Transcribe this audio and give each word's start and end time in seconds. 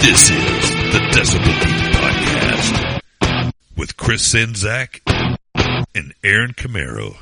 This 0.00 0.30
is 0.30 0.70
the 0.92 0.98
Decibel 1.12 1.54
Geek 1.60 1.92
Podcast 1.94 3.02
with 3.76 3.96
Chris 3.98 4.32
Czynszak 4.32 5.00
and 5.94 6.14
Aaron 6.24 6.52
Camaro. 6.54 7.16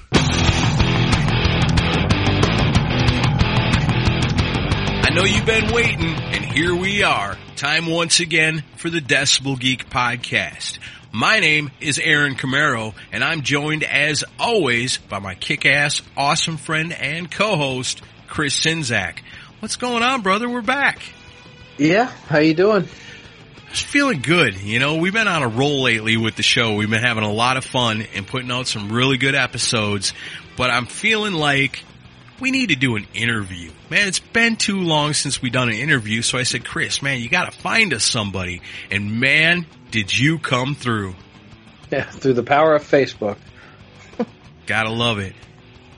I 5.04 5.10
know 5.12 5.24
you've 5.24 5.44
been 5.44 5.72
waiting, 5.72 6.14
and 6.14 6.44
here 6.44 6.74
we 6.74 7.02
are. 7.02 7.36
Time 7.56 7.86
once 7.86 8.20
again 8.20 8.62
for 8.76 8.90
the 8.90 9.00
Decibel 9.00 9.58
Geek 9.58 9.90
Podcast. 9.90 10.78
My 11.10 11.40
name 11.40 11.72
is 11.80 11.98
Aaron 11.98 12.36
Camaro, 12.36 12.94
and 13.10 13.24
I'm 13.24 13.42
joined 13.42 13.82
as 13.82 14.22
always 14.38 14.98
by 14.98 15.18
my 15.18 15.34
kick-ass, 15.34 16.02
awesome 16.16 16.56
friend 16.56 16.92
and 16.92 17.28
co-host, 17.28 18.02
Chris 18.28 18.56
Czynszak. 18.58 19.18
What's 19.58 19.76
going 19.76 20.04
on, 20.04 20.22
brother? 20.22 20.48
We're 20.48 20.62
back. 20.62 21.02
Yeah, 21.78 22.06
how 22.26 22.38
you 22.38 22.54
doing? 22.54 22.88
Just 23.70 23.84
feeling 23.84 24.20
good. 24.20 24.56
You 24.60 24.80
know, 24.80 24.96
we've 24.96 25.12
been 25.12 25.28
on 25.28 25.42
a 25.42 25.48
roll 25.48 25.82
lately 25.82 26.16
with 26.16 26.34
the 26.34 26.42
show. 26.42 26.74
We've 26.74 26.90
been 26.90 27.02
having 27.02 27.22
a 27.22 27.32
lot 27.32 27.56
of 27.56 27.64
fun 27.64 28.04
and 28.14 28.26
putting 28.26 28.50
out 28.50 28.66
some 28.66 28.90
really 28.90 29.16
good 29.16 29.36
episodes, 29.36 30.12
but 30.56 30.70
I'm 30.70 30.86
feeling 30.86 31.34
like 31.34 31.84
we 32.40 32.50
need 32.50 32.70
to 32.70 32.76
do 32.76 32.96
an 32.96 33.06
interview. 33.14 33.70
Man, 33.90 34.08
it's 34.08 34.18
been 34.18 34.56
too 34.56 34.80
long 34.80 35.12
since 35.12 35.40
we 35.40 35.50
done 35.50 35.68
an 35.68 35.76
interview, 35.76 36.22
so 36.22 36.36
I 36.36 36.42
said, 36.42 36.64
Chris, 36.64 37.00
man, 37.00 37.20
you 37.20 37.28
gotta 37.28 37.52
find 37.52 37.92
us 37.94 38.04
somebody. 38.04 38.60
And 38.90 39.20
man, 39.20 39.66
did 39.90 40.16
you 40.16 40.38
come 40.38 40.74
through. 40.74 41.14
Yeah, 41.90 42.04
through 42.04 42.34
the 42.34 42.42
power 42.42 42.74
of 42.74 42.82
Facebook. 42.82 43.38
Gotta 44.66 44.90
love 44.90 45.20
it. 45.20 45.34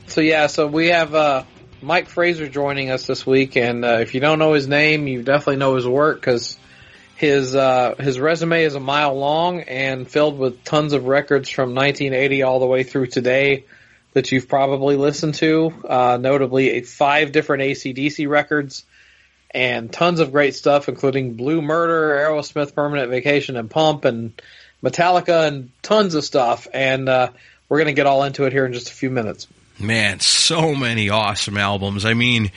So 0.07 0.21
yeah, 0.21 0.47
so 0.47 0.69
we 0.69 0.91
have 0.91 1.17
uh, 1.17 1.43
Mike 1.83 2.09
Fraser 2.09 2.49
joining 2.49 2.91
us 2.91 3.07
this 3.07 3.27
week, 3.27 3.57
and 3.57 3.85
uh, 3.85 3.99
if 4.01 4.15
you 4.15 4.21
don't 4.21 4.39
know 4.39 4.53
his 4.53 4.69
name, 4.69 5.07
you 5.07 5.23
definitely 5.23 5.57
know 5.57 5.77
his 5.77 5.87
work 5.87 6.21
because 6.21 6.59
his 7.17 7.55
uh, 7.55 7.95
his 7.99 8.19
resume 8.21 8.65
is 8.65 8.75
a 8.75 8.81
mile 8.81 9.15
long 9.19 9.61
and 9.61 10.09
filled 10.09 10.39
with 10.39 10.63
tons 10.65 10.93
of 10.93 11.07
records 11.07 11.49
from 11.49 11.75
1980 11.75 12.43
all 12.43 12.61
the 12.61 12.67
way 12.67 12.83
through 12.83 13.07
today 13.07 13.65
that 14.13 14.31
you've 14.31 14.49
probably 14.49 14.97
listened 14.97 15.35
to. 15.37 15.73
Uh, 15.89 16.19
notably, 16.21 16.81
five 16.83 17.33
different 17.33 17.63
ACDC 17.63 18.29
records 18.29 18.85
and 19.51 19.93
tons 19.93 20.21
of 20.21 20.33
great 20.33 20.55
stuff, 20.55 20.89
including 20.89 21.35
Blue 21.35 21.63
Murder, 21.63 22.19
Aerosmith, 22.19 22.75
Permanent 22.75 23.11
Vacation, 23.11 23.57
and 23.57 23.71
Pump, 23.71 24.05
and 24.05 24.41
Metallica, 24.83 25.49
and 25.49 25.71
tons 25.83 26.15
of 26.15 26.25
stuff. 26.25 26.69
And 26.73 27.09
uh, 27.09 27.31
we're 27.69 27.79
going 27.79 27.87
to 27.87 27.93
get 27.95 28.07
all 28.07 28.25
into 28.25 28.45
it 28.45 28.53
here 28.53 28.67
in 28.67 28.73
just 28.73 28.91
a 28.91 28.95
few 28.95 29.11
minutes. 29.11 29.47
Man, 29.81 30.21
so 30.21 30.75
many 30.75 31.09
awesome 31.09 31.57
albums. 31.57 32.05
I 32.05 32.15
mean, 32.15 32.51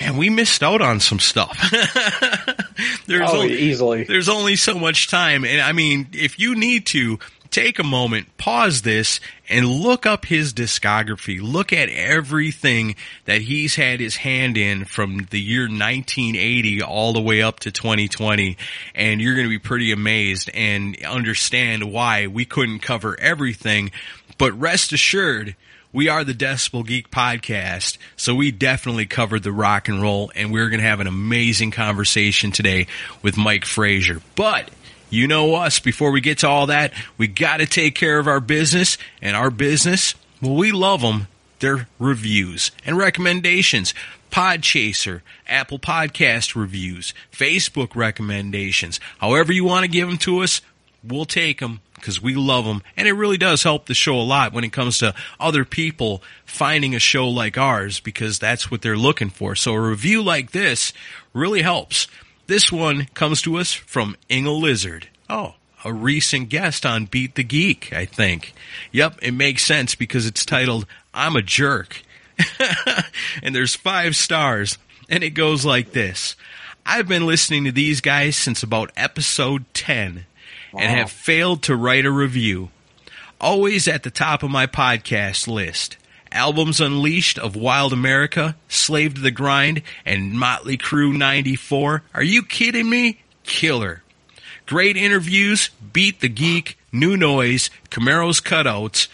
man, 0.00 0.16
we 0.16 0.30
missed 0.30 0.62
out 0.62 0.80
on 0.80 1.00
some 1.00 1.18
stuff. 1.18 1.56
there's 3.06 3.30
Oh, 3.30 3.40
only, 3.42 3.52
easily. 3.58 4.04
There's 4.04 4.28
only 4.28 4.56
so 4.56 4.74
much 4.78 5.08
time, 5.08 5.44
and 5.44 5.60
I 5.60 5.72
mean, 5.72 6.08
if 6.12 6.38
you 6.38 6.54
need 6.54 6.86
to 6.86 7.18
take 7.50 7.78
a 7.78 7.84
moment, 7.84 8.34
pause 8.38 8.80
this, 8.80 9.20
and 9.50 9.66
look 9.66 10.06
up 10.06 10.24
his 10.24 10.54
discography. 10.54 11.38
Look 11.42 11.70
at 11.70 11.90
everything 11.90 12.96
that 13.26 13.42
he's 13.42 13.74
had 13.74 14.00
his 14.00 14.16
hand 14.16 14.56
in 14.56 14.86
from 14.86 15.26
the 15.30 15.40
year 15.40 15.64
1980 15.64 16.82
all 16.82 17.12
the 17.12 17.20
way 17.20 17.42
up 17.42 17.60
to 17.60 17.70
2020, 17.70 18.56
and 18.94 19.20
you're 19.20 19.34
going 19.34 19.44
to 19.46 19.50
be 19.50 19.58
pretty 19.58 19.92
amazed 19.92 20.50
and 20.54 20.96
understand 21.04 21.92
why 21.92 22.26
we 22.26 22.46
couldn't 22.46 22.78
cover 22.78 23.20
everything. 23.20 23.90
But 24.38 24.58
rest 24.58 24.94
assured, 24.94 25.54
we 25.92 26.08
are 26.08 26.24
the 26.24 26.32
Decibel 26.32 26.86
Geek 26.86 27.10
podcast, 27.10 27.98
so 28.16 28.34
we 28.34 28.50
definitely 28.50 29.04
covered 29.04 29.42
the 29.42 29.52
rock 29.52 29.88
and 29.88 30.00
roll, 30.00 30.32
and 30.34 30.50
we're 30.50 30.70
going 30.70 30.80
to 30.80 30.86
have 30.86 31.00
an 31.00 31.06
amazing 31.06 31.70
conversation 31.70 32.50
today 32.50 32.86
with 33.20 33.36
Mike 33.36 33.66
Fraser. 33.66 34.22
But 34.34 34.70
you 35.10 35.26
know 35.26 35.54
us, 35.54 35.80
before 35.80 36.10
we 36.10 36.22
get 36.22 36.38
to 36.38 36.48
all 36.48 36.66
that, 36.68 36.94
we 37.18 37.26
got 37.26 37.58
to 37.58 37.66
take 37.66 37.94
care 37.94 38.18
of 38.18 38.26
our 38.26 38.40
business, 38.40 38.96
and 39.20 39.36
our 39.36 39.50
business, 39.50 40.14
well, 40.40 40.54
we 40.54 40.72
love 40.72 41.02
them. 41.02 41.28
They're 41.58 41.88
reviews 41.98 42.70
and 42.86 42.96
recommendations. 42.96 43.92
Podchaser, 44.30 45.20
Apple 45.46 45.78
Podcast 45.78 46.56
reviews, 46.56 47.12
Facebook 47.30 47.94
recommendations. 47.94 48.98
However 49.18 49.52
you 49.52 49.64
want 49.64 49.84
to 49.84 49.90
give 49.90 50.08
them 50.08 50.16
to 50.18 50.38
us, 50.38 50.62
we'll 51.04 51.26
take 51.26 51.60
them 51.60 51.80
because 52.02 52.20
we 52.20 52.34
love 52.34 52.64
them. 52.64 52.82
And 52.96 53.06
it 53.06 53.12
really 53.12 53.38
does 53.38 53.62
help 53.62 53.86
the 53.86 53.94
show 53.94 54.16
a 54.16 54.22
lot 54.22 54.52
when 54.52 54.64
it 54.64 54.72
comes 54.72 54.98
to 54.98 55.14
other 55.38 55.64
people 55.64 56.20
finding 56.44 56.94
a 56.94 56.98
show 56.98 57.28
like 57.28 57.56
ours 57.56 58.00
because 58.00 58.40
that's 58.40 58.70
what 58.70 58.82
they're 58.82 58.96
looking 58.96 59.30
for. 59.30 59.54
So 59.54 59.72
a 59.72 59.80
review 59.80 60.20
like 60.20 60.50
this 60.50 60.92
really 61.32 61.62
helps. 61.62 62.08
This 62.48 62.72
one 62.72 63.06
comes 63.14 63.40
to 63.42 63.56
us 63.56 63.72
from 63.72 64.16
Inga 64.28 64.50
Lizard. 64.50 65.08
Oh, 65.30 65.54
a 65.84 65.92
recent 65.92 66.48
guest 66.48 66.84
on 66.84 67.06
Beat 67.06 67.36
the 67.36 67.44
Geek, 67.44 67.92
I 67.92 68.04
think. 68.04 68.52
Yep, 68.90 69.20
it 69.22 69.32
makes 69.32 69.64
sense 69.64 69.94
because 69.94 70.26
it's 70.26 70.44
titled 70.44 70.86
I'm 71.14 71.36
a 71.36 71.42
Jerk. 71.42 72.02
and 73.42 73.54
there's 73.54 73.76
five 73.76 74.16
stars. 74.16 74.76
And 75.08 75.22
it 75.22 75.30
goes 75.30 75.64
like 75.64 75.92
this. 75.92 76.34
I've 76.84 77.06
been 77.06 77.26
listening 77.26 77.64
to 77.64 77.72
these 77.72 78.00
guys 78.00 78.36
since 78.36 78.64
about 78.64 78.90
episode 78.96 79.64
10 79.72 80.26
and 80.76 80.90
have 80.90 81.10
failed 81.10 81.62
to 81.64 81.76
write 81.76 82.06
a 82.06 82.10
review. 82.10 82.70
Always 83.40 83.88
at 83.88 84.02
the 84.02 84.10
top 84.10 84.42
of 84.42 84.50
my 84.50 84.66
podcast 84.66 85.48
list. 85.48 85.96
Albums 86.30 86.80
Unleashed 86.80 87.38
of 87.38 87.56
Wild 87.56 87.92
America, 87.92 88.56
Slave 88.68 89.14
to 89.14 89.20
the 89.20 89.30
Grind, 89.30 89.82
and 90.06 90.32
Motley 90.32 90.78
Crue 90.78 91.16
94. 91.16 92.02
Are 92.14 92.22
you 92.22 92.42
kidding 92.42 92.88
me? 92.88 93.20
Killer. 93.42 94.02
Great 94.66 94.96
interviews, 94.96 95.70
Beat 95.92 96.20
the 96.20 96.28
Geek, 96.28 96.78
New 96.90 97.16
Noise, 97.16 97.68
Camaro's 97.90 98.40
Cutouts, 98.40 99.08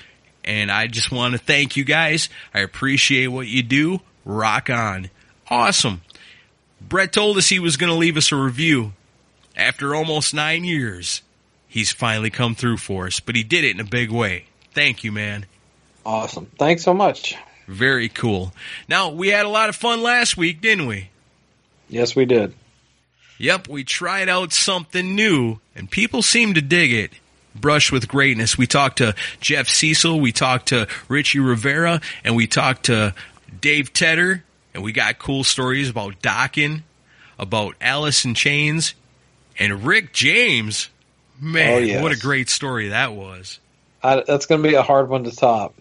and 0.44 0.70
I 0.70 0.86
just 0.86 1.10
want 1.10 1.32
to 1.32 1.38
thank 1.38 1.76
you 1.76 1.84
guys. 1.84 2.28
I 2.54 2.60
appreciate 2.60 3.28
what 3.28 3.48
you 3.48 3.62
do. 3.62 4.00
Rock 4.24 4.70
on. 4.70 5.10
Awesome. 5.50 6.02
Brett 6.80 7.12
told 7.12 7.36
us 7.36 7.48
he 7.48 7.58
was 7.58 7.76
going 7.76 7.90
to 7.90 7.98
leave 7.98 8.16
us 8.16 8.30
a 8.30 8.36
review. 8.36 8.92
After 9.56 9.94
almost 9.94 10.34
nine 10.34 10.64
years, 10.64 11.22
he's 11.68 11.92
finally 11.92 12.30
come 12.30 12.54
through 12.54 12.78
for 12.78 13.06
us, 13.06 13.20
but 13.20 13.36
he 13.36 13.42
did 13.42 13.64
it 13.64 13.74
in 13.74 13.80
a 13.80 13.84
big 13.84 14.10
way. 14.10 14.46
Thank 14.72 15.04
you, 15.04 15.12
man. 15.12 15.46
Awesome. 16.04 16.46
Thanks 16.58 16.82
so 16.82 16.94
much. 16.94 17.36
Very 17.66 18.08
cool. 18.08 18.52
Now, 18.88 19.10
we 19.10 19.28
had 19.28 19.44
a 19.44 19.50
lot 19.50 19.68
of 19.68 19.76
fun 19.76 20.02
last 20.02 20.36
week, 20.36 20.60
didn't 20.60 20.86
we? 20.86 21.10
Yes, 21.88 22.16
we 22.16 22.24
did. 22.24 22.54
Yep, 23.38 23.68
we 23.68 23.84
tried 23.84 24.28
out 24.28 24.52
something 24.52 25.14
new, 25.14 25.60
and 25.76 25.90
people 25.90 26.22
seem 26.22 26.54
to 26.54 26.60
dig 26.60 26.92
it. 26.92 27.12
Brush 27.54 27.92
with 27.92 28.08
Greatness. 28.08 28.58
We 28.58 28.66
talked 28.66 28.98
to 28.98 29.14
Jeff 29.40 29.68
Cecil, 29.68 30.20
we 30.20 30.32
talked 30.32 30.68
to 30.68 30.88
Richie 31.08 31.40
Rivera, 31.40 32.00
and 32.24 32.36
we 32.36 32.46
talked 32.46 32.84
to 32.86 33.14
Dave 33.60 33.92
Tedder, 33.92 34.44
and 34.74 34.82
we 34.82 34.92
got 34.92 35.18
cool 35.18 35.44
stories 35.44 35.88
about 35.88 36.20
Dokken, 36.20 36.82
about 37.38 37.74
Alice 37.80 38.24
in 38.24 38.34
Chains, 38.34 38.94
and 39.58 39.84
Rick 39.84 40.12
James. 40.12 40.88
Man, 41.40 41.74
Oh, 41.74 41.78
yes. 41.78 42.02
what 42.02 42.12
a 42.12 42.18
great 42.18 42.48
story 42.48 42.88
that 42.88 43.12
was. 43.14 43.58
I, 44.02 44.22
that's 44.26 44.46
going 44.46 44.62
to 44.62 44.68
be 44.68 44.74
a 44.74 44.82
hard 44.82 45.08
one 45.08 45.24
to 45.24 45.34
top. 45.34 45.74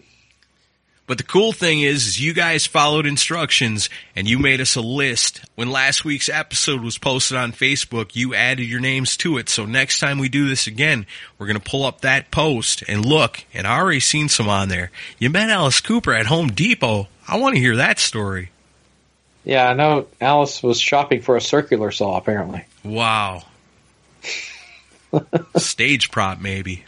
But 1.06 1.16
the 1.16 1.24
cool 1.24 1.52
thing 1.52 1.80
is, 1.80 2.06
is 2.06 2.20
you 2.20 2.34
guys 2.34 2.66
followed 2.66 3.06
instructions 3.06 3.88
and 4.14 4.28
you 4.28 4.38
made 4.38 4.60
us 4.60 4.76
a 4.76 4.82
list. 4.82 5.40
When 5.54 5.70
last 5.70 6.04
week's 6.04 6.28
episode 6.28 6.82
was 6.82 6.98
posted 6.98 7.38
on 7.38 7.52
Facebook, 7.52 8.14
you 8.14 8.34
added 8.34 8.64
your 8.64 8.80
names 8.80 9.16
to 9.18 9.38
it. 9.38 9.48
So 9.48 9.64
next 9.64 10.00
time 10.00 10.18
we 10.18 10.28
do 10.28 10.46
this 10.48 10.66
again, 10.66 11.06
we're 11.38 11.46
going 11.46 11.58
to 11.58 11.64
pull 11.70 11.86
up 11.86 12.02
that 12.02 12.30
post 12.30 12.84
and 12.86 13.06
look. 13.06 13.42
And 13.54 13.66
I 13.66 13.78
already 13.78 14.00
seen 14.00 14.28
some 14.28 14.50
on 14.50 14.68
there. 14.68 14.90
You 15.18 15.30
met 15.30 15.48
Alice 15.48 15.80
Cooper 15.80 16.12
at 16.12 16.26
Home 16.26 16.48
Depot. 16.48 17.08
I 17.26 17.38
want 17.38 17.54
to 17.54 17.60
hear 17.60 17.76
that 17.76 17.98
story. 17.98 18.50
Yeah, 19.44 19.66
I 19.66 19.72
know 19.72 20.08
Alice 20.20 20.62
was 20.62 20.78
shopping 20.78 21.22
for 21.22 21.36
a 21.36 21.40
circular 21.40 21.90
saw, 21.90 22.18
apparently. 22.18 22.66
Wow. 22.84 23.44
Stage 25.56 26.10
prop, 26.10 26.40
maybe. 26.40 26.84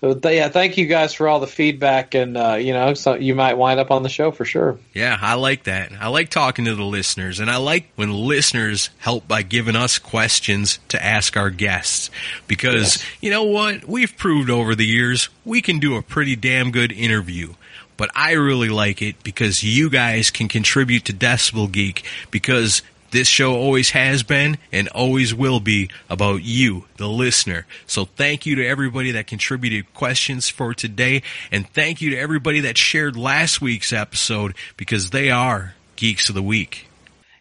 So 0.00 0.12
th- 0.12 0.34
yeah, 0.36 0.48
thank 0.50 0.76
you 0.76 0.86
guys 0.86 1.14
for 1.14 1.26
all 1.28 1.40
the 1.40 1.46
feedback, 1.46 2.14
and 2.14 2.36
uh, 2.36 2.54
you 2.56 2.74
know, 2.74 2.92
so 2.92 3.14
you 3.14 3.34
might 3.34 3.54
wind 3.54 3.80
up 3.80 3.90
on 3.90 4.02
the 4.02 4.10
show 4.10 4.30
for 4.32 4.44
sure. 4.44 4.78
Yeah, 4.92 5.16
I 5.18 5.34
like 5.34 5.64
that. 5.64 5.92
I 5.98 6.08
like 6.08 6.28
talking 6.28 6.66
to 6.66 6.74
the 6.74 6.84
listeners, 6.84 7.40
and 7.40 7.50
I 7.50 7.56
like 7.56 7.86
when 7.96 8.12
listeners 8.12 8.90
help 8.98 9.26
by 9.26 9.40
giving 9.42 9.76
us 9.76 9.98
questions 9.98 10.78
to 10.88 11.02
ask 11.02 11.38
our 11.38 11.48
guests. 11.48 12.10
Because 12.46 12.96
Yes. 12.98 13.04
you 13.22 13.30
know 13.30 13.44
what? 13.44 13.88
We've 13.88 14.14
proved 14.14 14.50
over 14.50 14.74
the 14.74 14.84
years 14.86 15.30
we 15.44 15.62
can 15.62 15.78
do 15.78 15.96
a 15.96 16.02
pretty 16.02 16.36
damn 16.36 16.70
good 16.70 16.92
interview. 16.92 17.54
But 17.96 18.10
I 18.16 18.32
really 18.32 18.70
like 18.70 19.00
it 19.00 19.22
because 19.22 19.62
you 19.62 19.88
guys 19.88 20.30
can 20.32 20.48
contribute 20.48 21.04
to 21.04 21.12
Decibel 21.14 21.70
Geek 21.70 22.04
because 22.32 22.82
this 23.14 23.28
show 23.28 23.54
always 23.54 23.90
has 23.90 24.22
been 24.22 24.58
and 24.72 24.88
always 24.88 25.32
will 25.32 25.60
be 25.60 25.88
about 26.10 26.42
you, 26.42 26.84
the 26.96 27.08
listener. 27.08 27.64
So 27.86 28.04
thank 28.04 28.44
you 28.44 28.56
to 28.56 28.66
everybody 28.66 29.12
that 29.12 29.26
contributed 29.28 29.94
questions 29.94 30.48
for 30.48 30.74
today. 30.74 31.22
And 31.50 31.66
thank 31.70 32.02
you 32.02 32.10
to 32.10 32.18
everybody 32.18 32.60
that 32.60 32.76
shared 32.76 33.16
last 33.16 33.62
week's 33.62 33.92
episode 33.92 34.54
because 34.76 35.10
they 35.10 35.30
are 35.30 35.74
Geeks 35.96 36.28
of 36.28 36.34
the 36.34 36.42
Week. 36.42 36.88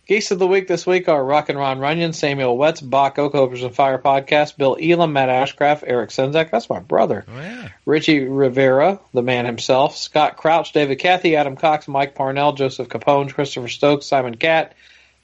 Geeks 0.06 0.32
of 0.32 0.38
the 0.38 0.46
week 0.46 0.68
this 0.68 0.86
week 0.86 1.08
are 1.10 1.24
Rock 1.24 1.48
and 1.50 1.58
Ron 1.58 1.80
Runyon, 1.80 2.12
Samuel 2.14 2.58
Wetz, 2.58 2.88
Bach, 2.88 3.16
Oakopers 3.16 3.64
and 3.66 3.74
Fire 3.74 3.98
Podcast, 3.98 4.58
Bill 4.58 4.78
Elam, 4.80 5.14
Matt 5.14 5.30
Ashcraft, 5.30 5.86
Eric 5.88 6.10
Czynszak, 6.10 6.52
that's 6.52 6.70
my 6.70 6.80
brother, 6.80 7.24
Oh, 7.28 7.40
yeah. 7.40 7.70
Richie 7.86 8.26
Rivera, 8.26 9.00
the 9.14 9.22
man 9.22 9.46
himself, 9.46 9.96
Scott 9.96 10.36
Crouch, 10.36 10.74
David 10.74 11.00
Cathy, 11.00 11.38
Adam 11.38 11.56
Cox, 11.56 11.88
Mike 11.88 12.16
Parnell, 12.16 12.52
Joseph 12.52 12.90
Capone, 12.90 13.34
Christopher 13.34 13.70
Stokes, 13.70 14.06
Simon 14.06 14.36
Catt, 14.36 14.74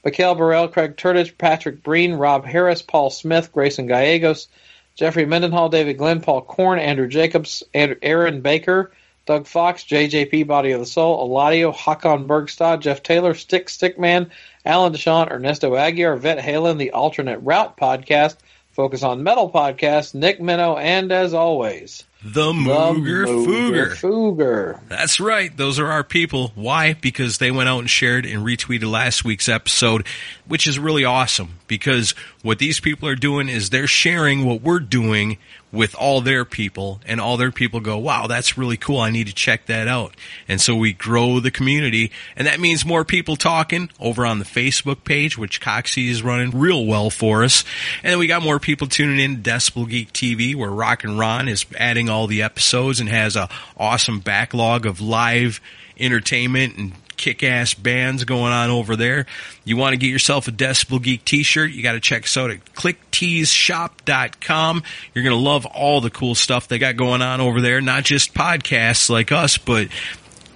Mikhail 0.04 0.36
Burrell, 0.36 0.68
Craig 0.70 0.96
Turtich, 0.96 1.38
Patrick 1.38 1.84
Breen, 1.84 2.14
Rob 2.14 2.46
Harris, 2.46 2.82
Paul 2.82 3.10
Smith, 3.10 3.52
Grayson 3.52 3.88
Gallegos, 3.88 4.48
Jeffrey 4.96 5.26
Mendenhall, 5.26 5.70
David 5.70 5.98
Glenn, 5.98 6.22
Paul 6.22 6.42
Korn, 6.42 6.80
Andrew 6.80 7.08
Jacobs, 7.08 7.64
Aaron 7.74 8.42
Baker, 8.42 8.92
Doug 9.26 9.46
Fox, 9.46 9.84
JJP, 9.84 10.48
Body 10.48 10.72
of 10.72 10.80
the 10.80 10.86
Soul, 10.86 11.30
Eladio, 11.30 11.74
Hakon 11.74 12.28
Bergstad, 12.28 12.80
Jeff 12.80 13.04
Taylor, 13.04 13.34
Stick 13.34 13.68
Stickman, 13.68 14.30
Alan 14.66 14.94
Deshawn, 14.94 15.32
Ernesto 15.32 15.76
Aguirre, 15.76 16.18
Vet 16.18 16.40
Halen, 16.40 16.78
the 16.78 16.92
Alternate 16.92 17.40
Route 17.40 17.78
Podcast, 17.78 18.38
Focus 18.72 19.04
on 19.04 19.24
Metal 19.24 19.52
Podcast, 19.52 20.16
Nick 20.16 20.42
Minnow, 20.42 20.78
and 20.78 21.12
as 21.12 21.34
always, 21.34 22.06
The 22.22 22.52
Mooger 22.52 23.26
Fooger. 23.26 23.92
Fooger. 23.96 24.80
That's 24.90 25.22
right. 25.22 25.56
Those 25.56 25.80
are 25.80 25.88
our 25.88 26.04
people. 26.04 26.52
Why? 26.54 26.94
Because 26.94 27.38
they 27.38 27.50
went 27.50 27.70
out 27.70 27.80
and 27.80 27.90
shared 27.90 28.26
and 28.26 28.46
retweeted 28.46 28.92
last 28.92 29.24
week's 29.24 29.48
episode, 29.48 30.06
which 30.46 30.68
is 30.68 30.78
really 30.78 31.06
awesome 31.06 31.60
because 31.68 32.14
what 32.42 32.60
these 32.60 32.82
people 32.82 33.08
are 33.08 33.16
doing 33.16 33.48
is 33.48 33.70
they're 33.70 33.88
sharing 33.88 34.44
what 34.44 34.62
we're 34.62 34.80
doing 34.82 35.38
with 35.72 35.94
all 35.96 36.22
their 36.22 36.46
people 36.46 37.00
and 37.06 37.22
all 37.22 37.38
their 37.38 37.52
people 37.52 37.80
go, 37.80 37.98
wow, 37.98 38.28
that's 38.28 38.58
really 38.58 38.78
cool. 38.78 39.00
I 39.00 39.12
need 39.12 39.28
to 39.28 39.34
check 39.34 39.68
that 39.68 39.88
out. 39.88 40.16
And 40.48 40.60
so 40.60 40.76
we 40.76 40.94
grow 40.94 41.40
the 41.40 41.52
community 41.52 42.12
and 42.36 42.48
that 42.48 42.60
means 42.60 42.86
more 42.86 43.06
people 43.06 43.36
talking 43.36 43.90
over 44.00 44.26
on 44.26 44.40
the 44.40 44.46
Facebook 44.46 45.04
page, 45.04 45.38
which 45.38 45.62
Coxie 45.62 46.10
is 46.10 46.24
running 46.24 46.58
real 46.58 46.86
well 46.86 47.10
for 47.10 47.44
us. 47.44 47.64
And 48.04 48.12
then 48.12 48.20
we 48.20 48.28
got 48.28 48.42
more 48.42 48.60
people 48.60 48.88
tuning 48.88 49.20
in 49.20 49.44
to 49.44 49.50
Decibel 49.50 49.88
Geek 49.88 50.12
TV 50.12 50.56
where 50.56 50.72
Rock 50.72 51.04
and 51.04 51.20
Ron 51.20 51.48
is 51.48 51.66
adding 51.78 52.10
all 52.10 52.28
the 52.28 52.42
episodes 52.42 53.00
and 53.00 53.10
has 53.10 53.36
a 53.36 53.50
awesome 53.78 54.20
backlog 54.20 54.86
of 54.86 55.02
live 55.02 55.62
entertainment 56.00 56.78
and 56.78 56.94
kick-ass 57.20 57.76
bands 57.76 58.24
going 58.24 58.52
on 58.52 58.72
over 58.72 58.96
there. 58.96 59.28
You 59.64 59.78
want 59.78 59.94
to 59.94 59.98
get 59.98 60.08
yourself 60.08 60.48
a 60.48 60.52
Decibel 60.52 61.00
Geek 61.00 61.24
t-shirt, 61.24 61.70
you 61.72 61.84
got 61.84 61.94
to 61.94 62.00
check 62.00 62.24
us 62.24 62.36
out 62.36 62.50
at 62.50 62.66
clickteesshop.com. 62.74 64.84
You're 65.14 65.24
going 65.24 65.36
to 65.36 65.42
love 65.42 65.68
all 65.68 66.02
the 66.02 66.10
cool 66.10 66.34
stuff 66.34 66.68
they 66.68 66.80
got 66.80 66.96
going 66.96 67.22
on 67.22 67.42
over 67.42 67.62
there, 67.62 67.82
not 67.82 68.04
just 68.04 68.34
podcasts 68.34 69.08
like 69.10 69.32
us, 69.32 69.60
but 69.60 69.90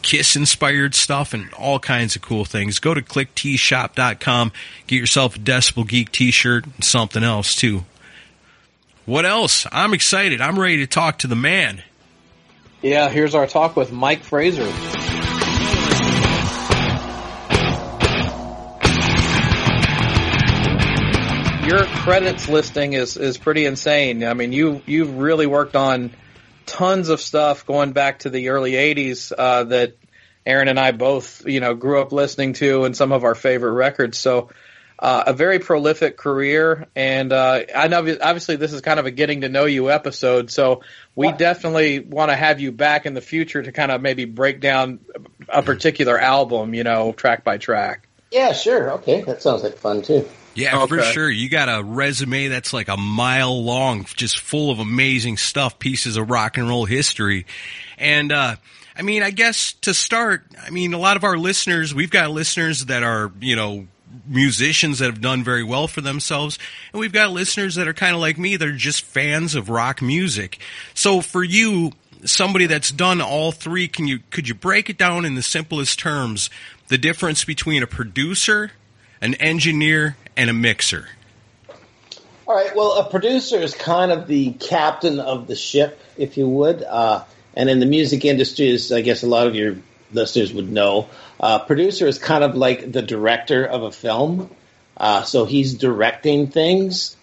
Kiss 0.01 0.35
inspired 0.35 0.95
stuff 0.95 1.33
and 1.33 1.53
all 1.53 1.79
kinds 1.79 2.15
of 2.15 2.21
cool 2.21 2.45
things. 2.45 2.79
Go 2.79 2.93
to 2.93 3.01
clickteeshop.com, 3.01 4.51
get 4.87 4.97
yourself 4.97 5.35
a 5.35 5.39
Decibel 5.39 5.87
Geek 5.87 6.11
t-shirt 6.11 6.65
and 6.65 6.83
something 6.83 7.23
else 7.23 7.55
too. 7.55 7.83
What 9.05 9.25
else? 9.25 9.67
I'm 9.71 9.93
excited. 9.93 10.41
I'm 10.41 10.57
ready 10.57 10.77
to 10.77 10.87
talk 10.87 11.19
to 11.19 11.27
the 11.27 11.35
man. 11.35 11.83
Yeah, 12.81 13.09
here's 13.09 13.33
our 13.33 13.47
talk 13.47 13.75
with 13.75 13.91
Mike 13.91 14.23
Fraser. 14.23 14.71
Your 21.65 21.85
credits 21.85 22.49
listing 22.49 22.91
is, 22.91 23.15
is 23.15 23.37
pretty 23.37 23.65
insane. 23.65 24.25
I 24.25 24.33
mean, 24.33 24.51
you 24.51 24.81
you've 24.85 25.15
really 25.15 25.47
worked 25.47 25.77
on 25.77 26.11
tons 26.65 27.07
of 27.07 27.21
stuff 27.21 27.65
going 27.65 27.93
back 27.93 28.19
to 28.19 28.29
the 28.29 28.49
early 28.49 28.73
'80s 28.73 29.31
uh, 29.35 29.63
that 29.65 29.95
Aaron 30.45 30.67
and 30.67 30.77
I 30.77 30.91
both 30.91 31.47
you 31.47 31.61
know 31.61 31.73
grew 31.73 32.01
up 32.01 32.11
listening 32.11 32.51
to, 32.53 32.83
and 32.83 32.97
some 32.97 33.13
of 33.13 33.23
our 33.23 33.35
favorite 33.35 33.71
records. 33.71 34.17
So. 34.17 34.49
Uh, 34.99 35.23
a 35.27 35.33
very 35.33 35.59
prolific 35.59 36.15
career, 36.15 36.87
and 36.95 37.33
uh, 37.33 37.61
I 37.75 37.89
know 37.89 37.97
obviously 37.97 38.55
this 38.55 38.71
is 38.71 38.79
kind 38.79 39.01
of 39.01 39.05
a 39.05 39.11
getting 39.11 39.41
to 39.41 39.49
know 39.49 39.65
you 39.65 39.89
episode. 39.89 40.49
So 40.49 40.83
we 41.13 41.29
definitely 41.33 41.99
want 41.99 42.31
to 42.31 42.37
have 42.37 42.61
you 42.61 42.71
back 42.71 43.05
in 43.05 43.13
the 43.13 43.19
future 43.19 43.61
to 43.61 43.71
kind 43.73 43.91
of 43.91 44.01
maybe 44.01 44.23
break 44.23 44.61
down 44.61 44.99
a 45.49 45.61
particular 45.61 46.17
album, 46.17 46.73
you 46.73 46.85
know, 46.85 47.11
track 47.11 47.43
by 47.43 47.57
track. 47.57 48.07
Yeah, 48.31 48.53
sure. 48.53 48.91
Okay, 48.93 49.23
that 49.23 49.41
sounds 49.41 49.63
like 49.63 49.77
fun 49.77 50.03
too. 50.03 50.25
Yeah, 50.55 50.85
for 50.85 51.01
sure. 51.01 51.29
You 51.29 51.49
got 51.49 51.67
a 51.67 51.83
resume 51.83 52.47
that's 52.47 52.73
like 52.73 52.87
a 52.87 52.97
mile 52.97 53.63
long, 53.63 54.05
just 54.15 54.39
full 54.39 54.69
of 54.69 54.79
amazing 54.79 55.37
stuff, 55.37 55.79
pieces 55.79 56.17
of 56.17 56.29
rock 56.29 56.57
and 56.57 56.67
roll 56.67 56.85
history. 56.85 57.45
And, 57.97 58.31
uh, 58.31 58.55
I 58.95 59.01
mean, 59.01 59.23
I 59.23 59.31
guess 59.31 59.73
to 59.81 59.93
start, 59.93 60.43
I 60.61 60.69
mean, 60.69 60.93
a 60.93 60.99
lot 60.99 61.17
of 61.17 61.23
our 61.23 61.37
listeners, 61.37 61.95
we've 61.95 62.11
got 62.11 62.29
listeners 62.29 62.85
that 62.85 63.01
are, 63.01 63.31
you 63.39 63.55
know, 63.55 63.87
musicians 64.27 64.99
that 64.99 65.05
have 65.05 65.21
done 65.21 65.43
very 65.43 65.63
well 65.63 65.87
for 65.87 66.01
themselves. 66.01 66.59
And 66.91 66.99
we've 66.99 67.11
got 67.11 67.31
listeners 67.31 67.75
that 67.75 67.87
are 67.87 67.93
kind 67.93 68.13
of 68.13 68.21
like 68.21 68.37
me, 68.37 68.55
that 68.55 68.67
are 68.67 68.71
just 68.71 69.01
fans 69.01 69.55
of 69.55 69.69
rock 69.69 70.03
music. 70.03 70.59
So 70.93 71.21
for 71.21 71.43
you, 71.43 71.93
somebody 72.23 72.67
that's 72.67 72.91
done 72.91 73.21
all 73.21 73.51
three, 73.51 73.87
can 73.87 74.07
you, 74.07 74.19
could 74.29 74.47
you 74.47 74.53
break 74.53 74.89
it 74.89 74.99
down 74.99 75.25
in 75.25 75.33
the 75.33 75.41
simplest 75.41 75.97
terms, 75.97 76.51
the 76.89 76.97
difference 76.99 77.43
between 77.43 77.81
a 77.81 77.87
producer, 77.87 78.71
an 79.23 79.35
engineer, 79.35 80.17
and 80.35 80.49
a 80.49 80.53
mixer? 80.53 81.07
All 82.45 82.53
right. 82.53 82.75
Well, 82.75 82.99
a 82.99 83.09
producer 83.09 83.57
is 83.57 83.73
kind 83.73 84.11
of 84.11 84.27
the 84.27 84.51
captain 84.51 85.21
of 85.21 85.47
the 85.47 85.55
ship, 85.55 85.97
if 86.17 86.35
you 86.35 86.47
would. 86.47 86.83
Uh, 86.83 87.23
and 87.53 87.69
in 87.69 87.79
the 87.79 87.85
music 87.85 88.25
industry, 88.25 88.71
as 88.71 88.91
I 88.91 88.99
guess 88.99 89.23
a 89.23 89.27
lot 89.27 89.47
of 89.47 89.55
your 89.55 89.77
listeners 90.11 90.51
would 90.53 90.69
know, 90.69 91.07
uh, 91.39 91.59
producer 91.59 92.05
is 92.05 92.19
kind 92.19 92.43
of 92.43 92.57
like 92.57 92.91
the 92.91 93.01
director 93.01 93.65
of 93.65 93.83
a 93.83 93.93
film. 93.93 94.49
Uh, 94.97 95.23
so 95.23 95.45
he's 95.45 95.75
directing 95.75 96.47
things. 96.47 97.15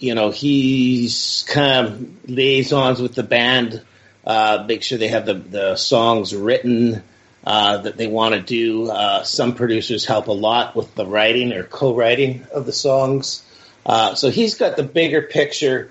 You 0.00 0.16
know, 0.16 0.30
he's 0.30 1.44
kind 1.48 1.86
of 1.86 2.28
liaisons 2.28 3.00
with 3.00 3.14
the 3.14 3.22
band, 3.22 3.80
uh, 4.26 4.64
make 4.66 4.82
sure 4.82 4.98
they 4.98 5.08
have 5.08 5.26
the, 5.26 5.34
the 5.34 5.76
songs 5.76 6.34
written 6.34 7.04
uh, 7.44 7.78
that 7.78 7.96
they 7.96 8.06
want 8.06 8.34
to 8.34 8.40
do. 8.40 8.90
Uh, 8.90 9.22
some 9.22 9.54
producers 9.54 10.04
help 10.04 10.28
a 10.28 10.32
lot 10.32 10.76
with 10.76 10.94
the 10.94 11.06
writing 11.06 11.52
or 11.52 11.62
co-writing 11.62 12.46
of 12.52 12.66
the 12.66 12.72
songs. 12.72 13.44
Uh, 13.84 14.14
so 14.14 14.30
he's 14.30 14.54
got 14.54 14.76
the 14.76 14.82
bigger 14.82 15.22
picture 15.22 15.90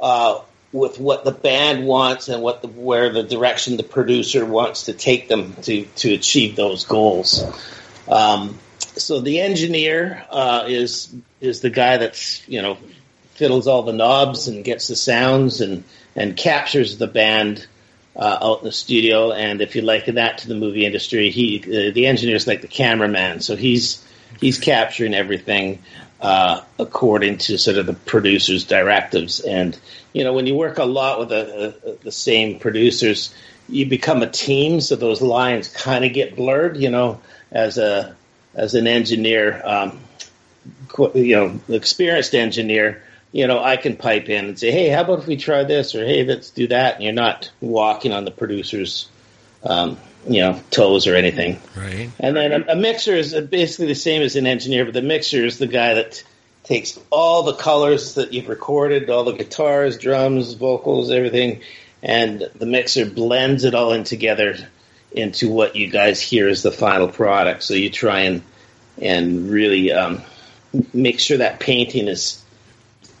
uh, 0.00 0.40
with 0.72 0.98
what 0.98 1.24
the 1.24 1.32
band 1.32 1.86
wants 1.86 2.28
and 2.28 2.42
what 2.42 2.62
the, 2.62 2.68
where 2.68 3.10
the 3.10 3.22
direction 3.22 3.76
the 3.76 3.82
producer 3.82 4.44
wants 4.44 4.84
to 4.84 4.92
take 4.92 5.28
them 5.28 5.54
to 5.62 5.84
to 5.96 6.14
achieve 6.14 6.56
those 6.56 6.84
goals. 6.84 7.44
Um, 8.08 8.58
so 8.96 9.20
the 9.20 9.40
engineer 9.40 10.24
uh, 10.30 10.64
is 10.66 11.14
is 11.40 11.60
the 11.60 11.70
guy 11.70 11.98
that's 11.98 12.46
you 12.48 12.62
know 12.62 12.78
fiddles 13.34 13.66
all 13.66 13.82
the 13.82 13.92
knobs 13.92 14.48
and 14.48 14.64
gets 14.64 14.88
the 14.88 14.96
sounds 14.96 15.60
and 15.60 15.84
and 16.14 16.36
captures 16.36 16.96
the 16.96 17.06
band 17.06 17.66
uh, 18.16 18.38
out 18.40 18.60
in 18.60 18.64
the 18.64 18.72
studio. 18.72 19.32
And 19.32 19.60
if 19.60 19.76
you 19.76 19.82
liken 19.82 20.16
that 20.16 20.38
to 20.38 20.48
the 20.48 20.54
movie 20.54 20.86
industry, 20.86 21.30
he 21.30 21.60
uh, 21.60 21.92
the 21.92 22.06
engineer 22.06 22.36
is 22.36 22.46
like 22.46 22.62
the 22.62 22.68
cameraman. 22.68 23.40
So 23.40 23.56
he's 23.56 24.04
he's 24.40 24.58
capturing 24.58 25.14
everything 25.14 25.82
uh, 26.20 26.62
according 26.78 27.38
to 27.38 27.58
sort 27.58 27.76
of 27.76 27.86
the 27.86 27.92
producer's 27.92 28.64
directives. 28.64 29.40
And 29.40 29.78
you 30.12 30.24
know, 30.24 30.32
when 30.32 30.46
you 30.46 30.54
work 30.54 30.78
a 30.78 30.84
lot 30.84 31.18
with 31.18 31.28
the, 31.28 31.76
uh, 31.86 31.96
the 32.02 32.12
same 32.12 32.58
producers, 32.58 33.34
you 33.68 33.86
become 33.86 34.22
a 34.22 34.30
team, 34.30 34.80
so 34.80 34.96
those 34.96 35.20
lines 35.20 35.68
kind 35.68 36.04
of 36.04 36.12
get 36.12 36.36
blurred. 36.36 36.78
You 36.78 36.90
know, 36.90 37.20
as 37.50 37.76
a 37.78 38.16
as 38.54 38.74
an 38.74 38.86
engineer, 38.86 39.60
um, 39.64 40.00
you 41.14 41.36
know, 41.36 41.60
experienced 41.68 42.34
engineer, 42.34 43.02
you 43.36 43.46
know, 43.46 43.62
I 43.62 43.76
can 43.76 43.96
pipe 43.98 44.30
in 44.30 44.46
and 44.46 44.58
say, 44.58 44.70
hey, 44.70 44.88
how 44.88 45.02
about 45.02 45.18
if 45.18 45.26
we 45.26 45.36
try 45.36 45.62
this 45.64 45.94
or 45.94 46.06
hey, 46.06 46.24
let's 46.24 46.48
do 46.48 46.68
that, 46.68 46.94
and 46.94 47.04
you're 47.04 47.12
not 47.12 47.50
walking 47.60 48.14
on 48.14 48.24
the 48.24 48.30
producer's, 48.30 49.10
um, 49.62 49.98
you 50.26 50.40
know, 50.40 50.58
toes 50.70 51.06
or 51.06 51.14
anything. 51.14 51.60
Right. 51.76 52.10
And 52.18 52.34
then 52.34 52.52
a, 52.52 52.72
a 52.72 52.76
mixer 52.76 53.14
is 53.14 53.34
basically 53.34 53.88
the 53.88 53.94
same 53.94 54.22
as 54.22 54.36
an 54.36 54.46
engineer, 54.46 54.86
but 54.86 54.94
the 54.94 55.02
mixer 55.02 55.44
is 55.44 55.58
the 55.58 55.66
guy 55.66 55.92
that 55.94 56.24
takes 56.64 56.98
all 57.10 57.42
the 57.42 57.52
colors 57.52 58.14
that 58.14 58.32
you've 58.32 58.48
recorded, 58.48 59.10
all 59.10 59.24
the 59.24 59.34
guitars, 59.34 59.98
drums, 59.98 60.54
vocals, 60.54 61.10
everything, 61.10 61.60
and 62.02 62.42
the 62.54 62.66
mixer 62.66 63.04
blends 63.04 63.64
it 63.64 63.74
all 63.74 63.92
in 63.92 64.04
together 64.04 64.56
into 65.12 65.50
what 65.50 65.76
you 65.76 65.90
guys 65.90 66.22
hear 66.22 66.48
as 66.48 66.62
the 66.62 66.72
final 66.72 67.08
product. 67.08 67.64
So 67.64 67.74
you 67.74 67.90
try 67.90 68.20
and 68.20 68.42
and 68.96 69.50
really 69.50 69.92
um, 69.92 70.22
make 70.94 71.20
sure 71.20 71.36
that 71.36 71.60
painting 71.60 72.08
is 72.08 72.42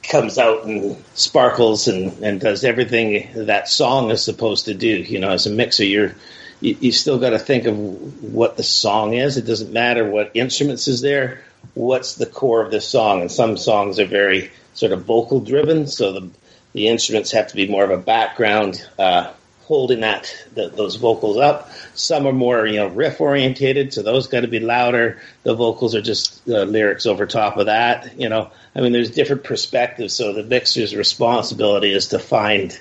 comes 0.08 0.38
out 0.38 0.64
and 0.64 1.02
sparkles 1.14 1.88
and, 1.88 2.22
and 2.24 2.40
does 2.40 2.64
everything 2.64 3.46
that 3.46 3.68
song 3.68 4.10
is 4.10 4.24
supposed 4.24 4.66
to 4.66 4.74
do. 4.74 4.88
You 4.88 5.18
know, 5.18 5.30
as 5.30 5.46
a 5.46 5.50
mixer, 5.50 5.84
you're 5.84 6.14
you, 6.60 6.76
you 6.80 6.92
still 6.92 7.18
got 7.18 7.30
to 7.30 7.38
think 7.38 7.66
of 7.66 7.76
what 8.22 8.56
the 8.56 8.62
song 8.62 9.14
is. 9.14 9.36
It 9.36 9.46
doesn't 9.46 9.72
matter 9.72 10.08
what 10.08 10.30
instruments 10.34 10.88
is 10.88 11.00
there. 11.00 11.42
What's 11.74 12.14
the 12.14 12.26
core 12.26 12.62
of 12.62 12.70
the 12.70 12.80
song? 12.80 13.20
And 13.20 13.30
some 13.30 13.56
songs 13.56 13.98
are 13.98 14.06
very 14.06 14.50
sort 14.74 14.92
of 14.92 15.04
vocal 15.04 15.40
driven, 15.40 15.86
so 15.86 16.12
the 16.12 16.30
the 16.72 16.88
instruments 16.88 17.32
have 17.32 17.48
to 17.48 17.56
be 17.56 17.66
more 17.66 17.84
of 17.84 17.90
a 17.90 17.96
background, 17.96 18.86
uh, 18.98 19.32
holding 19.66 20.00
that 20.00 20.32
the, 20.54 20.68
those 20.68 20.94
vocals 20.94 21.36
up. 21.36 21.70
Some 21.94 22.26
are 22.26 22.32
more 22.32 22.66
you 22.66 22.76
know 22.76 22.86
riff 22.86 23.20
orientated, 23.20 23.92
so 23.92 24.02
those 24.02 24.28
got 24.28 24.40
to 24.40 24.48
be 24.48 24.60
louder. 24.60 25.20
The 25.42 25.54
vocals 25.54 25.94
are 25.94 26.02
just 26.02 26.48
uh, 26.48 26.62
lyrics 26.62 27.04
over 27.04 27.26
top 27.26 27.56
of 27.56 27.66
that. 27.66 28.18
You 28.18 28.28
know, 28.28 28.50
I 28.74 28.80
mean, 28.80 28.92
there's 28.92 29.10
different 29.10 29.44
perspectives. 29.44 30.14
So 30.14 30.32
the 30.32 30.44
mixer's 30.44 30.94
responsibility 30.94 31.92
is 31.92 32.08
to 32.08 32.18
find 32.18 32.78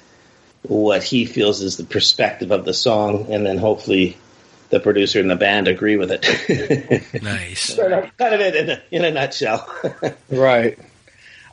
what 0.62 1.04
he 1.04 1.26
feels 1.26 1.62
is 1.62 1.78
the 1.78 1.84
perspective 1.84 2.52
of 2.52 2.66
the 2.66 2.74
song, 2.74 3.32
and 3.32 3.46
then 3.46 3.58
hopefully 3.58 4.18
the 4.70 4.80
producer 4.80 5.20
and 5.20 5.30
the 5.30 5.36
band 5.36 5.68
agree 5.68 5.98
with 5.98 6.12
it. 6.12 7.22
nice. 7.24 7.76
kind 7.76 8.34
of 8.34 8.42
it 8.42 8.56
in 8.56 8.70
a, 8.70 8.82
in 8.92 9.06
a 9.06 9.12
nutshell. 9.12 9.68
right. 10.30 10.78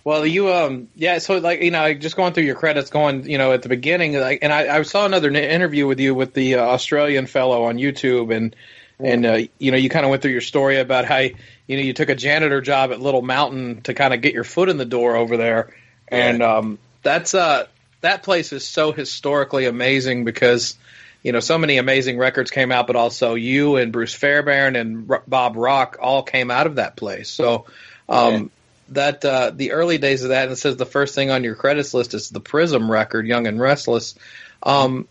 Well, 0.05 0.27
you 0.27 0.53
um 0.53 0.89
yeah, 0.97 1.19
so 1.19 1.39
like 1.39 1.63
you 1.63 1.71
know, 1.71 1.95
just 1.95 2.17
going 2.17 2.33
through 2.33 2.45
your 2.45 2.57
credits, 2.57 2.91
going 2.91 3.29
you 3.29 3.39
know 3.39 3.53
at 3.53 3.63
the 3.63 3.69
beginning, 3.69 4.15
like, 4.15 4.41
and 4.43 4.53
I, 4.53 4.79
I 4.79 4.83
saw 4.83 5.07
another 5.07 5.31
interview 5.31 5.87
with 5.87 6.01
you 6.01 6.15
with 6.15 6.35
the 6.35 6.57
uh, 6.57 6.63
Australian 6.63 7.27
fellow 7.27 7.65
on 7.65 7.77
YouTube, 7.77 8.35
and 8.35 8.57
and 8.99 9.25
uh, 9.25 9.39
you 9.59 9.71
know 9.71 9.77
you 9.77 9.89
kind 9.89 10.05
of 10.05 10.11
went 10.11 10.23
through 10.23 10.33
your 10.33 10.41
story 10.41 10.79
about 10.79 11.05
how 11.05 11.19
you 11.19 11.37
know 11.69 11.83
you 11.83 11.93
took 11.93 12.09
a 12.09 12.17
janitor 12.17 12.61
job 12.61 12.91
at 12.91 13.01
Little 13.01 13.23
Mountain 13.23 13.83
to 13.83 13.95
kind 13.95 14.13
of 14.13 14.21
get 14.21 14.35
your 14.35 14.45
foot 14.45 14.69
in 14.69 14.77
the 14.77 14.85
door 14.85 15.15
over 15.15 15.37
there, 15.37 15.73
and 16.09 16.43
um 16.43 16.79
that's 17.03 17.35
uh 17.35 17.67
that 18.01 18.25
place 18.25 18.53
is 18.53 18.67
so 18.67 18.91
historically 18.91 19.67
amazing 19.67 20.25
because 20.25 20.77
you 21.23 21.31
know 21.31 21.39
so 21.39 21.59
many 21.59 21.77
amazing 21.77 22.19
records 22.19 22.51
came 22.51 22.73
out, 22.73 22.89
but 22.89 22.97
also 22.97 23.35
you 23.35 23.77
and 23.77 23.93
Bruce 23.93 24.15
Fairbairn 24.15 24.75
and 24.75 25.09
R- 25.09 25.23
Bob 25.29 25.55
Rock 25.55 25.99
all 26.01 26.25
came 26.25 26.51
out 26.51 26.67
of 26.67 26.75
that 26.75 26.97
place, 26.97 27.29
so. 27.29 27.67
Um, 28.09 28.33
yeah 28.33 28.49
that 28.95 29.25
uh, 29.25 29.53
the 29.55 29.73
early 29.73 29.99
days 29.99 30.23
of 30.23 30.31
that, 30.31 30.45
and 30.45 30.53
it 30.53 30.57
says 30.57 30.77
the 30.77 30.87
first 30.87 31.15
thing 31.15 31.31
on 31.31 31.45
your 31.45 31.55
credits 31.55 31.95
list 31.95 32.15
is 32.15 32.31
the 32.31 32.41
Prism 32.41 32.91
record, 32.91 33.27
"Young 33.27 33.47
and 33.47 33.61
Restless." 33.61 34.15
Um, 34.63 35.09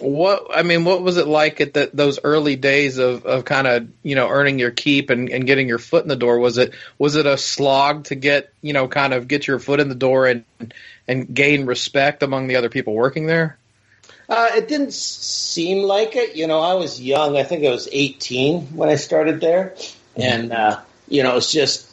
what 0.00 0.46
I 0.54 0.62
mean, 0.62 0.84
what 0.84 1.02
was 1.02 1.16
it 1.16 1.26
like 1.26 1.60
at 1.60 1.74
the, 1.74 1.90
those 1.92 2.18
early 2.24 2.56
days 2.56 2.98
of, 2.98 3.24
of 3.24 3.44
kind 3.44 3.66
of 3.66 3.88
you 4.02 4.14
know 4.14 4.28
earning 4.28 4.58
your 4.58 4.70
keep 4.70 5.10
and, 5.10 5.28
and 5.28 5.46
getting 5.46 5.68
your 5.68 5.78
foot 5.78 6.02
in 6.02 6.08
the 6.08 6.16
door? 6.16 6.38
Was 6.38 6.58
it 6.58 6.74
was 6.98 7.16
it 7.16 7.26
a 7.26 7.36
slog 7.36 8.04
to 8.04 8.14
get 8.14 8.52
you 8.62 8.72
know 8.72 8.88
kind 8.88 9.12
of 9.14 9.28
get 9.28 9.46
your 9.46 9.58
foot 9.58 9.80
in 9.80 9.88
the 9.88 9.94
door 9.94 10.26
and 10.26 10.44
and 11.06 11.32
gain 11.32 11.66
respect 11.66 12.22
among 12.22 12.48
the 12.48 12.56
other 12.56 12.68
people 12.68 12.94
working 12.94 13.26
there? 13.26 13.58
Uh, 14.28 14.48
it 14.54 14.68
didn't 14.68 14.94
seem 14.94 15.82
like 15.82 16.16
it. 16.16 16.36
You 16.36 16.46
know, 16.46 16.60
I 16.60 16.74
was 16.74 17.00
young. 17.00 17.36
I 17.36 17.44
think 17.44 17.64
I 17.66 17.70
was 17.70 17.88
18 17.90 18.76
when 18.76 18.88
I 18.88 18.94
started 18.94 19.40
there, 19.40 19.74
and 20.16 20.52
uh, 20.52 20.80
you 21.08 21.22
know, 21.22 21.32
it 21.32 21.34
was 21.34 21.52
just 21.52 21.91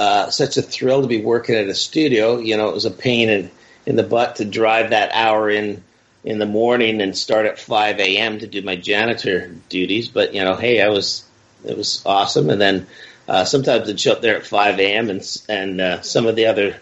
uh, 0.00 0.30
such 0.30 0.56
a 0.56 0.62
thrill 0.62 1.02
to 1.02 1.08
be 1.08 1.20
working 1.20 1.56
at 1.56 1.68
a 1.68 1.74
studio. 1.74 2.38
You 2.38 2.56
know, 2.56 2.70
it 2.70 2.74
was 2.74 2.86
a 2.86 2.90
pain 2.90 3.28
in, 3.28 3.50
in 3.84 3.96
the 3.96 4.02
butt 4.02 4.36
to 4.36 4.46
drive 4.46 4.90
that 4.90 5.10
hour 5.12 5.50
in 5.50 5.84
in 6.24 6.38
the 6.38 6.46
morning 6.46 7.02
and 7.02 7.16
start 7.16 7.44
at 7.44 7.58
5 7.58 7.98
a.m. 7.98 8.38
to 8.38 8.46
do 8.46 8.62
my 8.62 8.76
janitor 8.76 9.54
duties. 9.68 10.08
But 10.08 10.32
you 10.32 10.42
know, 10.42 10.54
hey, 10.54 10.80
I 10.80 10.88
was 10.88 11.22
it 11.66 11.76
was 11.76 12.02
awesome. 12.06 12.48
And 12.48 12.58
then 12.58 12.86
uh, 13.28 13.44
sometimes 13.44 13.90
I'd 13.90 14.00
show 14.00 14.12
up 14.12 14.22
there 14.22 14.36
at 14.36 14.46
5 14.46 14.80
a.m. 14.80 15.10
and 15.10 15.42
and 15.50 15.80
uh, 15.82 16.00
some 16.00 16.24
of 16.24 16.34
the 16.34 16.46
other 16.46 16.80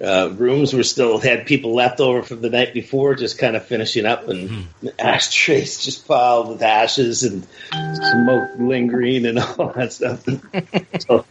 uh, 0.00 0.30
rooms 0.36 0.72
were 0.72 0.84
still 0.84 1.18
had 1.18 1.46
people 1.46 1.74
left 1.74 1.98
over 1.98 2.22
from 2.22 2.40
the 2.40 2.50
night 2.50 2.72
before, 2.72 3.16
just 3.16 3.36
kind 3.36 3.56
of 3.56 3.66
finishing 3.66 4.06
up, 4.06 4.28
and 4.28 4.48
mm-hmm. 4.48 4.88
ashtrays 5.00 5.84
just 5.84 6.06
piled 6.06 6.50
with 6.50 6.62
ashes 6.62 7.24
and 7.24 7.44
smoke 7.72 8.50
lingering 8.60 9.26
and 9.26 9.38
all 9.58 9.72
that 9.72 9.92
stuff. 9.92 10.24
so 11.00 11.24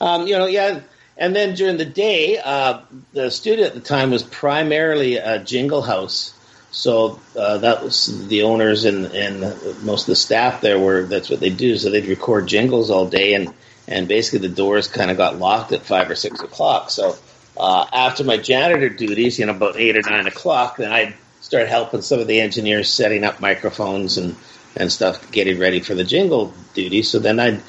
um, 0.00 0.26
you 0.26 0.36
know, 0.36 0.46
yeah. 0.46 0.80
And 1.16 1.34
then 1.34 1.54
during 1.54 1.78
the 1.78 1.84
day, 1.84 2.38
uh, 2.38 2.80
the 3.12 3.30
studio 3.30 3.66
at 3.66 3.74
the 3.74 3.80
time 3.80 4.10
was 4.10 4.22
primarily 4.22 5.16
a 5.16 5.42
jingle 5.42 5.82
house. 5.82 6.32
So 6.70 7.18
uh, 7.36 7.58
that 7.58 7.82
was 7.82 8.28
the 8.28 8.42
owners 8.42 8.84
and, 8.84 9.06
and 9.06 9.40
most 9.82 10.02
of 10.02 10.06
the 10.06 10.16
staff 10.16 10.60
there 10.60 10.78
were. 10.78 11.06
That's 11.06 11.30
what 11.30 11.40
they 11.40 11.50
do. 11.50 11.76
So 11.76 11.90
they'd 11.90 12.06
record 12.06 12.46
jingles 12.46 12.90
all 12.90 13.06
day, 13.08 13.34
and 13.34 13.52
and 13.88 14.06
basically 14.06 14.46
the 14.46 14.54
doors 14.54 14.86
kind 14.86 15.10
of 15.10 15.16
got 15.16 15.38
locked 15.38 15.72
at 15.72 15.82
five 15.82 16.10
or 16.10 16.14
six 16.14 16.40
o'clock. 16.40 16.90
So 16.90 17.16
uh, 17.56 17.86
after 17.92 18.22
my 18.22 18.36
janitor 18.36 18.90
duties, 18.90 19.38
you 19.38 19.46
know, 19.46 19.52
about 19.52 19.76
eight 19.76 19.96
or 19.96 20.08
nine 20.08 20.26
o'clock, 20.26 20.76
then 20.76 20.92
I'd 20.92 21.14
start 21.40 21.68
helping 21.68 22.02
some 22.02 22.20
of 22.20 22.26
the 22.26 22.40
engineers 22.40 22.92
setting 22.92 23.24
up 23.24 23.40
microphones 23.40 24.18
and 24.18 24.36
and 24.76 24.92
stuff, 24.92 25.32
getting 25.32 25.58
ready 25.58 25.80
for 25.80 25.94
the 25.94 26.04
jingle 26.04 26.52
duty. 26.74 27.02
So 27.02 27.18
then 27.18 27.40
I'd 27.40 27.62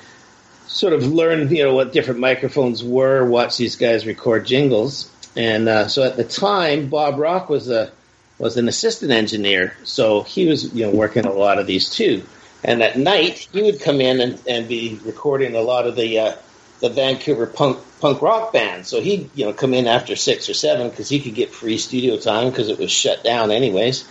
sort 0.69 0.93
of 0.93 1.05
learn, 1.05 1.53
you 1.53 1.63
know, 1.63 1.73
what 1.73 1.91
different 1.91 2.19
microphones 2.19 2.83
were, 2.83 3.25
watch 3.25 3.57
these 3.57 3.75
guys 3.75 4.05
record 4.05 4.45
jingles. 4.45 5.11
And 5.35 5.67
uh, 5.67 5.87
so 5.87 6.03
at 6.03 6.15
the 6.15 6.23
time, 6.23 6.89
Bob 6.89 7.19
Rock 7.19 7.49
was 7.49 7.69
a 7.69 7.91
was 8.37 8.55
an 8.55 8.69
assistant 8.69 9.11
engineer, 9.11 9.75
so 9.83 10.23
he 10.23 10.47
was 10.47 10.73
you 10.73 10.85
know 10.85 10.91
working 10.91 11.25
a 11.25 11.31
lot 11.31 11.59
of 11.59 11.67
these 11.67 11.89
too. 11.89 12.23
And 12.63 12.81
at 12.81 12.97
night, 12.97 13.47
he 13.51 13.61
would 13.63 13.81
come 13.81 14.01
in 14.01 14.21
and, 14.21 14.41
and 14.47 14.67
be 14.67 14.99
recording 15.03 15.55
a 15.55 15.61
lot 15.61 15.87
of 15.87 15.95
the 15.95 16.19
uh, 16.19 16.35
the 16.79 16.89
Vancouver 16.89 17.45
punk 17.45 17.79
punk 17.99 18.21
rock 18.21 18.53
band. 18.53 18.85
So 18.87 19.01
he'd 19.01 19.29
you 19.35 19.45
know 19.45 19.53
come 19.53 19.73
in 19.73 19.87
after 19.87 20.15
six 20.15 20.49
or 20.49 20.53
seven 20.53 20.89
because 20.89 21.09
he 21.09 21.19
could 21.19 21.35
get 21.35 21.51
free 21.51 21.77
studio 21.77 22.17
time 22.17 22.49
because 22.49 22.69
it 22.69 22.79
was 22.79 22.91
shut 22.91 23.23
down 23.23 23.51
anyways. 23.51 24.07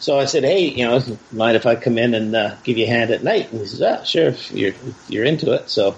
So 0.00 0.18
I 0.18 0.24
said, 0.24 0.44
"Hey, 0.44 0.68
you 0.68 0.84
know, 0.84 1.02
mind 1.30 1.56
if 1.56 1.66
I 1.66 1.76
come 1.76 1.98
in 1.98 2.14
and 2.14 2.34
uh, 2.34 2.56
give 2.64 2.78
you 2.78 2.86
a 2.86 2.88
hand 2.88 3.10
at 3.10 3.22
night?" 3.22 3.52
And 3.52 3.60
he 3.60 3.66
says, 3.66 3.82
"Ah, 3.82 4.02
sure, 4.02 4.28
if 4.28 4.50
you're 4.52 4.70
if 4.70 5.10
you're 5.10 5.24
into 5.24 5.52
it." 5.52 5.68
So 5.70 5.96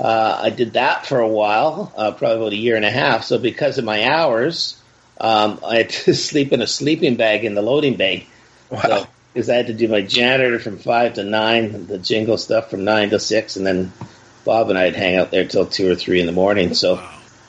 uh, 0.00 0.40
I 0.42 0.50
did 0.50 0.74
that 0.74 1.06
for 1.06 1.20
a 1.20 1.28
while, 1.28 1.92
uh, 1.96 2.12
probably 2.12 2.36
about 2.36 2.52
a 2.52 2.56
year 2.56 2.76
and 2.76 2.84
a 2.84 2.90
half. 2.90 3.24
So 3.24 3.38
because 3.38 3.76
of 3.78 3.84
my 3.84 4.08
hours, 4.08 4.80
um, 5.20 5.60
I 5.64 5.78
had 5.78 5.90
to 5.90 6.14
sleep 6.30 6.52
in 6.52 6.62
a 6.62 6.66
sleeping 6.66 7.16
bag 7.16 7.44
in 7.44 7.54
the 7.54 7.62
loading 7.62 7.96
bay. 7.96 8.26
Wow. 8.70 8.80
So, 8.82 9.06
because 9.32 9.48
I 9.48 9.56
had 9.56 9.68
to 9.68 9.74
do 9.74 9.86
my 9.86 10.02
janitor 10.02 10.58
from 10.58 10.78
five 10.78 11.14
to 11.14 11.22
nine, 11.22 11.86
the 11.86 11.98
jingle 11.98 12.36
stuff 12.36 12.70
from 12.70 12.84
nine 12.84 13.10
to 13.10 13.20
six, 13.20 13.56
and 13.56 13.64
then 13.64 13.92
Bob 14.44 14.70
and 14.70 14.78
I'd 14.78 14.96
hang 14.96 15.16
out 15.16 15.30
there 15.30 15.46
till 15.46 15.66
two 15.66 15.90
or 15.90 15.94
three 15.94 16.18
in 16.18 16.26
the 16.26 16.32
morning. 16.32 16.74
So 16.74 17.00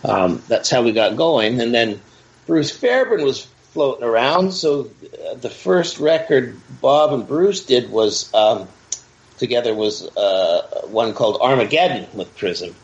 um, 0.03 0.43
that's 0.47 0.69
how 0.69 0.83
we 0.83 0.91
got 0.91 1.15
going. 1.15 1.59
And 1.59 1.73
then 1.73 1.99
Bruce 2.45 2.69
Fairbairn 2.69 3.23
was 3.23 3.47
floating 3.71 4.03
around. 4.03 4.51
So 4.53 4.91
uh, 5.29 5.35
the 5.35 5.49
first 5.49 5.99
record 5.99 6.57
Bob 6.81 7.13
and 7.13 7.27
Bruce 7.27 7.65
did 7.65 7.89
was 7.89 8.33
um, 8.33 8.67
together 9.37 9.73
was 9.73 10.05
uh, 10.15 10.87
one 10.87 11.13
called 11.13 11.39
Armageddon 11.41 12.07
with 12.13 12.35
Prism. 12.37 12.75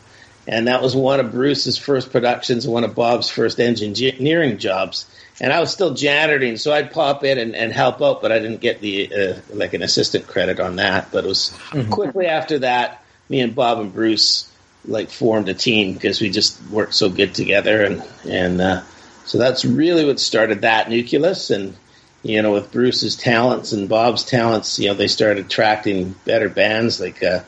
And 0.46 0.66
that 0.66 0.82
was 0.82 0.96
one 0.96 1.20
of 1.20 1.30
Bruce's 1.30 1.76
first 1.76 2.10
productions, 2.10 2.66
one 2.66 2.82
of 2.82 2.94
Bob's 2.94 3.28
first 3.28 3.60
engineering 3.60 4.56
jobs. 4.56 5.04
And 5.40 5.52
I 5.52 5.60
was 5.60 5.70
still 5.70 5.94
janitoring, 5.94 6.58
so 6.58 6.72
I'd 6.72 6.90
pop 6.90 7.22
in 7.22 7.38
and, 7.38 7.54
and 7.54 7.70
help 7.70 8.00
out, 8.00 8.22
but 8.22 8.32
I 8.32 8.38
didn't 8.38 8.62
get 8.62 8.80
the 8.80 9.12
uh, 9.14 9.34
like 9.50 9.74
an 9.74 9.82
assistant 9.82 10.26
credit 10.26 10.58
on 10.58 10.76
that. 10.76 11.12
But 11.12 11.24
it 11.24 11.28
was 11.28 11.50
mm-hmm. 11.70 11.90
quickly 11.90 12.26
after 12.26 12.60
that, 12.60 13.04
me 13.28 13.40
and 13.40 13.54
Bob 13.54 13.78
and 13.78 13.92
Bruce 13.92 14.50
like 14.86 15.10
formed 15.10 15.50
a 15.50 15.54
team 15.54 15.92
because 15.92 16.20
we 16.20 16.30
just 16.30 16.60
worked 16.70 16.94
so 16.94 17.10
good 17.10 17.34
together, 17.34 17.84
and 17.84 18.02
and 18.26 18.60
uh, 18.60 18.82
so 19.28 19.36
that's 19.36 19.62
really 19.66 20.06
what 20.06 20.18
started 20.18 20.62
that 20.62 20.88
nucleus. 20.88 21.50
And, 21.50 21.76
you 22.22 22.40
know, 22.40 22.54
with 22.54 22.72
Bruce's 22.72 23.14
talents 23.14 23.72
and 23.72 23.86
Bob's 23.86 24.24
talents, 24.24 24.78
you 24.78 24.88
know, 24.88 24.94
they 24.94 25.06
started 25.06 25.44
attracting 25.44 26.14
better 26.24 26.48
bands. 26.48 26.98
Like, 26.98 27.22
uh, 27.22 27.40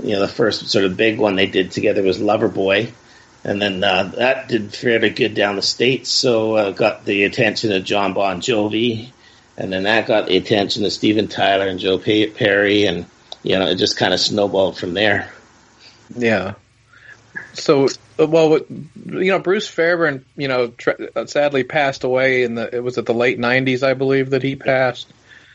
you 0.00 0.12
know, 0.12 0.20
the 0.20 0.28
first 0.28 0.68
sort 0.68 0.84
of 0.84 0.96
big 0.96 1.18
one 1.18 1.34
they 1.34 1.46
did 1.46 1.72
together 1.72 2.04
was 2.04 2.20
Loverboy. 2.20 2.92
And 3.42 3.60
then 3.60 3.82
uh, 3.82 4.04
that 4.16 4.46
did 4.46 4.72
fairly 4.72 5.10
good 5.10 5.34
down 5.34 5.56
the 5.56 5.62
States, 5.62 6.10
so 6.10 6.54
uh, 6.54 6.70
got 6.70 7.04
the 7.04 7.24
attention 7.24 7.72
of 7.72 7.82
Jon 7.82 8.12
Bon 8.12 8.40
Jovi. 8.40 9.10
and 9.56 9.72
then 9.72 9.82
that 9.82 10.06
got 10.06 10.26
the 10.26 10.36
attention 10.36 10.84
of 10.84 10.92
Steven 10.92 11.26
Tyler 11.26 11.66
and 11.66 11.80
Joe 11.80 11.98
Perry, 11.98 12.84
and 12.84 13.06
you 13.42 13.58
know, 13.58 13.66
it 13.66 13.76
just 13.76 13.96
kind 13.96 14.14
of 14.14 14.20
snowballed 14.20 14.78
from 14.78 14.94
there. 14.94 15.32
Yeah. 16.16 16.54
So, 17.52 17.88
well, 18.18 18.58
you 19.04 19.30
know, 19.30 19.38
Bruce 19.38 19.68
Fairbairn, 19.68 20.24
you 20.36 20.48
know, 20.48 20.68
tra- 20.68 21.28
sadly 21.28 21.64
passed 21.64 22.04
away 22.04 22.42
in 22.42 22.54
the 22.54 22.74
it 22.74 22.82
was 22.82 22.98
at 22.98 23.06
the 23.06 23.14
late 23.14 23.38
'90s, 23.38 23.82
I 23.82 23.94
believe, 23.94 24.30
that 24.30 24.42
he 24.42 24.56
passed. 24.56 25.06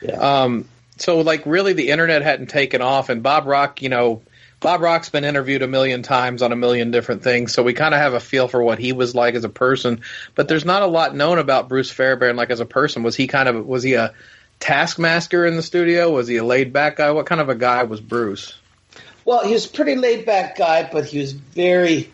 Yeah. 0.01 0.15
Um, 0.15 0.67
so, 0.97 1.21
like, 1.21 1.45
really, 1.45 1.73
the 1.73 1.89
internet 1.89 2.21
hadn't 2.21 2.47
taken 2.47 2.81
off, 2.81 3.09
and 3.09 3.23
Bob 3.23 3.47
Rock, 3.47 3.81
you 3.81 3.89
know, 3.89 4.21
Bob 4.59 4.81
Rock's 4.81 5.09
been 5.09 5.25
interviewed 5.25 5.63
a 5.63 5.67
million 5.67 6.03
times 6.03 6.43
on 6.43 6.51
a 6.51 6.55
million 6.55 6.91
different 6.91 7.23
things, 7.23 7.51
so 7.51 7.63
we 7.63 7.73
kind 7.73 7.95
of 7.95 7.99
have 7.99 8.13
a 8.13 8.19
feel 8.19 8.47
for 8.47 8.61
what 8.61 8.77
he 8.77 8.93
was 8.93 9.15
like 9.15 9.33
as 9.33 9.43
a 9.43 9.49
person. 9.49 10.01
But 10.35 10.47
there's 10.47 10.65
not 10.65 10.83
a 10.83 10.87
lot 10.87 11.15
known 11.15 11.39
about 11.39 11.67
Bruce 11.67 11.89
Fairbairn, 11.89 12.35
like 12.35 12.51
as 12.51 12.59
a 12.59 12.65
person. 12.65 13.01
Was 13.01 13.15
he 13.15 13.25
kind 13.25 13.49
of 13.49 13.65
was 13.65 13.81
he 13.81 13.95
a 13.95 14.13
taskmaster 14.59 15.47
in 15.47 15.55
the 15.55 15.63
studio? 15.63 16.11
Was 16.11 16.27
he 16.27 16.37
a 16.37 16.43
laid 16.43 16.71
back 16.71 16.97
guy? 16.97 17.09
What 17.09 17.25
kind 17.25 17.41
of 17.41 17.49
a 17.49 17.55
guy 17.55 17.83
was 17.83 17.99
Bruce? 17.99 18.55
Well, 19.25 19.45
he 19.45 19.53
was 19.53 19.65
a 19.65 19.69
pretty 19.69 19.95
laid 19.95 20.27
back 20.27 20.55
guy, 20.55 20.87
but 20.91 21.05
he 21.05 21.17
was 21.17 21.31
very 21.31 22.11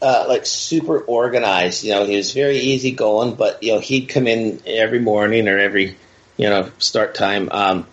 uh, 0.00 0.26
like 0.28 0.46
super 0.46 1.00
organized. 1.00 1.84
You 1.84 1.92
know, 1.92 2.04
he 2.04 2.16
was 2.16 2.32
very 2.32 2.58
easy 2.58 2.92
going, 2.92 3.34
but 3.34 3.62
you 3.62 3.72
know 3.72 3.80
he'd 3.80 4.08
come 4.08 4.26
in 4.26 4.60
every 4.66 5.00
morning 5.00 5.48
or 5.48 5.58
every 5.58 5.96
you 6.36 6.48
know 6.48 6.70
start 6.78 7.14
time. 7.14 7.48
Um, 7.50 7.86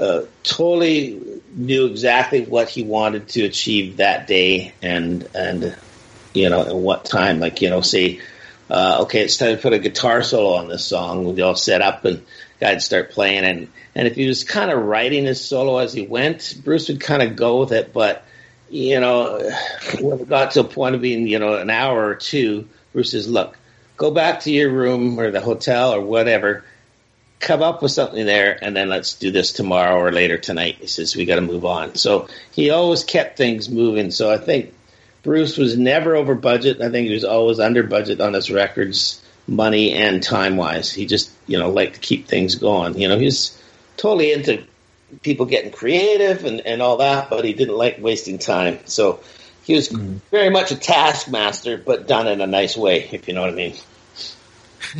uh, 0.00 0.22
totally 0.42 1.40
knew 1.54 1.86
exactly 1.86 2.44
what 2.44 2.68
he 2.68 2.82
wanted 2.82 3.28
to 3.28 3.44
achieve 3.44 3.98
that 3.98 4.26
day, 4.26 4.74
and 4.82 5.28
and 5.34 5.76
you 6.32 6.48
know 6.48 6.62
at 6.62 6.74
what 6.74 7.04
time. 7.04 7.40
Like 7.40 7.60
you 7.60 7.70
know, 7.70 7.82
say, 7.82 8.20
uh, 8.70 8.98
okay, 9.02 9.20
it's 9.20 9.36
time 9.36 9.56
to 9.56 9.62
put 9.62 9.72
a 9.72 9.78
guitar 9.78 10.22
solo 10.22 10.54
on 10.54 10.68
this 10.68 10.84
song. 10.84 11.24
We'd 11.24 11.40
all 11.40 11.54
set 11.54 11.82
up 11.82 12.04
and 12.04 12.24
guy'd 12.58 12.82
start 12.82 13.10
playing, 13.10 13.44
and 13.44 13.68
and 13.94 14.08
if 14.08 14.14
he 14.14 14.26
was 14.26 14.44
kind 14.44 14.70
of 14.70 14.82
writing 14.82 15.24
his 15.24 15.44
solo 15.44 15.78
as 15.78 15.92
he 15.92 16.06
went, 16.06 16.58
Bruce 16.64 16.88
would 16.88 17.00
kind 17.00 17.22
of 17.22 17.36
go 17.36 17.60
with 17.60 17.72
it. 17.72 17.92
But 17.92 18.24
you 18.70 19.00
know, 19.00 19.38
when 20.00 20.20
it 20.20 20.28
got 20.28 20.52
to 20.52 20.60
a 20.60 20.64
point 20.64 20.94
of 20.94 21.00
being 21.00 21.26
you 21.26 21.38
know 21.38 21.54
an 21.54 21.70
hour 21.70 22.06
or 22.06 22.14
two, 22.14 22.68
Bruce 22.92 23.12
says, 23.12 23.28
"Look, 23.28 23.56
go 23.96 24.10
back 24.10 24.40
to 24.40 24.50
your 24.50 24.70
room 24.70 25.18
or 25.18 25.30
the 25.30 25.40
hotel 25.40 25.94
or 25.94 26.00
whatever." 26.00 26.64
come 27.44 27.62
up 27.62 27.82
with 27.82 27.92
something 27.92 28.24
there 28.24 28.58
and 28.62 28.74
then 28.74 28.88
let's 28.88 29.14
do 29.14 29.30
this 29.30 29.52
tomorrow 29.52 30.00
or 30.00 30.10
later 30.10 30.38
tonight. 30.38 30.76
He 30.80 30.86
says, 30.86 31.14
we 31.14 31.26
got 31.26 31.36
to 31.36 31.40
move 31.42 31.64
on. 31.64 31.94
So 31.94 32.28
he 32.52 32.70
always 32.70 33.04
kept 33.04 33.36
things 33.36 33.68
moving. 33.68 34.10
So 34.10 34.30
I 34.30 34.38
think 34.38 34.72
Bruce 35.22 35.56
was 35.56 35.76
never 35.76 36.16
over 36.16 36.34
budget. 36.34 36.80
I 36.80 36.90
think 36.90 37.08
he 37.08 37.14
was 37.14 37.24
always 37.24 37.60
under 37.60 37.82
budget 37.82 38.20
on 38.20 38.32
his 38.32 38.50
records, 38.50 39.22
money 39.46 39.92
and 39.92 40.22
time 40.22 40.56
wise. 40.56 40.90
He 40.90 41.06
just, 41.06 41.30
you 41.46 41.58
know, 41.58 41.70
liked 41.70 41.94
to 41.94 42.00
keep 42.00 42.26
things 42.26 42.54
going. 42.54 42.98
You 42.98 43.08
know, 43.08 43.18
he's 43.18 43.60
totally 43.96 44.32
into 44.32 44.64
people 45.22 45.46
getting 45.46 45.70
creative 45.70 46.44
and, 46.44 46.60
and 46.60 46.82
all 46.82 46.98
that, 46.98 47.30
but 47.30 47.44
he 47.44 47.52
didn't 47.52 47.76
like 47.76 47.98
wasting 48.00 48.38
time. 48.38 48.78
So 48.86 49.20
he 49.64 49.74
was 49.74 49.88
mm-hmm. 49.88 50.18
very 50.30 50.50
much 50.50 50.70
a 50.70 50.76
taskmaster, 50.76 51.78
but 51.78 52.06
done 52.06 52.28
in 52.28 52.40
a 52.40 52.46
nice 52.46 52.76
way, 52.76 53.08
if 53.12 53.28
you 53.28 53.34
know 53.34 53.40
what 53.40 53.50
I 53.50 53.54
mean. 53.54 53.74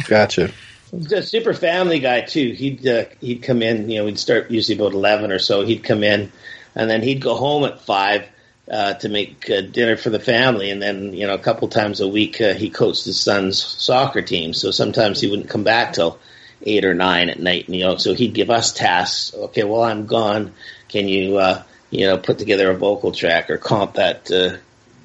Gotcha. 0.08 0.50
He's 0.90 1.12
a 1.12 1.22
super 1.22 1.54
family 1.54 1.98
guy 1.98 2.22
too. 2.22 2.52
He'd 2.52 2.86
uh, 2.86 3.04
he'd 3.20 3.42
come 3.42 3.62
in. 3.62 3.90
You 3.90 3.98
know, 3.98 4.04
we'd 4.04 4.18
start 4.18 4.50
usually 4.50 4.78
about 4.78 4.92
eleven 4.92 5.32
or 5.32 5.38
so. 5.38 5.64
He'd 5.64 5.82
come 5.82 6.04
in, 6.04 6.30
and 6.74 6.88
then 6.88 7.02
he'd 7.02 7.20
go 7.20 7.34
home 7.34 7.64
at 7.64 7.80
five 7.80 8.26
uh, 8.70 8.94
to 8.94 9.08
make 9.08 9.50
uh, 9.50 9.60
dinner 9.62 9.96
for 9.96 10.10
the 10.10 10.20
family. 10.20 10.70
And 10.70 10.80
then 10.80 11.12
you 11.12 11.26
know, 11.26 11.34
a 11.34 11.38
couple 11.38 11.68
times 11.68 12.00
a 12.00 12.08
week, 12.08 12.40
uh, 12.40 12.54
he 12.54 12.70
coached 12.70 13.04
his 13.04 13.20
son's 13.20 13.62
soccer 13.62 14.22
team. 14.22 14.54
So 14.54 14.70
sometimes 14.70 15.20
he 15.20 15.28
wouldn't 15.28 15.48
come 15.48 15.64
back 15.64 15.94
till 15.94 16.18
eight 16.64 16.84
or 16.84 16.94
nine 16.94 17.28
at 17.28 17.38
night. 17.38 17.66
And, 17.66 17.76
you 17.76 17.84
know, 17.84 17.96
so 17.96 18.14
he'd 18.14 18.34
give 18.34 18.50
us 18.50 18.72
tasks. 18.72 19.34
Okay, 19.34 19.64
well 19.64 19.82
I'm 19.82 20.06
gone. 20.06 20.52
Can 20.88 21.08
you 21.08 21.38
uh, 21.38 21.62
you 21.90 22.06
know 22.06 22.18
put 22.18 22.38
together 22.38 22.70
a 22.70 22.74
vocal 22.74 23.12
track 23.12 23.50
or 23.50 23.58
comp 23.58 23.94
that 23.94 24.30
uh, 24.30 24.56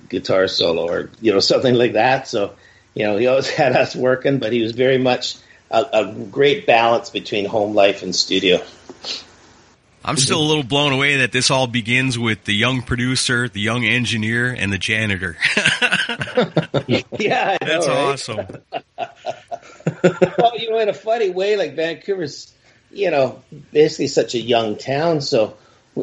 guitar 0.09 0.47
solo 0.47 0.87
or 0.87 1.09
you 1.21 1.33
know 1.33 1.39
something 1.39 1.73
like 1.73 1.93
that? 1.93 2.27
So 2.27 2.55
you 2.93 3.05
know, 3.05 3.17
he 3.17 3.27
always 3.27 3.49
had 3.61 3.75
us 3.75 3.95
working, 3.95 4.39
but 4.39 4.51
he 4.51 4.61
was 4.61 4.73
very 4.73 4.97
much 4.97 5.37
a, 5.71 5.85
a 5.93 6.13
great 6.13 6.65
balance 6.65 7.09
between 7.09 7.45
home 7.45 7.73
life 7.75 8.03
and 8.03 8.15
studio. 8.15 8.61
I'm 10.03 10.15
still 10.17 10.41
a 10.41 10.43
little 10.43 10.63
blown 10.63 10.93
away 10.93 11.17
that 11.17 11.33
this 11.33 11.51
all 11.51 11.67
begins 11.67 12.17
with 12.17 12.45
the 12.45 12.53
young 12.53 12.81
producer, 12.81 13.49
the 13.49 13.59
young 13.59 13.83
engineer, 13.85 14.49
and 14.49 14.71
the 14.71 14.77
janitor. 14.77 15.37
yeah, 17.19 17.57
know, 17.61 17.67
that's 17.67 17.87
right? 17.87 17.97
awesome. 17.97 18.47
well, 20.37 20.57
you 20.57 20.69
know, 20.69 20.79
in 20.79 20.89
a 20.89 20.93
funny 20.93 21.29
way, 21.29 21.55
like 21.57 21.75
Vancouver's, 21.75 22.53
you 22.91 23.11
know, 23.11 23.43
basically 23.71 24.07
such 24.07 24.35
a 24.35 24.39
young 24.39 24.77
town, 24.77 25.21
so 25.21 25.57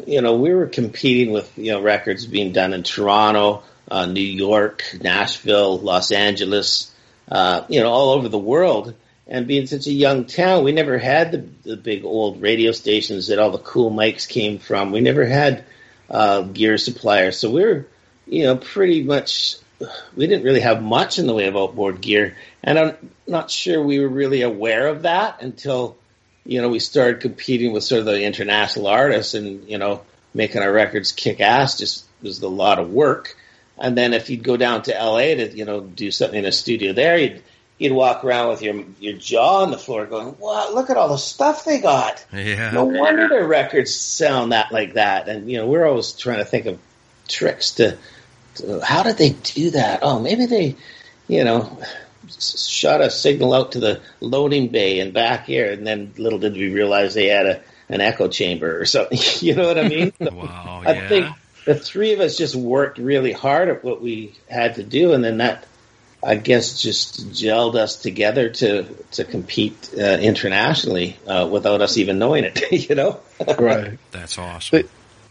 you 0.07 0.21
know, 0.21 0.37
we 0.37 0.53
were 0.53 0.67
competing 0.67 1.33
with 1.33 1.57
you 1.57 1.73
know 1.73 1.83
records 1.83 2.27
being 2.27 2.53
done 2.53 2.73
in 2.73 2.83
Toronto, 2.83 3.63
uh, 3.91 4.07
New 4.07 4.21
York, 4.21 4.85
Nashville, 5.01 5.79
Los 5.79 6.13
Angeles, 6.13 6.93
uh, 7.31 7.65
you 7.69 7.81
know, 7.81 7.91
all 7.91 8.11
over 8.11 8.29
the 8.29 8.39
world 8.39 8.95
and 9.29 9.49
being 9.49 9.67
such 9.67 9.89
a 9.89 9.93
young 9.93 10.25
town, 10.25 10.63
we 10.63 10.71
never 10.71 10.99
had 10.99 11.33
the, 11.33 11.39
the 11.65 11.77
big 11.77 12.05
old 12.05 12.41
radio 12.41 12.71
stations 12.71 13.27
that 13.27 13.41
all 13.41 13.51
the 13.51 13.59
cool 13.59 13.91
mics 13.91 14.29
came 14.29 14.61
from. 14.61 14.93
We 14.93 15.01
never 15.01 15.27
had 15.27 15.65
uh, 16.09 16.43
gear 16.43 16.79
suppliers, 16.79 17.37
so 17.37 17.51
we 17.51 17.65
are 17.65 17.89
you 18.27 18.45
know, 18.45 18.57
pretty 18.57 19.03
much. 19.03 19.57
We 20.17 20.27
didn't 20.27 20.45
really 20.45 20.61
have 20.61 20.83
much 20.83 21.19
in 21.19 21.27
the 21.27 21.35
way 21.35 21.47
of 21.47 21.57
outboard 21.57 22.01
gear, 22.01 22.37
and 22.63 22.79
I'm 22.79 23.11
not 23.27 23.51
sure 23.51 23.83
we 23.83 24.01
were 24.01 24.09
really 24.09 24.43
aware 24.43 24.89
of 24.89 25.03
that 25.03 25.43
until 25.43 25.97
you 26.45 26.63
know 26.63 26.69
we 26.71 26.79
started 26.79 27.21
competing 27.21 27.73
with 27.73 27.85
sort 27.85 28.01
of 28.01 28.07
the 28.07 28.23
international 28.23 28.87
artists, 28.87 29.35
and 29.35 29.69
you 29.69 29.77
know, 29.77 30.03
making 30.33 30.63
our 30.63 30.73
records 30.73 31.13
kick 31.13 31.41
ass 31.41 31.79
just 31.79 32.07
was 32.23 32.41
a 32.43 32.49
lot 32.49 32.79
of 32.79 32.91
work. 32.91 33.37
And 33.79 33.97
then 33.97 34.15
if 34.15 34.31
you'd 34.31 34.43
go 34.43 34.57
down 34.57 34.83
to 34.85 34.93
LA 34.93 35.35
to 35.35 35.55
you 35.55 35.65
know 35.65 35.81
do 35.81 36.11
something 36.11 36.39
in 36.39 36.47
a 36.47 36.53
studio 36.53 36.93
there, 36.93 37.19
you'd 37.19 37.43
you'd 37.79 37.93
walk 37.93 38.25
around 38.25 38.49
with 38.49 38.63
your 38.63 38.85
your 38.99 39.15
jaw 39.15 39.63
on 39.63 39.71
the 39.71 39.79
floor, 39.79 40.07
going, 40.07 40.37
"Wow, 40.39 40.73
look 40.73 40.91
at 40.91 40.97
all 40.97 41.09
the 41.09 41.19
stuff 41.19 41.65
they 41.65 41.81
got! 41.81 42.25
Yeah. 42.33 42.71
No 42.71 42.85
wonder 42.85 43.29
their 43.29 43.47
records 43.47 43.95
sound 43.95 44.53
that 44.53 44.73
like 44.73 44.95
that." 44.95 45.29
And 45.29 45.51
you 45.51 45.59
know, 45.59 45.67
we're 45.67 45.87
always 45.87 46.13
trying 46.13 46.39
to 46.39 46.45
think 46.45 46.67
of 46.67 46.79
tricks 47.29 47.73
to, 47.73 47.91
to 47.93 47.99
how 48.83 49.03
did 49.03 49.17
they 49.17 49.31
do 49.31 49.71
that? 49.71 50.01
Oh, 50.03 50.19
maybe 50.21 50.47
they, 50.47 50.77
you 51.29 51.45
know, 51.45 51.79
shot 52.29 53.01
a 53.01 53.11
signal 53.11 53.55
out 53.55 53.73
to 53.73 53.81
the 53.81 54.01
loading 54.21 54.69
bay 54.69 55.01
and 55.01 55.13
back 55.13 55.47
here, 55.47 55.73
and 55.73 55.87
then 55.87 56.13
little 56.19 56.39
did 56.39 56.55
we 56.55 56.73
realize 56.73 57.15
they 57.15 57.29
had 57.29 57.47
a 57.47 57.63
an 57.89 58.01
echo 58.01 58.29
chamber 58.29 58.81
or 58.81 58.85
something. 58.85 59.19
you 59.47 59.55
know 59.55 59.67
what 59.67 59.79
I 59.79 59.89
mean? 59.89 60.13
wow. 60.21 60.83
I 60.85 60.93
yeah. 60.93 61.09
think 61.09 61.27
the 61.65 61.75
three 61.75 62.13
of 62.13 62.21
us 62.21 62.37
just 62.37 62.55
worked 62.55 62.99
really 62.99 63.33
hard 63.33 63.69
at 63.69 63.85
what 63.85 64.03
we 64.03 64.35
had 64.49 64.77
to 64.77 64.83
do, 64.83 65.13
and 65.13 65.23
then 65.23 65.39
that 65.39 65.67
I 66.23 66.37
guess 66.37 66.81
just 66.81 67.31
gelled 67.31 67.77
us 67.77 67.97
together 67.97 68.49
to 68.49 68.85
to 69.13 69.25
compete 69.25 69.91
uh, 69.97 70.03
internationally 70.03 71.17
uh, 71.27 71.49
without 71.51 71.81
us 71.83 71.97
even 71.97 72.19
knowing 72.19 72.45
it. 72.45 72.73
you 72.89 72.95
know, 72.95 73.21
right? 73.59 73.99
That's 74.11 74.39
awesome. 74.39 74.83
The, 74.83 74.89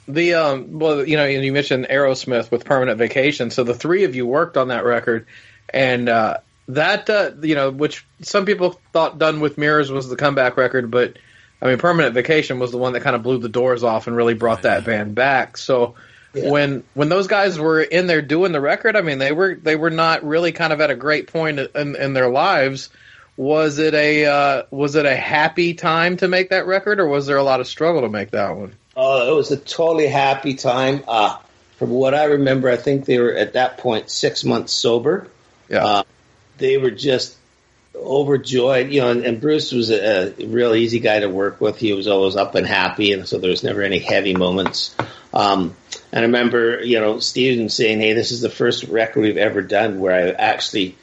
the 0.08 0.36
um, 0.36 0.80
well, 0.80 1.08
you 1.08 1.18
know, 1.18 1.26
you 1.26 1.52
mentioned 1.52 1.88
Aerosmith 1.90 2.52
with 2.52 2.66
Permanent 2.66 2.98
Vacation. 2.98 3.50
So 3.50 3.64
the 3.64 3.74
three 3.74 4.04
of 4.04 4.16
you 4.16 4.26
worked 4.26 4.58
on 4.58 4.68
that 4.70 4.86
record, 4.86 5.28
and 5.70 6.08
uh, 6.10 6.38
that 6.70 7.10
uh, 7.10 7.32
you 7.42 7.56
know, 7.56 7.72
which 7.72 8.06
some 8.22 8.46
people 8.46 8.80
thought 8.94 9.18
"Done 9.18 9.40
with 9.40 9.58
Mirrors" 9.58 9.92
was 9.92 10.10
the 10.10 10.16
comeback 10.16 10.58
record, 10.58 10.92
but 10.92 11.18
I 11.62 11.68
mean, 11.68 11.78
Permanent 11.78 12.14
Vacation 12.14 12.60
was 12.60 12.72
the 12.72 12.78
one 12.78 12.94
that 12.94 13.02
kind 13.02 13.16
of 13.16 13.24
blew 13.24 13.40
the 13.40 13.50
doors 13.50 13.84
off 13.84 14.08
and 14.08 14.16
really 14.16 14.34
brought 14.34 14.64
that 14.64 14.86
band 14.86 15.16
back. 15.16 15.58
So 15.58 15.96
yeah. 16.34 16.50
when 16.50 16.84
when 16.94 17.10
those 17.10 17.28
guys 17.28 17.58
were 17.58 17.82
in 17.82 18.08
there 18.08 18.22
doing 18.22 18.52
the 18.52 18.62
record, 18.62 18.96
I 18.96 19.02
mean, 19.02 19.20
they 19.20 19.32
were 19.32 19.56
they 19.56 19.76
were 19.76 19.90
not 19.90 20.24
really 20.24 20.52
kind 20.52 20.74
of 20.74 20.82
at 20.82 20.92
a 20.92 20.96
great 20.96 21.28
point 21.28 21.60
in, 21.60 21.96
in 21.96 22.14
their 22.14 22.30
lives. 22.30 22.90
Was 23.38 23.80
it 23.80 23.94
a 23.94 24.26
uh, 24.26 24.64
was 24.72 24.96
it 24.96 25.06
a 25.06 25.16
happy 25.16 25.74
time 25.74 26.18
to 26.18 26.28
make 26.28 26.50
that 26.50 26.68
record, 26.68 27.00
or 27.00 27.08
was 27.08 27.26
there 27.26 27.38
a 27.38 27.44
lot 27.44 27.60
of 27.60 27.68
struggle 27.68 28.02
to 28.02 28.10
make 28.10 28.32
that 28.32 28.56
one? 28.56 28.76
Oh, 28.96 29.32
it 29.32 29.36
was 29.36 29.52
a 29.52 29.58
totally 29.58 30.08
happy 30.08 30.54
time. 30.54 31.04
Uh, 31.08 31.38
from 31.78 31.90
what 31.90 32.14
I 32.14 32.26
remember, 32.26 32.70
I 32.70 32.78
think 32.78 33.06
they 33.06 33.20
were 33.20 33.34
at 33.34 33.54
that 33.54 33.78
point 33.78 34.10
six 34.10 34.44
months 34.44 34.72
sober. 34.72 35.28
Yeah, 35.70 35.86
uh, 35.86 36.04
they 36.58 36.78
were 36.78 36.92
just 36.92 37.36
overjoyed, 37.96 38.92
you 38.92 39.02
know, 39.02 39.10
and, 39.10 39.26
and 39.26 39.42
Bruce 39.42 39.72
was 39.72 39.90
a, 39.90 40.34
a, 40.42 40.48
real 40.48 40.76
easy 40.76 41.00
guy 41.00 41.20
to 41.20 41.30
work 41.30 41.62
with. 41.62 41.78
He 41.78 41.94
was 41.94 42.08
always 42.08 42.36
up 42.36 42.56
and 42.56 42.66
happy, 42.66 43.14
and 43.14 43.28
so 43.28 43.38
there 43.38 43.50
was 43.50 43.64
never 43.64 43.82
any 43.82 44.00
heavy 44.00 44.36
moments. 44.36 44.96
Um, 45.34 45.76
and 46.12 46.20
I 46.20 46.28
remember, 46.28 46.82
you 46.82 47.00
know, 47.00 47.20
Steven 47.20 47.70
saying, 47.70 48.00
"Hey, 48.00 48.14
this 48.14 48.32
is 48.32 48.42
the 48.42 48.50
first 48.50 48.86
record 48.86 49.22
we've 49.22 49.38
ever 49.38 49.62
done 49.62 50.00
where 50.00 50.14
I 50.14 50.30
actually 50.32 50.96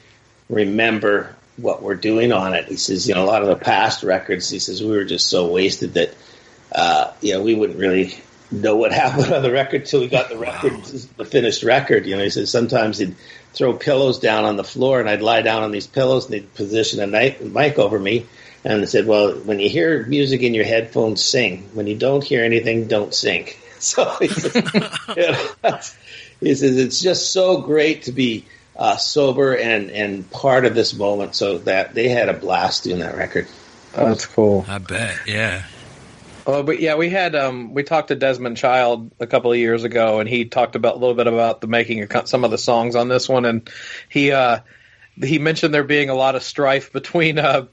remember 0.49 1.35
what 1.57 1.83
we're 1.83 1.95
doing 1.95 2.31
on 2.31 2.53
it." 2.53 2.65
He 2.65 2.77
says, 2.77 3.07
"You 3.07 3.15
know, 3.15 3.23
a 3.23 3.27
lot 3.27 3.43
of 3.43 3.47
the 3.47 3.55
past 3.55 4.03
records, 4.03 4.49
he 4.49 4.59
says, 4.59 4.81
we 4.81 4.89
were 4.89 5.05
just 5.05 5.29
so 5.29 5.51
wasted 5.51 5.93
that, 5.95 6.15
uh, 6.73 7.11
you 7.21 7.33
know, 7.33 7.43
we 7.43 7.55
wouldn't 7.55 7.79
really." 7.79 8.15
know 8.53 8.75
what 8.75 8.93
happened 8.93 9.33
on 9.33 9.41
the 9.41 9.51
record 9.51 9.85
till 9.85 9.99
we 9.99 10.07
got 10.07 10.29
the 10.29 10.37
record, 10.37 10.73
wow. 10.73 10.83
the 11.17 11.25
finished 11.25 11.63
record. 11.63 12.05
You 12.05 12.17
know, 12.17 12.23
he 12.23 12.29
says 12.29 12.51
sometimes 12.51 12.99
he'd 12.99 13.15
throw 13.53 13.73
pillows 13.73 14.19
down 14.19 14.45
on 14.45 14.57
the 14.57 14.63
floor, 14.63 14.99
and 14.99 15.09
I'd 15.09 15.21
lie 15.21 15.41
down 15.41 15.63
on 15.63 15.71
these 15.71 15.87
pillows, 15.87 16.25
and 16.25 16.33
they'd 16.33 16.53
position 16.53 16.99
a 17.01 17.07
mic 17.07 17.79
over 17.79 17.99
me, 17.99 18.25
and 18.63 18.81
they 18.81 18.85
said, 18.85 19.07
"Well, 19.07 19.33
when 19.33 19.59
you 19.59 19.69
hear 19.69 20.05
music 20.05 20.41
in 20.41 20.53
your 20.53 20.65
headphones, 20.65 21.23
sing. 21.23 21.69
When 21.73 21.87
you 21.87 21.95
don't 21.95 22.23
hear 22.23 22.43
anything, 22.43 22.87
don't 22.87 23.13
sing." 23.13 23.49
So 23.83 24.09
he 24.17 24.29
says, 24.29 24.55
you 25.17 25.31
know, 25.31 25.79
he 26.39 26.55
says 26.55 26.77
it's 26.77 27.01
just 27.01 27.33
so 27.33 27.59
great 27.59 28.03
to 28.03 28.13
be 28.13 28.45
uh, 28.77 28.95
sober 28.95 29.57
and 29.57 29.91
and 29.91 30.31
part 30.31 30.63
of 30.63 30.73
this 30.73 30.93
moment. 30.93 31.35
So 31.35 31.57
that 31.57 31.93
they 31.93 32.07
had 32.07 32.29
a 32.29 32.33
blast 32.33 32.85
doing 32.85 32.99
that 32.99 33.17
record. 33.17 33.45
That's 33.91 34.25
cool. 34.25 34.63
I 34.69 34.77
bet. 34.77 35.17
Yeah. 35.27 35.65
Oh, 36.45 36.61
but 36.61 36.81
yeah, 36.81 36.95
we 36.95 37.09
had 37.09 37.35
um, 37.35 37.73
we 37.73 37.83
talked 37.83 38.09
to 38.09 38.15
Desmond 38.15 38.57
Child 38.57 39.11
a 39.19 39.27
couple 39.27 39.51
of 39.51 39.57
years 39.57 39.85
ago, 39.85 40.19
and 40.19 40.27
he 40.27 40.45
talked 40.45 40.75
about 40.75 40.95
a 40.95 40.97
little 40.97 41.15
bit 41.15 41.27
about 41.27 41.61
the 41.61 41.67
making 41.67 42.03
of 42.03 42.27
some 42.27 42.43
of 42.43 42.51
the 42.51 42.57
songs 42.57 42.95
on 42.95 43.07
this 43.07 43.29
one, 43.29 43.45
and 43.45 43.69
he 44.09 44.31
uh, 44.31 44.59
he 45.15 45.39
mentioned 45.39 45.73
there 45.73 45.85
being 45.85 46.09
a 46.09 46.15
lot 46.15 46.35
of 46.35 46.43
strife 46.43 46.91
between 46.91 47.39
uh, 47.39 47.67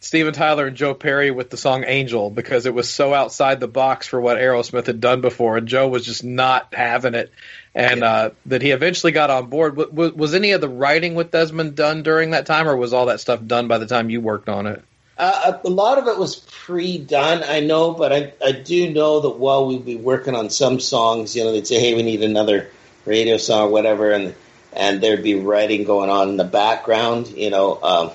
Steven 0.00 0.32
Tyler 0.32 0.68
and 0.68 0.76
Joe 0.76 0.94
Perry 0.94 1.30
with 1.30 1.50
the 1.50 1.58
song 1.58 1.84
Angel 1.86 2.30
because 2.30 2.64
it 2.64 2.72
was 2.72 2.88
so 2.88 3.12
outside 3.12 3.60
the 3.60 3.68
box 3.68 4.06
for 4.06 4.18
what 4.20 4.38
Aerosmith 4.38 4.86
had 4.86 5.00
done 5.00 5.20
before, 5.20 5.58
and 5.58 5.68
Joe 5.68 5.88
was 5.88 6.06
just 6.06 6.24
not 6.24 6.72
having 6.72 7.14
it. 7.14 7.30
And 7.74 8.02
uh, 8.02 8.30
that 8.46 8.62
he 8.62 8.70
eventually 8.70 9.12
got 9.12 9.30
on 9.30 9.48
board. 9.48 9.76
W- 9.76 10.14
was 10.14 10.34
any 10.34 10.52
of 10.52 10.62
the 10.62 10.68
writing 10.68 11.14
with 11.14 11.30
Desmond 11.30 11.74
done 11.74 12.02
during 12.02 12.30
that 12.30 12.46
time, 12.46 12.68
or 12.68 12.76
was 12.76 12.94
all 12.94 13.06
that 13.06 13.20
stuff 13.20 13.44
done 13.44 13.68
by 13.68 13.78
the 13.78 13.86
time 13.86 14.08
you 14.08 14.20
worked 14.20 14.48
on 14.48 14.66
it? 14.66 14.82
Uh, 15.16 15.58
a 15.64 15.68
lot 15.68 15.98
of 15.98 16.08
it 16.08 16.18
was 16.18 16.36
pre-done, 16.36 17.44
I 17.44 17.60
know, 17.60 17.92
but 17.92 18.12
I, 18.12 18.32
I 18.44 18.52
do 18.52 18.90
know 18.90 19.20
that 19.20 19.30
while 19.30 19.66
we'd 19.66 19.84
be 19.84 19.96
working 19.96 20.34
on 20.34 20.50
some 20.50 20.80
songs, 20.80 21.36
you 21.36 21.44
know, 21.44 21.52
they'd 21.52 21.66
say, 21.66 21.78
"Hey, 21.78 21.94
we 21.94 22.02
need 22.02 22.22
another 22.22 22.68
radio 23.06 23.36
song 23.36 23.68
or 23.68 23.70
whatever," 23.70 24.10
and 24.10 24.34
and 24.72 25.00
there'd 25.00 25.22
be 25.22 25.36
writing 25.36 25.84
going 25.84 26.10
on 26.10 26.30
in 26.30 26.36
the 26.36 26.44
background, 26.44 27.28
you 27.28 27.50
know, 27.50 27.80
um, 27.80 28.10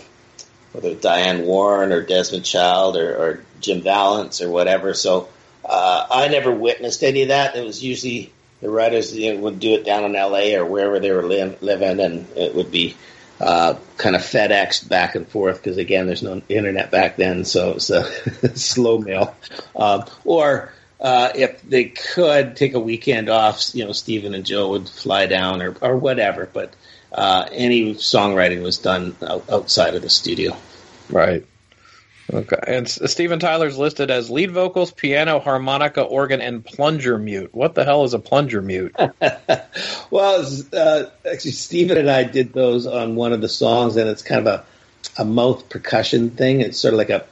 whether 0.73 0.93
Diane 0.93 1.45
Warren 1.45 1.93
or 1.93 2.01
Desmond 2.01 2.43
Child 2.43 2.97
or, 2.97 3.15
or 3.15 3.43
Jim 3.61 3.81
Vallance 3.81 4.41
or 4.41 4.49
whatever. 4.49 4.93
So 4.93 5.29
uh, 5.63 6.05
I 6.11 6.27
never 6.27 6.51
witnessed 6.51 7.03
any 7.03 7.23
of 7.23 7.27
that. 7.29 7.55
It 7.55 7.63
was 7.63 7.81
usually 7.81 8.33
the 8.61 8.69
writers 8.69 9.15
you 9.15 9.33
know, 9.33 9.39
would 9.41 9.59
do 9.59 9.73
it 9.73 9.85
down 9.85 10.03
in 10.03 10.15
L.A. 10.15 10.55
or 10.55 10.65
wherever 10.65 10.99
they 10.99 11.11
were 11.11 11.23
li- 11.23 11.55
living, 11.61 11.99
and 11.99 12.27
it 12.35 12.55
would 12.55 12.71
be 12.71 12.97
uh, 13.39 13.75
kind 13.97 14.15
of 14.15 14.21
FedExed 14.21 14.89
back 14.89 15.15
and 15.15 15.27
forth 15.27 15.57
because 15.57 15.77
again, 15.77 16.07
there's 16.07 16.23
no 16.23 16.41
internet 16.49 16.91
back 16.91 17.15
then, 17.15 17.45
so 17.45 17.71
it's 17.71 17.89
a 17.89 18.03
slow 18.55 18.97
mail. 18.97 19.35
Um, 19.75 20.05
or 20.25 20.73
uh, 20.99 21.31
if 21.35 21.61
they 21.61 21.85
could 21.85 22.55
take 22.55 22.73
a 22.73 22.79
weekend 22.79 23.29
off, 23.29 23.73
you 23.73 23.85
know, 23.85 23.93
Steven 23.93 24.33
and 24.33 24.45
Joe 24.45 24.69
would 24.71 24.89
fly 24.89 25.25
down 25.25 25.61
or 25.61 25.75
or 25.81 25.97
whatever. 25.97 26.49
But 26.51 26.73
uh, 27.11 27.47
any 27.51 27.95
songwriting 27.95 28.61
was 28.61 28.77
done 28.77 29.15
out, 29.21 29.49
outside 29.49 29.95
of 29.95 30.01
the 30.01 30.09
studio. 30.09 30.55
Right. 31.09 31.45
Okay. 32.31 32.57
And 32.67 32.85
S- 32.85 33.11
Steven 33.11 33.39
Tyler's 33.39 33.77
listed 33.77 34.11
as 34.11 34.29
lead 34.29 34.51
vocals, 34.51 34.91
piano, 34.91 35.39
harmonica, 35.39 36.01
organ, 36.03 36.41
and 36.41 36.63
plunger 36.63 37.17
mute. 37.17 37.49
What 37.53 37.73
the 37.75 37.83
hell 37.85 38.03
is 38.03 38.13
a 38.13 38.19
plunger 38.19 38.61
mute? 38.61 38.95
Well, 40.11 40.41
it's, 40.41 40.73
uh, 40.73 41.11
actually, 41.29 41.51
Steven 41.51 41.97
and 41.97 42.09
I 42.09 42.23
did 42.23 42.51
those 42.51 42.87
on 42.87 43.15
one 43.15 43.31
of 43.31 43.41
the 43.41 43.49
songs, 43.49 43.95
and 43.95 44.09
it's 44.09 44.23
kind 44.23 44.47
of 44.47 44.65
a, 45.17 45.21
a 45.21 45.25
mouth 45.25 45.69
percussion 45.69 46.31
thing. 46.31 46.61
It's 46.61 46.79
sort 46.79 46.93
of 46.95 46.97
like 46.97 47.09
a 47.11 47.25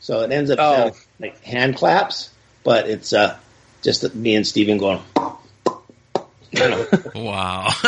so 0.00 0.20
it 0.20 0.32
ends 0.32 0.50
up 0.50 0.58
Oh. 0.60 0.74
sounding 0.76 0.94
like 1.20 1.42
hand 1.42 1.76
claps, 1.76 2.28
but 2.64 2.88
it's 2.90 3.12
uh, 3.14 3.38
just 3.82 4.14
me 4.14 4.34
and 4.34 4.46
Steven 4.46 4.76
going. 4.78 5.00
Wow. 7.14 7.68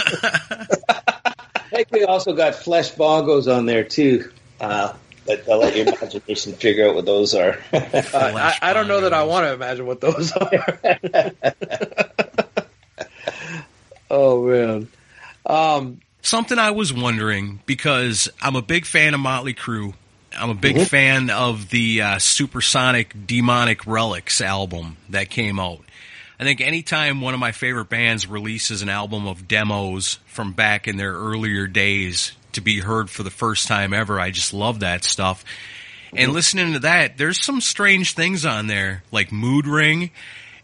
I 0.89 1.35
think 1.71 1.89
we 1.93 2.05
also 2.05 2.33
got 2.33 2.55
flesh 2.55 2.93
bongos 2.95 3.55
on 3.55 3.67
there 3.67 3.85
too, 3.85 4.31
uh, 4.61 4.95
but 5.27 5.49
I'll 5.49 5.59
let 5.59 5.77
your 5.77 5.87
imagination 5.87 6.53
figure 6.55 6.89
out 6.89 6.95
what 6.95 7.07
those 7.07 7.35
are. 7.35 7.59
Uh, 7.73 8.33
I, 8.37 8.59
I 8.63 8.73
don't 8.73 8.89
know 8.89 9.03
that 9.03 9.13
I 9.13 9.25
want 9.25 9.47
to 9.47 9.53
imagine 9.53 9.87
what 9.87 10.01
those 10.01 10.33
are. 10.33 11.33
oh 14.11 14.47
man. 14.47 14.89
Um, 15.47 16.01
Something 16.23 16.59
I 16.59 16.71
was 16.71 16.93
wondering 16.93 17.61
because 17.67 18.29
I'm 18.41 18.57
a 18.57 18.63
big 18.63 18.87
fan 18.87 19.15
of 19.15 19.21
Motley 19.21 19.55
Crue. 19.55 19.95
I'm 20.37 20.51
a 20.51 20.55
big 20.55 20.87
fan 20.87 21.31
of 21.31 21.71
the 21.71 22.03
uh, 22.03 22.19
Supersonic 22.19 23.27
Demonic 23.27 23.87
Relics 23.87 24.41
album 24.41 24.97
that 25.11 25.29
came 25.31 25.61
out. 25.61 25.81
I 26.39 26.45
think 26.45 26.61
anytime 26.61 27.21
one 27.21 27.35
of 27.35 27.41
my 27.41 27.53
favorite 27.53 27.89
bands 27.89 28.27
releases 28.27 28.83
an 28.83 28.89
album 28.89 29.27
of 29.27 29.47
demos 29.47 30.19
from 30.27 30.53
back 30.53 30.89
in 30.89 30.97
their 30.97 31.13
earlier 31.13 31.67
days 31.67 32.33
to 32.55 32.61
be 32.61 32.81
heard 32.81 33.11
for 33.11 33.23
the 33.23 33.31
first 33.31 33.69
time 33.69 33.93
ever, 33.93 34.19
I 34.19 34.31
just 34.31 34.53
love 34.53 34.81
that 34.81 35.05
stuff. 35.05 35.45
And 36.17 36.33
listening 36.33 36.75
to 36.75 36.79
that, 36.81 37.19
there's 37.19 37.43
some 37.43 37.61
strange 37.61 38.15
things 38.15 38.47
on 38.47 38.67
there, 38.69 39.03
like 39.11 39.33
Mood 39.33 39.67
Ring. 39.67 40.11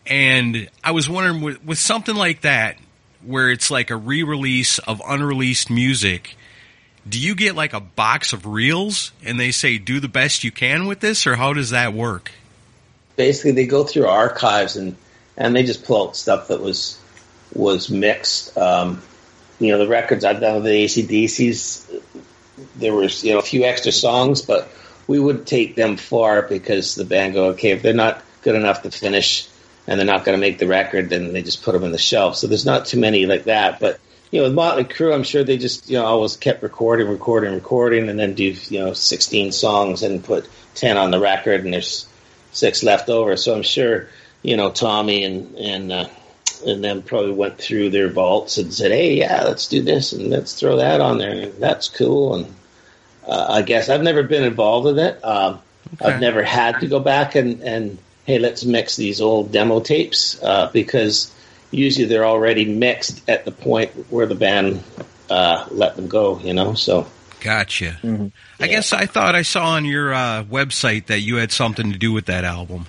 And 0.07 0.71
I 0.83 0.93
was 0.93 1.09
wondering, 1.09 1.43
with, 1.43 1.65
with 1.65 1.79
something 1.79 2.15
like 2.15 2.43
that, 2.43 2.77
where 3.25 3.51
it's 3.51 3.71
like 3.71 3.91
a 3.91 3.97
re-release 3.97 4.79
of 4.79 5.03
unreleased 5.07 5.69
music, 5.69 6.37
do 7.09 7.19
you 7.19 7.35
get 7.35 7.57
like 7.57 7.73
a 7.73 7.81
box 7.81 8.33
of 8.33 8.47
reels 8.47 9.13
and 9.25 9.39
they 9.41 9.51
say 9.51 9.79
do 9.79 10.01
the 10.01 10.09
best 10.09 10.45
you 10.45 10.51
can 10.51 10.87
with 10.87 11.01
this, 11.01 11.27
or 11.27 11.35
how 11.35 11.53
does 11.53 11.71
that 11.71 11.93
work? 11.93 12.31
Basically, 13.17 13.53
they 13.53 13.67
go 13.67 13.85
through 13.85 14.07
archives 14.07 14.77
and 14.77 14.97
and 15.37 15.57
they 15.57 15.63
just 15.63 15.85
pull 15.85 16.09
out 16.09 16.17
stuff 16.17 16.49
that 16.49 16.61
was 16.61 16.99
was 17.55 17.91
mixed. 17.91 18.57
Um, 18.57 19.03
you 19.61 19.69
know, 19.69 19.79
the 19.79 19.87
records 19.87 20.25
I've 20.25 20.41
done 20.41 20.57
with 20.57 20.65
the 20.65 20.85
ACDCs, 20.85 22.03
there 22.77 22.95
was 22.95 23.23
you 23.23 23.33
know 23.33 23.39
a 23.39 23.43
few 23.43 23.65
extra 23.65 23.93
songs, 23.93 24.43
but 24.43 24.69
we 25.07 25.19
would 25.19 25.47
take 25.47 25.77
them 25.77 25.97
far 25.97 26.43
because 26.43 26.95
the 26.95 27.05
band 27.05 27.35
go, 27.35 27.47
okay, 27.51 27.71
if 27.71 27.83
they're 27.83 27.95
not 27.95 28.23
good 28.43 28.55
enough 28.55 28.83
to 28.83 28.91
finish 28.91 29.49
and 29.87 29.99
they're 29.99 30.07
not 30.07 30.25
going 30.25 30.37
to 30.37 30.41
make 30.41 30.59
the 30.59 30.67
record, 30.67 31.11
then 31.11 31.33
they 31.33 31.43
just 31.43 31.63
put 31.63 31.73
them 31.73 31.85
in 31.85 31.93
the 31.93 31.99
shelf. 31.99 32.37
So 32.37 32.47
there's 32.47 32.67
not 32.67 32.87
too 32.87 32.99
many 32.99 33.27
like 33.27 33.45
that, 33.45 33.81
but 33.81 34.01
you 34.31 34.39
know, 34.41 34.45
with 34.45 34.55
Motley 34.55 34.85
Crue, 34.85 35.13
I'm 35.13 35.25
sure 35.25 35.43
they 35.43 35.59
just 35.59 35.91
you 35.91 35.99
know 35.99 36.07
always 36.07 36.37
kept 36.37 36.63
recording, 36.63 37.09
recording, 37.09 37.53
recording, 37.53 38.09
and 38.09 38.19
then 38.19 38.35
do 38.35 38.45
you 38.45 38.79
know 38.79 38.93
16 38.93 39.53
songs 39.53 40.03
and 40.03 40.25
put 40.25 40.49
10 40.77 40.97
on 40.97 41.11
the 41.11 41.21
record, 41.21 41.65
and 41.65 41.75
there's 41.75 42.07
six 42.53 42.83
left 42.83 43.09
over. 43.09 43.37
So 43.37 43.55
I'm 43.55 43.63
sure 43.63 44.09
you 44.43 44.57
know 44.57 44.71
Tommy 44.71 45.25
and 45.25 45.55
and 45.57 45.93
uh, 45.93 46.09
and 46.63 46.83
then 46.83 47.03
probably 47.03 47.33
went 47.33 47.59
through 47.59 47.91
their 47.91 48.09
vaults 48.09 48.59
and 48.59 48.73
said, 48.73 48.91
hey, 48.91 49.15
yeah, 49.15 49.45
let's 49.45 49.69
do 49.69 49.83
this 49.83 50.13
and 50.13 50.31
let's 50.31 50.59
throw 50.59 50.77
that 50.77 51.01
on 51.01 51.19
there, 51.19 51.31
and 51.31 51.55
that's 51.55 51.89
cool. 51.89 52.35
And 52.35 52.55
uh, 53.27 53.47
I 53.49 53.63
guess 53.63 53.89
I've 53.89 54.03
never 54.03 54.23
been 54.23 54.45
involved 54.45 54.87
with 54.87 54.99
it. 54.99 55.25
Um, 55.25 55.61
Okay. 55.95 56.13
I've 56.13 56.21
never 56.21 56.43
had 56.43 56.81
to 56.81 56.87
go 56.87 57.01
back 57.01 57.35
and 57.35 57.63
and 57.63 57.99
hey, 58.25 58.39
let's 58.39 58.65
mix 58.65 58.97
these 58.97 59.21
old 59.21 59.51
demo 59.51 59.81
tapes 59.81 60.41
uh, 60.43 60.71
because 60.73 61.35
usually 61.71 62.07
they're 62.07 62.27
already 62.27 62.65
mixed 62.65 63.29
at 63.29 63.45
the 63.45 63.51
point 63.51 63.91
where 64.11 64.27
the 64.27 64.35
band 64.35 64.83
uh, 65.29 65.67
let 65.71 65.97
them 65.97 66.07
go, 66.07 66.39
you 66.39 66.55
know. 66.55 66.75
So 66.75 67.07
Gotcha. 67.41 67.99
I 68.61 68.67
guess 68.67 68.93
I 68.93 69.07
thought 69.07 69.35
I 69.35 69.43
saw 69.43 69.71
on 69.71 69.85
your 69.85 70.13
uh, 70.13 70.45
website 70.45 71.07
that 71.07 71.21
you 71.21 71.37
had 71.37 71.51
something 71.51 71.93
to 71.93 71.99
do 71.99 72.13
with 72.13 72.27
that 72.27 72.45
album. 72.45 72.87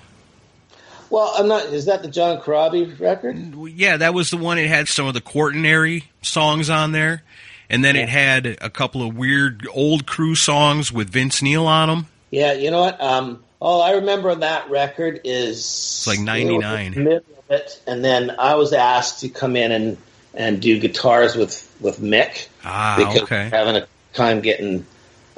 Well, 1.12 1.34
I'm 1.36 1.46
not. 1.46 1.66
Is 1.66 1.84
that 1.84 2.02
the 2.02 2.08
John 2.08 2.40
Corabi 2.40 2.98
record? 2.98 3.36
Yeah, 3.76 3.98
that 3.98 4.14
was 4.14 4.30
the 4.30 4.38
one. 4.38 4.56
It 4.58 4.68
had 4.68 4.88
some 4.88 5.06
of 5.06 5.12
the 5.14 5.20
Quaternary 5.20 6.04
songs 6.22 6.70
on 6.70 6.92
there, 6.92 7.22
and 7.68 7.84
then 7.84 7.96
it 7.96 8.08
had 8.08 8.46
a 8.46 8.70
couple 8.70 9.06
of 9.06 9.14
weird 9.14 9.66
old 9.74 10.06
Crue 10.06 10.36
songs 10.36 10.90
with 10.90 11.10
Vince 11.10 11.42
Neil 11.42 11.66
on 11.66 11.88
them. 11.88 12.06
Yeah, 12.30 12.54
you 12.54 12.70
know 12.70 12.80
what? 12.80 12.98
Um, 12.98 13.42
all 13.60 13.82
I 13.82 13.92
remember 13.92 14.30
on 14.30 14.40
that 14.40 14.70
record 14.70 15.20
is 15.24 15.58
It's 15.58 16.06
like 16.06 16.18
99. 16.18 16.92
the 16.94 17.00
middle 17.00 17.16
of 17.18 17.50
it, 17.50 17.82
and 17.86 18.02
then 18.02 18.30
I 18.38 18.54
was 18.54 18.72
asked 18.72 19.20
to 19.20 19.28
come 19.28 19.54
in 19.56 19.70
and 19.70 19.98
and 20.34 20.62
do 20.62 20.78
guitars 20.80 21.36
with 21.36 21.76
with 21.78 22.00
Mick 22.00 22.48
Ah, 22.64 22.94
because 22.96 23.22
okay. 23.24 23.50
having 23.52 23.76
a 23.76 23.86
time 24.14 24.40
getting 24.40 24.86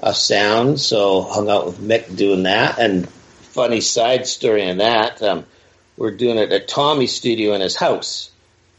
a 0.01 0.15
sound. 0.15 0.79
So 0.81 1.23
hung 1.23 1.51
out 1.51 1.67
with 1.67 1.81
Mick 1.81 2.15
doing 2.17 2.45
that. 2.45 2.79
And 2.79 3.09
funny 3.09 3.81
side 3.81 4.27
story 4.29 4.69
on 4.71 4.79
that, 4.79 5.21
um, 5.23 5.45
we're 5.97 6.11
doing 6.13 6.39
it 6.39 6.53
at 6.53 6.69
Tommy's 6.69 7.15
studio 7.15 7.55
in 7.55 7.61
his 7.61 7.77
house, 7.77 8.31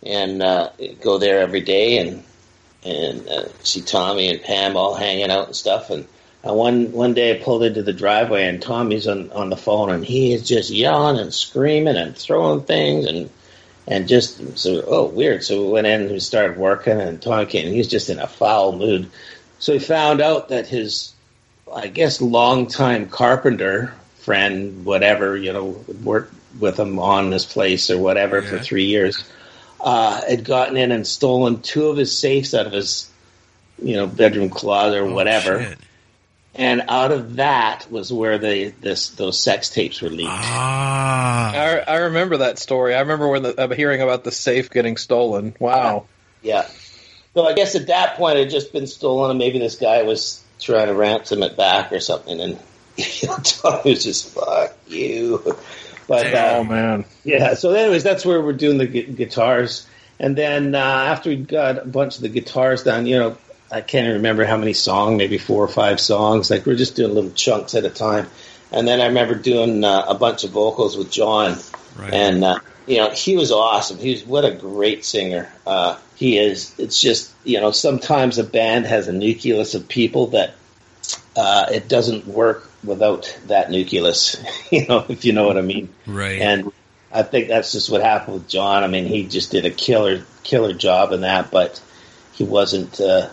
and 0.04 0.42
uh, 0.42 0.70
go 1.02 1.18
there 1.18 1.40
every 1.40 1.62
day 1.62 1.98
and 1.98 2.24
and 2.84 3.28
uh, 3.28 3.48
see 3.64 3.82
Tommy 3.82 4.30
and 4.30 4.42
Pam 4.42 4.78
all 4.78 4.94
hanging 4.94 5.32
out 5.32 5.48
and 5.48 5.56
stuff. 5.56 5.90
And 5.90 6.08
uh, 6.48 6.54
one 6.54 6.92
one 6.92 7.14
day 7.14 7.36
I 7.36 7.44
pulled 7.44 7.64
into 7.64 7.82
the 7.82 7.94
driveway 7.94 8.48
and 8.48 8.62
Tommy's 8.62 9.08
on 9.08 9.32
on 9.32 9.50
the 9.50 9.58
phone 9.58 9.90
and 9.90 10.06
he 10.06 10.34
is 10.34 10.48
just 10.48 10.70
yelling 10.70 11.20
and 11.20 11.34
screaming 11.34 11.98
and 11.98 12.16
throwing 12.16 12.62
things 12.62 13.06
and 13.06 13.30
and 13.88 14.08
just 14.08 14.58
so 14.58 14.84
oh 14.86 15.06
weird. 15.06 15.44
So 15.44 15.64
we 15.66 15.72
went 15.72 15.88
in 15.88 16.02
and 16.02 16.12
we 16.12 16.20
started 16.20 16.58
working 16.58 17.00
and 17.00 17.22
came 17.22 17.66
and 17.66 17.74
he 17.74 17.78
was 17.78 17.88
just 17.88 18.10
in 18.10 18.20
a 18.20 18.28
foul 18.28 18.78
mood. 18.78 19.10
So 19.58 19.74
he 19.74 19.80
found 19.80 20.22
out 20.22 20.50
that 20.50 20.68
his 20.68 21.14
I 21.74 21.88
guess 21.88 22.22
longtime 22.22 23.10
carpenter 23.10 23.94
friend, 24.20 24.86
whatever, 24.86 25.38
you 25.38 25.54
know, 25.54 25.84
worked 26.04 26.34
with 26.60 26.80
him 26.80 27.00
on 27.00 27.30
this 27.30 27.46
place 27.46 27.90
or 27.90 27.98
whatever 27.98 28.42
for 28.42 28.60
three 28.60 28.86
years, 28.86 29.24
uh, 29.82 30.22
had 30.28 30.44
gotten 30.44 30.78
in 30.78 30.92
and 30.92 31.06
stolen 31.06 31.62
two 31.62 31.88
of 31.88 31.98
his 31.98 32.18
safes 32.18 32.54
out 32.54 32.66
of 32.68 32.72
his, 32.74 33.10
you 33.82 33.96
know, 33.96 34.08
bedroom 34.08 34.50
closet 34.50 35.00
or 35.00 35.06
Oh, 35.08 35.14
whatever 35.14 35.64
shit. 35.64 35.78
and 36.56 36.84
out 36.88 37.12
of 37.12 37.36
that 37.36 37.86
was 37.92 38.12
where 38.12 38.38
the 38.38 38.70
this 38.82 39.10
those 39.12 39.40
sex 39.40 39.70
tapes 39.70 40.02
were 40.02 40.10
leaked. 40.10 40.30
Ah, 40.32 41.52
I, 41.54 41.78
I 41.80 41.96
remember 41.98 42.38
that 42.38 42.58
story. 42.60 42.96
I 42.96 43.02
remember 43.02 43.28
when 43.28 43.44
the, 43.44 43.60
uh, 43.60 43.74
hearing 43.76 44.02
about 44.02 44.24
the 44.24 44.32
safe 44.32 44.70
getting 44.70 44.98
stolen. 44.98 45.56
Wow. 45.60 46.06
Yeah. 46.42 46.68
So 47.34 47.46
I 47.46 47.54
guess 47.54 47.76
at 47.76 47.88
that 47.88 48.16
point 48.16 48.38
it 48.38 48.44
had 48.44 48.50
just 48.52 48.72
been 48.72 48.88
stolen, 48.88 49.32
and 49.32 49.40
maybe 49.40 49.60
this 49.60 49.76
guy 49.76 50.04
was 50.04 50.42
trying 50.62 50.88
to 50.88 50.94
ransom 50.94 51.44
it 51.44 51.58
back 51.58 51.92
or 51.92 52.00
something, 52.00 52.40
and 52.40 52.58
you 52.98 53.28
know, 53.28 53.36
Tony 53.44 53.92
was 53.92 54.04
just 54.06 54.30
fuck 54.34 54.76
you. 54.88 55.58
But 56.08 56.34
Oh 56.34 56.62
uh, 56.62 56.64
man. 56.64 57.06
yeah. 57.24 57.56
So, 57.56 57.72
anyways, 57.72 58.04
that's 58.04 58.26
where 58.26 58.42
we're 58.42 58.54
doing 58.54 58.78
the 58.78 58.88
gu- 58.88 59.14
guitars, 59.14 59.88
and 60.20 60.36
then 60.36 60.76
uh, 60.76 60.78
after 60.78 61.30
we 61.30 61.38
got 61.38 61.80
a 61.80 61.86
bunch 61.86 62.18
of 62.18 62.22
the 62.22 62.30
guitars 62.30 62.84
done, 62.84 63.06
you 63.06 63.18
know, 63.18 63.38
I 63.72 63.82
can't 63.82 64.06
even 64.06 64.18
remember 64.18 64.46
how 64.46 64.58
many 64.58 64.74
songs, 64.74 65.18
maybe 65.18 65.38
four 65.38 65.64
or 65.64 65.68
five 65.68 66.00
songs. 66.00 66.52
Like 66.52 66.66
we're 66.66 66.76
just 66.76 66.96
doing 66.96 67.14
little 67.14 67.32
chunks 67.32 67.74
at 67.76 67.86
a 67.86 67.90
time, 67.90 68.28
and 68.72 68.88
then 68.88 69.02
I 69.02 69.08
remember 69.08 69.36
doing 69.36 69.84
uh, 69.84 70.06
a 70.08 70.16
bunch 70.16 70.44
of 70.44 70.52
vocals 70.52 70.96
with 70.96 71.12
John, 71.12 71.58
right. 71.98 72.14
and 72.14 72.44
uh, 72.44 72.60
you 72.86 72.98
know 72.98 73.10
he 73.10 73.36
was 73.36 73.52
awesome. 73.52 73.98
He 73.98 74.12
was 74.12 74.24
what 74.26 74.46
a 74.46 74.52
great 74.52 75.04
singer. 75.04 75.52
Uh, 75.66 75.98
he 76.16 76.38
is. 76.38 76.74
It's 76.78 77.02
just 77.02 77.34
you 77.44 77.60
know 77.60 77.72
sometimes 77.72 78.38
a 78.38 78.44
band 78.44 78.86
has 78.86 79.08
a 79.08 79.14
nucleus 79.14 79.74
of 79.74 79.88
people 79.88 80.28
that 80.28 80.54
uh, 81.36 81.68
it 81.72 81.90
doesn't 81.90 82.28
work 82.28 82.70
without 82.86 83.38
that 83.48 83.72
nucleus. 83.72 84.38
you 84.72 84.86
know 84.88 85.06
if 85.10 85.26
you 85.26 85.34
know 85.34 85.46
what 85.48 85.58
I 85.58 85.62
mean. 85.62 85.90
right. 86.06 86.42
And 86.42 86.72
I 87.12 87.24
think 87.24 87.48
that's 87.48 87.72
just 87.72 87.90
what 87.90 88.02
happened 88.02 88.34
with 88.36 88.48
John. 88.50 88.84
I 88.84 88.88
mean 88.88 89.06
he 89.06 89.26
just 89.28 89.52
did 89.52 89.66
a 89.66 89.72
killer 89.72 90.24
killer 90.44 90.74
job 90.74 91.12
in 91.12 91.22
that, 91.22 91.52
but 91.52 91.82
he 92.34 92.44
wasn't 92.44 93.00
uh, 93.00 93.30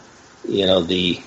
you 0.49 0.67
know 0.67 0.83
the 0.83 1.21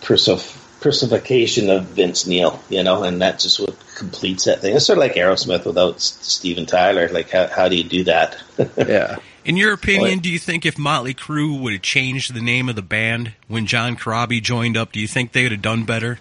persif- 0.00 0.80
personification 0.80 1.70
of 1.70 1.84
Vince 1.86 2.26
Neil. 2.26 2.62
You 2.68 2.82
know, 2.82 3.02
and 3.02 3.20
that's 3.20 3.44
just 3.44 3.60
what 3.60 3.74
completes 3.96 4.44
that 4.44 4.60
thing. 4.60 4.76
It's 4.76 4.86
sort 4.86 4.98
of 4.98 5.00
like 5.00 5.14
Aerosmith 5.14 5.64
without 5.64 5.96
S- 5.96 6.18
Steven 6.20 6.66
Tyler. 6.66 7.08
Like, 7.08 7.30
how, 7.30 7.46
how 7.48 7.68
do 7.68 7.76
you 7.76 7.84
do 7.84 8.04
that? 8.04 8.36
Yeah. 8.76 9.16
In 9.44 9.56
your 9.56 9.72
opinion, 9.72 10.16
What? 10.18 10.22
do 10.24 10.30
you 10.30 10.38
think 10.38 10.66
if 10.66 10.76
Motley 10.76 11.14
Crue 11.14 11.58
would 11.58 11.72
have 11.72 11.80
changed 11.80 12.34
the 12.34 12.40
name 12.42 12.68
of 12.68 12.76
the 12.76 12.82
band 12.82 13.32
when 13.46 13.64
John 13.66 13.96
Corabi 13.96 14.42
joined 14.42 14.76
up, 14.76 14.92
do 14.92 15.00
you 15.00 15.08
think 15.08 15.32
they 15.32 15.44
would 15.44 15.52
have 15.52 15.62
done 15.62 15.84
better? 15.84 16.18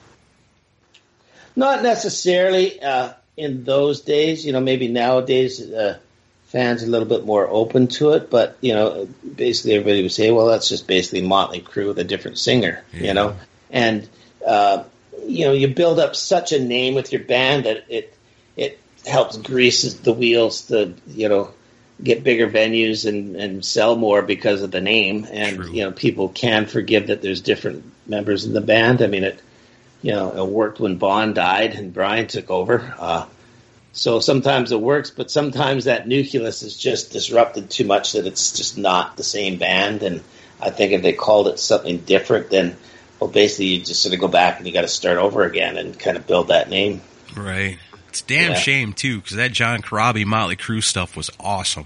Not 1.58 1.82
necessarily 1.82 2.80
uh, 2.82 3.14
in 3.36 3.64
those 3.64 4.02
days. 4.02 4.46
You 4.46 4.54
know, 4.54 4.60
maybe 4.60 4.88
nowadays 4.88 5.60
uh, 5.60 5.98
fans 6.46 6.84
are 6.84 6.86
a 6.86 6.90
little 6.90 7.08
bit 7.08 7.26
more 7.26 7.48
open 7.48 7.88
to 7.88 8.12
it. 8.12 8.30
But 8.30 8.58
you 8.62 8.74
know, 8.74 9.10
basically 9.36 9.74
everybody 9.74 10.04
would 10.04 10.12
say, 10.12 10.30
"Well, 10.30 10.46
that's 10.46 10.70
just 10.70 10.86
basically 10.86 11.22
Motley 11.22 11.62
Crue 11.62 11.88
with 11.88 11.98
a 11.98 12.04
different 12.04 12.38
singer." 12.38 12.84
Yeah. 12.94 13.02
You 13.02 13.14
know, 13.16 13.36
and 13.72 14.08
uh, 14.46 14.84
you 15.26 15.46
know, 15.46 15.54
you 15.54 15.68
build 15.70 16.00
up 16.00 16.16
such 16.16 16.52
a 16.52 16.64
name 16.64 16.94
with 16.94 17.12
your 17.12 17.24
band 17.24 17.66
that 17.66 17.86
it 17.90 18.16
it 18.56 18.80
helps 19.08 19.38
grease 19.38 19.94
the 19.96 20.14
wheels 20.14 20.68
to 20.68 20.94
you 21.08 21.28
know 21.28 21.52
get 22.04 22.24
bigger 22.24 22.48
venues 22.48 23.08
and, 23.08 23.36
and 23.36 23.66
sell 23.66 23.96
more 23.96 24.22
because 24.22 24.62
of 24.62 24.70
the 24.70 24.82
name 24.82 25.26
and 25.32 25.56
True. 25.56 25.72
you 25.72 25.84
know 25.84 25.92
people 25.92 26.30
can 26.30 26.68
forgive 26.68 27.08
that 27.08 27.24
there's 27.24 27.42
different 27.42 27.84
members 28.06 28.46
in 28.46 28.54
the 28.54 28.62
band 28.62 29.02
i 29.02 29.08
mean 29.08 29.24
it 29.24 29.42
you 30.02 30.12
know 30.12 30.32
it 30.46 30.48
worked 30.50 30.80
when 30.80 30.98
Bon 30.98 31.34
died 31.34 31.74
and 31.76 31.94
brian 31.94 32.28
took 32.28 32.50
over 32.52 32.94
uh, 33.00 33.26
so 33.94 34.20
sometimes 34.20 34.72
it 34.72 34.80
works 34.80 35.10
but 35.10 35.32
sometimes 35.32 35.86
that 35.86 36.08
nucleus 36.08 36.62
is 36.64 36.78
just 36.78 37.12
disrupted 37.12 37.70
too 37.70 37.86
much 37.86 38.14
that 38.14 38.26
it's 38.28 38.52
just 38.56 38.78
not 38.78 39.18
the 39.18 39.24
same 39.24 39.58
band 39.58 40.04
and 40.04 40.22
i 40.62 40.70
think 40.70 40.92
if 40.94 41.02
they 41.02 41.14
called 41.14 41.48
it 41.48 41.60
something 41.60 41.98
different 42.00 42.50
then 42.52 42.76
well 43.20 43.30
basically 43.30 43.66
you 43.66 43.80
just 43.80 44.02
sort 44.04 44.14
of 44.14 44.20
go 44.20 44.28
back 44.28 44.58
and 44.60 44.68
you 44.68 44.74
got 44.74 44.82
to 44.82 44.88
start 44.88 45.18
over 45.18 45.44
again 45.44 45.78
and 45.78 45.98
kind 46.00 46.16
of 46.18 46.28
build 46.28 46.50
that 46.50 46.70
name 46.70 47.02
Right. 47.36 47.78
It's 48.10 48.22
a 48.22 48.26
damn 48.26 48.52
Yeah. 48.52 48.58
shame 48.58 48.94
too, 48.94 49.18
because 49.22 49.36
that 49.36 49.52
John 49.52 49.82
Corabi 49.84 50.26
Motley 50.26 50.56
Crue 50.56 50.82
stuff 50.82 51.16
was 51.18 51.30
awesome. 51.40 51.86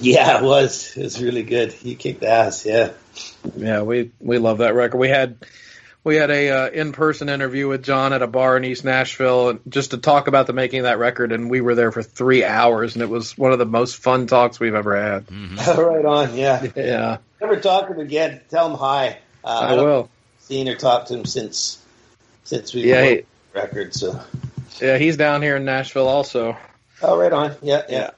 yeah 0.00 0.38
it 0.38 0.42
was 0.44 0.96
it 0.96 1.02
was 1.02 1.22
really 1.22 1.42
good 1.42 1.72
he 1.72 1.94
kicked 1.94 2.22
ass 2.24 2.64
yeah 2.66 2.90
Yeah, 3.56 3.82
we 3.82 4.10
we 4.20 4.38
love 4.38 4.58
that 4.58 4.74
record. 4.74 4.98
We 4.98 5.08
had 5.08 5.36
we 6.04 6.16
had 6.16 6.30
a 6.30 6.50
uh, 6.50 6.68
in 6.70 6.92
person 6.92 7.28
interview 7.28 7.68
with 7.68 7.84
John 7.84 8.12
at 8.12 8.22
a 8.22 8.26
bar 8.26 8.56
in 8.56 8.64
East 8.64 8.84
Nashville 8.84 9.58
just 9.68 9.92
to 9.92 9.98
talk 9.98 10.26
about 10.28 10.46
the 10.46 10.52
making 10.52 10.80
of 10.80 10.84
that 10.84 10.98
record, 10.98 11.32
and 11.32 11.48
we 11.50 11.60
were 11.60 11.74
there 11.74 11.92
for 11.92 12.02
three 12.02 12.44
hours, 12.44 12.94
and 12.94 13.02
it 13.02 13.08
was 13.08 13.36
one 13.38 13.52
of 13.52 13.58
the 13.58 13.66
most 13.66 13.96
fun 13.96 14.26
talks 14.26 14.58
we've 14.58 14.74
ever 14.74 15.00
had. 15.00 15.26
right 15.78 16.04
on 16.04 16.36
yeah 16.36 16.66
Yeah, 16.76 17.18
Never 17.40 17.60
talk 17.60 17.86
to 17.88 17.94
him 17.94 18.00
again. 18.00 18.40
Tell 18.50 18.70
him 18.70 18.76
hi. 18.78 19.18
Uh, 19.44 19.48
I 19.62 19.68
haven't 19.70 19.84
will. 19.84 20.10
Seen 20.40 20.68
or 20.68 20.74
talked 20.76 21.08
to 21.08 21.14
him 21.18 21.24
since 21.24 21.84
since 22.44 22.74
we 22.74 22.82
Yeah, 22.82 23.00
recorded 23.00 23.16
he- 23.18 23.26
the 23.52 23.60
record. 23.60 23.94
So, 23.94 24.20
Yeah, 24.80 24.98
he's 24.98 25.16
down 25.16 25.42
here 25.42 25.56
in 25.56 25.64
Nashville 25.64 26.08
also. 26.08 26.56
oh, 27.02 27.16
right 27.18 27.32
on. 27.32 27.54
Yeah, 27.62 27.82
yeah, 27.88 28.10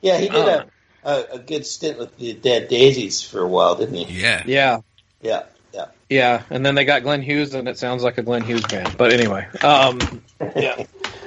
yeah. 0.00 0.18
He 0.18 0.28
did 0.28 0.48
a, 0.48 0.66
a 1.04 1.24
a 1.34 1.38
good 1.38 1.66
stint 1.66 1.98
with 1.98 2.16
the 2.16 2.32
Dead 2.32 2.68
Daisies 2.68 3.22
for 3.22 3.40
a 3.42 3.48
while, 3.48 3.74
didn't 3.74 3.94
he? 3.96 4.20
Yeah. 4.22 4.42
Yeah, 4.46 4.78
Yeah, 5.20 5.42
yeah, 5.76 5.86
yeah, 6.08 6.42
and 6.50 6.64
then 6.64 6.74
they 6.74 6.84
got 6.84 7.02
Glenn 7.02 7.22
Hughes, 7.22 7.54
and 7.54 7.68
it 7.68 7.78
sounds 7.78 8.02
like 8.02 8.18
a 8.18 8.22
Glenn 8.22 8.42
Hughes 8.42 8.64
band. 8.66 8.96
But 8.96 9.12
anyway, 9.12 9.46
um, 9.62 10.22
yeah, 10.56 10.86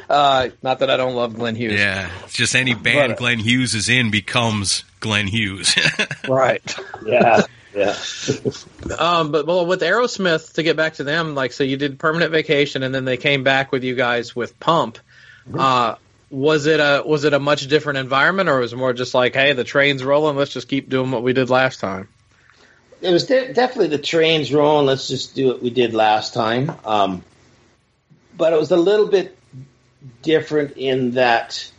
uh, 0.09 0.49
not 0.63 0.79
that 0.79 0.89
I 0.89 0.97
don't 0.97 1.13
love 1.13 1.35
Glenn 1.35 1.55
Hughes. 1.55 1.79
Yeah. 1.79 2.09
It's 2.23 2.33
just 2.33 2.55
any 2.55 2.73
band 2.73 3.09
But, 3.09 3.11
uh, 3.11 3.15
Glenn 3.15 3.39
Hughes 3.39 3.75
is 3.75 3.89
in 3.89 4.09
becomes 4.09 4.83
Glenn 4.99 5.27
Hughes. 5.27 5.75
right. 6.27 6.75
yeah, 7.05 7.41
yeah. 7.75 7.95
Um, 8.97 9.31
but 9.31 9.45
well, 9.45 9.65
with 9.65 9.81
Aerosmith, 9.81 10.53
to 10.53 10.63
get 10.63 10.75
back 10.75 10.95
to 10.95 11.03
them, 11.03 11.35
like 11.35 11.51
so, 11.51 11.63
you 11.63 11.77
did 11.77 11.99
Permanent 11.99 12.31
Vacation, 12.31 12.81
and 12.81 12.95
then 12.95 13.05
they 13.05 13.17
came 13.17 13.43
back 13.43 13.71
with 13.71 13.83
you 13.83 13.93
guys 13.93 14.35
with 14.35 14.59
Pump. 14.59 14.97
Uh, 15.53 15.95
was 16.31 16.65
it 16.65 16.79
a 16.79 17.03
was 17.05 17.23
it 17.23 17.33
a 17.33 17.39
much 17.39 17.67
different 17.67 17.99
environment, 17.99 18.49
or 18.49 18.59
was 18.59 18.73
it 18.73 18.77
more 18.77 18.93
just 18.93 19.13
like, 19.13 19.35
hey, 19.35 19.53
the 19.53 19.63
train's 19.63 20.03
rolling, 20.03 20.37
let's 20.37 20.51
just 20.51 20.67
keep 20.67 20.89
doing 20.89 21.11
what 21.11 21.23
we 21.23 21.33
did 21.33 21.49
last 21.49 21.79
time? 21.79 22.07
It 23.01 23.11
was 23.11 23.25
de- 23.25 23.53
definitely 23.53 23.87
the 23.87 24.03
trains 24.03 24.51
rolling. 24.53 24.85
Let's 24.85 25.07
just 25.07 25.35
do 25.35 25.47
what 25.47 25.61
we 25.61 25.69
did 25.69 25.93
last 25.93 26.33
time. 26.33 26.71
Um, 26.83 27.23
but 28.37 28.53
it 28.53 28.59
was 28.59 28.71
a 28.71 28.77
little 28.77 29.07
bit 29.07 29.37
different 30.21 30.77
in 30.77 31.11
that, 31.11 31.71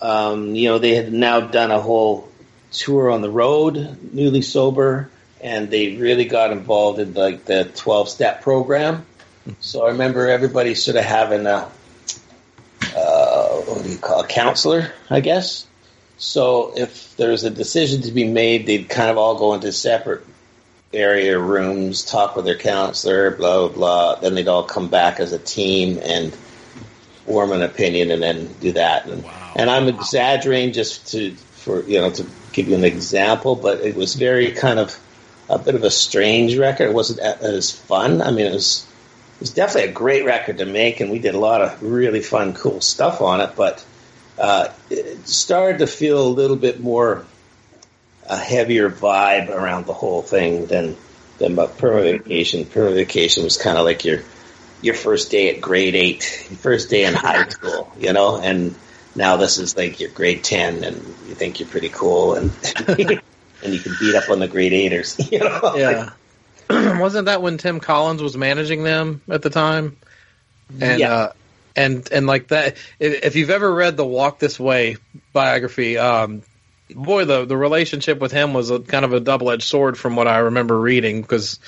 um, 0.00 0.54
you 0.54 0.68
know, 0.68 0.78
they 0.78 0.94
had 0.94 1.12
now 1.12 1.40
done 1.40 1.70
a 1.70 1.80
whole 1.80 2.28
tour 2.72 3.10
on 3.10 3.22
the 3.22 3.30
road, 3.30 3.98
newly 4.12 4.42
sober, 4.42 5.10
and 5.40 5.70
they 5.70 5.96
really 5.96 6.24
got 6.24 6.52
involved 6.52 6.98
in 6.98 7.14
like 7.14 7.44
the 7.44 7.70
twelve 7.74 8.08
step 8.08 8.42
program. 8.42 9.04
So 9.60 9.84
I 9.84 9.90
remember 9.90 10.28
everybody 10.28 10.74
sort 10.74 10.96
of 10.96 11.04
having 11.04 11.46
a, 11.46 11.70
uh, 12.96 13.48
what 13.60 13.84
do 13.84 13.90
you 13.90 13.98
call 13.98 14.20
a 14.22 14.26
counselor, 14.26 14.92
I 15.08 15.20
guess. 15.20 15.66
So 16.18 16.72
if 16.76 17.14
there's 17.16 17.44
a 17.44 17.50
decision 17.50 18.02
to 18.02 18.10
be 18.10 18.24
made, 18.24 18.66
they'd 18.66 18.88
kind 18.88 19.10
of 19.10 19.18
all 19.18 19.38
go 19.38 19.54
into 19.54 19.70
separate 19.70 20.26
area 20.92 21.38
rooms, 21.38 22.04
talk 22.04 22.36
with 22.36 22.44
their 22.44 22.56
counselor, 22.56 23.30
blah 23.30 23.68
blah 23.68 23.76
blah. 23.76 24.14
Then 24.16 24.34
they'd 24.34 24.48
all 24.48 24.64
come 24.64 24.88
back 24.88 25.20
as 25.20 25.32
a 25.32 25.38
team 25.38 25.98
and 26.02 26.34
form 27.26 27.52
an 27.52 27.62
opinion, 27.62 28.10
and 28.10 28.22
then 28.22 28.52
do 28.60 28.72
that. 28.72 29.06
And, 29.06 29.24
and 29.56 29.70
I'm 29.70 29.88
exaggerating 29.88 30.72
just 30.72 31.12
to 31.12 31.34
for 31.34 31.82
you 31.82 32.00
know 32.00 32.10
to 32.10 32.26
give 32.52 32.68
you 32.68 32.74
an 32.74 32.84
example, 32.84 33.56
but 33.56 33.80
it 33.80 33.96
was 33.96 34.14
very 34.14 34.52
kind 34.52 34.78
of 34.78 34.98
a 35.48 35.58
bit 35.58 35.74
of 35.74 35.84
a 35.84 35.90
strange 35.90 36.56
record. 36.56 36.90
It 36.90 36.94
wasn't 36.94 37.20
as 37.20 37.70
fun. 37.70 38.22
I 38.22 38.30
mean, 38.30 38.46
it 38.46 38.54
was 38.54 38.86
it 39.36 39.40
was 39.40 39.50
definitely 39.50 39.90
a 39.90 39.92
great 39.92 40.24
record 40.24 40.58
to 40.58 40.66
make, 40.66 41.00
and 41.00 41.10
we 41.10 41.18
did 41.18 41.34
a 41.34 41.38
lot 41.38 41.60
of 41.60 41.82
really 41.82 42.20
fun, 42.20 42.54
cool 42.54 42.80
stuff 42.80 43.20
on 43.20 43.40
it. 43.40 43.50
But 43.56 43.84
uh, 44.38 44.68
it 44.90 45.26
started 45.28 45.78
to 45.78 45.86
feel 45.86 46.26
a 46.26 46.28
little 46.28 46.56
bit 46.56 46.80
more 46.80 47.24
a 48.28 48.36
heavier 48.36 48.90
vibe 48.90 49.48
around 49.48 49.86
the 49.86 49.92
whole 49.92 50.22
thing 50.22 50.66
than 50.66 50.96
than 51.38 51.52
about 51.52 51.78
Perma 51.78 52.02
Vacation. 52.18 52.64
Perma 52.64 52.94
Vacation 52.94 53.44
was 53.44 53.56
kind 53.56 53.78
of 53.78 53.84
like 53.84 54.04
your 54.04 54.20
your 54.82 54.94
first 54.94 55.30
day 55.30 55.54
at 55.54 55.60
grade 55.60 55.94
eight, 55.94 56.46
your 56.50 56.58
first 56.58 56.90
day 56.90 57.04
in 57.04 57.14
high 57.14 57.48
school, 57.48 57.92
you 57.98 58.12
know, 58.12 58.38
and 58.40 58.74
now 59.14 59.36
this 59.36 59.58
is 59.58 59.76
like 59.76 60.00
your 60.00 60.10
grade 60.10 60.44
ten, 60.44 60.84
and 60.84 60.96
you 60.96 61.34
think 61.34 61.60
you're 61.60 61.68
pretty 61.68 61.88
cool, 61.88 62.34
and 62.34 62.50
and 62.88 63.72
you 63.74 63.78
can 63.80 63.92
beat 63.98 64.14
up 64.14 64.28
on 64.30 64.38
the 64.38 64.48
grade 64.48 64.72
eighters, 64.72 65.16
you 65.32 65.38
know. 65.38 65.74
Yeah. 65.76 66.10
Wasn't 66.98 67.26
that 67.26 67.42
when 67.42 67.58
Tim 67.58 67.80
Collins 67.80 68.22
was 68.22 68.36
managing 68.36 68.82
them 68.82 69.22
at 69.28 69.42
the 69.42 69.50
time? 69.50 69.96
And 70.80 71.00
Yeah. 71.00 71.12
uh, 71.14 71.32
and 71.76 72.08
and 72.10 72.26
like 72.26 72.48
that, 72.48 72.76
if, 72.98 73.24
if 73.24 73.36
you've 73.36 73.50
ever 73.50 73.72
read 73.72 73.96
the 73.96 74.04
Walk 74.04 74.38
This 74.38 74.58
Way 74.58 74.96
biography, 75.32 75.96
um, 75.96 76.42
boy, 76.94 77.24
the 77.24 77.44
the 77.44 77.56
relationship 77.56 78.20
with 78.20 78.30
him 78.30 78.54
was 78.54 78.70
a 78.70 78.78
kind 78.78 79.04
of 79.04 79.12
a 79.12 79.20
double 79.20 79.50
edged 79.50 79.64
sword 79.64 79.98
from 79.98 80.14
what 80.14 80.28
I 80.28 80.38
remember 80.38 80.78
reading 80.78 81.20
because, 81.20 81.58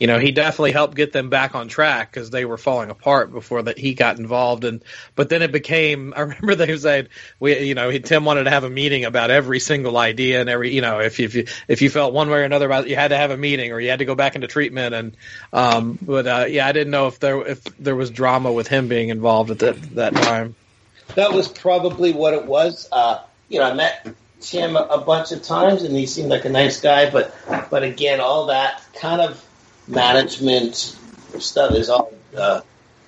you 0.00 0.06
know, 0.06 0.18
he 0.18 0.32
definitely 0.32 0.72
helped 0.72 0.96
get 0.96 1.12
them 1.12 1.30
back 1.30 1.54
on 1.54 1.68
track 1.68 2.10
because 2.10 2.30
they 2.30 2.44
were 2.44 2.56
falling 2.56 2.90
apart 2.90 3.32
before 3.32 3.62
that 3.62 3.78
he 3.78 3.94
got 3.94 4.18
involved 4.18 4.64
and 4.64 4.82
but 5.14 5.28
then 5.28 5.42
it 5.42 5.52
became. 5.52 6.12
I 6.16 6.20
remember 6.22 6.54
they 6.56 6.76
said 6.76 7.10
we, 7.38 7.58
you 7.60 7.74
know, 7.74 7.88
he, 7.90 8.00
Tim 8.00 8.24
wanted 8.24 8.44
to 8.44 8.50
have 8.50 8.64
a 8.64 8.70
meeting 8.70 9.04
about 9.04 9.30
every 9.30 9.60
single 9.60 9.96
idea 9.96 10.40
and 10.40 10.50
every, 10.50 10.74
you 10.74 10.80
know, 10.80 10.98
if 11.00 11.18
you 11.18 11.26
if 11.26 11.34
you 11.34 11.46
if 11.68 11.82
you 11.82 11.90
felt 11.90 12.12
one 12.12 12.28
way 12.28 12.40
or 12.40 12.44
another 12.44 12.66
about 12.66 12.84
it, 12.84 12.90
you 12.90 12.96
had 12.96 13.08
to 13.08 13.16
have 13.16 13.30
a 13.30 13.36
meeting 13.36 13.72
or 13.72 13.80
you 13.80 13.90
had 13.90 14.00
to 14.00 14.04
go 14.04 14.14
back 14.14 14.34
into 14.34 14.48
treatment 14.48 14.94
and, 14.94 15.16
um, 15.52 15.98
but 16.02 16.26
uh, 16.26 16.46
yeah, 16.48 16.66
I 16.66 16.72
didn't 16.72 16.90
know 16.90 17.06
if 17.06 17.20
there 17.20 17.46
if 17.46 17.62
there 17.78 17.94
was 17.94 18.10
drama 18.10 18.52
with 18.52 18.66
him 18.66 18.88
being 18.88 19.10
involved 19.10 19.50
at 19.50 19.60
that 19.60 19.94
that 19.94 20.14
time. 20.14 20.56
That 21.14 21.32
was 21.32 21.46
probably 21.46 22.12
what 22.12 22.34
it 22.34 22.46
was. 22.46 22.88
Uh, 22.90 23.20
you 23.48 23.60
know, 23.60 23.66
I 23.66 23.74
met 23.74 24.14
Tim 24.50 24.76
a, 24.76 24.80
a 24.82 25.00
bunch 25.00 25.32
of 25.32 25.42
times, 25.42 25.82
and 25.82 25.94
he 25.96 26.06
seemed 26.06 26.28
like 26.30 26.44
a 26.44 26.50
nice 26.50 26.80
guy. 26.80 27.10
But 27.10 27.34
but 27.70 27.82
again, 27.82 28.20
all 28.20 28.46
that 28.46 28.82
kind 28.94 29.20
of 29.20 29.42
management 29.88 30.96
stuff 31.38 31.74
is 31.74 31.88
all 31.88 32.12
uh, 32.36 32.60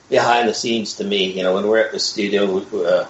behind 0.09 0.49
the 0.49 0.55
scenes 0.55 0.95
to 0.97 1.05
me. 1.05 1.33
You 1.33 1.43
know, 1.43 1.55
when 1.55 1.67
we're 1.67 1.79
at 1.79 1.93
the 1.93 1.99
studio, 1.99 2.59
uh, 2.59 3.09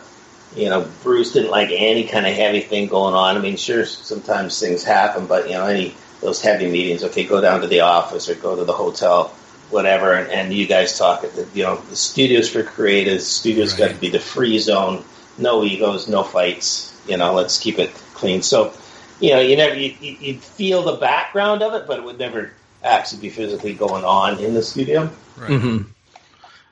you 0.54 0.68
know, 0.68 0.88
Bruce 1.02 1.32
didn't 1.32 1.50
like 1.50 1.70
any 1.70 2.04
kind 2.04 2.26
of 2.26 2.34
heavy 2.34 2.60
thing 2.60 2.88
going 2.88 3.14
on. 3.14 3.36
I 3.36 3.40
mean, 3.40 3.56
sure, 3.56 3.84
sometimes 3.84 4.58
things 4.58 4.84
happen, 4.84 5.26
but 5.26 5.48
you 5.48 5.54
know, 5.54 5.66
any 5.66 5.94
those 6.20 6.40
heavy 6.40 6.70
meetings, 6.70 7.04
okay, 7.04 7.24
go 7.24 7.40
down 7.40 7.60
to 7.60 7.66
the 7.66 7.80
office 7.80 8.28
or 8.28 8.34
go 8.34 8.56
to 8.56 8.64
the 8.64 8.72
hotel, 8.72 9.28
whatever, 9.70 10.14
and, 10.14 10.30
and 10.30 10.52
you 10.52 10.66
guys 10.66 10.98
talk 10.98 11.24
at 11.24 11.34
the, 11.34 11.46
you 11.54 11.62
know, 11.62 11.76
the 11.76 11.96
studios 11.96 12.48
for 12.48 12.62
creatives. 12.62 13.22
Studios 13.22 13.72
Right. 13.72 13.88
got 13.88 13.94
to 13.94 14.00
be 14.00 14.08
the 14.08 14.20
free 14.20 14.58
zone, 14.58 15.04
no 15.38 15.62
egos, 15.62 16.08
no 16.08 16.22
fights. 16.22 16.95
You 17.08 17.16
know, 17.16 17.32
let's 17.34 17.58
keep 17.58 17.78
it 17.78 17.90
clean. 18.14 18.42
So, 18.42 18.72
you 19.20 19.30
know, 19.30 19.40
you 19.40 19.56
never 19.56 19.74
you, 19.76 19.94
you- 20.00 20.16
you'd 20.20 20.42
feel 20.42 20.82
the 20.82 20.96
background 20.96 21.62
of 21.62 21.74
it, 21.74 21.86
but 21.86 21.98
it 21.98 22.04
would 22.04 22.18
never 22.18 22.52
actually 22.82 23.22
be 23.22 23.30
physically 23.30 23.74
going 23.74 24.04
on 24.04 24.38
in 24.38 24.54
the 24.54 24.62
studio. 24.62 25.10
Right. 25.36 25.58
hmm 25.60 25.78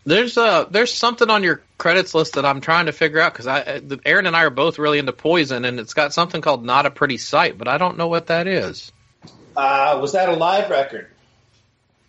There's 0.07 0.37
uh 0.39 0.65
there's 0.71 0.93
something 0.93 1.31
on 1.31 1.43
your 1.43 1.63
credits 1.79 2.15
list 2.15 2.35
that 2.35 2.45
I'm 2.45 2.61
trying 2.61 2.87
to 2.87 2.93
figure 2.93 3.21
out 3.21 3.33
because 3.33 3.47
I 3.47 3.61
uh, 3.61 3.81
the- 3.85 4.01
Aaron 4.05 4.27
and 4.27 4.37
I 4.37 4.45
are 4.45 4.51
both 4.51 4.79
really 4.79 4.99
into 4.99 5.13
Poison 5.13 5.65
and 5.65 5.81
it's 5.81 5.95
got 5.95 6.13
something 6.13 6.41
called 6.41 6.65
Not 6.65 6.87
a 6.87 6.91
Pretty 6.91 7.19
Sight, 7.19 7.59
but 7.59 7.69
I 7.69 7.79
don't 7.79 7.97
know 7.99 8.09
what 8.09 8.27
that 8.29 8.47
is. 8.47 8.93
Uh, 9.57 9.99
was 10.01 10.13
that 10.13 10.29
a 10.29 10.33
live 10.33 10.69
record? 10.71 11.09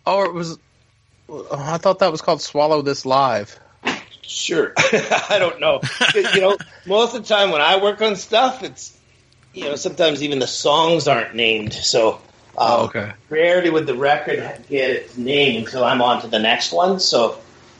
Oh, 0.05 0.23
it 0.23 0.33
was. 0.33 0.59
I 1.51 1.77
thought 1.77 1.99
that 1.99 2.11
was 2.11 2.21
called 2.21 2.41
Swallow 2.41 2.81
This 2.81 3.05
Live. 3.05 3.59
Sure. 4.27 4.73
I 4.77 5.38
don't 5.39 5.59
know. 5.59 5.81
you 6.13 6.41
know, 6.41 6.57
most 6.85 7.15
of 7.15 7.23
the 7.27 7.27
time 7.33 7.51
when 7.51 7.61
I 7.61 7.81
work 7.81 8.01
on 8.01 8.15
stuff, 8.15 8.63
it's 8.63 8.97
you 9.53 9.65
know 9.65 9.75
sometimes 9.75 10.23
even 10.23 10.39
the 10.39 10.47
songs 10.47 11.07
aren't 11.07 11.35
named. 11.35 11.73
So 11.73 12.13
um, 12.13 12.19
Oh, 12.57 12.83
okay. 12.85 13.13
rarely 13.29 13.69
would 13.69 13.88
the 13.88 13.95
record 13.95 14.39
get 14.69 14.89
its 14.89 15.17
name 15.17 15.63
until 15.63 15.83
I'm 15.83 16.01
on 16.01 16.21
to 16.21 16.27
the 16.27 16.39
next 16.39 16.71
one. 16.71 16.99
So 16.99 17.39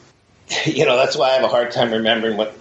you 0.66 0.86
know 0.86 0.96
that's 0.98 1.16
why 1.16 1.30
I 1.30 1.34
have 1.34 1.44
a 1.44 1.48
hard 1.48 1.72
time 1.72 1.92
remembering 1.92 2.38
what 2.38 2.52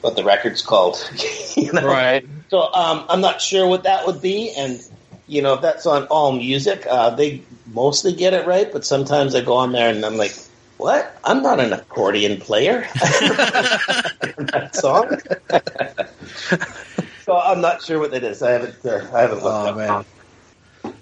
what 0.00 0.16
the 0.16 0.24
record's 0.24 0.62
called. 0.62 0.96
you 1.56 1.72
know? 1.72 1.86
Right. 1.86 2.26
So 2.50 2.60
um, 2.60 3.06
I'm 3.08 3.20
not 3.20 3.40
sure 3.40 3.66
what 3.66 3.84
that 3.84 4.06
would 4.06 4.20
be, 4.20 4.52
and 4.56 4.80
you 5.26 5.42
know 5.42 5.54
if 5.54 5.62
that's 5.62 5.86
on 5.86 6.06
All 6.06 6.32
Music, 6.32 6.86
uh, 6.88 7.10
they 7.10 7.42
mostly 7.66 8.12
get 8.12 8.34
it 8.34 8.46
right, 8.46 8.70
but 8.72 8.84
sometimes 8.84 9.34
I 9.34 9.40
go 9.42 9.54
on 9.54 9.72
there 9.72 9.88
and 9.90 10.04
I'm 10.04 10.16
like, 10.16 10.36
"What? 10.80 11.18
I'm 11.24 11.42
not 11.42 11.60
an 11.60 11.72
accordion 11.72 12.40
player." 12.40 12.86
that 12.94 14.70
song. 14.72 15.18
so 17.24 17.36
I'm 17.36 17.60
not 17.60 17.82
sure 17.82 17.98
what 17.98 18.12
it 18.14 18.24
is. 18.24 18.42
I 18.42 18.52
haven't. 18.52 18.76
Uh, 18.84 19.06
I 19.12 19.20
haven't 19.22 19.42
looked 19.42 19.46
Oh 19.46 19.68
up. 19.68 19.76
man. 19.76 20.04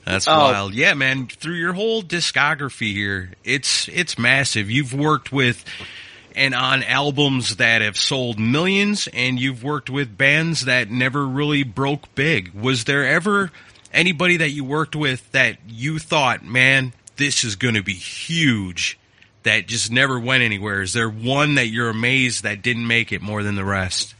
That's 0.04 0.26
Oh. 0.26 0.36
wild. 0.36 0.74
Yeah, 0.74 0.94
man. 0.94 1.26
Through 1.26 1.54
your 1.56 1.72
whole 1.74 2.02
discography 2.02 2.92
here, 2.92 3.32
it's 3.44 3.88
it's 3.88 4.18
massive. 4.18 4.70
You've 4.70 4.94
worked 4.94 5.32
with 5.32 5.64
and 6.34 6.54
on 6.54 6.82
albums 6.84 7.56
that 7.56 7.82
have 7.82 7.96
sold 7.96 8.38
millions 8.38 9.08
and 9.12 9.38
you've 9.40 9.62
worked 9.64 9.90
with 9.90 10.16
bands 10.16 10.66
that 10.66 10.90
never 10.90 11.26
really 11.26 11.62
broke 11.62 12.14
big. 12.14 12.52
Was 12.54 12.84
there 12.84 13.06
ever 13.06 13.50
anybody 13.92 14.36
that 14.38 14.50
you 14.50 14.64
worked 14.64 14.94
with 14.96 15.30
that 15.32 15.56
you 15.68 15.98
thought, 15.98 16.44
"Man, 16.44 16.92
this 17.16 17.44
is 17.44 17.56
going 17.56 17.74
to 17.74 17.82
be 17.82 17.94
huge." 17.94 18.98
That 19.44 19.66
just 19.66 19.90
never 19.90 20.18
went 20.18 20.42
anywhere. 20.42 20.82
Is 20.82 20.92
there 20.92 21.08
one 21.08 21.54
that 21.54 21.68
you're 21.68 21.88
amazed 21.88 22.42
that 22.42 22.60
didn't 22.60 22.86
make 22.86 23.12
it 23.12 23.22
more 23.22 23.42
than 23.42 23.54
the 23.54 23.64
rest? 23.64 24.14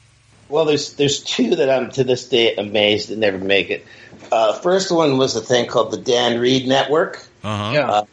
Well, 0.48 0.64
there's 0.64 0.94
there's 0.94 1.22
two 1.22 1.56
that 1.56 1.68
I'm 1.68 1.90
to 1.92 2.04
this 2.04 2.28
day 2.28 2.56
amazed 2.56 3.10
that 3.10 3.18
never 3.18 3.38
make 3.38 3.70
it. 3.70 3.84
Uh, 4.32 4.54
first 4.54 4.90
one 4.90 5.18
was 5.18 5.36
a 5.36 5.40
thing 5.40 5.66
called 5.66 5.90
the 5.90 5.98
Dan 5.98 6.40
Reed 6.40 6.66
Network. 6.66 7.26
Uh-huh. 7.44 7.72
Yeah. 7.74 7.90
Uh, 7.90 8.04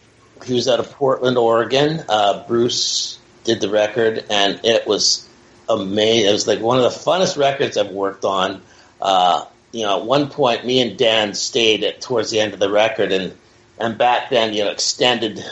he 0.45 0.53
was 0.53 0.67
out 0.67 0.79
of 0.79 0.91
Portland, 0.91 1.37
Oregon. 1.37 2.03
Uh, 2.07 2.45
Bruce 2.47 3.19
did 3.43 3.61
the 3.61 3.69
record, 3.69 4.25
and 4.29 4.59
it 4.63 4.85
was 4.85 5.27
amazing. 5.69 6.29
It 6.29 6.33
was 6.33 6.47
like 6.47 6.59
one 6.59 6.77
of 6.77 6.83
the 6.83 6.89
funnest 6.89 7.37
records 7.37 7.77
I've 7.77 7.91
worked 7.91 8.25
on. 8.25 8.61
Uh, 9.01 9.45
you 9.71 9.83
know, 9.83 9.99
at 9.99 10.05
one 10.05 10.29
point, 10.29 10.65
me 10.65 10.81
and 10.81 10.97
Dan 10.97 11.33
stayed 11.33 11.83
at 11.83 12.01
towards 12.01 12.31
the 12.31 12.39
end 12.39 12.53
of 12.53 12.59
the 12.59 12.69
record, 12.69 13.11
and 13.11 13.33
and 13.79 13.97
back 13.97 14.29
then, 14.29 14.53
you 14.53 14.63
know, 14.63 14.71
extended 14.71 15.43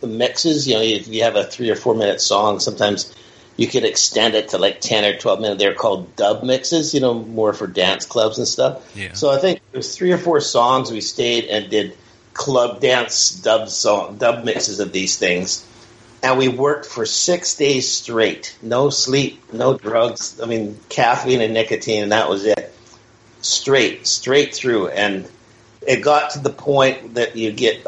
the 0.00 0.06
mixes. 0.06 0.66
You 0.66 0.74
know, 0.74 0.82
if 0.82 1.08
you 1.08 1.22
have 1.24 1.36
a 1.36 1.44
three 1.44 1.70
or 1.70 1.76
four 1.76 1.94
minute 1.94 2.20
song, 2.20 2.60
sometimes 2.60 3.14
you 3.56 3.66
could 3.66 3.84
extend 3.84 4.34
it 4.34 4.48
to 4.50 4.58
like 4.58 4.80
ten 4.80 5.04
or 5.04 5.18
twelve 5.18 5.40
minutes. 5.40 5.62
They're 5.62 5.74
called 5.74 6.16
dub 6.16 6.42
mixes. 6.42 6.94
You 6.94 7.00
know, 7.00 7.14
more 7.14 7.52
for 7.52 7.66
dance 7.66 8.06
clubs 8.06 8.38
and 8.38 8.46
stuff. 8.48 8.96
Yeah. 8.96 9.12
So 9.12 9.30
I 9.30 9.38
think 9.38 9.60
it 9.72 9.76
was 9.76 9.96
three 9.96 10.12
or 10.12 10.18
four 10.18 10.40
songs 10.40 10.90
we 10.90 11.00
stayed 11.00 11.44
and 11.44 11.70
did 11.70 11.96
club 12.32 12.80
dance 12.80 13.30
dub 13.30 13.68
song 13.68 14.16
dub 14.16 14.44
mixes 14.44 14.80
of 14.80 14.92
these 14.92 15.18
things. 15.18 15.66
And 16.22 16.38
we 16.38 16.48
worked 16.48 16.86
for 16.86 17.06
six 17.06 17.56
days 17.56 17.90
straight. 17.90 18.56
No 18.60 18.90
sleep, 18.90 19.52
no 19.52 19.76
drugs. 19.76 20.40
I 20.40 20.46
mean 20.46 20.78
caffeine 20.88 21.40
and 21.40 21.54
nicotine 21.54 22.02
and 22.02 22.12
that 22.12 22.28
was 22.28 22.44
it. 22.44 22.74
Straight, 23.42 24.06
straight 24.06 24.54
through. 24.54 24.88
And 24.88 25.28
it 25.86 26.02
got 26.02 26.30
to 26.32 26.38
the 26.40 26.50
point 26.50 27.14
that 27.14 27.36
you 27.36 27.52
get 27.52 27.86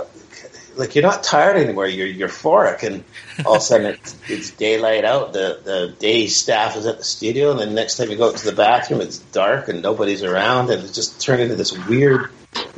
like 0.76 0.94
you're 0.94 1.02
not 1.02 1.22
tired 1.22 1.56
anymore. 1.56 1.86
You're 1.86 2.28
euphoric, 2.28 2.82
and 2.82 3.04
all 3.46 3.56
of 3.56 3.62
a 3.62 3.64
sudden 3.64 3.86
it's, 3.86 4.16
it's 4.28 4.50
daylight 4.50 5.04
out. 5.04 5.32
The 5.32 5.60
the 5.62 5.94
day 5.98 6.26
staff 6.26 6.76
is 6.76 6.86
at 6.86 6.98
the 6.98 7.04
studio, 7.04 7.50
and 7.50 7.60
then 7.60 7.74
next 7.74 7.96
time 7.96 8.10
you 8.10 8.16
go 8.16 8.30
up 8.30 8.36
to 8.36 8.44
the 8.44 8.56
bathroom, 8.56 9.00
it's 9.00 9.18
dark 9.18 9.68
and 9.68 9.82
nobody's 9.82 10.22
around, 10.22 10.70
and 10.70 10.84
it 10.84 10.92
just 10.92 11.20
turned 11.20 11.42
into 11.42 11.56
this 11.56 11.72
weird, 11.86 12.30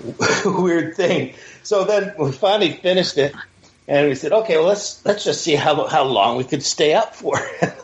weird 0.45 0.97
thing. 0.97 1.35
So 1.63 1.85
then 1.85 2.15
we 2.19 2.33
finally 2.33 2.73
finished 2.73 3.19
it, 3.19 3.35
and 3.89 4.09
we 4.09 4.15
said, 4.15 4.33
okay, 4.33 4.57
well 4.57 4.67
let's 4.67 5.05
let's 5.05 5.25
just 5.25 5.43
see 5.43 5.55
how 5.55 5.87
how 5.87 6.05
long 6.05 6.37
we 6.37 6.45
could 6.45 6.63
stay 6.63 6.95
up 6.95 7.15
for. 7.15 7.39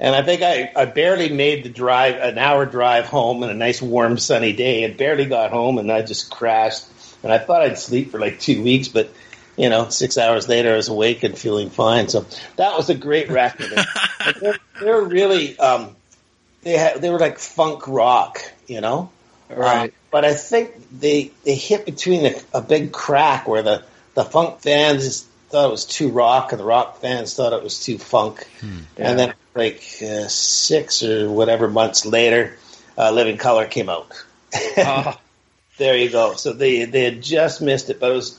And 0.00 0.14
I 0.14 0.22
think 0.22 0.42
I, 0.42 0.70
I 0.76 0.84
barely 0.84 1.28
made 1.28 1.64
the 1.64 1.70
drive, 1.70 2.16
an 2.16 2.38
hour 2.38 2.66
drive 2.66 3.06
home 3.06 3.42
in 3.42 3.50
a 3.50 3.54
nice 3.54 3.82
warm 3.82 4.16
sunny 4.16 4.52
day. 4.52 4.84
I 4.84 4.92
barely 4.92 5.24
got 5.24 5.50
home 5.50 5.78
and 5.78 5.90
I 5.90 6.02
just 6.02 6.30
crashed. 6.30 6.86
And 7.22 7.32
I 7.32 7.38
thought 7.38 7.62
I'd 7.62 7.78
sleep 7.78 8.12
for 8.12 8.20
like 8.20 8.38
two 8.38 8.62
weeks, 8.62 8.86
but 8.86 9.10
you 9.58 9.68
know, 9.68 9.88
six 9.88 10.16
hours 10.16 10.48
later 10.48 10.72
I 10.72 10.76
was 10.76 10.88
awake 10.88 11.24
and 11.24 11.36
feeling 11.36 11.68
fine. 11.68 12.08
So 12.08 12.24
that 12.56 12.76
was 12.76 12.88
a 12.88 12.94
great 12.94 13.28
record. 13.28 13.72
They're, 14.40 14.56
they're 14.80 15.02
really, 15.02 15.58
um, 15.58 15.96
they 16.62 16.76
had, 16.76 17.02
they 17.02 17.10
were 17.10 17.18
like 17.18 17.38
funk 17.38 17.88
rock, 17.88 18.40
you 18.66 18.80
know? 18.80 19.10
Right. 19.50 19.90
Uh, 19.90 19.92
but 20.10 20.24
I 20.24 20.34
think 20.34 20.74
they 20.90 21.32
they 21.44 21.54
hit 21.54 21.86
between 21.86 22.26
a, 22.26 22.34
a 22.54 22.60
big 22.62 22.92
crack 22.92 23.48
where 23.48 23.62
the, 23.62 23.82
the 24.14 24.24
funk 24.24 24.60
fans 24.60 25.22
thought 25.48 25.68
it 25.68 25.70
was 25.70 25.86
too 25.86 26.10
rock 26.10 26.52
and 26.52 26.60
the 26.60 26.64
rock 26.64 27.00
fans 27.00 27.34
thought 27.34 27.52
it 27.52 27.62
was 27.62 27.82
too 27.82 27.98
funk. 27.98 28.46
And 28.96 29.18
then 29.18 29.34
like 29.54 29.82
uh, 30.02 30.28
six 30.28 31.02
or 31.02 31.30
whatever 31.30 31.68
months 31.68 32.06
later, 32.06 32.56
uh, 32.96 33.10
Living 33.10 33.38
Colour 33.38 33.66
came 33.66 33.88
out. 33.88 34.12
Ah. 34.78 35.18
there 35.78 35.96
you 35.96 36.10
go. 36.10 36.34
So 36.34 36.52
they 36.52 36.84
they 36.84 37.04
had 37.04 37.22
just 37.22 37.60
missed 37.60 37.90
it, 37.90 38.00
but 38.00 38.10
it 38.10 38.14
was 38.14 38.38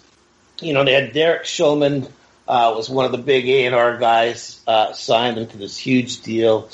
you 0.62 0.74
know 0.74 0.84
they 0.84 0.93
had 0.93 1.13
Derek 1.13 1.43
Shulman 1.43 2.10
uh, 2.48 2.74
was 2.76 2.89
one 2.89 3.06
of 3.06 3.12
the 3.12 3.17
big 3.17 3.48
A 3.48 3.65
and 3.65 3.76
R 3.76 3.98
guys 3.98 4.62
uh, 4.67 4.93
signed 4.93 5.38
them 5.38 5.48
to 5.48 5.58
this 5.58 5.78
huge 5.78 6.22
deal. 6.22 6.69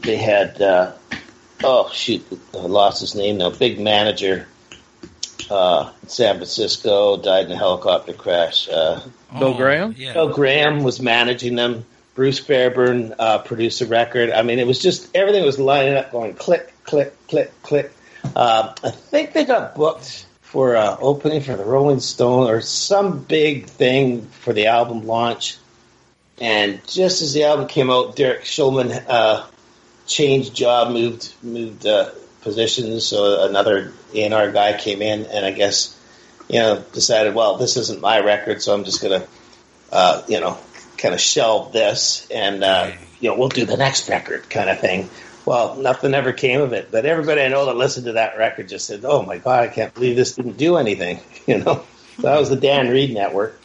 They 0.00 0.16
had 0.16 0.60
uh, 0.60 0.92
oh 1.64 1.90
shoot, 1.92 2.24
I 2.54 2.58
lost 2.58 3.00
his 3.00 3.14
name 3.14 3.38
now. 3.38 3.50
Big 3.50 3.80
manager. 3.80 4.46
Uh, 5.48 5.92
in 6.02 6.08
San 6.08 6.36
Francisco 6.36 7.16
died 7.16 7.46
in 7.46 7.52
a 7.52 7.56
helicopter 7.56 8.12
crash. 8.12 8.68
Uh, 8.68 9.00
Bill 9.38 9.54
Graham? 9.54 9.94
Yeah. 9.96 10.12
Bill 10.12 10.32
Graham 10.32 10.82
was 10.82 11.00
managing 11.00 11.54
them. 11.54 11.84
Bruce 12.16 12.38
Fairbairn 12.38 13.14
uh, 13.18 13.38
produced 13.38 13.80
a 13.82 13.86
record. 13.86 14.30
I 14.30 14.42
mean, 14.42 14.58
it 14.58 14.66
was 14.66 14.80
just 14.80 15.14
everything 15.14 15.44
was 15.44 15.58
lining 15.58 15.94
up, 15.94 16.10
going 16.10 16.34
click, 16.34 16.72
click, 16.84 17.14
click, 17.28 17.52
click. 17.62 17.92
Uh, 18.34 18.74
I 18.82 18.90
think 18.90 19.34
they 19.34 19.44
got 19.44 19.74
booked 19.74 20.25
for 20.46 20.76
uh, 20.76 20.96
opening 21.00 21.40
for 21.40 21.56
the 21.56 21.64
Rolling 21.64 21.98
Stone 21.98 22.48
or 22.48 22.60
some 22.60 23.22
big 23.22 23.66
thing 23.66 24.26
for 24.26 24.52
the 24.52 24.68
album 24.68 25.04
launch. 25.04 25.58
And 26.40 26.80
just 26.86 27.20
as 27.20 27.34
the 27.34 27.44
album 27.44 27.66
came 27.66 27.90
out, 27.90 28.14
Derek 28.14 28.42
Shulman 28.42 29.04
uh, 29.08 29.44
changed 30.06 30.54
job, 30.54 30.92
moved 30.92 31.34
moved 31.42 31.84
uh, 31.84 32.10
positions. 32.42 33.04
So 33.06 33.48
another 33.48 33.92
A&R 34.14 34.52
guy 34.52 34.78
came 34.78 35.02
in, 35.02 35.26
and 35.26 35.44
I 35.44 35.50
guess 35.50 35.98
you 36.48 36.60
know 36.60 36.84
decided, 36.92 37.34
well, 37.34 37.56
this 37.56 37.76
isn't 37.76 38.00
my 38.00 38.20
record, 38.20 38.62
so 38.62 38.72
I'm 38.72 38.84
just 38.84 39.02
gonna 39.02 39.26
uh, 39.90 40.22
you 40.28 40.40
know 40.40 40.58
kind 40.96 41.12
of 41.12 41.20
shelve 41.20 41.72
this, 41.72 42.28
and 42.30 42.62
uh, 42.62 42.92
you 43.18 43.30
know 43.30 43.36
we'll 43.36 43.48
do 43.48 43.66
the 43.66 43.76
next 43.76 44.08
record 44.08 44.48
kind 44.48 44.70
of 44.70 44.78
thing. 44.78 45.10
Well, 45.46 45.76
nothing 45.76 46.12
ever 46.12 46.32
came 46.32 46.60
of 46.60 46.72
it, 46.72 46.90
but 46.90 47.06
everybody 47.06 47.40
I 47.40 47.48
know 47.48 47.66
that 47.66 47.76
listened 47.76 48.06
to 48.06 48.12
that 48.12 48.36
record 48.36 48.68
just 48.68 48.86
said, 48.86 49.04
"Oh 49.04 49.22
my 49.22 49.38
god, 49.38 49.64
I 49.64 49.68
can't 49.68 49.94
believe 49.94 50.16
this 50.16 50.34
didn't 50.34 50.56
do 50.58 50.76
anything." 50.76 51.20
You 51.46 51.58
know, 51.58 51.84
so 52.16 52.22
that 52.22 52.40
was 52.40 52.50
the 52.50 52.56
Dan 52.56 52.88
Reed 52.88 53.14
Network. 53.14 53.56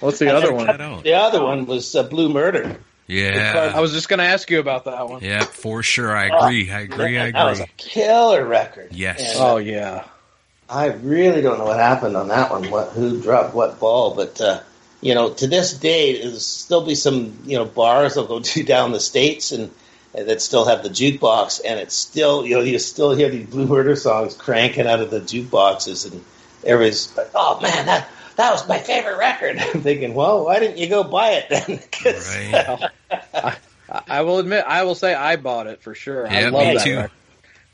What's 0.00 0.18
the 0.18 0.28
other 0.28 0.52
one? 0.52 0.66
The 0.66 1.14
other 1.14 1.42
one 1.42 1.64
was 1.64 1.96
uh, 1.96 2.02
Blue 2.02 2.28
Murder. 2.28 2.76
Yeah. 3.06 3.72
I 3.74 3.80
was 3.80 3.92
just 3.92 4.10
going 4.10 4.18
to 4.18 4.26
ask 4.26 4.50
you 4.50 4.60
about 4.60 4.84
that 4.84 5.08
one. 5.08 5.24
Yeah, 5.24 5.44
for 5.44 5.82
sure. 5.82 6.14
I 6.14 6.26
agree. 6.26 6.70
I 6.70 6.80
agree. 6.80 7.18
I 7.18 7.28
agree. 7.28 7.32
That 7.32 7.44
was 7.44 7.60
a 7.60 7.66
killer 7.78 8.44
record. 8.44 8.90
Yes. 8.92 9.20
And, 9.20 9.40
Oh 9.40 9.56
yeah. 9.56 10.04
I 10.68 10.88
really 10.88 11.40
don't 11.40 11.58
know 11.58 11.64
what 11.64 11.78
happened 11.78 12.16
on 12.16 12.28
that 12.28 12.50
one. 12.50 12.70
What 12.70 12.90
who 12.90 13.20
dropped 13.22 13.54
what 13.54 13.80
ball? 13.80 14.14
But 14.14 14.38
uh, 14.40 14.60
you 15.00 15.14
know, 15.14 15.32
to 15.32 15.46
this 15.46 15.72
day, 15.72 16.20
there's 16.20 16.44
still 16.44 16.84
be 16.84 16.94
some 16.94 17.38
you 17.46 17.56
know 17.56 17.64
bars 17.64 18.14
that'll 18.14 18.28
go 18.28 18.40
to 18.44 18.62
down 18.62 18.92
the 18.92 19.00
states 19.00 19.52
and, 19.52 19.64
and 19.64 19.70
that 20.24 20.40
still 20.42 20.64
have 20.66 20.82
the 20.82 20.88
jukebox, 20.90 21.60
and 21.64 21.78
it's 21.80 21.94
still 21.94 22.44
you 22.46 22.56
know 22.56 22.62
you 22.62 22.78
still 22.78 23.14
hear 23.14 23.28
these 23.30 23.46
Blue 23.46 23.66
Murder 23.66 23.96
songs 23.96 24.34
cranking 24.36 24.86
out 24.86 25.00
of 25.00 25.10
the 25.10 25.20
jukeboxes, 25.20 26.10
and 26.10 26.24
everybody's 26.64 27.16
like, 27.16 27.30
"Oh 27.34 27.60
man, 27.60 27.86
that 27.86 28.08
that 28.36 28.52
was 28.52 28.66
my 28.68 28.78
favorite 28.78 29.18
record." 29.18 29.58
I'm 29.74 29.82
thinking, 29.82 30.14
well, 30.14 30.44
why 30.44 30.58
didn't 30.60 30.78
you 30.78 30.88
go 30.88 31.04
buy 31.04 31.30
it 31.42 31.46
then? 31.50 31.78
'Cause- 31.92 32.36
Right. 32.36 32.90
I, 33.90 34.00
I 34.06 34.22
will 34.22 34.38
admit, 34.38 34.64
I 34.66 34.82
will 34.84 34.94
say 34.94 35.14
I 35.14 35.36
bought 35.36 35.66
it 35.66 35.82
for 35.82 35.94
sure. 35.94 36.26
I 36.28 36.40
Yeah, 36.42 36.50
love 36.50 36.66
me 36.68 36.74
that 36.74 36.84
too. 36.84 36.96
record. 36.96 37.10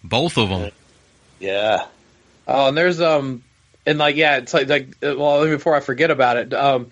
Both 0.05 0.38
of 0.38 0.49
them. 0.49 0.70
yeah. 1.40 1.86
Oh, 2.47 2.68
and 2.68 2.76
there's 2.76 3.01
um, 3.01 3.42
and 3.86 3.99
like 3.99 4.16
yeah, 4.16 4.36
it's 4.36 4.53
like 4.55 4.68
like 4.68 4.88
uh, 5.03 5.14
well, 5.16 5.45
before 5.47 5.74
I 5.74 5.80
forget 5.80 6.11
about 6.11 6.36
it, 6.36 6.53
um, 6.55 6.90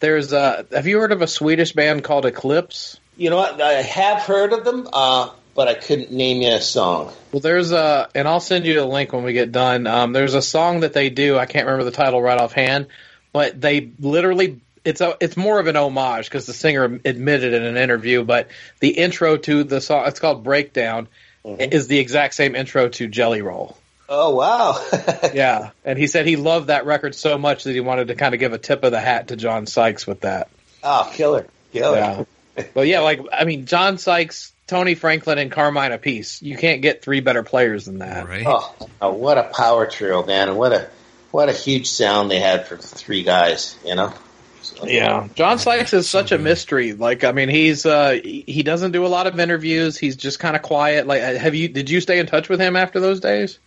there's 0.00 0.32
uh, 0.32 0.62
have 0.72 0.86
you 0.86 0.98
heard 1.00 1.12
of 1.12 1.22
a 1.22 1.26
Swedish 1.26 1.72
band 1.72 2.04
called 2.04 2.24
Eclipse? 2.24 2.98
You 3.16 3.30
know 3.30 3.36
what? 3.36 3.60
I 3.60 3.82
have 3.82 4.22
heard 4.22 4.52
of 4.52 4.64
them, 4.64 4.88
uh, 4.92 5.30
but 5.54 5.68
I 5.68 5.74
couldn't 5.74 6.10
name 6.10 6.42
you 6.42 6.54
a 6.54 6.60
song. 6.60 7.12
Well, 7.30 7.40
there's 7.40 7.72
a, 7.72 8.08
and 8.14 8.26
I'll 8.26 8.40
send 8.40 8.66
you 8.66 8.82
a 8.82 8.84
link 8.84 9.12
when 9.12 9.22
we 9.22 9.32
get 9.32 9.52
done. 9.52 9.86
Um, 9.86 10.12
there's 10.12 10.34
a 10.34 10.42
song 10.42 10.80
that 10.80 10.92
they 10.92 11.10
do. 11.10 11.38
I 11.38 11.46
can't 11.46 11.66
remember 11.66 11.84
the 11.84 11.90
title 11.96 12.22
right 12.22 12.38
offhand, 12.38 12.86
but 13.32 13.60
they 13.60 13.90
literally, 13.98 14.60
it's 14.84 15.00
a, 15.00 15.16
it's 15.20 15.36
more 15.36 15.60
of 15.60 15.66
an 15.66 15.76
homage 15.76 16.26
because 16.26 16.46
the 16.46 16.52
singer 16.54 16.84
admitted 17.04 17.52
in 17.54 17.64
an 17.64 17.76
interview. 17.76 18.24
But 18.24 18.48
the 18.80 18.90
intro 18.90 19.36
to 19.36 19.64
the 19.64 19.80
song, 19.80 20.06
it's 20.06 20.20
called 20.20 20.42
Breakdown, 20.42 21.08
is 21.44 21.88
the 21.88 21.98
exact 21.98 22.34
same 22.34 22.54
intro 22.54 22.88
to 22.88 23.08
Jelly 23.08 23.42
Roll. 23.42 23.76
Oh 24.08 24.34
wow! 24.34 25.30
Yeah, 25.34 25.70
and 25.84 25.98
he 25.98 26.06
said 26.06 26.26
he 26.26 26.36
loved 26.36 26.66
that 26.66 26.84
record 26.86 27.14
so 27.14 27.38
much 27.38 27.64
that 27.64 27.72
he 27.72 27.80
wanted 27.80 28.08
to 28.08 28.14
kind 28.14 28.34
of 28.34 28.40
give 28.40 28.52
a 28.52 28.58
tip 28.58 28.84
of 28.84 28.92
the 28.92 29.00
hat 29.00 29.28
to 29.28 29.36
John 29.36 29.66
Sykes 29.66 30.06
with 30.06 30.20
that. 30.20 30.48
oh, 30.84 31.10
killer, 31.14 31.46
killer. 31.72 31.96
Yeah. 31.96 32.24
But 32.74 32.86
yeah, 32.86 33.00
like 33.00 33.20
I 33.32 33.44
mean, 33.44 33.66
John 33.66 33.96
Sykes, 33.98 34.52
Tony 34.66 34.94
Franklin, 34.94 35.38
and 35.38 35.50
Carmine 35.50 35.92
Appice. 35.92 36.42
You 36.42 36.56
can't 36.56 36.82
get 36.82 37.02
three 37.02 37.20
better 37.20 37.42
players 37.42 37.86
than 37.86 37.98
that. 37.98 38.28
Right. 38.28 38.44
Oh, 38.46 38.74
oh, 39.00 39.12
what 39.12 39.38
a 39.38 39.44
power 39.44 39.86
trio, 39.86 40.24
man! 40.24 40.48
And 40.50 40.58
what 40.58 40.72
a 40.72 40.88
what 41.30 41.48
a 41.48 41.52
huge 41.52 41.88
sound 41.88 42.30
they 42.30 42.40
had 42.40 42.66
for 42.66 42.76
three 42.76 43.22
guys. 43.22 43.76
You 43.86 43.94
know. 43.94 44.12
So- 44.60 44.86
Yeah, 44.86 45.28
John 45.34 45.58
Sykes 45.58 45.92
is 45.94 46.08
such 46.08 46.30
a 46.30 46.38
mystery. 46.38 46.92
Like, 46.92 47.24
I 47.24 47.32
mean, 47.32 47.48
he's 47.48 47.86
uh 47.86 48.20
he 48.22 48.44
he 48.46 48.62
doesn't 48.62 48.92
do 48.92 49.06
a 49.06 49.08
lot 49.08 49.26
of 49.26 49.40
interviews. 49.40 49.96
He's 49.96 50.16
just 50.16 50.38
kind 50.38 50.54
of 50.54 50.62
quiet. 50.62 51.06
Like, 51.06 51.22
uh, 51.22 51.34
have 51.38 51.54
you 51.54 51.68
did 51.68 51.88
you 51.90 52.00
stay 52.02 52.18
in 52.18 52.26
touch 52.26 52.48
with 52.50 52.60
him 52.60 52.76
after 52.76 53.00
those 53.00 53.20
days? 53.20 53.58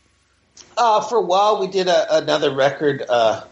Uh, 0.77 1.01
for 1.01 1.17
a 1.17 1.21
while, 1.21 1.59
we 1.59 1.67
did 1.67 1.87
a, 1.87 2.17
another 2.17 2.53
record. 2.53 3.03
Uh, 3.09 3.43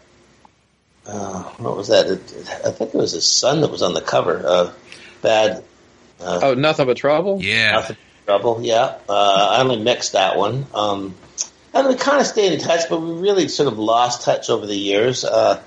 uh, 1.06 1.42
what 1.58 1.76
was 1.76 1.88
that? 1.88 2.06
It, 2.06 2.20
I 2.64 2.70
think 2.70 2.94
it 2.94 2.96
was 2.96 3.12
his 3.12 3.26
son 3.28 3.60
that 3.60 3.70
was 3.70 3.82
on 3.82 3.92
the 3.92 4.00
cover. 4.00 4.72
Uh, 5.24 5.60
Bad 5.60 5.64
Oh, 6.20 6.54
nothing 6.54 6.86
but 6.86 6.96
trouble. 6.96 7.42
Yeah. 7.42 7.72
Nothing 7.72 7.96
but 7.96 8.32
Trouble. 8.32 8.60
Yeah, 8.62 8.96
uh, 9.08 9.48
I 9.50 9.60
only 9.60 9.82
mixed 9.82 10.12
that 10.12 10.38
one. 10.38 10.66
Um, 10.72 11.14
and 11.74 11.88
we 11.88 11.96
kind 11.96 12.20
of 12.20 12.26
stayed 12.26 12.52
in 12.52 12.60
touch, 12.60 12.88
but 12.88 13.00
we 13.00 13.12
really 13.20 13.48
sort 13.48 13.70
of 13.70 13.78
lost 13.78 14.22
touch 14.22 14.48
over 14.48 14.64
the 14.64 14.76
years. 14.76 15.24
Uh, 15.24 15.62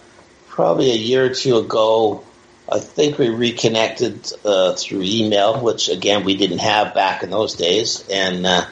probably 0.47 0.91
a 0.91 0.95
year 0.95 1.25
or 1.25 1.33
two 1.33 1.57
ago, 1.57 2.23
I 2.71 2.79
think 2.79 3.19
we 3.19 3.29
reconnected 3.29 4.31
uh, 4.43 4.73
through 4.73 5.03
email, 5.03 5.61
which 5.61 5.89
again 5.89 6.23
we 6.23 6.35
didn't 6.35 6.59
have 6.59 6.95
back 6.95 7.21
in 7.21 7.29
those 7.29 7.53
days. 7.55 8.07
And 8.09 8.47
uh, 8.47 8.65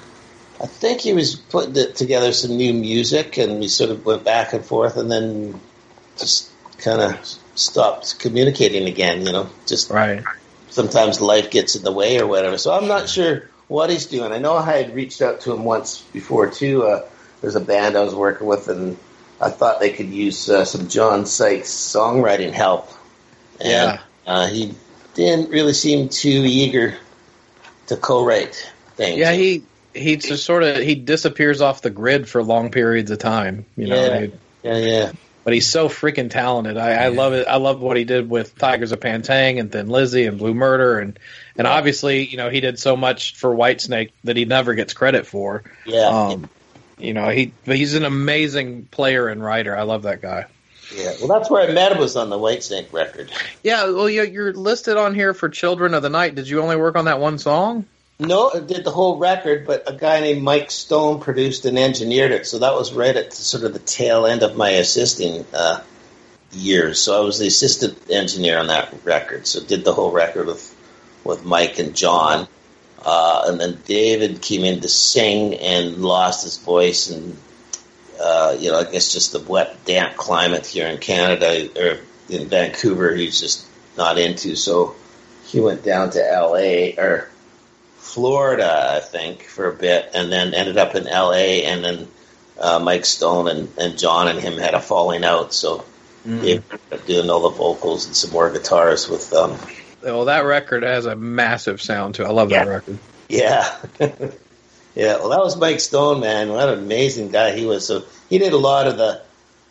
I 0.59 0.65
think 0.65 1.01
he 1.01 1.13
was 1.13 1.35
putting 1.35 1.93
together 1.93 2.31
some 2.31 2.57
new 2.57 2.73
music, 2.73 3.37
and 3.37 3.59
we 3.59 3.67
sort 3.67 3.91
of 3.91 4.03
went 4.03 4.23
back 4.23 4.53
and 4.53 4.65
forth, 4.65 4.97
and 4.97 5.11
then 5.11 5.59
just 6.17 6.49
kind 6.79 7.01
of 7.01 7.23
stopped 7.53 8.17
communicating 8.17 8.87
again. 8.87 9.25
You 9.25 9.33
know, 9.33 9.49
just 9.67 9.91
Right. 9.91 10.23
Sometimes 10.75 11.21
life 11.21 11.49
gets 11.49 11.75
in 11.75 11.83
the 11.83 11.91
way 11.91 12.19
or 12.19 12.27
whatever. 12.27 12.57
So 12.57 12.73
I'm 12.73 12.87
not 12.87 13.07
sure 13.09 13.49
what 13.67 13.89
he's 13.89 14.05
doing. 14.07 14.31
I 14.33 14.37
know 14.37 14.55
I 14.55 14.77
had 14.77 14.93
reached 14.93 15.21
out 15.21 15.41
to 15.41 15.53
him 15.53 15.63
once 15.63 16.01
before 16.13 16.51
too. 16.51 16.83
Uh, 16.83 17.07
there's 17.41 17.55
a 17.55 17.61
band 17.61 17.95
I 17.95 18.03
was 18.03 18.13
working 18.13 18.45
with, 18.45 18.67
and 18.67 18.97
I 19.39 19.49
thought 19.49 19.79
they 19.79 19.91
could 19.91 20.09
use 20.09 20.49
uh, 20.49 20.65
some 20.65 20.89
John 20.89 21.25
Sykes 21.25 21.69
songwriting 21.69 22.51
help. 22.51 22.89
And, 23.59 23.69
Yeah. 23.69 23.99
uh, 24.27 24.47
he 24.47 24.75
didn't 25.13 25.49
really 25.49 25.73
seem 25.73 26.09
too 26.09 26.43
eager 26.45 26.95
to 27.87 27.95
co-write 27.95 28.69
things. 28.97 29.17
Yeah, 29.17 29.31
he 29.31 29.63
he 29.93 30.17
just 30.17 30.43
sort 30.43 30.63
of 30.63 30.77
he 30.77 30.95
disappears 30.95 31.61
off 31.61 31.81
the 31.81 31.89
grid 31.89 32.27
for 32.27 32.43
long 32.43 32.69
periods 32.69 33.11
of 33.11 33.19
time. 33.19 33.65
You 33.77 33.87
know, 33.87 33.95
Yeah. 33.95 34.27
yeah, 34.63 34.77
yeah. 34.77 35.11
But 35.45 35.53
he's 35.53 35.67
so 35.67 35.87
freaking 35.87 36.29
talented. 36.29 36.75
I, 36.75 37.05
I 37.05 37.07
love 37.09 37.31
it. 37.33 37.47
I 37.47 37.57
love 37.57 37.79
what 37.79 37.95
he 37.95 38.03
did 38.03 38.27
with 38.29 38.57
Tygers 38.57 38.91
of 38.91 38.99
Pan 38.99 39.21
Tang 39.21 39.59
and 39.59 39.71
Thin 39.71 39.87
Lizzy 39.87 40.25
and 40.25 40.37
Blue 40.37 40.53
Murder, 40.55 40.99
and 40.99 41.17
and 41.55 41.67
obviously, 41.67 42.25
you 42.25 42.35
know, 42.35 42.49
he 42.49 42.59
did 42.59 42.79
so 42.79 42.97
much 42.97 43.35
for 43.35 43.55
Whitesnake 43.55 44.09
that 44.23 44.35
he 44.35 44.45
never 44.45 44.73
gets 44.73 44.93
credit 44.93 45.25
for. 45.27 45.63
Yeah, 45.85 46.07
Um, 46.07 46.49
you 46.97 47.13
know, 47.13 47.29
he 47.29 47.53
he's 47.63 47.93
an 47.93 48.05
amazing 48.05 48.85
player 48.89 49.27
and 49.27 49.41
writer. 49.41 49.77
I 49.77 49.83
love 49.83 50.01
that 50.03 50.19
guy. 50.21 50.45
yeah. 50.95 51.13
Well, 51.19 51.27
that's 51.27 51.49
where 51.49 51.69
I 51.69 51.71
met 51.71 51.91
him 51.91 51.99
was 51.99 52.15
on 52.15 52.29
the 52.31 52.39
Whitesnake 52.39 52.91
record. 52.91 53.31
Yeah, 53.63 53.85
well, 53.91 54.09
you're, 54.09 54.25
you're 54.25 54.53
listed 54.53 54.97
on 54.97 55.13
here 55.13 55.33
for 55.35 55.47
Children 55.49 55.93
of 55.93 56.01
the 56.01 56.09
Night. 56.09 56.33
Did 56.35 56.49
you 56.49 56.61
only 56.61 56.75
work 56.75 56.95
on 56.95 57.05
that 57.05 57.19
one 57.19 57.37
song? 57.37 57.85
No, 58.17 58.49
I 58.49 58.59
did 58.59 58.85
the 58.85 58.91
whole 58.91 59.17
record, 59.17 59.67
but 59.67 59.83
a 59.87 59.93
guy 59.93 60.21
named 60.21 60.41
Mike 60.41 60.71
Stone 60.71 61.19
produced 61.19 61.65
and 61.65 61.77
engineered 61.77 62.31
it. 62.31 62.47
So 62.47 62.59
that 62.59 62.73
was 62.73 62.93
right 62.93 63.15
at 63.15 63.33
sort 63.33 63.65
of 63.65 63.73
the 63.73 63.79
tail 63.79 64.25
end 64.25 64.41
of 64.41 64.55
my 64.55 64.69
assisting 64.69 65.45
uh, 65.53 65.81
years. 66.53 67.01
So 67.01 67.21
I 67.21 67.25
was 67.25 67.39
the 67.39 67.47
assistant 67.47 68.09
engineer 68.09 68.57
on 68.59 68.67
that 68.67 68.93
record. 69.03 69.47
So 69.47 69.61
did 69.61 69.83
the 69.83 69.93
whole 69.93 70.11
record 70.11 70.47
with 70.47 70.73
with 71.25 71.43
Mike 71.43 71.79
and 71.79 71.95
John, 71.95 72.47
uh, 73.03 73.45
and 73.47 73.59
then 73.59 73.79
David 73.85 74.41
came 74.41 74.63
in 74.63 74.79
to 74.81 74.87
sing 74.87 75.55
and 75.55 75.97
lost 75.97 76.43
his 76.43 76.57
voice, 76.57 77.09
and 77.09 77.37
uh, 78.21 78.55
you 78.57 78.71
know 78.71 78.79
I 78.79 78.89
guess 78.89 79.11
just 79.11 79.33
the 79.33 79.41
wet, 79.41 79.83
damp 79.83 80.15
climate 80.15 80.65
here 80.65 80.87
in 80.87 80.99
Canada 80.99 81.69
or 81.75 81.99
in 82.29 82.47
Vancouver, 82.47 83.13
he's 83.13 83.41
just 83.41 83.67
not 83.97 84.17
into. 84.17 84.55
So 84.55 84.95
he 85.47 85.59
went 85.59 85.83
down 85.83 86.11
to 86.11 86.31
L.A. 86.31 86.95
or 86.95 87.29
Florida, 88.05 88.93
I 88.95 88.99
think, 88.99 89.43
for 89.43 89.67
a 89.67 89.73
bit, 89.73 90.11
and 90.13 90.31
then 90.31 90.53
ended 90.53 90.77
up 90.77 90.95
in 90.95 91.07
L.A. 91.07 91.65
And 91.65 91.83
then 91.83 92.07
uh, 92.59 92.79
Mike 92.79 93.03
Stone 93.05 93.47
and, 93.47 93.69
and 93.77 93.97
John 93.97 94.27
and 94.27 94.39
him 94.39 94.57
had 94.57 94.73
a 94.73 94.79
falling 94.79 95.25
out, 95.25 95.53
so 95.53 95.83
they 96.23 96.53
ended 96.53 96.79
up 96.91 97.05
doing 97.05 97.29
all 97.29 97.49
the 97.49 97.57
vocals 97.57 98.05
and 98.05 98.15
some 98.15 98.31
more 98.31 98.49
guitars 98.49 99.09
with 99.09 99.33
um, 99.33 99.57
Well, 100.01 100.25
that 100.25 100.45
record 100.45 100.83
has 100.83 101.05
a 101.05 101.15
massive 101.15 101.81
sound 101.81 102.15
too. 102.15 102.23
I 102.23 102.29
love 102.29 102.49
that 102.49 102.67
record. 102.67 102.97
Yeah. 103.27 103.75
yeah, 103.99 105.17
well, 105.17 105.29
that 105.29 105.39
was 105.39 105.57
Mike 105.57 105.79
Stone, 105.79 106.21
man. 106.21 106.49
What 106.49 106.69
an 106.69 106.79
amazing 106.79 107.31
guy 107.31 107.55
he 107.55 107.65
was. 107.65 107.85
So 107.85 108.05
he 108.29 108.37
did 108.37 108.53
a 108.53 108.57
lot 108.57 108.87
of 108.87 108.97
the 108.97 109.21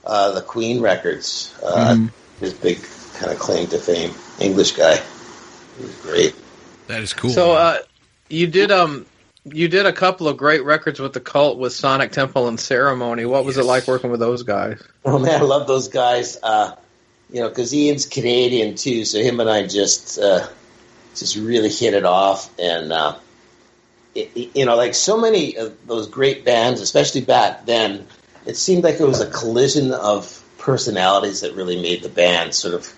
uh, 0.04 0.32
the 0.32 0.42
Queen 0.42 0.80
records. 0.80 1.54
Uh, 1.64 2.08
His 2.40 2.52
big 2.52 2.78
kind 3.14 3.32
of 3.32 3.38
claim 3.38 3.68
to 3.68 3.78
fame. 3.78 4.12
English 4.40 4.72
guy. 4.72 4.96
He 5.78 5.84
was 5.84 5.96
great. 6.02 6.34
That 6.88 7.00
is 7.00 7.14
cool. 7.14 7.30
So, 7.30 7.52
uh, 7.52 7.78
you 8.28 8.46
did 8.46 8.70
um, 8.70 9.06
you 9.44 9.68
did 9.68 9.86
a 9.86 9.92
couple 9.92 10.28
of 10.28 10.36
great 10.36 10.64
records 10.64 11.00
with 11.00 11.12
the 11.12 11.20
Cult 11.20 11.58
with 11.58 11.72
Sonic 11.72 12.12
Temple 12.12 12.48
and 12.48 12.58
Ceremony. 12.58 13.24
What 13.24 13.44
was 13.44 13.58
it 13.58 13.64
like 13.64 13.86
working 13.86 14.10
with 14.10 14.20
those 14.20 14.42
guys? 14.42 14.82
Oh 15.06 15.18
man, 15.18 15.38
I 15.38 15.44
love 15.44 15.66
those 15.66 15.88
guys. 15.88 16.38
Uh, 16.42 16.74
you 17.30 17.40
know, 17.40 17.50
because 17.50 17.74
Ian's 17.74 18.06
Canadian 18.06 18.74
too, 18.74 19.04
so 19.04 19.18
him 19.18 19.38
and 19.38 19.50
I 19.50 19.66
just 19.66 20.18
uh, 20.18 20.48
just 21.14 21.36
really 21.36 21.68
hit 21.68 21.92
it 21.92 22.06
off, 22.06 22.50
and 22.58 22.90
uh, 22.90 23.16
it, 24.14 24.56
you 24.56 24.64
know, 24.64 24.76
like 24.76 24.94
so 24.94 25.20
many 25.20 25.56
of 25.58 25.76
those 25.86 26.06
great 26.06 26.44
bands, 26.46 26.80
especially 26.80 27.20
back 27.20 27.66
then, 27.66 28.06
it 28.46 28.56
seemed 28.56 28.84
like 28.84 29.00
it 29.00 29.06
was 29.06 29.20
a 29.20 29.30
collision 29.30 29.92
of 29.92 30.42
personalities 30.58 31.42
that 31.42 31.54
really 31.54 31.80
made 31.80 32.02
the 32.02 32.08
band 32.08 32.54
sort 32.54 32.74
of, 32.74 32.90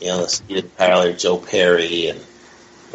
you 0.00 0.08
know, 0.08 0.26
Steve 0.26 0.70
Tyler, 0.76 1.12
Joe 1.12 1.38
Perry, 1.38 2.08
and 2.08 2.20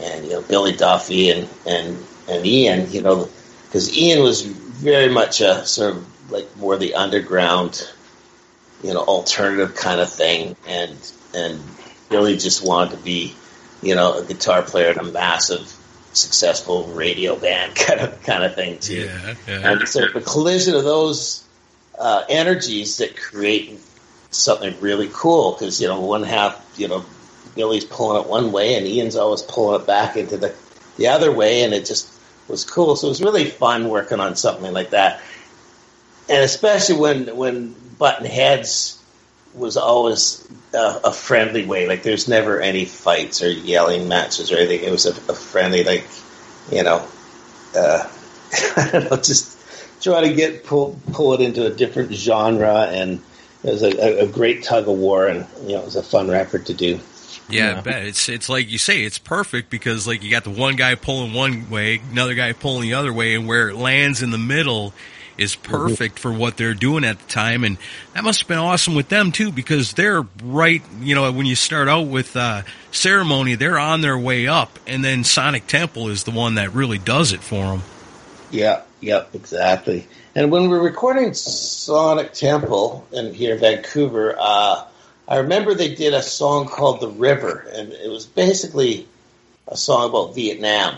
and 0.01 0.25
you 0.25 0.31
know 0.31 0.41
Billy 0.41 0.73
Duffy 0.73 1.29
and 1.29 1.49
and 1.65 1.97
and 2.27 2.45
Ian, 2.45 2.91
you 2.91 3.01
know, 3.01 3.29
because 3.65 3.95
Ian 3.95 4.23
was 4.23 4.41
very 4.43 5.09
much 5.09 5.41
a 5.41 5.65
sort 5.65 5.95
of 5.95 6.31
like 6.31 6.57
more 6.57 6.77
the 6.77 6.95
underground, 6.95 7.87
you 8.83 8.93
know, 8.93 9.01
alternative 9.01 9.75
kind 9.75 9.99
of 9.99 10.11
thing, 10.11 10.55
and 10.67 11.11
and 11.33 11.59
Billy 12.09 12.37
just 12.37 12.65
wanted 12.65 12.97
to 12.97 13.03
be, 13.03 13.35
you 13.81 13.95
know, 13.95 14.19
a 14.19 14.25
guitar 14.25 14.61
player 14.61 14.91
in 14.91 14.99
a 14.99 15.03
massive, 15.03 15.71
successful 16.13 16.85
radio 16.87 17.35
band 17.35 17.75
kind 17.75 17.99
of 17.99 18.21
kind 18.23 18.43
of 18.43 18.55
thing 18.55 18.79
too. 18.79 19.05
Yeah, 19.05 19.35
yeah. 19.47 19.71
And 19.71 19.87
so 19.87 20.07
the 20.07 20.21
collision 20.21 20.75
of 20.75 20.83
those 20.83 21.43
uh, 21.99 22.23
energies 22.29 22.97
that 22.97 23.15
create 23.15 23.79
something 24.31 24.79
really 24.79 25.09
cool 25.11 25.51
because 25.51 25.81
you 25.81 25.87
know 25.87 25.99
one 25.99 26.23
half 26.23 26.65
you 26.77 26.87
know 26.87 27.05
Billy's 27.55 27.85
pulling 27.85 28.23
it 28.23 28.29
one 28.29 28.51
way 28.51 28.75
and 28.75 28.87
Ian's 28.87 29.15
always 29.15 29.41
pulling 29.41 29.81
it 29.81 29.87
back 29.87 30.15
into 30.17 30.37
the 30.37 30.53
the 30.97 31.07
other 31.07 31.31
way, 31.31 31.63
and 31.63 31.73
it 31.73 31.85
just 31.85 32.11
was 32.47 32.63
cool. 32.63 32.95
So 32.95 33.07
it 33.07 33.11
was 33.11 33.21
really 33.21 33.45
fun 33.45 33.89
working 33.89 34.19
on 34.19 34.35
something 34.35 34.71
like 34.73 34.91
that, 34.91 35.21
and 36.29 36.43
especially 36.43 36.97
when 36.97 37.35
when 37.35 37.75
button 37.97 38.25
heads 38.25 39.01
was 39.53 39.77
always 39.77 40.47
a, 40.73 41.01
a 41.05 41.11
friendly 41.11 41.65
way. 41.65 41.87
Like 41.87 42.03
there's 42.03 42.27
never 42.27 42.61
any 42.61 42.85
fights 42.85 43.41
or 43.41 43.49
yelling 43.49 44.07
matches 44.07 44.51
or 44.51 44.57
anything. 44.57 44.83
It 44.83 44.91
was 44.91 45.05
a, 45.05 45.31
a 45.31 45.35
friendly, 45.35 45.83
like 45.83 46.07
you 46.71 46.83
know, 46.83 47.07
uh, 47.75 48.09
I 48.77 48.89
don't 48.91 49.09
know, 49.09 49.17
just 49.17 49.57
try 50.01 50.21
to 50.21 50.33
get 50.33 50.65
pull 50.65 50.99
pull 51.13 51.33
it 51.33 51.41
into 51.41 51.65
a 51.65 51.69
different 51.69 52.13
genre, 52.13 52.87
and 52.89 53.21
it 53.63 53.71
was 53.71 53.83
a, 53.83 54.21
a 54.21 54.27
great 54.27 54.63
tug 54.63 54.87
of 54.87 54.97
war, 54.97 55.27
and 55.27 55.47
you 55.63 55.73
know, 55.73 55.81
it 55.81 55.85
was 55.85 55.95
a 55.95 56.03
fun 56.03 56.29
record 56.29 56.67
to 56.67 56.73
do. 56.73 56.99
Yeah, 57.51 57.77
I 57.77 57.81
bet 57.81 58.05
it's 58.05 58.29
it's 58.29 58.49
like 58.49 58.69
you 58.69 58.77
say, 58.77 59.03
it's 59.03 59.17
perfect 59.17 59.69
because 59.69 60.07
like 60.07 60.23
you 60.23 60.31
got 60.31 60.43
the 60.43 60.49
one 60.49 60.75
guy 60.75 60.95
pulling 60.95 61.33
one 61.33 61.69
way, 61.69 62.01
another 62.11 62.33
guy 62.33 62.53
pulling 62.53 62.83
the 62.83 62.95
other 62.95 63.13
way, 63.13 63.35
and 63.35 63.47
where 63.47 63.69
it 63.69 63.75
lands 63.75 64.21
in 64.21 64.31
the 64.31 64.37
middle 64.37 64.93
is 65.37 65.55
perfect 65.55 66.19
for 66.19 66.31
what 66.31 66.57
they're 66.57 66.73
doing 66.73 67.03
at 67.03 67.17
the 67.17 67.27
time, 67.27 67.63
and 67.63 67.77
that 68.13 68.23
must 68.23 68.41
have 68.41 68.47
been 68.47 68.57
awesome 68.57 68.95
with 68.95 69.09
them 69.09 69.31
too 69.31 69.51
because 69.51 69.93
they're 69.93 70.21
right. 70.43 70.81
You 71.01 71.15
know, 71.15 71.31
when 71.31 71.45
you 71.45 71.55
start 71.55 71.87
out 71.87 72.07
with 72.07 72.35
uh, 72.35 72.63
ceremony, 72.91 73.55
they're 73.55 73.79
on 73.79 74.01
their 74.01 74.17
way 74.17 74.47
up, 74.47 74.79
and 74.87 75.03
then 75.03 75.23
Sonic 75.23 75.67
Temple 75.67 76.09
is 76.09 76.23
the 76.23 76.31
one 76.31 76.55
that 76.55 76.73
really 76.73 76.97
does 76.97 77.33
it 77.33 77.41
for 77.41 77.65
them. 77.65 77.83
Yeah, 78.51 78.81
yep, 78.99 79.33
exactly. 79.33 80.07
And 80.35 80.51
when 80.51 80.63
we 80.63 80.67
were 80.69 80.83
recording 80.83 81.33
Sonic 81.33 82.33
Temple 82.33 83.07
in 83.11 83.33
here 83.33 83.55
in 83.55 83.59
Vancouver, 83.59 84.35
uh, 84.37 84.85
I 85.31 85.37
remember 85.37 85.73
they 85.73 85.95
did 85.95 86.13
a 86.13 86.21
song 86.21 86.67
called 86.67 86.99
"The 86.99 87.07
River," 87.07 87.65
and 87.73 87.93
it 87.93 88.09
was 88.09 88.25
basically 88.25 89.07
a 89.65 89.77
song 89.77 90.09
about 90.09 90.35
Vietnam. 90.35 90.97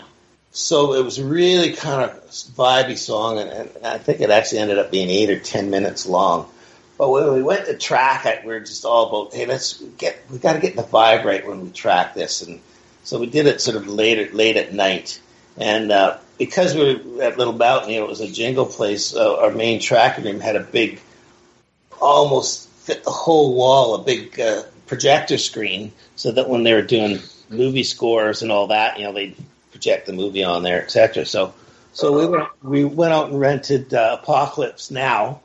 So 0.50 0.94
it 0.94 1.04
was 1.04 1.22
really 1.22 1.72
kind 1.74 2.10
of 2.10 2.20
vibey 2.56 2.98
song, 2.98 3.38
and, 3.38 3.48
and 3.48 3.86
I 3.86 3.98
think 3.98 4.20
it 4.20 4.30
actually 4.30 4.58
ended 4.58 4.80
up 4.80 4.90
being 4.90 5.08
eight 5.08 5.30
or 5.30 5.38
ten 5.38 5.70
minutes 5.70 6.04
long. 6.04 6.50
But 6.98 7.10
when 7.10 7.32
we 7.32 7.44
went 7.44 7.66
to 7.66 7.76
track 7.76 8.26
it, 8.26 8.44
we 8.44 8.54
were 8.54 8.58
just 8.58 8.84
all 8.84 9.06
about, 9.06 9.34
hey, 9.34 9.46
let's 9.46 9.80
get, 9.98 10.18
we 10.28 10.38
got 10.38 10.54
to 10.54 10.58
get 10.58 10.74
the 10.74 10.82
vibe 10.82 11.22
right 11.22 11.46
when 11.46 11.62
we 11.62 11.70
track 11.70 12.14
this, 12.14 12.42
and 12.42 12.60
so 13.04 13.20
we 13.20 13.26
did 13.26 13.46
it 13.46 13.60
sort 13.60 13.76
of 13.76 13.86
late, 13.86 14.34
late 14.34 14.56
at 14.56 14.74
night, 14.74 15.20
and 15.56 15.92
uh, 15.92 16.18
because 16.38 16.74
we 16.74 16.96
were 16.96 17.22
at 17.22 17.38
Little 17.38 17.52
Mountain, 17.52 17.90
you 17.90 18.00
know, 18.00 18.06
it 18.06 18.10
was 18.10 18.20
a 18.20 18.32
jingle 18.32 18.66
place. 18.66 19.14
Uh, 19.14 19.36
our 19.36 19.52
main 19.52 19.78
track 19.78 20.18
room 20.18 20.40
had 20.40 20.56
a 20.56 20.60
big, 20.60 21.00
almost 22.00 22.68
fit 22.84 23.02
the 23.02 23.10
whole 23.10 23.54
wall, 23.54 23.94
a 23.94 24.04
big 24.04 24.38
uh, 24.38 24.62
projector 24.86 25.38
screen, 25.38 25.92
so 26.16 26.32
that 26.32 26.48
when 26.48 26.62
they 26.62 26.74
were 26.74 26.82
doing 26.82 27.18
movie 27.48 27.82
scores 27.82 28.42
and 28.42 28.52
all 28.52 28.68
that, 28.68 28.98
you 28.98 29.04
know, 29.04 29.12
they'd 29.12 29.36
project 29.72 30.06
the 30.06 30.12
movie 30.12 30.44
on 30.44 30.62
there, 30.62 30.82
etc. 30.82 31.24
So, 31.24 31.54
so 31.92 32.12
we 32.12 32.26
went 32.26 32.48
we 32.62 32.84
went 32.84 33.12
out 33.12 33.30
and 33.30 33.40
rented 33.40 33.92
uh, 33.92 34.18
Apocalypse 34.22 34.90
Now, 34.90 35.40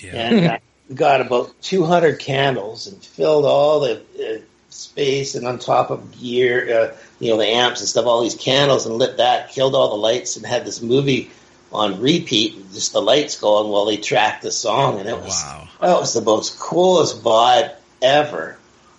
Yeah. 0.00 0.12
and 0.14 0.46
uh, 0.46 0.58
got 0.94 1.20
about 1.20 1.54
200 1.62 2.18
candles 2.18 2.86
and 2.86 3.02
filled 3.02 3.44
all 3.44 3.80
the 3.80 4.00
uh, 4.18 4.40
space 4.70 5.34
and 5.34 5.46
on 5.46 5.58
top 5.58 5.90
of 5.90 6.18
gear, 6.18 6.92
uh, 6.92 6.96
you 7.20 7.30
know, 7.30 7.36
the 7.36 7.46
amps 7.46 7.80
and 7.80 7.88
stuff, 7.88 8.06
all 8.06 8.22
these 8.22 8.34
candles 8.34 8.86
and 8.86 8.96
lit 8.96 9.18
that, 9.18 9.50
killed 9.50 9.74
all 9.74 9.90
the 9.90 9.96
lights 9.96 10.36
and 10.36 10.46
had 10.46 10.64
this 10.64 10.80
movie 10.80 11.30
on 11.72 12.00
repeat, 12.00 12.72
just 12.72 12.92
the 12.92 13.02
lights 13.02 13.38
going 13.40 13.70
while 13.70 13.84
they 13.84 13.96
tracked 13.96 14.42
the 14.42 14.50
song. 14.50 15.00
And 15.00 15.08
it 15.08 15.16
was, 15.20 15.42
Wow. 15.44 15.68
that 15.80 16.00
was 16.00 16.14
the 16.14 16.22
most 16.22 16.58
coolest 16.58 17.22
vibe 17.22 17.74
ever. 18.00 18.56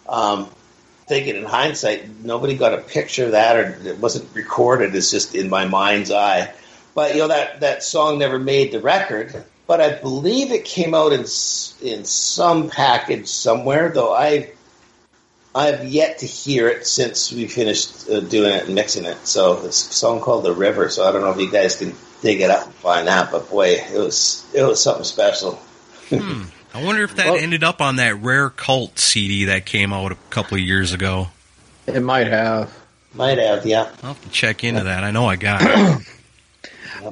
Um, 0.07 0.49
thinking 1.07 1.36
in 1.36 1.45
hindsight, 1.45 2.24
nobody 2.24 2.55
got 2.55 2.74
a 2.74 2.78
picture 2.78 3.26
of 3.26 3.32
that 3.32 3.55
or 3.55 3.78
it 3.86 3.97
wasn't 3.97 4.30
recorded. 4.36 4.93
It's 4.93 5.09
just 5.11 5.34
in 5.36 5.49
my 5.49 5.65
mind's 5.65 6.11
eye. 6.11 6.53
But, 6.93 7.13
you 7.15 7.22
know, 7.22 7.30
that, 7.30 7.61
that 7.61 7.84
song 7.84 8.20
never 8.20 8.38
made 8.39 8.72
the 8.72 8.80
record. 8.82 9.43
But 9.67 9.82
I 9.82 9.93
believe 9.93 10.51
it 10.51 10.65
came 10.65 10.95
out 10.95 11.13
in 11.13 11.26
in 11.82 12.03
some 12.05 12.70
package 12.72 13.28
somewhere, 13.28 13.89
though 13.89 14.11
I 14.11 14.49
I've 15.53 15.88
yet 15.88 16.20
to 16.20 16.26
hear 16.26 16.67
it 16.70 16.88
since 16.88 17.32
we 17.32 17.47
finished 17.47 18.09
uh, 18.09 18.20
doing 18.20 18.51
it 18.51 18.65
and 18.65 18.74
mixing 18.74 19.05
it. 19.05 19.28
So 19.28 19.63
it's 19.65 19.89
a 19.89 19.93
song 19.93 20.22
called 20.22 20.43
"The 20.43 20.53
River." 20.53 20.89
So 20.89 21.07
I 21.07 21.11
don't 21.11 21.22
know 21.22 21.30
if 21.30 21.38
you 21.39 21.51
guys 21.51 21.76
can 21.76 21.93
dig 22.22 22.41
it 22.41 22.49
up 22.49 22.65
and 22.65 22.74
find 22.76 23.07
out. 23.07 23.32
but 23.32 23.49
boy, 23.49 23.70
it 23.70 23.97
was 23.97 24.45
it 24.53 24.63
was 24.63 24.82
something 24.82 25.03
special. 25.05 25.59
I 26.11 26.84
wonder 26.84 27.03
if 27.03 27.15
that 27.15 27.28
Well- 27.28 27.38
ended 27.38 27.63
up 27.63 27.82
on 27.82 27.97
that 27.97 28.22
rare 28.22 28.49
cult 28.49 28.97
CD 28.99 29.45
that 29.45 29.65
came 29.65 29.91
out 29.93 30.11
a 30.11 30.17
couple 30.30 30.55
of 30.57 30.61
years 30.63 30.93
ago. 30.93 31.28
It 31.88 32.01
might 32.01 32.28
have. 32.28 32.72
Might 33.13 33.39
have, 33.39 33.65
yeah. 33.65 33.89
I'll 34.03 34.13
have 34.13 34.22
to 34.22 34.30
check 34.30 34.63
into 34.63 34.84
that. 34.84 35.03
I 35.03 35.09
know 35.09 35.26
I 35.26 35.36
got 35.36 35.61
it. 35.63 36.07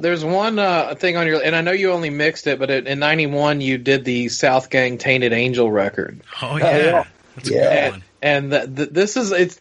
There's 0.00 0.24
one 0.24 0.58
uh, 0.58 0.94
thing 0.94 1.16
on 1.16 1.26
your, 1.26 1.42
and 1.42 1.56
I 1.56 1.60
know 1.62 1.72
you 1.72 1.90
only 1.92 2.10
mixed 2.10 2.46
it, 2.46 2.58
but 2.60 2.70
it, 2.70 2.86
in 2.86 2.98
'91 3.00 3.60
you 3.60 3.78
did 3.78 4.04
the 4.04 4.28
South 4.28 4.70
Gang 4.70 4.98
Tainted 4.98 5.32
Angel 5.32 5.68
record, 5.70 6.20
Oh 6.42 6.56
yeah, 6.58 6.76
yeah. 6.76 7.04
that's 7.34 7.48
a 7.48 7.52
Yeah. 7.52 7.60
good 7.60 7.72
and, 7.72 7.92
one. 7.92 8.02
and 8.22 8.50
th- 8.50 8.76
th- 8.76 8.88
this 8.90 9.16
is 9.16 9.32
it's. 9.32 9.60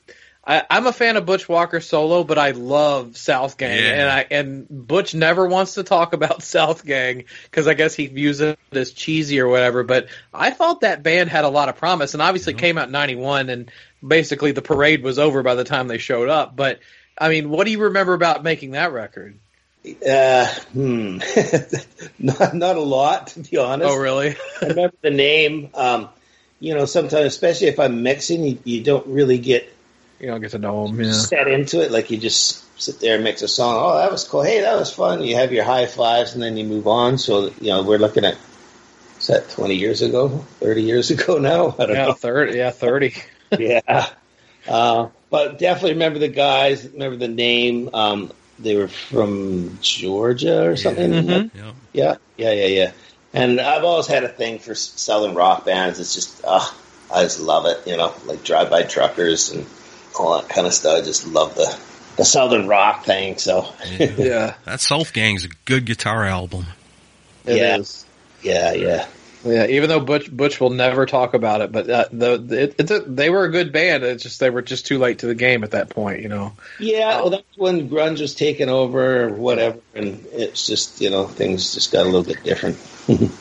I, 0.50 0.64
I'm 0.70 0.88
a 0.88 0.94
fan 0.94 1.18
of 1.18 1.26
Butch 1.26 1.50
Walker 1.50 1.82
solo, 1.82 2.24
but 2.24 2.38
I 2.38 2.52
love 2.52 3.18
South 3.18 3.58
Gang, 3.58 3.78
Yeah. 3.78 3.92
and 3.92 4.10
I 4.10 4.26
and 4.32 4.68
Butch 4.70 5.14
never 5.14 5.46
wants 5.46 5.74
to 5.74 5.84
talk 5.84 6.14
about 6.14 6.42
South 6.56 6.86
Gang 6.86 7.26
because 7.44 7.68
I 7.68 7.74
guess 7.74 7.94
he 7.94 8.08
views 8.08 8.40
it 8.40 8.58
as 8.72 8.92
cheesy 8.94 9.42
or 9.42 9.50
whatever. 9.50 9.84
But 9.84 10.08
I 10.34 10.52
thought 10.52 10.82
that 10.82 11.04
band 11.04 11.30
had 11.30 11.44
a 11.44 11.50
lot 11.50 11.68
of 11.68 11.76
promise, 11.76 12.14
and 12.14 12.24
obviously 12.24 12.54
it 12.54 12.60
came 12.60 12.78
out 12.78 12.86
in 12.88 12.94
'91, 12.94 13.50
and 13.50 13.72
basically 14.06 14.54
the 14.54 14.62
parade 14.62 15.04
was 15.04 15.20
over 15.20 15.44
by 15.44 15.56
the 15.56 15.66
time 15.66 15.90
they 15.90 15.98
showed 15.98 16.30
up. 16.30 16.56
But 16.56 16.80
I 17.18 17.28
mean, 17.28 17.50
what 17.50 17.66
do 17.66 17.72
you 17.72 17.84
remember 17.84 18.14
about 18.14 18.42
making 18.42 18.72
that 18.72 18.94
record? 18.94 19.38
Uh, 19.86 20.46
hmm. 20.74 21.18
not 22.20 22.54
not 22.54 22.76
a 22.78 22.82
lot, 22.82 23.28
to 23.28 23.42
be 23.42 23.58
honest. 23.58 23.90
Oh, 23.90 23.98
really? 23.98 24.36
I 24.62 24.68
remember 24.68 24.96
the 25.02 25.12
name. 25.12 25.70
Um, 25.74 26.10
you 26.60 26.74
know, 26.74 26.86
sometimes, 26.86 27.26
especially 27.26 27.68
if 27.68 27.80
I'm 27.80 28.02
mixing, 28.02 28.44
you, 28.44 28.60
you 28.64 28.84
don't 28.84 29.06
really 29.08 29.38
get 29.38 29.72
You 30.20 30.28
don't 30.28 30.42
get 30.42 30.52
to 30.52 30.58
know 30.60 30.88
them. 30.88 31.00
Yeah. 31.02 31.12
set 31.12 31.48
into 31.48 31.82
it. 31.82 31.92
Like 31.92 32.10
you 32.10 32.18
just 32.18 32.64
sit 32.80 33.00
there 33.00 33.16
and 33.16 33.24
mix 33.24 33.42
a 33.42 33.48
song. 33.48 33.76
Oh, 33.78 33.98
that 33.98 34.12
was 34.12 34.24
cool. 34.24 34.42
Hey, 34.42 34.62
that 34.62 34.76
was 34.78 34.92
fun. 34.94 35.24
You 35.24 35.36
have 35.36 35.52
your 35.52 35.64
high 35.64 35.86
fives 35.86 36.34
and 36.34 36.42
then 36.42 36.58
you 36.58 36.64
move 36.66 36.88
on. 36.88 37.18
So 37.18 37.52
you 37.62 37.70
know, 37.70 37.84
we're 37.84 38.00
looking 38.00 38.26
at 38.26 38.38
is 39.20 39.28
that 39.28 39.50
20 39.50 39.76
years 39.76 40.02
ago, 40.02 40.46
30 40.60 40.84
years 40.84 41.12
ago 41.12 41.38
now. 41.38 41.76
I 41.78 41.86
don't 41.86 41.96
Yeah, 41.96 42.06
know. 42.08 42.14
thirty. 42.14 42.58
Yeah, 42.58 42.72
thirty. 42.72 43.14
yeah. 43.58 44.10
Uh, 44.68 45.10
but 45.30 45.60
definitely 45.60 45.94
remember 45.94 46.20
the 46.20 46.28
guys. 46.28 46.88
Remember 46.88 47.18
the 47.18 47.28
name. 47.28 47.90
Um, 47.94 48.32
they 48.60 48.76
were 48.76 48.88
from 48.88 49.78
Georgia 49.82 50.68
or 50.68 50.76
something. 50.76 51.12
Mhm. 51.12 51.52
Yeah. 51.54 51.72
Yeah, 51.94 52.16
yeah, 52.38 52.52
yeah, 52.54 52.66
yeah. 52.68 52.92
And 53.34 53.60
I've 53.62 53.84
always 53.84 54.08
had 54.08 54.24
a 54.24 54.30
thing 54.30 54.60
for 54.60 54.74
southern 54.74 55.36
rock 55.36 55.66
bands. 55.66 56.00
It's 56.00 56.14
just, 56.16 56.42
ah, 56.46 56.76
I 57.14 57.24
just 57.24 57.40
love 57.40 57.66
it. 57.66 57.86
You 57.86 57.98
know, 57.98 58.14
like 58.26 58.44
Drive 58.44 58.70
By 58.70 58.84
Truckers 58.84 59.52
and 59.52 59.66
all 60.20 60.40
that 60.42 60.50
kind 60.50 60.68
of 60.68 60.74
stuff. 60.74 61.00
I 61.00 61.02
just 61.06 61.28
love 61.28 61.56
the 61.56 61.78
the 62.18 62.26
southern 62.26 62.68
rock 62.68 63.06
thing. 63.06 63.38
So 63.38 63.68
Yeah, 64.00 64.56
That 64.66 64.82
South 64.82 65.14
Gang's 65.14 65.46
a 65.46 65.50
good 65.66 65.86
guitar 65.86 66.24
album. 66.26 66.66
it 67.46 67.58
Yeah. 67.58 67.78
is. 67.78 68.06
yeah, 68.42 68.74
yeah, 68.74 69.06
Yeah, 69.46 69.68
even 69.68 69.88
though 69.90 70.00
Butch 70.00 70.32
Butch 70.36 70.60
will 70.60 70.72
never 70.72 71.06
talk 71.06 71.34
about 71.36 71.62
it, 71.62 71.72
but 71.72 71.90
uh, 71.90 72.06
the 72.12 72.34
it, 72.64 72.76
it's 72.80 72.92
a, 72.92 73.00
they 73.02 73.30
were 73.30 73.44
a 73.46 73.52
good 73.52 73.72
band. 73.72 74.04
It's 74.04 74.24
just 74.24 74.40
they 74.40 74.50
were 74.50 74.62
just 74.64 74.88
too 74.88 74.98
late 74.98 75.20
to 75.20 75.28
the 75.28 75.36
game 75.36 75.64
at 75.64 75.72
that 75.72 75.90
point. 75.90 76.22
You 76.24 76.30
know. 76.30 76.54
yeah. 76.80 77.22
Well, 77.22 77.30
that's 77.30 77.58
when 77.58 77.88
grunge 77.90 78.20
was 78.20 78.34
taken 78.34 78.68
over 78.70 79.26
or 79.26 79.30
whatever, 79.34 79.80
and 79.94 80.26
it's 80.32 80.66
just 80.66 81.00
you 81.02 81.10
know 81.12 81.28
things 81.28 81.74
just 81.76 81.92
got 81.92 82.02
a 82.02 82.10
little 82.10 82.24
bit 82.24 82.44
different. 82.44 82.78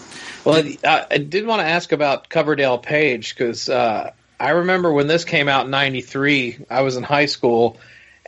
Well, 0.44 0.62
I, 0.84 1.06
I 1.10 1.18
did 1.18 1.44
want 1.44 1.60
to 1.60 1.66
ask 1.66 1.90
about 1.90 2.28
Coverdale 2.28 2.78
Page 2.78 3.34
because 3.34 3.68
uh, 3.68 4.12
I 4.38 4.50
remember 4.50 4.92
when 4.92 5.06
this 5.06 5.24
came 5.24 5.48
out 5.48 5.64
in 5.64 5.70
'93. 5.70 6.66
I 6.70 6.82
was 6.82 6.96
in 6.96 7.02
high 7.02 7.26
school, 7.26 7.78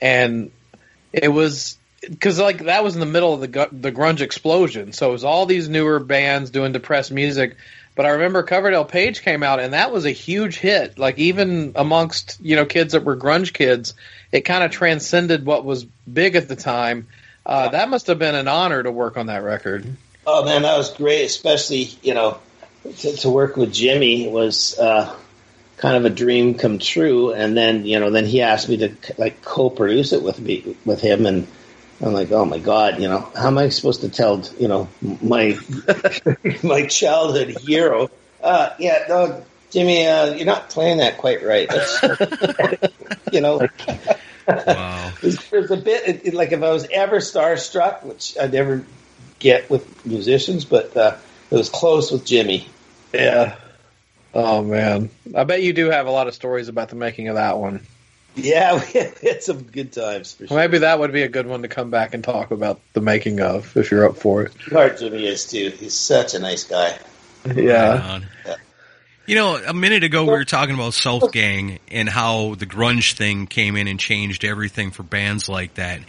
and 0.01 0.51
it 1.13 1.29
was 1.29 1.77
because 2.01 2.39
like 2.39 2.65
that 2.65 2.85
was 2.85 2.95
in 2.95 3.01
the 3.01 3.07
middle 3.07 3.35
of 3.35 3.41
the 3.41 3.69
the 3.73 3.93
grunge 3.93 4.21
explosion. 4.21 4.93
So 4.93 5.11
it 5.11 5.13
was 5.13 5.25
all 5.25 5.47
these 5.47 5.69
newer 5.69 5.99
bands 5.99 6.51
doing 6.51 6.73
depressed 6.73 7.13
music. 7.13 7.57
But 7.95 8.07
I 8.07 8.11
remember 8.11 8.45
Coverdale 8.45 8.85
Page 8.85 9.23
came 9.23 9.43
out, 9.43 9.59
and 9.59 9.73
that 9.73 9.91
was 9.91 10.05
a 10.05 10.13
huge 10.13 10.57
hit. 10.57 10.99
Like 10.99 11.19
even 11.19 11.73
amongst 11.75 12.39
you 12.41 12.57
know 12.57 12.65
kids 12.65 12.93
that 12.93 13.05
were 13.05 13.17
grunge 13.17 13.53
kids, 13.53 13.95
it 14.31 14.43
kind 14.43 14.63
of 14.63 14.71
transcended 14.71 15.45
what 15.45 15.65
was 15.65 15.85
big 15.85 16.37
at 16.37 16.49
the 16.49 16.57
time. 16.57 17.09
Uh, 17.45 17.71
that 17.71 17.89
must 17.89 18.07
have 18.07 18.19
been 18.19 18.35
an 18.35 18.47
honor 18.47 18.83
to 18.83 18.93
work 18.93 19.17
on 19.17 19.27
that 19.27 19.43
record. 19.43 19.85
Oh 20.27 20.45
man, 20.45 20.63
that 20.63 20.77
was 20.77 20.91
great. 20.91 21.25
Especially 21.25 21.91
you 22.03 22.15
know 22.15 22.39
to, 22.99 23.17
to 23.17 23.31
work 23.31 23.57
with 23.57 23.73
Jimmy 23.73 24.29
was 24.29 24.79
uh, 24.79 25.15
kind 25.79 25.97
of 25.97 26.05
a 26.05 26.11
dream 26.11 26.55
come 26.55 26.79
true. 26.79 27.33
And 27.33 27.57
then 27.57 27.87
you 27.87 27.99
know 27.99 28.11
then 28.11 28.27
he 28.27 28.43
asked 28.43 28.69
me 28.69 28.77
to 28.79 28.93
like 29.17 29.43
co-produce 29.43 30.13
it 30.13 30.23
with 30.23 30.39
me 30.41 30.77
with 30.85 31.01
him, 31.01 31.25
and 31.27 31.47
I'm 32.01 32.13
like, 32.13 32.31
oh 32.31 32.45
my 32.45 32.59
god, 32.59 33.01
you 33.01 33.09
know, 33.09 33.21
how 33.37 33.47
am 33.49 33.59
I 33.59 33.71
supposed 33.71 34.03
to 34.03 34.09
tell 34.09 34.43
you 34.59 34.69
know 34.69 34.89
my 35.23 35.59
my 36.63 36.87
childhood 36.87 37.57
hero? 37.61 38.11
Uh, 38.43 38.71
yeah, 38.79 39.05
no, 39.09 39.45
Jimmy, 39.71 40.07
uh, 40.07 40.35
you're 40.35 40.47
not 40.47 40.71
playing 40.71 40.99
that 40.99 41.19
quite 41.19 41.45
right. 41.45 41.69
That's, 41.69 42.93
you 43.33 43.41
know. 43.41 43.67
Wow. 44.47 45.13
there's, 45.21 45.51
there's 45.51 45.71
a 45.71 45.77
bit 45.77 46.09
it, 46.09 46.27
it- 46.29 46.35
like 46.35 46.53
if 46.53 46.63
I 46.63 46.71
was 46.71 46.87
ever 46.93 47.19
starstruck, 47.19 48.05
which 48.05 48.37
I 48.41 48.47
never 48.47 48.85
get 49.41 49.69
with 49.69 50.07
musicians, 50.07 50.65
but 50.65 50.97
uh, 50.97 51.17
it 51.51 51.55
was 51.55 51.69
close 51.69 52.11
with 52.11 52.25
Jimmy. 52.25 52.67
Yeah. 53.13 53.57
Oh 54.35 54.63
man, 54.63 55.11
I 55.35 55.45
bet 55.45 55.63
you 55.63 55.73
do 55.73 55.91
have 55.91 56.07
a 56.07 56.11
lot 56.11 56.29
of 56.29 56.35
stories 56.35 56.69
about 56.69 56.91
the 56.91 56.97
making 56.97 57.29
of 57.29 57.37
that 57.37 57.59
one. 57.59 57.81
Yeah, 58.35 58.75
we 58.95 59.01
had 59.29 59.43
some 59.43 59.63
good 59.63 59.93
times 59.93 60.35
for 60.35 60.47
sure. 60.47 60.57
Maybe 60.57 60.79
that 60.79 60.99
would 60.99 61.13
be 61.13 61.23
a 61.23 61.29
good 61.29 61.47
one 61.47 61.63
to 61.63 61.69
come 61.69 61.91
back 61.91 62.15
and 62.15 62.23
talk 62.23 62.51
about 62.51 62.81
the 62.93 63.01
making 63.01 63.41
of, 63.41 63.77
if 63.77 63.91
you're 63.91 64.09
up 64.09 64.17
for 64.17 64.45
it. 64.45 64.53
Hard 64.71 64.99
Jimmy 64.99 65.27
is 65.27 65.47
too. 65.47 65.71
He's 65.71 65.95
such 65.95 66.35
a 66.35 66.39
nice 66.39 66.65
guy. 66.65 66.99
Yeah. 67.55 68.21
Right. 68.45 68.57
You 69.25 69.37
know, 69.37 69.57
a 69.57 69.73
minute 69.73 70.05
ago 70.05 70.25
we 70.25 70.31
were 70.31 70.45
talking 70.45 70.75
about 70.75 70.93
South 70.93 71.33
Gang 71.33 71.79
and 71.91 72.09
how 72.09 72.57
the 72.57 72.67
grunge 72.67 73.13
thing 73.13 73.47
came 73.47 73.77
in 73.77 73.87
and 73.87 73.99
changed 73.99 74.45
everything 74.45 74.91
for 74.91 75.03
bands 75.03 75.49
like 75.49 75.75
that. 75.75 76.01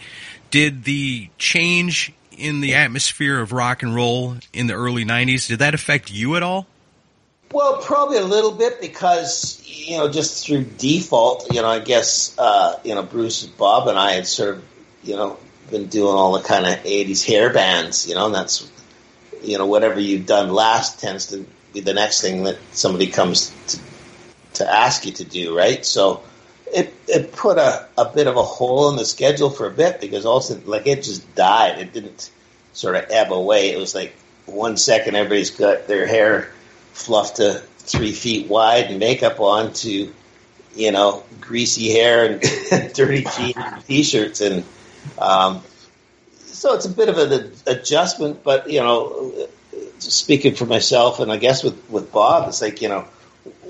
Did 0.50 0.84
the 0.84 1.28
change 1.38 2.12
in 2.32 2.60
the 2.60 2.74
atmosphere 2.74 3.38
of 3.38 3.52
rock 3.52 3.82
and 3.82 3.94
roll 3.94 4.36
in 4.52 4.66
the 4.66 4.74
early 4.74 5.04
90s, 5.04 5.48
did 5.48 5.60
that 5.60 5.74
affect 5.74 6.10
you 6.10 6.36
at 6.36 6.42
all? 6.42 6.66
Well, 7.52 7.78
probably 7.78 8.18
a 8.18 8.24
little 8.24 8.52
bit 8.52 8.80
because 8.80 9.60
you 9.66 9.98
know 9.98 10.08
just 10.08 10.46
through 10.46 10.64
default, 10.64 11.52
you 11.52 11.60
know, 11.60 11.68
I 11.68 11.80
guess 11.80 12.36
uh, 12.38 12.78
you 12.84 12.94
know 12.94 13.02
Bruce, 13.02 13.44
Bob, 13.44 13.88
and 13.88 13.98
I 13.98 14.12
had 14.12 14.26
sort 14.26 14.56
of 14.56 14.64
you 15.02 15.16
know 15.16 15.36
been 15.70 15.86
doing 15.86 16.14
all 16.14 16.32
the 16.32 16.42
kind 16.42 16.64
of 16.64 16.74
'80s 16.84 17.26
hair 17.26 17.52
bands, 17.52 18.08
you 18.08 18.14
know, 18.14 18.26
and 18.26 18.34
that's 18.34 18.70
you 19.42 19.58
know 19.58 19.66
whatever 19.66 19.98
you've 19.98 20.26
done 20.26 20.50
last 20.50 21.00
tends 21.00 21.26
to 21.26 21.44
be 21.72 21.80
the 21.80 21.94
next 21.94 22.20
thing 22.20 22.44
that 22.44 22.58
somebody 22.72 23.08
comes 23.08 23.52
to 23.66 23.80
to 24.54 24.72
ask 24.72 25.04
you 25.04 25.12
to 25.12 25.24
do, 25.24 25.56
right? 25.56 25.84
So 25.84 26.22
it 26.72 26.94
it 27.08 27.32
put 27.32 27.58
a, 27.58 27.88
a 27.98 28.04
bit 28.04 28.28
of 28.28 28.36
a 28.36 28.44
hole 28.44 28.90
in 28.90 28.96
the 28.96 29.04
schedule 29.04 29.50
for 29.50 29.66
a 29.66 29.72
bit 29.72 30.00
because 30.00 30.24
also 30.24 30.60
like 30.66 30.86
it 30.86 31.02
just 31.02 31.34
died. 31.34 31.80
It 31.80 31.92
didn't 31.92 32.30
sort 32.74 32.94
of 32.94 33.06
ebb 33.10 33.32
away. 33.32 33.70
It 33.70 33.78
was 33.78 33.92
like 33.92 34.14
one 34.46 34.76
second 34.76 35.16
everybody's 35.16 35.50
got 35.50 35.88
their 35.88 36.06
hair 36.06 36.52
fluffed 36.92 37.36
to 37.36 37.62
three 37.78 38.12
feet 38.12 38.48
wide 38.48 38.86
and 38.86 38.98
makeup 38.98 39.40
on 39.40 39.72
to 39.72 40.12
you 40.74 40.92
know 40.92 41.22
greasy 41.40 41.90
hair 41.90 42.26
and 42.26 42.40
dirty 42.94 43.24
jeans 43.36 43.56
and 43.56 43.84
t-shirts 43.86 44.40
and 44.40 44.64
um, 45.18 45.62
so 46.60 46.74
it's 46.74 46.84
a 46.84 46.90
bit 46.90 47.08
of 47.08 47.18
an 47.18 47.52
adjustment. 47.66 48.42
But 48.44 48.70
you 48.70 48.80
know, 48.80 49.48
speaking 49.98 50.54
for 50.54 50.66
myself 50.66 51.20
and 51.20 51.32
I 51.32 51.36
guess 51.36 51.62
with 51.62 51.82
with 51.90 52.12
Bob, 52.12 52.48
it's 52.48 52.60
like 52.60 52.82
you 52.82 52.88
know 52.88 53.06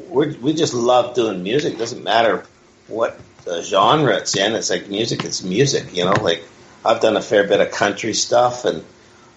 we 0.09 0.37
we 0.37 0.53
just 0.53 0.75
love 0.75 1.15
doing 1.15 1.43
music. 1.43 1.75
It 1.75 1.79
doesn't 1.79 2.03
matter 2.03 2.45
what 2.89 3.19
genre 3.63 4.17
it's 4.17 4.37
in. 4.37 4.55
It's 4.55 4.71
like 4.71 4.89
music. 4.89 5.25
It's 5.25 5.43
music. 5.43 5.97
You 5.97 6.07
know, 6.07 6.15
like 6.21 6.43
I've 6.85 7.01
done 7.01 7.17
a 7.17 7.23
fair 7.23 7.47
bit 7.47 7.61
of 7.61 7.71
country 7.71 8.15
stuff 8.15 8.65
and 8.65 8.85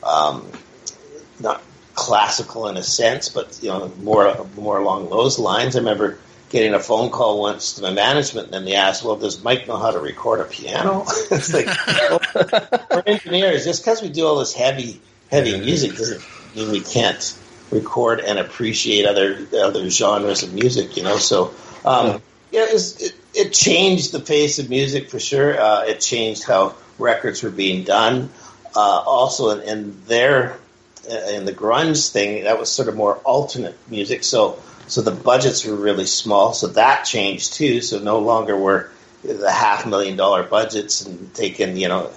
um, 0.04 0.50
not 1.40 1.62
classical 1.96 2.68
in 2.68 2.78
a 2.78 2.84
sense, 2.84 3.30
but 3.30 3.60
you 3.62 3.70
know 3.70 3.92
more 4.02 4.48
more 4.56 4.80
along 4.80 5.10
those 5.10 5.40
lines. 5.40 5.76
I 5.76 5.80
remember 5.80 6.18
getting 6.50 6.74
a 6.74 6.80
phone 6.80 7.10
call 7.10 7.40
once 7.40 7.74
to 7.74 7.82
my 7.82 7.92
management, 7.92 8.46
and 8.46 8.54
then 8.54 8.66
they 8.66 8.76
asked, 8.76 9.04
"Well, 9.04 9.16
does 9.16 9.44
Mike 9.44 9.68
know 9.68 9.78
how 9.78 9.92
to 9.92 10.00
record 10.00 10.40
a 10.40 10.46
piano?" 10.46 11.06
it's 11.32 11.54
like 11.54 11.68
well, 11.88 12.22
we're 12.92 13.04
engineers. 13.06 13.66
Just 13.66 13.84
because 13.84 14.02
we 14.02 14.10
do 14.10 14.26
all 14.26 14.38
this 14.40 14.54
heavy 14.54 15.02
heavy 15.30 15.60
music 15.60 15.96
doesn't 15.96 16.22
mean 16.56 16.72
we 16.72 16.82
can't 16.82 17.38
record 17.72 18.20
and 18.20 18.40
appreciate 18.40 19.06
other 19.06 19.48
other 19.54 19.90
genres 19.90 20.44
of 20.44 20.54
music. 20.54 20.98
You 20.98 21.04
know, 21.04 21.18
so 21.18 21.54
um, 21.86 22.22
yeah, 22.52 22.66
it, 22.66 22.74
was, 22.74 23.02
it, 23.02 23.16
it 23.34 23.54
changed 23.54 24.12
the 24.12 24.20
face 24.20 24.60
of 24.60 24.70
music 24.70 25.10
for 25.10 25.20
sure. 25.20 25.60
Uh, 25.60 25.86
it 25.86 26.00
changed 26.00 26.44
how 26.44 26.76
records 27.00 27.44
were 27.44 27.50
being 27.50 27.84
done. 27.84 28.30
Uh, 28.76 28.80
also, 29.06 29.50
in, 29.50 29.70
in 29.70 30.06
their 30.06 30.58
in 31.10 31.46
the 31.46 31.54
grunge 31.54 32.12
thing, 32.12 32.44
that 32.46 32.60
was 32.60 32.72
sort 32.72 32.88
of 32.88 32.96
more 32.96 33.18
alternate 33.18 33.78
music. 33.90 34.24
So 34.24 34.60
so 34.88 35.02
the 35.02 35.12
budgets 35.12 35.66
were 35.66 35.76
really 35.76 36.06
small. 36.06 36.54
So 36.54 36.68
that 36.68 37.04
changed 37.04 37.54
too. 37.54 37.82
So 37.82 38.00
no 38.00 38.20
longer 38.20 38.58
were 38.58 38.90
the 39.24 39.52
half 39.52 39.86
million 39.86 40.18
dollar 40.18 40.44
budgets 40.44 41.06
and 41.06 41.34
taking 41.34 41.78
you 41.78 41.88
know 41.88 42.12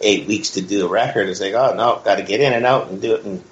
eight 0.00 0.26
weeks 0.26 0.50
to 0.50 0.62
do 0.62 0.86
a 0.86 0.88
record. 0.88 1.28
It's 1.28 1.40
like 1.40 1.54
oh 1.54 1.74
no, 1.74 2.00
got 2.04 2.16
to 2.16 2.22
get 2.22 2.40
in 2.40 2.52
and 2.52 2.66
out 2.66 2.88
and 2.88 3.00
do 3.00 3.14
it 3.14 3.24
in 3.24 3.42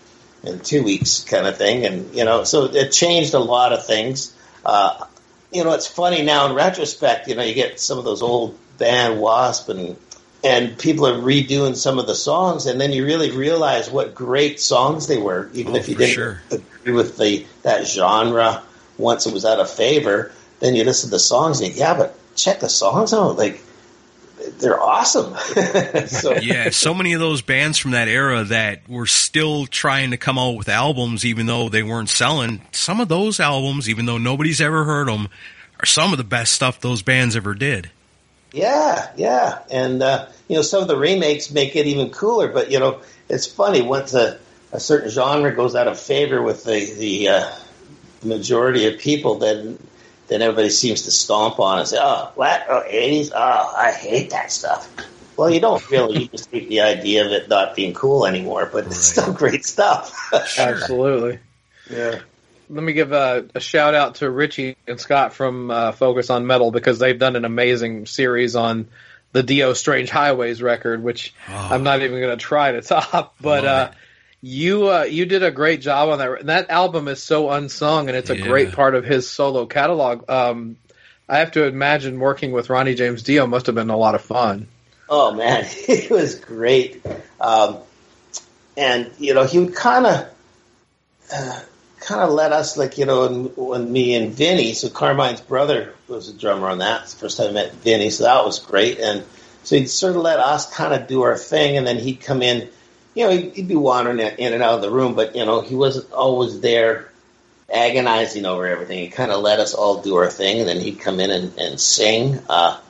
in 0.42 0.60
two 0.60 0.82
weeks 0.82 1.24
kind 1.24 1.46
of 1.46 1.56
thing. 1.56 1.84
And 1.84 2.14
you 2.14 2.24
know, 2.24 2.44
so 2.44 2.64
it 2.64 2.92
changed 2.92 3.34
a 3.34 3.38
lot 3.38 3.72
of 3.72 3.86
things. 3.86 4.34
Uh, 4.64 5.06
you 5.52 5.64
know, 5.64 5.72
it's 5.72 5.86
funny 5.86 6.22
now 6.22 6.46
in 6.46 6.54
retrospect. 6.54 7.28
You 7.28 7.34
know, 7.34 7.42
you 7.42 7.54
get 7.54 7.80
some 7.80 7.98
of 7.98 8.04
those 8.04 8.22
old 8.22 8.56
band 8.78 9.20
Wasp 9.20 9.68
and 9.68 9.96
and 10.42 10.78
people 10.78 11.06
are 11.06 11.18
redoing 11.20 11.76
some 11.76 11.98
of 11.98 12.06
the 12.06 12.14
songs, 12.14 12.66
and 12.66 12.80
then 12.80 12.92
you 12.92 13.04
really 13.04 13.30
realize 13.30 13.90
what 13.90 14.14
great 14.14 14.58
songs 14.60 15.06
they 15.06 15.18
were, 15.18 15.50
even 15.52 15.74
Oh, 15.74 15.76
if 15.78 15.88
you 15.88 15.94
didn't 15.96 16.14
sure. 16.14 16.40
agree 16.50 16.92
with 16.92 17.18
the 17.18 17.44
that 17.62 17.86
genre 17.86 18.62
once 18.98 19.26
it 19.26 19.32
was 19.34 19.44
out 19.44 19.60
of 19.60 19.70
favor. 19.70 20.32
Then 20.60 20.74
you 20.74 20.84
listen 20.84 21.08
to 21.08 21.12
the 21.12 21.18
songs 21.18 21.60
and 21.60 21.72
you, 21.72 21.78
yeah, 21.78 21.94
but 21.94 22.14
check 22.36 22.60
the 22.60 22.68
songs 22.68 23.12
out, 23.14 23.36
like 23.36 23.62
they're 24.58 24.80
awesome. 24.80 25.34
so 26.06 26.34
yeah, 26.36 26.70
so 26.70 26.94
many 26.94 27.12
of 27.12 27.20
those 27.20 27.42
bands 27.42 27.78
from 27.78 27.90
that 27.92 28.08
era 28.08 28.44
that 28.44 28.88
were 28.88 29.06
still 29.06 29.66
trying 29.66 30.10
to 30.12 30.16
come 30.16 30.38
out 30.38 30.56
with 30.56 30.68
albums, 30.68 31.24
even 31.26 31.46
though 31.46 31.68
they 31.68 31.82
weren't 31.82 32.08
selling. 32.08 32.62
Some 32.72 33.00
of 33.00 33.08
those 33.08 33.40
albums, 33.40 33.88
even 33.88 34.06
though 34.06 34.18
nobody's 34.18 34.60
ever 34.60 34.84
heard 34.84 35.08
them, 35.08 35.28
are 35.78 35.86
some 35.86 36.12
of 36.12 36.18
the 36.18 36.24
best 36.24 36.52
stuff 36.52 36.80
those 36.80 37.02
bands 37.02 37.36
ever 37.36 37.54
did. 37.54 37.90
Yeah, 38.52 39.10
yeah, 39.16 39.60
and 39.70 40.02
uh, 40.02 40.26
you 40.48 40.56
know 40.56 40.62
some 40.62 40.82
of 40.82 40.88
the 40.88 40.96
remakes 40.96 41.50
make 41.50 41.76
it 41.76 41.86
even 41.86 42.10
cooler. 42.10 42.48
But 42.48 42.70
you 42.70 42.80
know, 42.80 43.00
it's 43.28 43.46
funny 43.46 43.82
once 43.82 44.12
a, 44.14 44.38
a 44.72 44.80
certain 44.80 45.10
genre 45.10 45.54
goes 45.54 45.74
out 45.74 45.88
of 45.88 45.98
favor 45.98 46.42
with 46.42 46.64
the 46.64 46.92
the 46.94 47.28
uh, 47.28 47.52
majority 48.24 48.86
of 48.86 48.98
people, 48.98 49.36
then 49.36 49.78
then 50.28 50.42
everybody 50.42 50.70
seems 50.70 51.02
to 51.02 51.10
stomp 51.10 51.60
on 51.60 51.78
it 51.78 51.80
and 51.82 51.88
say, 51.88 51.98
"Oh, 52.00 52.30
what? 52.34 52.66
Oh, 52.68 52.82
80s? 52.88 53.30
Oh, 53.34 53.74
I 53.76 53.92
hate 53.92 54.30
that 54.30 54.50
stuff." 54.50 54.88
Well, 55.36 55.50
you 55.50 55.60
don't 55.60 55.88
really. 55.90 56.22
You 56.22 56.28
just 56.28 56.50
hate 56.50 56.68
the 56.68 56.80
idea 56.80 57.24
of 57.24 57.32
it 57.32 57.48
not 57.48 57.74
being 57.74 57.94
cool 57.94 58.26
anymore, 58.26 58.68
but 58.72 58.86
it's 58.86 58.98
still 58.98 59.32
great 59.32 59.64
stuff. 59.64 60.14
Absolutely. 60.58 61.38
yeah. 61.90 62.20
Let 62.70 62.84
me 62.84 62.92
give 62.92 63.10
a, 63.12 63.46
a 63.54 63.60
shout 63.60 63.94
out 63.94 64.16
to 64.16 64.30
Richie 64.30 64.76
and 64.86 65.00
Scott 65.00 65.34
from 65.34 65.70
uh, 65.70 65.92
Focus 65.92 66.30
on 66.30 66.46
Metal 66.46 66.70
because 66.70 67.00
they've 67.00 67.18
done 67.18 67.34
an 67.34 67.44
amazing 67.44 68.06
series 68.06 68.54
on 68.54 68.86
the 69.32 69.42
Dio 69.42 69.72
Strange 69.72 70.08
Highways 70.08 70.62
record, 70.62 71.02
which 71.02 71.34
I'm 71.48 71.82
not 71.82 72.02
even 72.02 72.20
going 72.20 72.38
to 72.38 72.42
try 72.42 72.72
to 72.72 72.80
top. 72.82 73.34
But 73.40 73.64
uh, 73.64 73.90
you 74.40 74.88
uh, 74.88 75.02
you 75.02 75.26
did 75.26 75.42
a 75.42 75.50
great 75.50 75.80
job 75.80 76.10
on 76.10 76.18
that. 76.18 76.40
And 76.40 76.48
that 76.48 76.70
album 76.70 77.08
is 77.08 77.22
so 77.22 77.50
unsung, 77.50 78.08
and 78.08 78.16
it's 78.16 78.30
a 78.30 78.36
Yeah. 78.36 78.46
great 78.46 78.72
part 78.72 78.94
of 78.94 79.04
his 79.04 79.28
solo 79.28 79.66
catalog. 79.66 80.30
Um, 80.30 80.76
I 81.28 81.38
have 81.38 81.52
to 81.52 81.64
imagine 81.64 82.18
working 82.18 82.52
with 82.52 82.70
Ronnie 82.70 82.94
James 82.94 83.22
Dio 83.22 83.46
must 83.46 83.66
have 83.66 83.74
been 83.74 83.90
a 83.90 83.96
lot 83.96 84.14
of 84.14 84.22
fun. 84.22 84.68
Oh 85.08 85.34
man, 85.34 85.64
it 85.88 86.10
was 86.10 86.36
great. 86.36 87.04
Um, 87.40 87.78
and 88.76 89.10
you 89.18 89.34
know, 89.34 89.44
he 89.44 89.58
would 89.58 89.74
kind 89.74 90.06
of, 90.06 90.28
uh, 91.32 91.60
kind 92.00 92.22
of 92.22 92.30
let 92.30 92.52
us 92.52 92.76
like 92.76 92.98
you 92.98 93.06
know, 93.06 93.28
when 93.56 93.92
me 93.92 94.14
and 94.14 94.32
Vinny, 94.32 94.72
so 94.72 94.88
Carmine's 94.88 95.40
brother 95.40 95.94
was 96.08 96.28
a 96.28 96.32
drummer 96.32 96.68
on 96.68 96.78
that. 96.78 97.02
It's 97.02 97.14
the 97.14 97.20
first 97.20 97.36
time 97.36 97.48
I 97.50 97.52
met 97.52 97.74
Vinny, 97.74 98.10
so 98.10 98.24
that 98.24 98.44
was 98.44 98.58
great. 98.58 98.98
And 98.98 99.24
so 99.62 99.76
he'd 99.76 99.86
sort 99.88 100.16
of 100.16 100.22
let 100.22 100.40
us 100.40 100.72
kind 100.74 100.94
of 100.94 101.06
do 101.08 101.22
our 101.22 101.36
thing, 101.36 101.76
and 101.76 101.86
then 101.86 101.98
he'd 101.98 102.20
come 102.20 102.42
in. 102.42 102.68
You 103.14 103.24
know, 103.26 103.30
he'd, 103.36 103.54
he'd 103.54 103.68
be 103.68 103.76
wandering 103.76 104.18
in 104.18 104.52
and 104.54 104.62
out 104.62 104.74
of 104.74 104.82
the 104.82 104.90
room, 104.90 105.14
but 105.14 105.36
you 105.36 105.44
know, 105.44 105.60
he 105.60 105.74
wasn't 105.74 106.10
always 106.12 106.60
there 106.60 107.10
agonizing 107.72 108.46
over 108.46 108.66
everything. 108.66 108.98
He 108.98 109.08
kind 109.08 109.30
of 109.30 109.42
let 109.42 109.60
us 109.60 109.74
all 109.74 110.02
do 110.02 110.16
our 110.16 110.30
thing, 110.30 110.60
and 110.60 110.68
then 110.68 110.80
he'd 110.80 111.00
come 111.00 111.20
in 111.20 111.30
and, 111.30 111.56
and 111.58 111.80
sing. 111.80 112.38
Uh, 112.48 112.80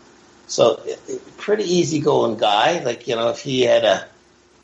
so, 0.47 0.81
it- 0.85 1.01
it- 1.09 1.37
pretty 1.37 1.65
easygoing 1.65 2.37
guy. 2.37 2.83
Like 2.85 3.09
you 3.09 3.17
know, 3.17 3.31
if 3.31 3.41
he 3.41 3.63
had 3.63 3.85
a 3.85 4.07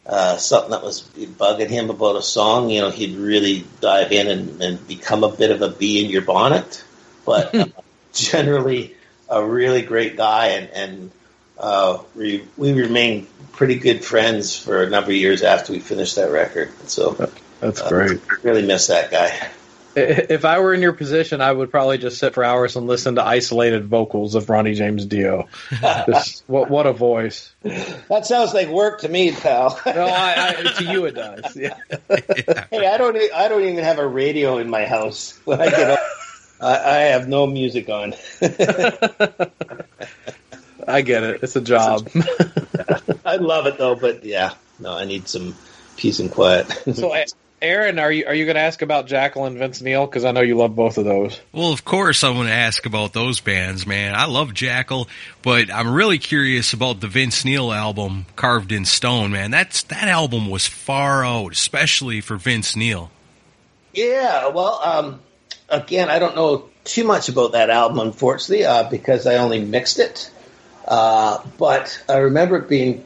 uh, 0.07 0.37
something 0.37 0.71
that 0.71 0.83
was 0.83 1.03
bugging 1.03 1.69
him 1.69 1.91
about 1.91 2.17
a 2.17 2.23
song, 2.23 2.71
you 2.71 2.81
know, 2.81 2.91
he'd 2.91 3.17
really 3.17 3.67
dive 3.81 4.13
in 4.13 4.29
and, 4.29 4.63
and 4.63 4.89
become 4.89 5.25
a 5.25 5.31
bit 5.31 5.51
of 5.51 5.63
a 5.63 5.69
bee 5.69 6.05
in 6.05 6.11
your 6.11 6.23
bonnet. 6.23 6.85
But 7.25 7.55
uh, 7.55 7.67
generally, 8.13 8.95
a 9.29 9.45
really 9.45 9.83
great 9.83 10.17
guy, 10.17 10.49
and, 10.49 10.71
and 10.71 11.11
uh, 11.59 11.99
we 12.15 12.45
we 12.57 12.73
remained 12.73 13.27
pretty 13.53 13.79
good 13.79 14.05
friends 14.05 14.57
for 14.57 14.83
a 14.83 14.91
number 14.91 15.11
of 15.11 15.17
years 15.17 15.43
after 15.43 15.73
we 15.73 15.81
finished 15.81 16.17
that 16.17 16.31
record. 16.31 16.71
So 16.89 17.31
That's 17.61 17.81
uh, 17.81 17.89
great. 17.89 18.45
really 18.45 18.65
miss 18.65 18.87
that 18.87 19.11
guy. 19.11 19.51
If 20.37 20.45
I 20.45 20.59
were 20.59 20.75
in 20.75 20.83
your 20.83 20.93
position, 20.93 21.41
I 21.41 21.51
would 21.51 21.71
probably 21.71 21.97
just 21.97 22.19
sit 22.19 22.35
for 22.35 22.45
hours 22.45 22.77
and 22.77 22.87
listen 22.87 23.15
to 23.15 23.25
isolated 23.25 23.87
vocals 23.87 24.35
of 24.35 24.51
Ronnie 24.51 24.75
James 24.75 25.07
Dio. 25.07 25.49
Just, 26.07 26.45
what 26.47 26.69
what 26.69 26.87
a 26.87 26.93
voice! 26.93 27.55
That 27.63 28.27
sounds 28.27 28.53
like 28.53 28.69
work 28.69 29.01
to 29.01 29.09
me, 29.09 29.33
pal. 29.33 29.81
No, 29.87 30.05
I, 30.05 30.55
I, 30.59 30.73
to 30.79 30.85
you 30.85 31.07
it 31.07 31.13
does. 31.13 31.57
Yeah. 31.57 31.79
hey, 32.71 32.87
I 32.87 32.99
don't 32.99 33.17
I 33.35 33.49
don't 33.49 33.63
even 33.63 33.83
have 33.83 33.99
a 33.99 34.07
radio 34.07 34.59
in 34.59 34.69
my 34.69 34.85
house 34.85 35.41
when 35.47 35.63
I 35.63 35.71
get 35.71 35.91
up. 35.91 36.01
I, 36.61 36.75
I 36.77 36.97
have 37.13 37.27
no 37.27 37.47
music 37.47 37.89
on. 37.89 38.15
I 40.87 41.01
get 41.01 41.23
it. 41.23 41.43
It's 41.43 41.57
a 41.57 41.63
job. 41.63 42.09
I 43.25 43.37
love 43.37 43.67
it 43.67 43.79
though, 43.79 43.95
but 43.95 44.25
yeah, 44.25 44.53
no, 44.79 44.93
I 44.93 45.07
need 45.07 45.27
some 45.27 45.55
peace 45.97 46.19
and 46.19 46.31
quiet. 46.31 46.71
so, 46.95 47.15
Aaron, 47.63 47.99
are 47.99 48.13
you 48.13 48.27
are 48.27 48.35
you 48.35 48.45
going 48.45 48.57
to 48.57 48.61
ask 48.61 48.83
about 48.83 49.07
Jackyl 49.07 49.47
and 49.47 49.57
Vince 49.57 49.81
Neil? 49.81 50.07
Because 50.07 50.25
I 50.25 50.33
know 50.33 50.43
you 50.43 50.57
love 50.57 50.77
both 50.77 50.99
of 50.99 51.07
those. 51.07 51.41
Well, 51.53 51.73
of 51.73 51.85
course, 51.85 52.23
I'm 52.23 52.35
going 52.35 52.49
to 52.49 52.53
ask 52.53 52.85
about 52.85 53.15
those 53.15 53.41
bands, 53.41 53.87
man. 53.87 54.15
I 54.15 54.27
love 54.27 54.51
Jackyl, 54.51 55.09
but 55.43 55.73
I'm 55.73 55.93
really 55.95 56.19
curious 56.19 56.75
about 56.75 57.01
the 57.01 57.09
Vince 57.09 57.45
Neil 57.45 57.73
album, 57.73 58.27
Carved 58.37 58.73
in 58.73 58.85
Stone, 58.85 59.33
man. 59.33 59.51
That's 59.51 59.85
that 59.85 60.09
album 60.09 60.51
was 60.51 60.67
far 60.67 61.25
out, 61.25 61.53
especially 61.53 62.21
for 62.21 62.37
Vince 62.37 62.77
Neil. 62.77 63.11
Yeah, 63.95 64.49
well, 64.49 64.79
um, 64.85 65.21
again, 65.71 66.11
I 66.11 66.19
don't 66.19 66.37
know 66.37 66.69
too 66.85 67.05
much 67.05 67.31
about 67.31 67.53
that 67.53 67.71
album, 67.71 68.01
unfortunately, 68.01 68.67
uh, 68.67 68.89
because 68.91 69.27
I 69.27 69.37
only 69.37 69.65
mixed 69.65 69.99
it. 69.99 70.31
Uh, 70.87 71.43
but 71.59 72.03
I 72.09 72.19
remember 72.19 72.59
it 72.59 72.69
being 72.69 73.05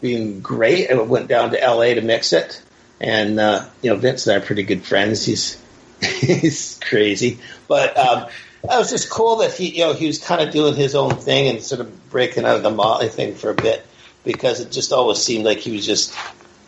being 0.00 0.40
great. 0.40 0.90
I 0.90 0.94
went 0.94 1.28
down 1.28 1.50
to 1.50 1.62
L.A. 1.62 1.94
to 1.94 2.02
mix 2.02 2.32
it, 2.32 2.62
and 3.00 3.38
uh, 3.38 3.66
you 3.82 3.90
know, 3.90 3.96
Vince 3.96 4.26
and 4.26 4.34
I 4.34 4.38
are 4.38 4.46
pretty 4.46 4.62
good 4.62 4.84
friends. 4.84 5.24
He's 5.24 5.62
he's 6.02 6.78
crazy, 6.82 7.38
but 7.68 7.96
um, 7.96 8.26
that 8.62 8.78
was 8.78 8.90
just 8.90 9.10
cool 9.10 9.36
that 9.36 9.52
he 9.52 9.78
you 9.78 9.84
know 9.84 9.92
he 9.92 10.06
was 10.06 10.18
kind 10.18 10.40
of 10.40 10.52
doing 10.52 10.74
his 10.74 10.94
own 10.94 11.16
thing 11.16 11.48
and 11.48 11.62
sort 11.62 11.80
of 11.80 12.10
breaking 12.10 12.44
out 12.44 12.56
of 12.56 12.62
the 12.62 12.70
Motley 12.70 13.08
thing 13.08 13.34
for 13.34 13.50
a 13.50 13.54
bit 13.54 13.86
because 14.24 14.60
it 14.60 14.70
just 14.70 14.92
always 14.92 15.18
seemed 15.18 15.44
like 15.44 15.58
he 15.58 15.72
was 15.72 15.86
just 15.86 16.14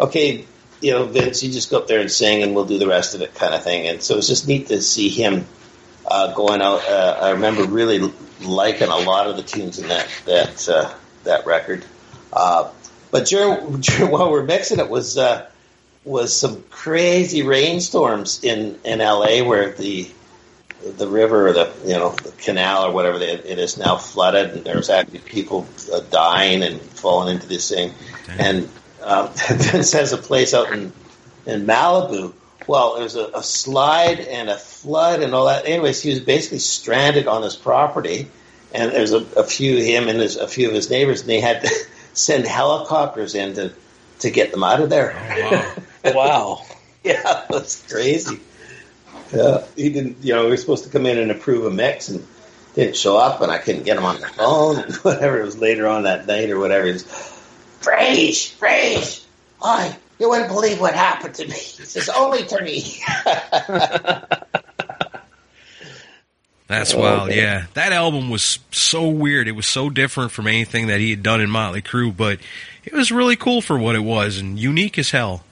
okay 0.00 0.46
you 0.82 0.90
know, 0.90 1.04
Vince, 1.04 1.42
you 1.42 1.50
just 1.50 1.70
go 1.70 1.78
up 1.78 1.86
there 1.86 2.00
and 2.00 2.10
sing, 2.10 2.42
and 2.42 2.54
we'll 2.54 2.64
do 2.64 2.78
the 2.78 2.88
rest 2.88 3.14
of 3.14 3.22
it, 3.22 3.34
kind 3.34 3.54
of 3.54 3.62
thing. 3.62 3.86
And 3.86 4.02
so 4.02 4.14
it 4.14 4.16
was 4.18 4.28
just 4.28 4.48
neat 4.48 4.66
to 4.66 4.82
see 4.82 5.08
him 5.08 5.46
uh, 6.06 6.34
going 6.34 6.60
out. 6.60 6.86
Uh, 6.86 7.18
I 7.22 7.30
remember 7.30 7.64
really 7.64 8.12
liking 8.40 8.88
a 8.88 8.96
lot 8.96 9.28
of 9.28 9.36
the 9.36 9.42
tunes 9.42 9.78
in 9.78 9.88
that 9.88 10.08
that 10.26 10.68
uh, 10.68 10.92
that 11.22 11.46
record. 11.46 11.84
Uh, 12.32 12.70
but 13.12 13.26
during, 13.26 13.80
during 13.80 14.10
while 14.10 14.30
we're 14.30 14.42
mixing 14.42 14.80
it 14.80 14.90
was 14.90 15.16
uh, 15.16 15.48
was 16.04 16.38
some 16.38 16.62
crazy 16.70 17.42
rainstorms 17.42 18.42
in 18.42 18.78
in 18.84 18.98
LA 18.98 19.44
where 19.44 19.72
the 19.72 20.10
the 20.96 21.06
river 21.06 21.48
or 21.48 21.52
the 21.52 21.72
you 21.84 21.92
know 21.92 22.10
the 22.10 22.32
canal 22.32 22.86
or 22.86 22.92
whatever 22.92 23.18
it, 23.18 23.46
it 23.46 23.58
is 23.58 23.78
now 23.78 23.96
flooded 23.96 24.50
and 24.50 24.64
there's 24.64 24.90
actually 24.90 25.20
people 25.20 25.66
uh, 25.92 26.00
dying 26.10 26.62
and 26.62 26.80
falling 26.80 27.32
into 27.32 27.46
this 27.46 27.68
thing 27.68 27.92
and 28.38 28.68
um, 29.02 29.30
Vince 29.48 29.92
has 29.92 30.12
a 30.12 30.18
place 30.18 30.54
out 30.54 30.72
in 30.72 30.92
in 31.46 31.66
Malibu. 31.66 32.32
Well, 32.66 32.96
there's 32.96 33.16
a, 33.16 33.26
a 33.34 33.42
slide 33.42 34.20
and 34.20 34.48
a 34.48 34.56
flood 34.56 35.22
and 35.22 35.34
all 35.34 35.46
that. 35.46 35.66
Anyways, 35.66 36.00
he 36.00 36.10
was 36.10 36.20
basically 36.20 36.60
stranded 36.60 37.26
on 37.26 37.42
his 37.42 37.56
property, 37.56 38.28
and 38.72 38.92
there's 38.92 39.12
a, 39.12 39.26
a 39.36 39.42
few 39.42 39.78
him 39.78 40.08
and 40.08 40.20
his, 40.20 40.36
a 40.36 40.46
few 40.46 40.68
of 40.68 40.74
his 40.74 40.88
neighbors, 40.88 41.22
and 41.22 41.30
they 41.30 41.40
had 41.40 41.62
to 41.62 41.68
send 42.12 42.46
helicopters 42.46 43.34
in 43.34 43.54
to 43.54 43.72
to 44.20 44.30
get 44.30 44.52
them 44.52 44.62
out 44.62 44.80
of 44.80 44.90
there. 44.90 45.14
wow. 45.50 45.72
Wow. 46.04 46.64
yeah, 47.04 47.44
that's 47.48 47.86
crazy. 47.90 48.40
Yeah, 49.32 49.64
he 49.76 49.90
didn't. 49.90 50.18
You 50.22 50.34
know, 50.34 50.44
we 50.44 50.50
were 50.50 50.56
supposed 50.56 50.84
to 50.84 50.90
come 50.90 51.06
in 51.06 51.18
and 51.18 51.30
approve 51.30 51.64
a 51.64 51.70
mix, 51.70 52.08
and 52.08 52.26
didn't 52.74 52.96
show 52.96 53.16
up, 53.16 53.40
and 53.40 53.50
I 53.50 53.58
couldn't 53.58 53.84
get 53.84 53.96
him 53.96 54.04
on 54.04 54.20
the 54.20 54.28
phone, 54.28 54.78
and 54.78 54.94
whatever. 55.02 55.40
It 55.40 55.44
was 55.44 55.58
later 55.58 55.86
on 55.86 56.04
that 56.04 56.26
night 56.26 56.50
or 56.50 56.58
whatever. 56.58 56.86
He's, 56.86 57.04
Frage, 57.82 58.56
Frage, 58.58 59.24
I, 59.62 59.96
you 60.18 60.28
wouldn't 60.28 60.48
believe 60.48 60.80
what 60.80 60.94
happened 60.94 61.34
to 61.34 61.46
me. 61.46 61.54
He 61.54 61.84
says, 61.84 62.08
only 62.08 62.44
to 62.46 62.62
me. 62.62 63.02
That's 66.68 66.94
wild, 66.94 67.28
man. 67.28 67.36
yeah. 67.36 67.66
That 67.74 67.92
album 67.92 68.30
was 68.30 68.58
so 68.70 69.08
weird. 69.08 69.46
It 69.46 69.52
was 69.52 69.66
so 69.66 69.90
different 69.90 70.30
from 70.30 70.46
anything 70.46 70.86
that 70.86 71.00
he 71.00 71.10
had 71.10 71.22
done 71.22 71.42
in 71.42 71.50
Motley 71.50 71.82
Crue, 71.82 72.16
but 72.16 72.38
it 72.84 72.94
was 72.94 73.12
really 73.12 73.36
cool 73.36 73.60
for 73.60 73.78
what 73.78 73.94
it 73.94 74.00
was 74.00 74.38
and 74.38 74.58
unique 74.58 74.98
as 74.98 75.10
hell. 75.10 75.44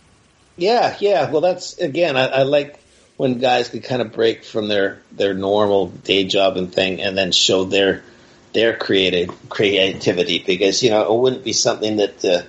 Yeah, 0.61 0.95
yeah. 1.01 1.31
Well, 1.31 1.41
that's 1.41 1.79
again. 1.79 2.19
I, 2.19 2.27
I 2.27 2.43
like 2.43 2.79
when 3.17 3.39
guys 3.39 3.71
can 3.71 3.81
kind 3.81 4.03
of 4.03 4.13
break 4.13 4.45
from 4.45 4.69
their 4.69 5.01
their 5.11 5.33
normal 5.33 5.89
day 5.89 6.25
job 6.25 6.59
and 6.59 6.73
thing, 6.73 7.01
and 7.01 7.17
then 7.17 7.33
show 7.33 7.65
their 7.65 8.03
their 8.53 8.77
creative 8.77 9.31
creativity 9.49 10.45
because 10.47 10.83
you 10.83 10.91
know 10.91 11.15
it 11.15 11.19
wouldn't 11.19 11.45
be 11.45 11.55
something 11.55 11.97
that 11.97 12.23
uh, 12.27 12.43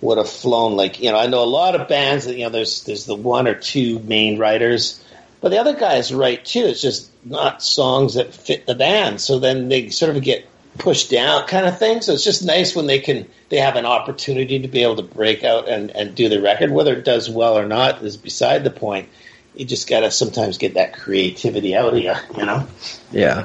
would 0.00 0.18
have 0.18 0.28
flown 0.28 0.76
like 0.76 1.00
you 1.00 1.12
know. 1.12 1.18
I 1.18 1.28
know 1.28 1.44
a 1.44 1.46
lot 1.46 1.80
of 1.80 1.86
bands 1.86 2.24
that 2.24 2.36
you 2.36 2.42
know 2.42 2.50
there's 2.50 2.82
there's 2.82 3.06
the 3.06 3.14
one 3.14 3.46
or 3.46 3.54
two 3.54 4.00
main 4.00 4.40
writers, 4.40 5.00
but 5.40 5.50
the 5.50 5.58
other 5.58 5.74
guys 5.74 6.12
write 6.12 6.44
too. 6.44 6.64
It's 6.64 6.82
just 6.82 7.10
not 7.24 7.62
songs 7.62 8.14
that 8.14 8.34
fit 8.34 8.66
the 8.66 8.74
band, 8.74 9.20
so 9.20 9.38
then 9.38 9.68
they 9.68 9.90
sort 9.90 10.16
of 10.16 10.22
get 10.24 10.48
pushed 10.78 11.10
down 11.10 11.46
kind 11.46 11.66
of 11.66 11.78
thing. 11.78 12.00
So 12.00 12.12
it's 12.12 12.24
just 12.24 12.44
nice 12.44 12.74
when 12.74 12.86
they 12.86 12.98
can 12.98 13.28
they 13.48 13.58
have 13.58 13.76
an 13.76 13.86
opportunity 13.86 14.60
to 14.60 14.68
be 14.68 14.82
able 14.82 14.96
to 14.96 15.02
break 15.02 15.44
out 15.44 15.68
and, 15.68 15.90
and 15.90 16.14
do 16.14 16.28
the 16.28 16.40
record. 16.40 16.70
Whether 16.70 16.96
it 16.96 17.04
does 17.04 17.28
well 17.28 17.58
or 17.58 17.66
not 17.66 18.02
is 18.02 18.16
beside 18.16 18.64
the 18.64 18.70
point. 18.70 19.08
You 19.54 19.66
just 19.66 19.88
gotta 19.88 20.10
sometimes 20.10 20.56
get 20.56 20.74
that 20.74 20.94
creativity 20.94 21.76
out 21.76 21.92
of 21.92 21.98
you, 21.98 22.14
you 22.36 22.46
know. 22.46 22.66
Yeah. 23.10 23.44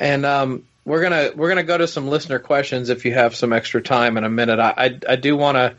And 0.00 0.24
um, 0.24 0.64
we're 0.84 1.02
gonna 1.02 1.32
we're 1.34 1.48
gonna 1.48 1.62
go 1.62 1.76
to 1.76 1.86
some 1.86 2.08
listener 2.08 2.38
questions 2.38 2.88
if 2.88 3.04
you 3.04 3.12
have 3.12 3.34
some 3.34 3.52
extra 3.52 3.82
time 3.82 4.16
in 4.16 4.24
a 4.24 4.30
minute. 4.30 4.58
I 4.58 4.74
I, 4.76 4.98
I 5.10 5.16
do 5.16 5.36
want 5.36 5.56
to 5.56 5.74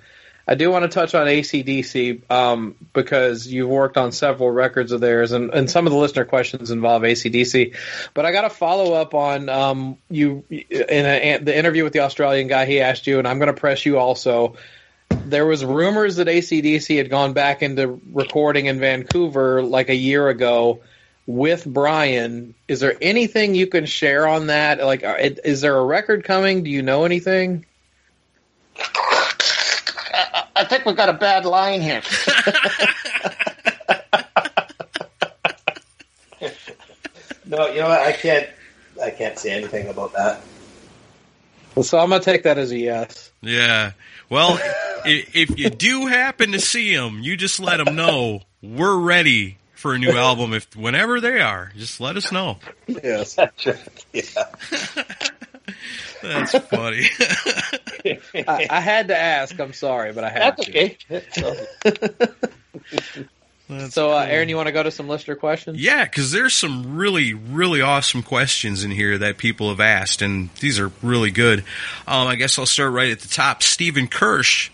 I 0.47 0.55
do 0.55 0.69
want 0.69 0.83
to 0.83 0.89
touch 0.89 1.15
on 1.15 1.25
ACDC 1.25 2.29
um, 2.29 2.75
because 2.93 3.47
you've 3.47 3.69
worked 3.69 3.97
on 3.97 4.11
several 4.11 4.51
records 4.51 4.91
of 4.91 5.01
theirs, 5.01 5.31
and, 5.31 5.51
and 5.51 5.69
some 5.69 5.87
of 5.87 5.93
the 5.93 5.97
listener 5.97 6.25
questions 6.25 6.69
involve 6.69 7.01
ACDC. 7.01 7.75
But 8.13 8.25
I 8.25 8.31
got 8.31 8.41
to 8.41 8.51
follow 8.51 8.93
up 8.93 9.15
on 9.15 9.49
um, 9.49 9.97
you 10.09 10.43
in 10.49 11.05
a, 11.05 11.37
the 11.37 11.57
interview 11.57 11.83
with 11.83 11.93
the 11.93 12.01
Australian 12.01 12.47
guy. 12.47 12.65
He 12.65 12.79
asked 12.81 13.07
you, 13.07 13.17
and 13.17 13.27
I'm 13.27 13.39
going 13.39 13.53
to 13.53 13.59
press 13.59 13.85
you 13.85 13.97
also. 13.97 14.55
There 15.09 15.45
was 15.45 15.65
rumors 15.65 16.17
that 16.17 16.27
ACDC 16.27 16.97
had 16.97 17.09
gone 17.09 17.33
back 17.33 17.63
into 17.63 17.99
recording 18.11 18.67
in 18.67 18.79
Vancouver 18.79 19.63
like 19.63 19.89
a 19.89 19.95
year 19.95 20.29
ago 20.29 20.81
with 21.25 21.65
Brian. 21.65 22.53
Is 22.67 22.79
there 22.79 22.95
anything 23.01 23.55
you 23.55 23.65
can 23.65 23.87
share 23.87 24.27
on 24.27 24.47
that? 24.47 24.83
Like, 24.83 25.01
is 25.03 25.61
there 25.61 25.75
a 25.75 25.83
record 25.83 26.23
coming? 26.23 26.63
Do 26.63 26.69
you 26.69 26.83
know 26.83 27.05
anything? 27.05 27.65
I 30.55 30.63
think 30.65 30.85
we've 30.85 30.95
got 30.95 31.09
a 31.09 31.13
bad 31.13 31.45
line 31.45 31.81
here. 31.81 32.01
no, 37.45 37.67
you 37.67 37.79
know 37.79 37.89
what? 37.89 38.01
I 38.01 38.11
can't. 38.13 38.47
I 39.01 39.09
can't 39.09 39.37
say 39.37 39.51
anything 39.51 39.87
about 39.87 40.13
that. 40.13 40.41
Well, 41.75 41.83
so 41.83 41.97
I'm 41.99 42.09
gonna 42.09 42.23
take 42.23 42.43
that 42.43 42.57
as 42.57 42.71
a 42.71 42.77
yes. 42.77 43.31
Yeah. 43.41 43.91
Well, 44.29 44.57
i- 45.05 45.25
if 45.33 45.57
you 45.59 45.69
do 45.69 46.05
happen 46.07 46.53
to 46.53 46.59
see 46.59 46.95
them, 46.95 47.19
you 47.21 47.35
just 47.37 47.59
let 47.59 47.83
them 47.83 47.95
know 47.95 48.41
we're 48.63 48.95
ready 48.97 49.57
for 49.75 49.93
a 49.93 49.99
new 49.99 50.11
album. 50.11 50.53
If 50.53 50.73
whenever 50.75 51.19
they 51.19 51.41
are, 51.41 51.71
just 51.77 51.99
let 51.99 52.15
us 52.15 52.31
know. 52.31 52.57
Yes. 52.87 53.37
yeah. 54.13 54.23
That's 56.27 56.57
funny. 56.67 57.07
I, 58.47 58.67
I 58.69 58.79
had 58.79 59.07
to 59.09 59.17
ask. 59.17 59.59
I'm 59.59 59.73
sorry, 59.73 60.13
but 60.13 60.23
I 60.23 60.29
had 60.29 60.57
That's 60.57 60.65
to. 60.65 60.71
okay. 60.71 60.97
So, 61.31 61.55
That's 63.67 63.93
So, 63.95 64.11
uh, 64.11 64.23
cool. 64.23 64.31
Aaron, 64.33 64.49
you 64.49 64.55
want 64.57 64.67
to 64.67 64.71
go 64.71 64.83
to 64.83 64.91
some 64.91 65.07
listener 65.07 65.35
questions? 65.35 65.79
Yeah, 65.81 66.03
because 66.03 66.31
there's 66.31 66.53
some 66.53 66.95
really, 66.97 67.33
really 67.33 67.81
awesome 67.81 68.21
questions 68.21 68.83
in 68.83 68.91
here 68.91 69.17
that 69.17 69.37
people 69.37 69.69
have 69.69 69.79
asked, 69.79 70.21
and 70.21 70.49
these 70.59 70.79
are 70.79 70.91
really 71.01 71.31
good. 71.31 71.59
Um, 72.07 72.27
I 72.27 72.35
guess 72.35 72.59
I'll 72.59 72.67
start 72.67 72.91
right 72.93 73.09
at 73.11 73.21
the 73.21 73.27
top. 73.27 73.63
Stephen 73.63 74.07
Kirsch. 74.07 74.69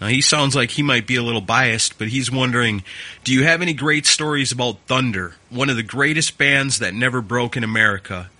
Now, 0.00 0.06
he 0.06 0.22
sounds 0.22 0.56
like 0.56 0.70
he 0.70 0.82
might 0.82 1.06
be 1.06 1.16
a 1.16 1.22
little 1.22 1.42
biased, 1.42 1.98
but 1.98 2.08
he's 2.08 2.30
wondering 2.30 2.82
Do 3.24 3.34
you 3.34 3.44
have 3.44 3.60
any 3.60 3.74
great 3.74 4.06
stories 4.06 4.50
about 4.52 4.78
Thunder, 4.86 5.34
one 5.50 5.68
of 5.68 5.76
the 5.76 5.82
greatest 5.82 6.38
bands 6.38 6.78
that 6.78 6.94
never 6.94 7.20
broke 7.20 7.58
in 7.58 7.64
America? 7.64 8.30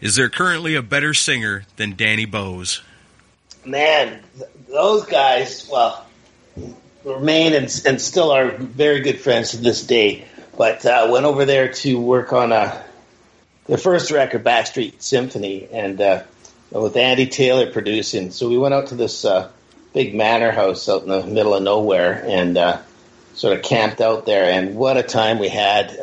Is 0.00 0.16
there 0.16 0.28
currently 0.28 0.74
a 0.74 0.82
better 0.82 1.14
singer 1.14 1.64
than 1.76 1.96
Danny 1.96 2.26
Bowes? 2.26 2.82
man, 3.66 4.20
th- 4.36 4.50
those 4.68 5.04
guys, 5.06 5.68
well, 5.70 6.06
remain 7.04 7.52
and, 7.52 7.82
and 7.84 8.00
still 8.00 8.30
are 8.30 8.50
very 8.50 9.00
good 9.00 9.20
friends 9.20 9.50
to 9.50 9.58
this 9.58 9.86
day. 9.86 10.24
But 10.56 10.86
uh, 10.86 11.08
went 11.10 11.26
over 11.26 11.44
there 11.44 11.72
to 11.72 12.00
work 12.00 12.32
on 12.32 12.52
uh, 12.52 12.82
their 13.66 13.78
first 13.78 14.10
record, 14.10 14.42
Backstreet 14.42 15.02
Symphony, 15.02 15.68
and 15.70 16.00
uh, 16.00 16.22
with 16.70 16.96
Andy 16.96 17.26
Taylor 17.26 17.70
producing. 17.70 18.30
So 18.30 18.48
we 18.48 18.56
went 18.56 18.72
out 18.72 18.88
to 18.88 18.94
this 18.94 19.24
uh, 19.24 19.50
big 19.92 20.14
manor 20.14 20.52
house 20.52 20.88
out 20.88 21.02
in 21.02 21.08
the 21.08 21.26
middle 21.26 21.54
of 21.54 21.62
nowhere 21.62 22.24
and 22.26 22.56
uh, 22.56 22.80
sort 23.34 23.56
of 23.56 23.62
camped 23.64 24.00
out 24.00 24.24
there. 24.24 24.50
And 24.50 24.76
what 24.76 24.96
a 24.96 25.02
time 25.02 25.38
we 25.38 25.48
had! 25.48 25.94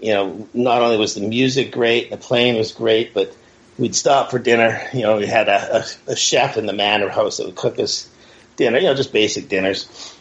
You 0.00 0.14
know, 0.14 0.48
not 0.54 0.82
only 0.82 0.96
was 0.96 1.14
the 1.14 1.26
music 1.26 1.72
great, 1.72 2.10
the 2.10 2.16
playing 2.16 2.56
was 2.56 2.72
great, 2.72 3.12
but 3.12 3.36
we'd 3.78 3.94
stop 3.94 4.30
for 4.30 4.38
dinner. 4.38 4.80
You 4.92 5.02
know, 5.02 5.18
we 5.18 5.26
had 5.26 5.48
a, 5.48 5.78
a, 5.78 6.12
a 6.12 6.16
chef 6.16 6.56
in 6.56 6.66
the 6.66 6.72
manor 6.72 7.08
house 7.08 7.38
that 7.38 7.46
would 7.46 7.56
cook 7.56 7.78
us 7.78 8.08
dinner. 8.56 8.78
You 8.78 8.84
know, 8.84 8.94
just 8.94 9.12
basic 9.12 9.48
dinners. 9.48 10.16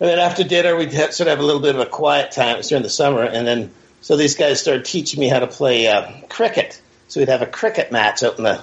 And 0.00 0.08
then 0.08 0.18
after 0.18 0.44
dinner, 0.44 0.76
we'd 0.76 0.92
have, 0.94 1.12
sort 1.12 1.28
of 1.28 1.32
have 1.32 1.40
a 1.40 1.46
little 1.46 1.60
bit 1.60 1.74
of 1.74 1.80
a 1.80 1.86
quiet 1.86 2.32
time. 2.32 2.54
It 2.54 2.58
was 2.58 2.68
during 2.68 2.82
the 2.82 2.90
summer, 2.90 3.22
and 3.22 3.46
then 3.46 3.70
so 4.00 4.16
these 4.16 4.34
guys 4.34 4.60
started 4.60 4.84
teaching 4.84 5.20
me 5.20 5.28
how 5.28 5.40
to 5.40 5.46
play 5.46 5.86
uh, 5.86 6.10
cricket. 6.28 6.80
So 7.08 7.20
we'd 7.20 7.28
have 7.28 7.42
a 7.42 7.46
cricket 7.46 7.92
match 7.92 8.22
out 8.22 8.38
in 8.38 8.44
the 8.44 8.62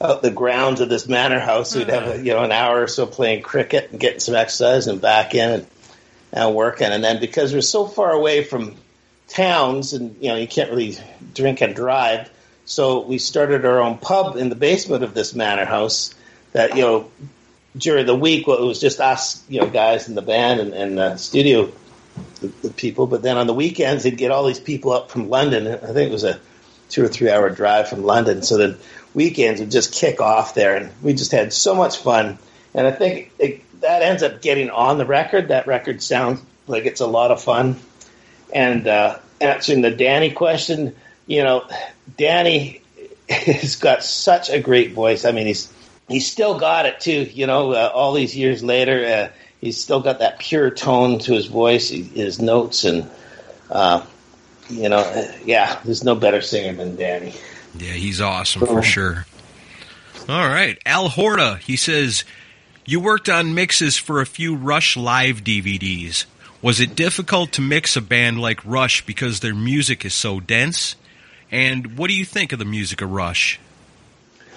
out 0.00 0.22
the 0.22 0.30
grounds 0.30 0.80
of 0.80 0.88
this 0.88 1.08
manor 1.08 1.38
house. 1.38 1.74
We'd 1.74 1.88
have 1.88 2.08
a, 2.08 2.18
you 2.18 2.34
know 2.34 2.42
an 2.42 2.52
hour 2.52 2.82
or 2.82 2.86
so 2.86 3.06
playing 3.06 3.42
cricket 3.42 3.90
and 3.90 4.00
getting 4.00 4.20
some 4.20 4.34
exercise, 4.34 4.86
and 4.86 5.00
back 5.00 5.34
in 5.34 5.50
and, 5.50 5.66
and 6.32 6.54
working. 6.54 6.88
And 6.88 7.02
then 7.02 7.20
because 7.20 7.54
we're 7.54 7.62
so 7.62 7.86
far 7.86 8.12
away 8.12 8.44
from 8.44 8.76
towns, 9.28 9.92
and 9.92 10.16
you 10.20 10.28
know 10.28 10.36
you 10.36 10.46
can't 10.46 10.70
really 10.70 10.96
drink 11.34 11.60
and 11.60 11.74
drive, 11.74 12.30
so 12.64 13.00
we 13.00 13.18
started 13.18 13.64
our 13.64 13.80
own 13.80 13.98
pub 13.98 14.36
in 14.36 14.48
the 14.48 14.56
basement 14.56 15.04
of 15.04 15.14
this 15.14 15.34
manor 15.34 15.64
house. 15.64 16.14
That 16.52 16.76
you 16.76 16.82
know 16.82 17.10
during 17.76 18.06
the 18.06 18.14
week, 18.14 18.46
well, 18.46 18.62
it 18.62 18.66
was 18.66 18.80
just 18.80 19.00
us, 19.00 19.42
you 19.48 19.60
know, 19.60 19.68
guys 19.68 20.08
in 20.08 20.14
the 20.14 20.22
band 20.22 20.60
and, 20.60 20.98
and 20.98 21.20
studio 21.20 21.72
the, 22.40 22.48
the 22.62 22.70
people. 22.70 23.06
But 23.06 23.22
then 23.22 23.36
on 23.36 23.46
the 23.46 23.54
weekends, 23.54 24.04
they'd 24.04 24.16
get 24.16 24.30
all 24.30 24.46
these 24.46 24.60
people 24.60 24.92
up 24.92 25.10
from 25.10 25.28
London. 25.28 25.66
I 25.66 25.92
think 25.92 26.08
it 26.08 26.12
was 26.12 26.24
a 26.24 26.40
two 26.88 27.04
or 27.04 27.08
three 27.08 27.30
hour 27.30 27.50
drive 27.50 27.88
from 27.88 28.04
London. 28.04 28.42
So 28.42 28.56
then 28.56 28.76
weekends 29.14 29.60
would 29.60 29.70
just 29.70 29.92
kick 29.92 30.20
off 30.20 30.54
there, 30.54 30.76
and 30.76 30.90
we 31.02 31.14
just 31.14 31.32
had 31.32 31.52
so 31.52 31.74
much 31.74 31.98
fun. 31.98 32.38
And 32.74 32.86
I 32.86 32.92
think 32.92 33.32
it, 33.38 33.62
that 33.80 34.02
ends 34.02 34.22
up 34.22 34.42
getting 34.42 34.70
on 34.70 34.98
the 34.98 35.06
record. 35.06 35.48
That 35.48 35.66
record 35.66 36.02
sounds 36.02 36.40
like 36.66 36.86
it's 36.86 37.00
a 37.00 37.06
lot 37.06 37.30
of 37.30 37.42
fun. 37.42 37.76
And 38.54 38.86
uh, 38.86 39.18
answering 39.40 39.82
the 39.82 39.90
Danny 39.90 40.30
question, 40.30 40.94
you 41.26 41.42
know, 41.42 41.68
Danny 42.16 42.80
has 43.28 43.76
got 43.76 44.02
such 44.02 44.48
a 44.48 44.60
great 44.60 44.92
voice. 44.92 45.24
I 45.24 45.32
mean, 45.32 45.46
he's 45.46 45.72
he's 46.08 46.30
still 46.30 46.58
got 46.58 46.86
it 46.86 47.00
too. 47.00 47.24
You 47.24 47.46
know, 47.46 47.72
uh, 47.72 47.90
all 47.92 48.14
these 48.14 48.36
years 48.36 48.62
later, 48.62 49.04
uh, 49.04 49.36
he's 49.60 49.82
still 49.82 50.00
got 50.00 50.20
that 50.20 50.38
pure 50.38 50.70
tone 50.70 51.18
to 51.20 51.32
his 51.32 51.46
voice, 51.46 51.90
his 51.90 52.40
notes, 52.40 52.84
and 52.84 53.10
uh, 53.70 54.04
you 54.68 54.88
know, 54.88 55.30
yeah, 55.44 55.80
there's 55.84 56.04
no 56.04 56.14
better 56.14 56.40
singer 56.40 56.72
than 56.72 56.96
Danny. 56.96 57.34
Yeah, 57.76 57.92
he's 57.92 58.20
awesome 58.20 58.66
for 58.66 58.82
sure. 58.82 59.26
All 60.28 60.46
right, 60.46 60.78
Al 60.86 61.08
Horta. 61.08 61.58
He 61.62 61.76
says 61.76 62.24
you 62.86 63.00
worked 63.00 63.28
on 63.28 63.54
mixes 63.54 63.96
for 63.96 64.20
a 64.20 64.26
few 64.26 64.54
Rush 64.54 64.96
live 64.96 65.42
DVDs. 65.42 66.24
Was 66.64 66.80
it 66.80 66.96
difficult 66.96 67.52
to 67.52 67.60
mix 67.60 67.94
a 67.94 68.00
band 68.00 68.40
like 68.40 68.64
Rush 68.64 69.04
because 69.04 69.40
their 69.40 69.54
music 69.54 70.06
is 70.06 70.14
so 70.14 70.40
dense? 70.40 70.96
And 71.50 71.98
what 71.98 72.08
do 72.08 72.14
you 72.14 72.24
think 72.24 72.54
of 72.54 72.58
the 72.58 72.64
music 72.64 73.02
of 73.02 73.10
Rush? 73.10 73.60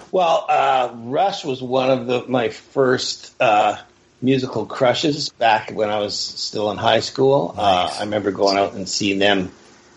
Well, 0.09 0.45
uh, 0.47 0.89
Rush 0.95 1.43
was 1.43 1.61
one 1.61 1.91
of 1.91 2.07
the, 2.07 2.23
my 2.25 2.47
first 2.47 3.35
uh, 3.41 3.75
musical 4.21 4.65
crushes 4.65 5.27
back 5.27 5.71
when 5.71 5.89
I 5.89 5.99
was 5.99 6.17
still 6.17 6.71
in 6.71 6.77
high 6.77 7.01
school. 7.01 7.53
Uh, 7.57 7.93
I 7.99 8.03
remember 8.05 8.31
going 8.31 8.57
out 8.57 8.73
and 8.73 8.87
seeing 8.87 9.19
them 9.19 9.51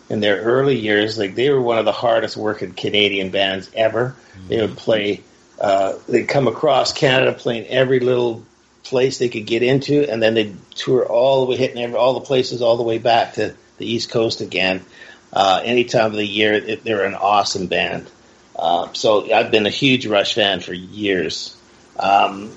in 0.08 0.18
their 0.18 0.42
early 0.42 0.80
years. 0.80 1.16
Like 1.16 1.36
they 1.36 1.48
were 1.48 1.62
one 1.62 1.78
of 1.78 1.84
the 1.84 1.92
hardest 1.92 2.36
working 2.36 2.72
Canadian 2.72 3.30
bands 3.30 3.70
ever. 3.72 4.16
Mm-hmm. 4.32 4.48
They 4.48 4.60
would 4.60 4.76
play. 4.76 5.22
Uh, 5.60 5.92
they'd 6.08 6.26
come 6.26 6.48
across 6.48 6.92
Canada 6.92 7.34
playing 7.34 7.68
every 7.68 8.00
little 8.00 8.44
place 8.90 9.18
they 9.18 9.28
could 9.28 9.46
get 9.46 9.62
into, 9.62 10.10
and 10.10 10.22
then 10.22 10.34
they'd 10.34 10.56
tour 10.74 11.06
all 11.06 11.46
the 11.46 11.52
way, 11.52 11.56
hitting 11.56 11.82
every, 11.82 11.96
all 11.96 12.14
the 12.14 12.20
places 12.20 12.60
all 12.60 12.76
the 12.76 12.82
way 12.82 12.98
back 12.98 13.34
to 13.34 13.54
the 13.78 13.86
East 13.86 14.10
Coast 14.10 14.40
again. 14.40 14.84
Uh, 15.32 15.62
any 15.64 15.84
time 15.84 16.06
of 16.06 16.14
the 16.14 16.26
year, 16.26 16.52
it, 16.52 16.84
they're 16.84 17.04
an 17.04 17.14
awesome 17.14 17.68
band. 17.68 18.10
Uh, 18.56 18.92
so 18.92 19.32
I've 19.32 19.50
been 19.50 19.64
a 19.64 19.70
huge 19.70 20.06
Rush 20.06 20.34
fan 20.34 20.60
for 20.60 20.74
years, 20.74 21.56
um, 21.98 22.50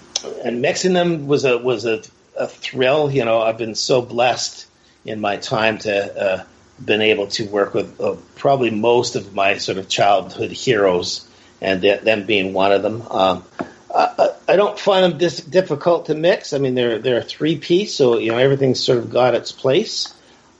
and 0.44 0.62
mixing 0.62 0.94
them 0.94 1.28
was 1.28 1.46
a 1.46 1.58
was 1.58 1.86
a, 1.86 2.02
a, 2.38 2.48
thrill. 2.48 3.10
You 3.12 3.24
know, 3.24 3.42
I've 3.42 3.58
been 3.58 3.76
so 3.76 4.02
blessed 4.02 4.66
in 5.06 5.22
my 5.22 5.38
time 5.38 5.78
to 5.80 6.22
uh, 6.22 6.44
been 6.84 7.02
able 7.02 7.28
to 7.28 7.46
work 7.46 7.74
with 7.74 8.02
uh, 8.02 8.16
probably 8.36 8.72
most 8.72 9.16
of 9.16 9.34
my 9.34 9.58
sort 9.60 9.78
of 9.78 9.88
childhood 9.88 10.52
heroes, 10.52 11.26
and 11.62 11.82
th- 11.82 12.02
them 12.02 12.26
being 12.26 12.52
one 12.52 12.74
of 12.74 12.82
them. 12.82 13.04
Um, 13.10 13.44
I, 13.96 14.56
don't 14.56 14.80
find 14.80 15.04
them 15.04 15.20
dis- 15.20 15.42
difficult 15.42 16.08
to 16.08 16.16
mix. 16.16 16.54
I 16.54 16.58
mean, 16.58 16.74
they're 16.74 17.00
they're 17.00 17.20
a 17.20 17.24
three 17.24 17.58
piece, 17.58 17.94
so 17.94 18.18
you 18.18 18.32
know 18.32 18.38
everything's 18.38 18.80
sort 18.80 18.98
of 18.98 19.12
got 19.12 19.36
its 19.36 19.52
place. 19.52 20.14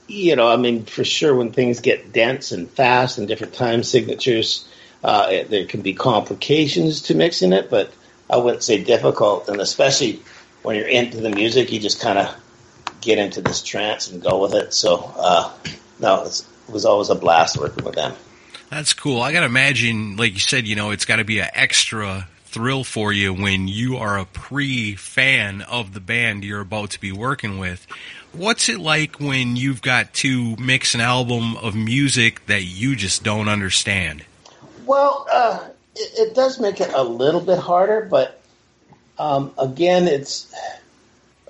You 0.06 0.36
know, 0.36 0.48
I 0.48 0.56
mean, 0.56 0.84
for 0.84 1.02
sure, 1.02 1.34
when 1.34 1.50
things 1.50 1.80
get 1.80 2.12
dense 2.12 2.52
and 2.52 2.70
fast 2.70 3.18
and 3.18 3.26
different 3.26 3.54
time 3.54 3.82
signatures 3.82 4.68
uh, 5.04 5.44
there 5.50 5.66
can 5.66 5.82
be 5.82 5.92
complications 5.92 7.02
to 7.02 7.14
mixing 7.14 7.52
it, 7.52 7.68
but 7.68 7.92
I 8.30 8.38
wouldn't 8.38 8.62
say 8.62 8.82
difficult. 8.82 9.48
And 9.50 9.60
especially 9.60 10.22
when 10.62 10.76
you're 10.76 10.88
into 10.88 11.20
the 11.20 11.28
music, 11.28 11.70
you 11.70 11.78
just 11.78 12.00
kind 12.00 12.18
of 12.18 12.34
get 13.02 13.18
into 13.18 13.42
this 13.42 13.62
trance 13.62 14.10
and 14.10 14.22
go 14.22 14.40
with 14.40 14.54
it. 14.54 14.72
So, 14.72 15.12
uh, 15.18 15.52
no, 16.00 16.24
it 16.24 16.42
was 16.70 16.86
always 16.86 17.10
a 17.10 17.14
blast 17.14 17.58
working 17.58 17.84
with 17.84 17.96
them. 17.96 18.14
That's 18.70 18.94
cool. 18.94 19.20
I 19.20 19.32
got 19.32 19.40
to 19.40 19.46
imagine, 19.46 20.16
like 20.16 20.32
you 20.32 20.40
said, 20.40 20.66
you 20.66 20.74
know, 20.74 20.90
it's 20.90 21.04
got 21.04 21.16
to 21.16 21.24
be 21.24 21.40
an 21.40 21.48
extra 21.52 22.26
thrill 22.54 22.84
for 22.84 23.12
you 23.12 23.34
when 23.34 23.66
you 23.66 23.96
are 23.96 24.16
a 24.16 24.24
pre 24.24 24.94
fan 24.94 25.60
of 25.62 25.92
the 25.92 26.00
band 26.00 26.44
you're 26.44 26.60
about 26.60 26.90
to 26.90 27.00
be 27.00 27.10
working 27.10 27.58
with. 27.58 27.84
What's 28.32 28.68
it 28.68 28.78
like 28.78 29.18
when 29.18 29.56
you've 29.56 29.82
got 29.82 30.14
to 30.14 30.54
mix 30.56 30.94
an 30.94 31.00
album 31.00 31.56
of 31.56 31.74
music 31.74 32.46
that 32.46 32.62
you 32.62 32.94
just 32.94 33.24
don't 33.24 33.48
understand? 33.48 34.24
Well, 34.86 35.26
uh, 35.30 35.68
it, 35.96 36.28
it, 36.28 36.34
does 36.36 36.60
make 36.60 36.80
it 36.80 36.92
a 36.94 37.02
little 37.02 37.40
bit 37.40 37.58
harder, 37.58 38.06
but 38.08 38.40
um, 39.18 39.52
again, 39.58 40.06
it's 40.06 40.54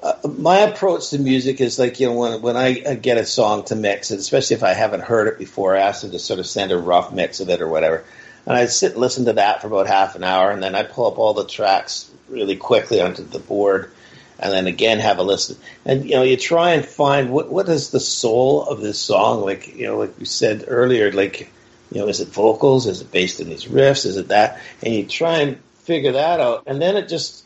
uh, 0.03 0.15
my 0.39 0.61
approach 0.61 1.11
to 1.11 1.19
music 1.19 1.61
is 1.61 1.79
like 1.79 2.01
you 2.01 2.07
know 2.07 2.15
when 2.15 2.41
when 2.41 2.57
I, 2.57 2.95
get 2.95 3.19
a 3.19 3.27
song 3.27 3.65
to 3.65 3.77
mix, 3.77 4.11
it, 4.11 4.19
especially 4.19 4.57
if 4.57 4.63
I 4.63 4.73
haven't 4.73 5.03
heard 5.03 5.29
it 5.29 5.39
before, 5.39 5.77
I 5.77 5.81
ask 5.81 6.01
them 6.01 6.13
to 6.13 6.19
sort 6.19 6.41
of 6.41 6.47
send 6.47 6.73
a 6.73 6.79
rough 6.79 7.13
mix 7.13 7.41
of 7.41 7.51
it 7.51 7.61
or 7.61 7.69
whatever, 7.69 8.05
and 8.47 8.57
I 8.57 8.67
sit 8.67 8.93
and 8.93 9.01
listen 9.01 9.27
to 9.27 9.35
that 9.35 9.61
for 9.61 9.69
about 9.69 9.87
half 9.87 10.17
an 10.17 10.25
hour, 10.25 10.51
and 10.51 10.63
then 10.63 10.75
I 10.75 10.83
pull 10.83 11.07
up 11.07 11.19
all 11.19 11.35
the 11.35 11.47
tracks 11.47 12.11
really 12.29 12.57
quickly 12.57 13.01
onto 13.01 13.23
the 13.23 13.39
board 13.39 13.91
and 14.39 14.53
then 14.53 14.67
again 14.67 14.99
have 14.99 15.19
a 15.19 15.23
listen. 15.23 15.57
And 15.85 16.05
you 16.05 16.17
know, 16.17 16.23
you 16.23 16.37
try 16.37 16.73
and 16.73 16.85
find 16.85 17.31
what 17.31 17.51
what 17.51 17.69
is 17.69 17.91
the 17.91 18.01
soul 18.01 18.67
of 18.67 18.81
this 18.81 18.99
song. 18.99 19.43
Like 19.43 19.75
you 19.75 19.87
know, 19.87 19.99
like 19.99 20.19
you 20.19 20.27
said 20.27 20.65
earlier, 20.67 21.13
like 21.13 21.51
you 21.95 22.01
know, 22.01 22.09
is 22.09 22.21
it 22.21 22.29
vocals? 22.29 22.87
Is 22.87 23.01
it 23.01 23.13
based 23.13 23.41
in 23.41 23.49
these 23.49 23.67
riffs? 23.67 24.05
Is 24.05 24.17
it 24.17 24.29
that? 24.29 24.61
And 24.83 24.93
you 24.93 25.07
try 25.07 25.39
and 25.39 25.59
figure 25.85 26.13
that 26.13 26.41
out. 26.41 26.65
And 26.67 26.83
then 26.83 26.97
it 26.97 27.09
just, 27.09 27.45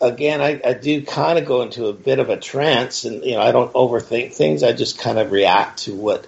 again, 0.00 0.40
I, 0.40 0.60
I 0.64 0.72
do 0.72 1.02
kind 1.02 1.38
of 1.38 1.46
go 1.46 1.62
into 1.62 1.86
a 1.86 1.92
bit 1.92 2.18
of 2.18 2.30
a 2.30 2.36
trance 2.36 3.04
and, 3.04 3.22
you 3.24 3.36
know, 3.36 3.40
I 3.40 3.52
don't 3.52 3.72
overthink 3.72 4.34
things. 4.34 4.62
I 4.62 4.72
just 4.72 4.98
kind 4.98 5.18
of 5.18 5.30
react 5.30 5.84
to 5.84 5.94
what, 5.94 6.26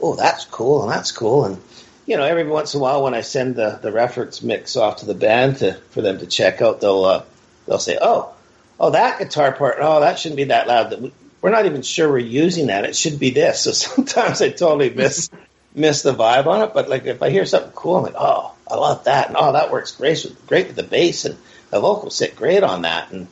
oh, 0.00 0.14
that's 0.14 0.44
cool 0.44 0.82
and 0.82 0.92
that's 0.92 1.10
cool. 1.10 1.46
And, 1.46 1.60
you 2.06 2.16
know, 2.16 2.24
every 2.24 2.44
once 2.44 2.74
in 2.74 2.80
a 2.80 2.82
while 2.82 3.02
when 3.02 3.14
I 3.14 3.22
send 3.22 3.56
the, 3.56 3.78
the 3.80 3.92
reference 3.92 4.42
mix 4.42 4.76
off 4.76 4.98
to 4.98 5.06
the 5.06 5.14
band 5.14 5.58
to, 5.58 5.74
for 5.90 6.02
them 6.02 6.18
to 6.18 6.26
check 6.26 6.60
out, 6.60 6.80
they'll, 6.80 7.04
uh, 7.04 7.24
they'll 7.66 7.78
say, 7.78 7.98
oh, 8.00 8.34
oh, 8.78 8.90
that 8.90 9.18
guitar 9.18 9.52
part, 9.52 9.76
oh, 9.80 10.00
that 10.00 10.18
shouldn't 10.18 10.36
be 10.36 10.44
that 10.44 10.68
loud. 10.68 10.90
That 10.90 11.12
We're 11.40 11.50
not 11.50 11.66
even 11.66 11.82
sure 11.82 12.10
we're 12.10 12.18
using 12.18 12.66
that. 12.66 12.84
It 12.84 12.96
should 12.96 13.18
be 13.18 13.30
this. 13.30 13.62
So 13.62 13.72
sometimes 13.72 14.42
I 14.42 14.50
totally 14.50 14.90
miss 14.90 15.30
miss 15.74 16.02
the 16.02 16.14
vibe 16.14 16.46
on 16.46 16.62
it. 16.62 16.74
But 16.74 16.88
like 16.88 17.06
if 17.06 17.22
I 17.22 17.30
hear 17.30 17.46
something 17.46 17.72
cool, 17.72 17.96
I'm 17.96 18.02
like, 18.04 18.14
oh, 18.16 18.54
I 18.68 18.76
love 18.76 19.04
that, 19.04 19.28
and 19.28 19.36
oh, 19.38 19.52
that 19.52 19.70
works 19.70 19.92
great 19.92 20.24
with 20.24 20.46
great 20.46 20.68
with 20.68 20.76
the 20.76 20.82
bass, 20.82 21.24
and 21.24 21.36
the 21.70 21.80
vocals 21.80 22.16
sit 22.16 22.36
great 22.36 22.62
on 22.62 22.82
that. 22.82 23.10
And 23.10 23.26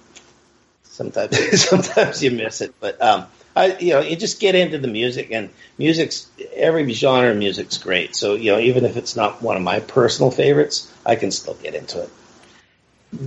sometimes 0.84 1.62
sometimes 1.68 2.22
you 2.22 2.30
miss 2.32 2.60
it, 2.60 2.74
but 2.80 3.00
um, 3.00 3.26
I 3.54 3.76
you 3.78 3.94
know 3.94 4.00
you 4.00 4.16
just 4.16 4.40
get 4.40 4.54
into 4.54 4.78
the 4.78 4.88
music, 4.88 5.30
and 5.30 5.50
music's 5.78 6.28
every 6.54 6.90
genre 6.92 7.30
of 7.30 7.36
music's 7.36 7.78
great. 7.78 8.16
So 8.16 8.34
you 8.34 8.52
know 8.52 8.58
even 8.58 8.84
if 8.84 8.96
it's 8.96 9.16
not 9.16 9.42
one 9.42 9.56
of 9.56 9.62
my 9.62 9.80
personal 9.80 10.30
favorites, 10.30 10.92
I 11.04 11.16
can 11.16 11.30
still 11.30 11.54
get 11.54 11.74
into 11.74 12.02
it. 12.02 12.10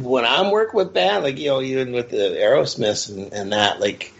When 0.01 0.25
I'm 0.25 0.49
working 0.49 0.77
with 0.77 0.93
band, 0.93 1.23
like 1.23 1.37
you 1.37 1.49
know, 1.49 1.61
even 1.61 1.91
with 1.91 2.09
the 2.09 2.17
Aerosmith 2.17 3.09
and, 3.09 3.33
and 3.33 3.53
that, 3.53 3.79
like 3.79 4.13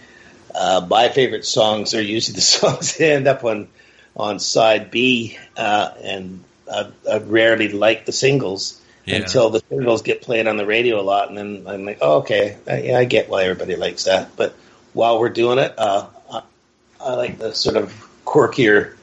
uh, 0.53 0.85
my 0.87 1.09
favorite 1.09 1.45
songs 1.45 1.93
are 1.93 2.01
usually 2.01 2.35
the 2.35 2.41
songs 2.41 2.97
that 2.97 3.11
end 3.11 3.27
up 3.27 3.43
on 3.43 3.67
on 4.15 4.39
side 4.39 4.91
B, 4.91 5.37
uh, 5.57 5.91
and 6.01 6.43
I, 6.71 6.87
I, 7.11 7.17
rarely 7.17 7.69
like 7.69 8.05
the 8.05 8.13
singles 8.13 8.81
yeah. 9.05 9.17
until 9.17 9.49
the 9.49 9.61
singles 9.69 10.03
get 10.03 10.21
played 10.21 10.47
on 10.47 10.57
the 10.57 10.65
radio 10.65 10.99
a 10.99 11.03
lot, 11.03 11.29
and 11.29 11.37
then 11.37 11.63
I'm 11.67 11.85
like, 11.85 11.97
oh, 12.01 12.19
okay, 12.19 12.57
I, 12.67 12.81
yeah, 12.81 12.97
I 12.97 13.05
get 13.05 13.29
why 13.29 13.43
everybody 13.43 13.75
likes 13.75 14.05
that. 14.05 14.35
But 14.37 14.55
while 14.95 15.19
we're 15.19 15.29
doing 15.29 15.59
it, 15.59 15.75
uh, 15.77 16.07
I, 16.31 16.41
I, 16.99 17.13
like 17.13 17.37
the 17.37 17.53
sort 17.53 17.75
of 17.75 17.93
quirkier, 18.25 18.95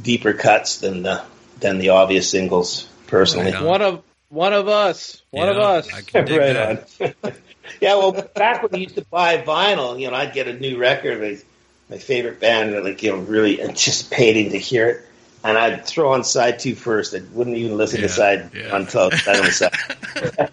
deeper 0.00 0.32
cuts 0.32 0.78
than 0.78 1.02
the 1.02 1.22
than 1.60 1.78
the 1.78 1.90
obvious 1.90 2.28
singles. 2.28 2.88
Personally, 3.06 3.52
one 3.52 3.82
of 3.82 4.02
One 4.30 4.52
of 4.52 4.66
us. 4.66 5.22
One 5.30 5.48
of 5.48 5.58
us. 5.58 5.92
I 5.92 6.00
can 6.00 6.24
dig 6.24 6.38
right 6.38 6.56
on. 6.56 6.78
yeah, 7.80 7.94
well, 7.94 8.12
back 8.34 8.62
when 8.62 8.72
we 8.72 8.80
used 8.80 8.96
to 8.96 9.04
buy 9.04 9.38
vinyl, 9.38 10.00
you 10.00 10.10
know, 10.10 10.16
I'd 10.16 10.32
get 10.32 10.48
a 10.48 10.54
new 10.54 10.78
record 10.78 11.22
of 11.22 11.44
my 11.90 11.98
favorite 11.98 12.40
band, 12.40 12.74
and 12.74 12.84
like 12.84 13.02
you 13.02 13.12
know, 13.12 13.18
really 13.18 13.62
anticipating 13.62 14.50
to 14.50 14.58
hear 14.58 14.88
it, 14.88 15.06
and 15.44 15.56
I'd 15.58 15.86
throw 15.86 16.14
on 16.14 16.24
side 16.24 16.58
two 16.58 16.74
first. 16.74 17.14
I 17.14 17.20
wouldn't 17.32 17.56
even 17.56 17.76
listen 17.76 18.00
Yeah, 18.00 18.06
to 18.06 18.12
side 18.12 18.50
yeah. 18.54 18.72
one 18.72 18.82
until 18.82 19.10
side 19.12 19.40
on 19.40 19.50
side. 19.52 20.50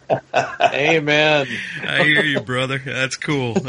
Amen. 0.73 1.47
I 1.81 2.03
hear 2.03 2.23
you, 2.23 2.41
brother. 2.41 2.79
That's 2.85 3.15
cool. 3.15 3.55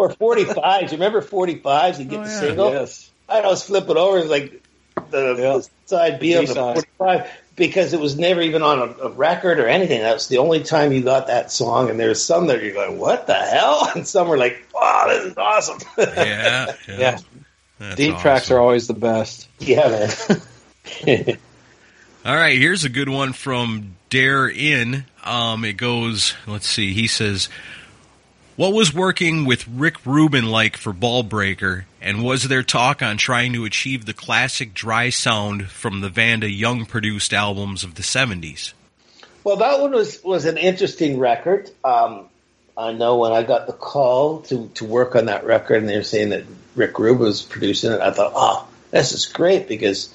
Or 0.00 0.10
forty 0.10 0.44
fives. 0.44 0.92
You 0.92 0.98
remember 0.98 1.20
forty 1.20 1.56
fives? 1.56 1.98
You 1.98 2.04
get 2.06 2.20
Oh, 2.20 2.24
the 2.24 2.28
yeah. 2.30 2.40
single. 2.40 2.70
Yes. 2.72 3.10
I 3.28 3.40
was 3.42 3.62
flipping 3.64 3.96
over. 3.96 4.18
It 4.18 4.22
was 4.22 4.30
like 4.30 4.62
the, 5.10 5.34
Yeah. 5.38 5.58
the 5.58 5.68
side 5.86 6.18
B 6.20 6.34
of 6.34 6.46
the 6.48 6.54
45 6.54 7.30
because 7.56 7.92
it 7.92 8.00
was 8.00 8.18
never 8.18 8.40
even 8.40 8.62
on 8.62 8.78
a, 8.78 8.82
a 9.04 9.08
record 9.10 9.60
or 9.60 9.66
anything. 9.68 10.00
That 10.00 10.14
was 10.14 10.26
the 10.28 10.38
only 10.38 10.62
time 10.64 10.92
you 10.92 11.02
got 11.02 11.26
that 11.28 11.52
song. 11.52 11.90
And 11.90 12.00
there's 12.00 12.22
some 12.22 12.46
that 12.48 12.62
you're 12.62 12.72
going, 12.74 12.98
what 12.98 13.26
the 13.26 13.34
hell? 13.34 13.88
And 13.94 14.06
some 14.06 14.28
were 14.28 14.36
like, 14.38 14.66
wow, 14.74 15.04
this 15.08 15.26
is 15.26 15.36
awesome. 15.36 15.78
yeah, 15.98 16.14
yeah. 16.16 16.72
Yeah. 16.98 17.18
That's 17.78 17.96
Deep 17.96 18.18
tracks 18.18 18.50
are 18.50 18.58
always 18.58 18.88
the 18.88 18.94
best. 18.94 19.48
yeah, 19.58 20.08
man. 21.06 21.38
All 22.26 22.34
right, 22.34 22.58
here's 22.58 22.84
a 22.84 22.90
good 22.90 23.08
one 23.08 23.32
from 23.32 23.96
Darren. 24.10 25.04
Um, 25.24 25.64
it 25.64 25.74
goes, 25.78 26.34
let's 26.46 26.68
see, 26.68 26.92
he 26.92 27.06
says, 27.06 27.48
What 28.60 28.74
was 28.74 28.92
working 28.92 29.46
with 29.46 29.66
Rick 29.66 30.04
Rubin 30.04 30.50
like 30.50 30.76
for 30.76 30.92
Ballbreaker, 30.92 31.84
and 31.98 32.22
was 32.22 32.46
there 32.46 32.62
talk 32.62 33.00
on 33.00 33.16
trying 33.16 33.54
to 33.54 33.64
achieve 33.64 34.04
the 34.04 34.12
classic 34.12 34.74
dry 34.74 35.08
sound 35.08 35.70
from 35.70 36.02
the 36.02 36.10
Vanda 36.10 36.46
Young 36.46 36.84
produced 36.84 37.32
albums 37.32 37.84
of 37.84 37.94
the 37.94 38.02
70s? 38.02 38.74
well, 39.44 39.56
that 39.56 39.80
one 39.80 39.92
was, 39.92 40.22
was 40.22 40.44
an 40.44 40.58
interesting 40.58 41.18
record. 41.18 41.70
Um, 41.82 42.26
I 42.76 42.92
know 42.92 43.16
when 43.16 43.32
I 43.32 43.44
got 43.44 43.66
the 43.66 43.72
call 43.72 44.42
to, 44.42 44.68
to 44.74 44.84
work 44.84 45.16
on 45.16 45.24
that 45.24 45.46
record 45.46 45.76
and 45.76 45.88
they 45.88 45.96
were 45.96 46.02
saying 46.02 46.28
that 46.28 46.44
Rick 46.76 46.98
Rubin 46.98 47.22
was 47.22 47.40
producing 47.40 47.92
it, 47.92 48.02
I 48.02 48.10
thought, 48.10 48.32
oh, 48.34 48.68
this 48.90 49.12
is 49.12 49.24
great 49.24 49.68
because, 49.68 50.14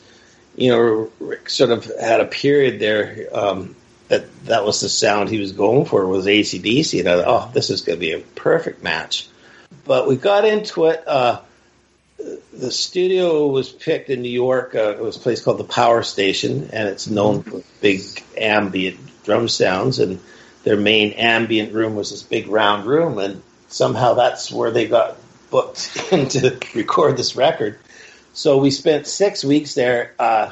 you 0.55 0.69
know, 0.69 1.11
Rick 1.19 1.49
sort 1.49 1.71
of 1.71 1.91
had 1.99 2.21
a 2.21 2.25
period 2.25 2.79
there 2.79 3.27
um, 3.33 3.75
that 4.07 4.45
that 4.45 4.65
was 4.65 4.81
the 4.81 4.89
sound 4.89 5.29
he 5.29 5.39
was 5.39 5.51
going 5.51 5.85
for 5.85 6.05
was 6.07 6.25
ACDC. 6.25 6.99
And 6.99 7.09
I 7.09 7.23
thought, 7.23 7.49
oh, 7.49 7.51
this 7.53 7.69
is 7.69 7.81
going 7.81 7.97
to 7.97 7.99
be 7.99 8.11
a 8.11 8.19
perfect 8.19 8.83
match. 8.83 9.27
But 9.83 10.07
we 10.07 10.15
got 10.15 10.45
into 10.45 10.85
it. 10.85 11.03
Uh, 11.07 11.41
the 12.53 12.71
studio 12.71 13.47
was 13.47 13.71
picked 13.71 14.09
in 14.09 14.21
New 14.21 14.29
York. 14.29 14.75
Uh, 14.75 14.91
it 14.91 14.99
was 14.99 15.17
a 15.17 15.19
place 15.19 15.43
called 15.43 15.57
the 15.57 15.63
Power 15.63 16.03
Station, 16.03 16.69
and 16.71 16.87
it's 16.87 17.07
known 17.07 17.43
for 17.43 17.61
big 17.81 18.01
ambient 18.37 18.99
drum 19.23 19.47
sounds. 19.47 19.99
And 19.99 20.19
their 20.63 20.77
main 20.77 21.13
ambient 21.13 21.73
room 21.73 21.95
was 21.95 22.11
this 22.11 22.23
big 22.23 22.47
round 22.47 22.85
room, 22.85 23.19
and 23.19 23.41
somehow 23.67 24.13
that's 24.15 24.51
where 24.51 24.71
they 24.71 24.87
got 24.87 25.17
booked 25.49 25.97
in 26.11 26.27
to 26.29 26.57
record 26.73 27.17
this 27.17 27.35
record. 27.35 27.79
So 28.33 28.57
we 28.57 28.71
spent 28.71 29.07
six 29.07 29.43
weeks 29.43 29.75
there 29.75 30.13
uh, 30.19 30.51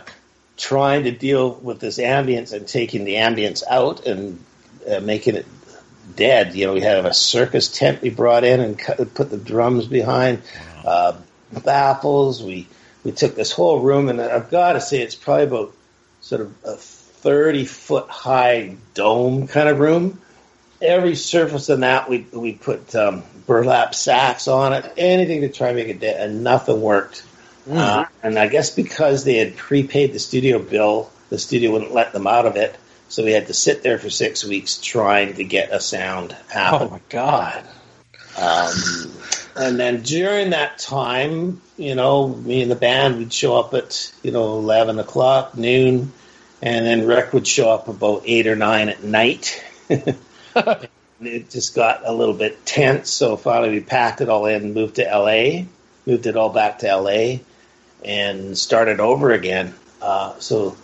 trying 0.58 1.04
to 1.06 1.12
deal 1.12 1.54
with 1.54 1.80
this 1.80 1.98
ambience 1.98 2.54
and 2.54 2.68
taking 2.68 3.06
the 3.06 3.16
ambience 3.16 3.64
out 3.70 4.06
and 4.06 4.44
uh, 4.90 5.00
making 5.00 5.36
it 5.36 5.46
dead. 6.16 6.56
You 6.56 6.68
know, 6.68 6.74
we 6.74 6.82
had 6.82 7.06
a 7.06 7.14
circus 7.14 7.70
tent 7.70 8.02
we 8.02 8.10
brought 8.10 8.44
in 8.44 8.60
and 8.60 8.78
cut, 8.78 9.14
put 9.14 9.30
the 9.30 9.38
drums 9.38 9.88
behind, 9.88 10.42
uh, 10.86 11.18
baffles. 11.64 12.44
We 12.44 12.68
we 13.04 13.12
took 13.12 13.36
this 13.36 13.52
whole 13.52 13.80
room, 13.80 14.10
and 14.10 14.22
I've 14.22 14.50
got 14.50 14.74
to 14.74 14.82
say, 14.82 15.02
it's 15.02 15.16
probably 15.16 15.46
about 15.46 15.74
sort 16.22 16.42
of 16.42 16.54
a 16.64 16.76
thirty 16.76 17.66
foot 17.66 18.10
high 18.10 18.76
dome 18.94 19.48
kind 19.48 19.70
of 19.70 19.80
room. 19.80 20.22
Every 20.82 21.16
surface 21.16 21.70
in 21.70 21.82
that, 21.82 22.10
we 22.10 22.28
we 22.32 22.54
put 22.54 22.94
um, 22.96 23.24
burlap 23.48 23.96
sacks 23.96 24.48
on 24.48 24.74
it, 24.74 24.94
anything 24.98 25.42
to 25.42 25.50
try 25.50 25.70
and 25.70 25.78
make 25.78 25.88
it 25.88 26.00
dead, 26.00 26.20
and 26.20 26.44
nothing 26.44 26.82
worked. 26.82 27.24
Uh, 27.70 28.06
and 28.22 28.38
I 28.38 28.48
guess 28.48 28.70
because 28.70 29.24
they 29.24 29.38
had 29.38 29.56
prepaid 29.56 30.14
the 30.14 30.20
studio 30.20 30.60
bill, 30.60 31.10
the 31.30 31.38
studio 31.40 31.72
wouldn't 31.72 31.94
let 31.94 32.14
them 32.14 32.28
out 32.28 32.46
of 32.46 32.56
it. 32.56 32.78
So 33.10 33.24
we 33.24 33.32
had 33.32 33.48
to 33.48 33.54
sit 33.54 33.84
there 33.84 34.00
for 34.00 34.10
six 34.10 34.44
weeks 34.44 34.78
trying 34.78 35.36
to 35.36 35.44
get 35.44 35.72
a 35.72 35.80
sound 35.80 36.36
happen. 36.50 36.88
Oh 36.88 36.92
my 36.92 37.02
god. 37.10 37.64
Um, 38.38 39.12
and 39.56 39.80
then 39.80 40.02
during 40.02 40.50
that 40.50 40.80
time, 40.80 41.62
you 41.78 41.96
know, 41.96 42.28
me 42.28 42.64
and 42.64 42.72
the 42.72 42.76
band 42.76 43.20
would 43.20 43.32
show 43.32 43.56
up 43.58 43.74
at, 43.74 44.12
you 44.24 44.32
know, 44.32 44.58
11 44.58 45.00
o'clock, 45.00 45.56
noon, 45.56 46.12
and 46.62 46.86
then 46.86 47.06
Rick 47.06 47.34
would 47.34 47.46
show 47.46 47.70
up 47.70 47.88
about 47.88 48.24
8 48.26 48.48
or 48.48 48.56
9 48.56 48.90
at 48.90 49.04
night. 49.04 49.64
it 49.90 51.50
just 51.50 51.76
got 51.76 52.02
a 52.06 52.12
little 52.12 52.34
bit 52.34 52.66
tense, 52.66 53.12
so 53.12 53.38
finally 53.38 53.70
we 53.70 53.80
packed 53.80 54.22
it 54.22 54.30
all 54.30 54.46
in, 54.48 54.74
moved 54.74 54.96
to 54.96 55.04
LA, 55.04 55.66
moved 56.06 56.26
it 56.26 56.36
all 56.36 56.50
back 56.50 56.80
to 56.80 56.96
LA, 56.96 57.40
and 58.06 58.58
started 58.58 59.00
over 59.00 59.32
again. 59.32 59.74
Uh, 60.02 60.38
so 60.40 60.76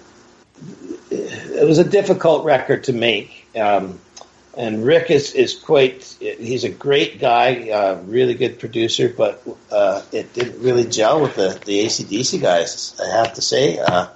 it 1.11 1.67
was 1.67 1.77
a 1.77 1.83
difficult 1.83 2.45
record 2.45 2.85
to 2.85 2.93
make. 2.93 3.47
Um, 3.55 3.99
and 4.57 4.83
Rick 4.83 5.11
is, 5.11 5.33
is 5.33 5.55
quite, 5.55 6.03
he's 6.19 6.63
a 6.63 6.69
great 6.69 7.19
guy, 7.19 7.69
uh, 7.69 8.01
really 8.05 8.33
good 8.33 8.59
producer, 8.59 9.13
but 9.15 9.41
uh, 9.71 10.01
it 10.11 10.33
didn't 10.33 10.61
really 10.61 10.85
gel 10.85 11.21
with 11.21 11.35
the, 11.35 11.59
the 11.65 11.85
ACDC 11.85 12.41
guys, 12.41 12.99
I 13.01 13.17
have 13.17 13.33
to 13.35 13.41
say. 13.41 13.79
Uh, 13.79 14.07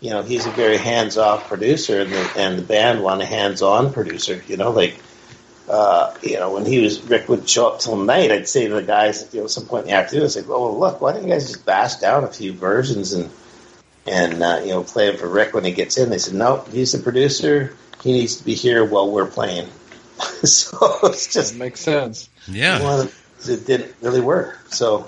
you 0.00 0.10
know, 0.10 0.22
he's 0.22 0.46
a 0.46 0.50
very 0.50 0.76
hands 0.76 1.16
off 1.16 1.48
producer, 1.48 2.00
and 2.00 2.12
the, 2.12 2.32
and 2.36 2.58
the 2.58 2.62
band 2.62 3.02
want 3.02 3.22
a 3.22 3.24
hands 3.24 3.62
on 3.62 3.92
producer, 3.92 4.42
you 4.48 4.56
know, 4.56 4.70
like, 4.70 4.98
uh, 5.68 6.14
you 6.22 6.34
know, 6.34 6.52
when 6.52 6.66
he 6.66 6.80
was, 6.80 7.02
Rick 7.02 7.28
would 7.28 7.48
show 7.48 7.68
up 7.68 7.80
till 7.80 7.96
night, 7.96 8.30
I'd 8.30 8.48
say 8.48 8.68
to 8.68 8.74
the 8.74 8.82
guys, 8.82 9.28
you 9.32 9.40
know, 9.40 9.44
at 9.44 9.50
some 9.50 9.66
point 9.66 9.84
in 9.86 9.90
the 9.92 9.96
afternoon, 9.96 10.24
I'd 10.24 10.30
say, 10.32 10.42
"Well, 10.42 10.78
look, 10.78 11.00
why 11.00 11.12
don't 11.12 11.22
you 11.24 11.28
guys 11.30 11.48
just 11.50 11.64
bash 11.64 11.96
down 11.96 12.24
a 12.24 12.28
few 12.28 12.52
versions 12.52 13.12
and, 13.12 13.30
and 14.06 14.42
uh, 14.42 14.60
you 14.62 14.70
know, 14.70 14.84
play 14.84 15.08
it 15.08 15.18
for 15.18 15.28
Rick 15.28 15.54
when 15.54 15.64
he 15.64 15.72
gets 15.72 15.96
in? 15.96 16.10
They 16.10 16.18
said, 16.18 16.34
no, 16.34 16.58
he's 16.70 16.92
the 16.92 16.98
producer. 16.98 17.74
He 18.02 18.12
needs 18.12 18.36
to 18.36 18.44
be 18.44 18.54
here 18.54 18.84
while 18.84 19.10
we're 19.10 19.26
playing. 19.26 19.68
so 20.44 20.76
it's 21.04 21.32
just 21.32 21.54
That 21.54 21.58
makes 21.58 21.80
sense. 21.80 22.28
Yeah. 22.46 22.82
one 22.82 23.00
of 23.00 23.36
the, 23.46 23.54
it 23.54 23.66
didn't 23.66 23.94
really 24.02 24.20
work. 24.20 24.58
So 24.72 25.06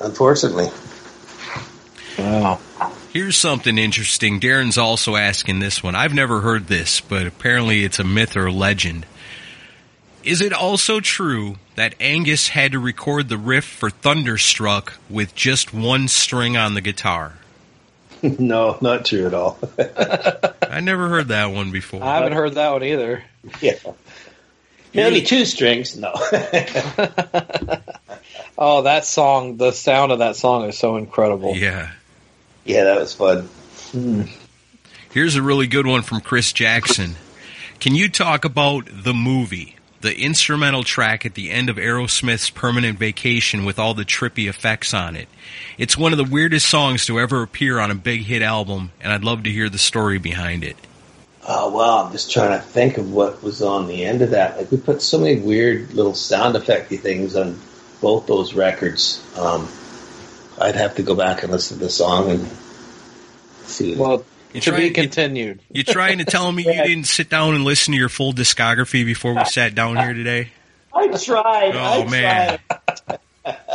unfortunately, 0.00 0.68
Wow. 2.18 2.60
Here's 3.12 3.36
something 3.36 3.78
interesting. 3.78 4.40
Darren's 4.40 4.78
also 4.78 5.16
asking 5.16 5.58
this 5.60 5.82
one. 5.82 5.94
I've 5.94 6.14
never 6.14 6.40
heard 6.40 6.66
this, 6.66 7.00
but 7.00 7.26
apparently 7.26 7.84
it's 7.84 7.98
a 7.98 8.04
myth 8.04 8.36
or 8.36 8.50
legend. 8.50 9.06
Is 10.24 10.40
it 10.40 10.52
also 10.52 11.00
true 11.00 11.56
that 11.74 11.94
Angus 12.00 12.48
had 12.48 12.72
to 12.72 12.78
record 12.78 13.28
the 13.28 13.36
riff 13.36 13.64
for 13.64 13.90
Thunderstruck 13.90 14.98
with 15.10 15.34
just 15.34 15.74
one 15.74 16.08
string 16.08 16.56
on 16.56 16.74
the 16.74 16.80
guitar? 16.80 17.34
no, 18.22 18.78
not 18.80 19.04
true 19.04 19.26
at 19.26 19.34
all. 19.34 19.58
I 20.62 20.80
never 20.80 21.08
heard 21.08 21.28
that 21.28 21.46
one 21.46 21.72
before. 21.72 22.02
I 22.02 22.14
haven't 22.16 22.32
heard 22.32 22.54
that 22.54 22.72
one 22.72 22.84
either. 22.84 23.24
yeah, 23.60 23.74
maybe 24.94 25.22
two 25.22 25.44
strings. 25.44 25.96
No, 25.96 26.12
Oh, 28.64 28.82
that 28.82 29.04
song, 29.04 29.56
the 29.56 29.72
sound 29.72 30.12
of 30.12 30.20
that 30.20 30.36
song 30.36 30.68
is 30.68 30.78
so 30.78 30.96
incredible. 30.96 31.56
Yeah. 31.56 31.90
yeah, 32.64 32.84
that 32.84 33.00
was 33.00 33.12
fun. 33.12 33.48
Hmm. 33.90 34.22
Here's 35.10 35.34
a 35.34 35.42
really 35.42 35.66
good 35.66 35.86
one 35.86 36.02
from 36.02 36.20
Chris 36.20 36.52
Jackson. 36.52 37.16
Can 37.80 37.96
you 37.96 38.08
talk 38.08 38.44
about 38.44 38.86
the 38.88 39.12
movie, 39.14 39.74
the 40.02 40.16
instrumental 40.18 40.84
track 40.84 41.24
at 41.24 41.34
the 41.34 41.50
end 41.50 41.68
of 41.68 41.76
Aerosmith's 41.76 42.50
Permanent 42.50 42.98
Vacation 42.98 43.64
with 43.64 43.78
all 43.78 43.94
the 43.94 44.04
trippy 44.04 44.48
effects 44.48 44.92
on 44.92 45.16
it? 45.16 45.28
It's 45.78 45.96
one 45.96 46.12
of 46.12 46.18
the 46.18 46.24
weirdest 46.24 46.68
songs 46.68 47.06
to 47.06 47.18
ever 47.18 47.42
appear 47.42 47.78
on 47.78 47.90
a 47.90 47.94
big 47.94 48.22
hit 48.22 48.42
album, 48.42 48.92
and 49.00 49.12
I'd 49.12 49.24
love 49.24 49.44
to 49.44 49.50
hear 49.50 49.68
the 49.68 49.78
story 49.78 50.18
behind 50.18 50.64
it. 50.64 50.76
Oh 51.46 51.70
wow, 51.70 52.04
I'm 52.04 52.12
just 52.12 52.30
trying 52.30 52.56
to 52.56 52.64
think 52.64 52.98
of 52.98 53.12
what 53.12 53.42
was 53.42 53.62
on 53.62 53.88
the 53.88 54.04
end 54.04 54.22
of 54.22 54.30
that. 54.30 54.58
Like 54.58 54.70
we 54.70 54.76
put 54.76 55.02
so 55.02 55.18
many 55.18 55.40
weird 55.40 55.92
little 55.92 56.14
sound 56.14 56.54
effecty 56.54 56.98
things 56.98 57.34
on 57.34 57.58
both 58.00 58.26
those 58.26 58.54
records. 58.54 59.24
Um, 59.36 59.68
I'd 60.60 60.76
have 60.76 60.96
to 60.96 61.02
go 61.02 61.14
back 61.14 61.42
and 61.42 61.50
listen 61.50 61.78
to 61.78 61.84
the 61.84 61.90
song 61.90 62.30
and 62.30 62.46
see. 63.64 63.96
Well, 63.96 64.24
You 64.52 64.60
to 64.60 64.70
try- 64.70 64.78
be 64.78 64.84
you- 64.86 64.90
continued. 64.92 65.60
You 65.70 65.82
trying 65.84 66.18
to 66.18 66.24
tell 66.24 66.50
me 66.52 66.64
you 66.64 66.72
didn't 66.84 67.06
sit 67.06 67.28
down 67.30 67.54
and 67.54 67.64
listen 67.64 67.92
to 67.92 67.98
your 67.98 68.08
full 68.08 68.32
discography 68.32 69.04
before 69.04 69.34
we 69.34 69.44
sat 69.46 69.74
down 69.74 69.96
here 69.96 70.12
today? 70.14 70.50
I 70.94 71.08
tried. 71.08 71.74
Oh 71.74 72.02
I 72.06 72.10
man. 72.10 72.58
tried. 73.06 73.18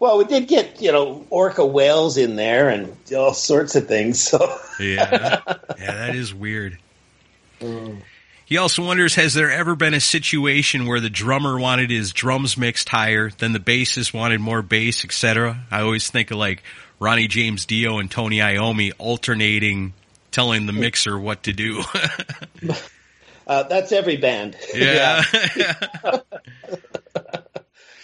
Well, 0.00 0.18
we 0.18 0.24
did 0.24 0.48
get 0.48 0.82
you 0.82 0.90
know 0.90 1.24
orca 1.30 1.64
whales 1.64 2.16
in 2.16 2.34
there 2.34 2.68
and 2.70 2.96
all 3.16 3.34
sorts 3.34 3.76
of 3.76 3.86
things. 3.86 4.20
So 4.20 4.38
Yeah. 4.80 5.40
Yeah, 5.78 5.92
that 5.94 6.16
is 6.16 6.34
weird. 6.34 6.78
He 8.44 8.56
also 8.56 8.84
wonders 8.84 9.14
Has 9.14 9.34
there 9.34 9.50
ever 9.50 9.76
been 9.76 9.94
a 9.94 10.00
situation 10.00 10.86
where 10.86 10.98
the 10.98 11.08
drummer 11.08 11.58
wanted 11.58 11.90
his 11.90 12.12
drums 12.12 12.56
mixed 12.56 12.88
higher, 12.88 13.30
then 13.38 13.52
the 13.52 13.60
bassist 13.60 14.12
wanted 14.12 14.40
more 14.40 14.60
bass, 14.62 15.04
etc.? 15.04 15.64
I 15.70 15.82
always 15.82 16.10
think 16.10 16.32
of 16.32 16.38
like 16.38 16.62
Ronnie 16.98 17.28
James 17.28 17.64
Dio 17.64 17.98
and 17.98 18.10
Tony 18.10 18.38
Iommi 18.38 18.92
alternating 18.98 19.92
telling 20.32 20.66
the 20.66 20.72
mixer 20.72 21.18
what 21.18 21.44
to 21.44 21.52
do. 21.52 21.82
Uh, 23.44 23.64
that's 23.64 23.90
every 23.90 24.16
band. 24.16 24.56
yeah. 24.74 25.22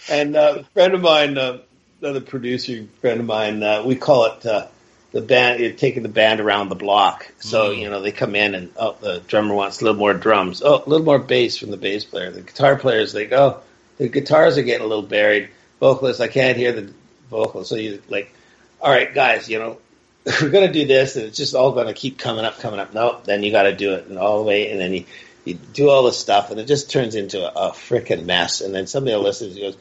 And 0.09 0.35
uh, 0.35 0.55
a 0.59 0.63
friend 0.63 0.95
of 0.95 1.01
mine, 1.01 1.37
uh, 1.37 1.59
another 2.01 2.21
producer 2.21 2.85
friend 2.99 3.19
of 3.19 3.27
mine, 3.27 3.61
uh, 3.61 3.83
we 3.83 3.95
call 3.95 4.25
it 4.25 4.45
uh, 4.45 4.65
the 5.11 5.21
band. 5.21 5.59
You're 5.59 5.71
taking 5.73 6.01
the 6.01 6.09
band 6.09 6.39
around 6.39 6.69
the 6.69 6.75
block. 6.75 7.31
So 7.39 7.69
you 7.69 7.89
know 7.91 8.01
they 8.01 8.11
come 8.11 8.35
in 8.35 8.55
and 8.55 8.71
oh, 8.75 8.97
the 8.99 9.19
drummer 9.27 9.53
wants 9.53 9.81
a 9.81 9.85
little 9.85 9.99
more 9.99 10.15
drums. 10.15 10.63
Oh, 10.65 10.83
a 10.83 10.89
little 10.89 11.05
more 11.05 11.19
bass 11.19 11.57
from 11.57 11.69
the 11.69 11.77
bass 11.77 12.05
player. 12.05 12.31
The 12.31 12.41
guitar 12.41 12.75
players 12.75 13.13
they 13.13 13.27
go. 13.27 13.61
The 13.97 14.09
guitars 14.09 14.57
are 14.57 14.63
getting 14.63 14.85
a 14.85 14.89
little 14.89 15.03
buried. 15.03 15.49
Vocalists, 15.79 16.21
I 16.21 16.27
can't 16.27 16.57
hear 16.57 16.71
the 16.71 16.91
vocals. 17.29 17.69
So 17.69 17.75
you 17.75 18.01
like, 18.09 18.33
all 18.81 18.89
right, 18.89 19.13
guys, 19.13 19.47
you 19.47 19.59
know. 19.59 19.77
We're 20.25 20.49
gonna 20.49 20.71
do 20.71 20.85
this, 20.85 21.15
and 21.15 21.25
it's 21.25 21.37
just 21.37 21.55
all 21.55 21.71
gonna 21.71 21.93
keep 21.93 22.17
coming 22.17 22.45
up, 22.45 22.59
coming 22.59 22.79
up. 22.79 22.93
No, 22.93 23.19
then 23.23 23.43
you 23.43 23.51
got 23.51 23.63
to 23.63 23.75
do 23.75 23.93
it, 23.93 24.07
and 24.07 24.17
all 24.17 24.39
the 24.39 24.43
way, 24.43 24.71
and 24.71 24.79
then 24.79 24.93
you, 24.93 25.05
you 25.45 25.53
do 25.55 25.89
all 25.89 26.03
this 26.03 26.17
stuff, 26.17 26.51
and 26.51 26.59
it 26.59 26.65
just 26.65 26.91
turns 26.91 27.15
into 27.15 27.39
a, 27.41 27.69
a 27.69 27.71
freaking 27.71 28.25
mess. 28.25 28.61
And 28.61 28.73
then 28.73 28.87
somebody 28.87 29.15
will 29.15 29.23
listen 29.23 29.49
and 29.49 29.59
goes, 29.59 29.77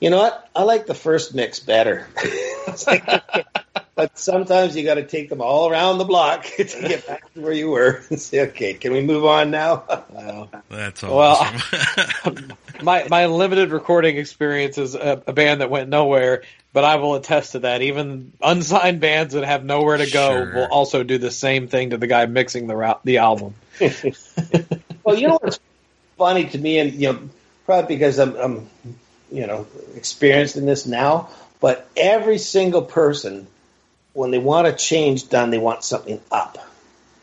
you 0.00 0.10
know 0.10 0.18
what? 0.18 0.48
I 0.54 0.62
like 0.62 0.86
the 0.86 0.94
first 0.94 1.34
mix 1.34 1.60
better. 1.60 2.06
It's 2.68 2.86
like, 2.86 3.46
but 3.98 4.16
sometimes 4.16 4.76
you 4.76 4.84
got 4.84 4.94
to 4.94 5.02
take 5.02 5.28
them 5.28 5.40
all 5.40 5.68
around 5.68 5.98
the 5.98 6.04
block 6.04 6.44
to 6.56 6.64
get 6.64 7.04
back 7.04 7.34
to 7.34 7.40
where 7.40 7.52
you 7.52 7.68
were 7.68 8.04
and 8.08 8.20
say, 8.20 8.48
okay, 8.48 8.74
can 8.74 8.92
we 8.92 9.02
move 9.02 9.24
on 9.24 9.50
now? 9.50 9.82
That's 10.68 11.02
Well, 11.02 11.52
my 12.80 13.08
my 13.10 13.26
limited 13.26 13.72
recording 13.72 14.16
experience 14.16 14.78
is 14.78 14.94
a, 14.94 15.20
a 15.26 15.32
band 15.32 15.62
that 15.62 15.68
went 15.68 15.88
nowhere, 15.88 16.44
but 16.72 16.84
I 16.84 16.94
will 16.96 17.16
attest 17.16 17.52
to 17.52 17.58
that. 17.60 17.82
Even 17.82 18.32
unsigned 18.40 19.00
bands 19.00 19.34
that 19.34 19.42
have 19.42 19.64
nowhere 19.64 19.96
to 19.96 20.06
go 20.06 20.44
Sure. 20.44 20.54
will 20.54 20.66
also 20.66 21.02
do 21.02 21.18
the 21.18 21.32
same 21.32 21.66
thing 21.66 21.90
to 21.90 21.98
the 21.98 22.06
guy 22.06 22.26
mixing 22.26 22.68
the 22.68 22.98
the 23.02 23.18
album. 23.18 23.54
well, 25.02 25.18
you 25.18 25.26
know 25.26 25.38
what's 25.42 25.58
funny 26.16 26.46
to 26.50 26.58
me, 26.58 26.78
and 26.78 26.92
you 26.92 27.12
know, 27.12 27.28
probably 27.66 27.96
because 27.96 28.20
I'm, 28.20 28.36
I'm, 28.36 28.70
you 29.32 29.48
know, 29.48 29.66
experienced 29.96 30.54
in 30.54 30.66
this 30.66 30.86
now. 30.86 31.30
But 31.60 31.88
every 31.96 32.38
single 32.38 32.82
person, 32.82 33.48
when 34.18 34.32
they 34.32 34.38
want 34.38 34.66
a 34.66 34.72
change 34.72 35.28
done, 35.28 35.50
they 35.50 35.58
want 35.58 35.84
something 35.84 36.20
up. 36.32 36.58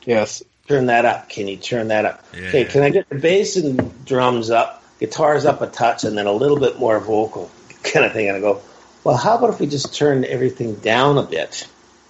Yes. 0.05 0.41
Turn 0.69 0.85
that 0.85 1.03
up. 1.03 1.27
Can 1.29 1.47
you 1.49 1.57
turn 1.57 1.89
that 1.89 2.05
up? 2.05 2.23
Yeah. 2.33 2.47
Okay, 2.47 2.63
can 2.65 2.83
I 2.83 2.89
get 2.89 3.09
the 3.09 3.15
bass 3.15 3.57
and 3.57 4.05
drums 4.05 4.49
up, 4.49 4.81
guitars 4.99 5.45
up 5.45 5.61
a 5.61 5.67
touch, 5.67 6.05
and 6.05 6.17
then 6.17 6.25
a 6.25 6.31
little 6.31 6.57
bit 6.57 6.79
more 6.79 6.99
vocal 7.01 7.51
kind 7.83 8.05
of 8.05 8.13
thing? 8.13 8.29
And 8.29 8.37
I 8.37 8.39
go, 8.39 8.61
well, 9.03 9.17
how 9.17 9.37
about 9.37 9.49
if 9.53 9.59
we 9.59 9.67
just 9.67 9.93
turn 9.93 10.23
everything 10.23 10.75
down 10.75 11.17
a 11.17 11.23
bit? 11.23 11.67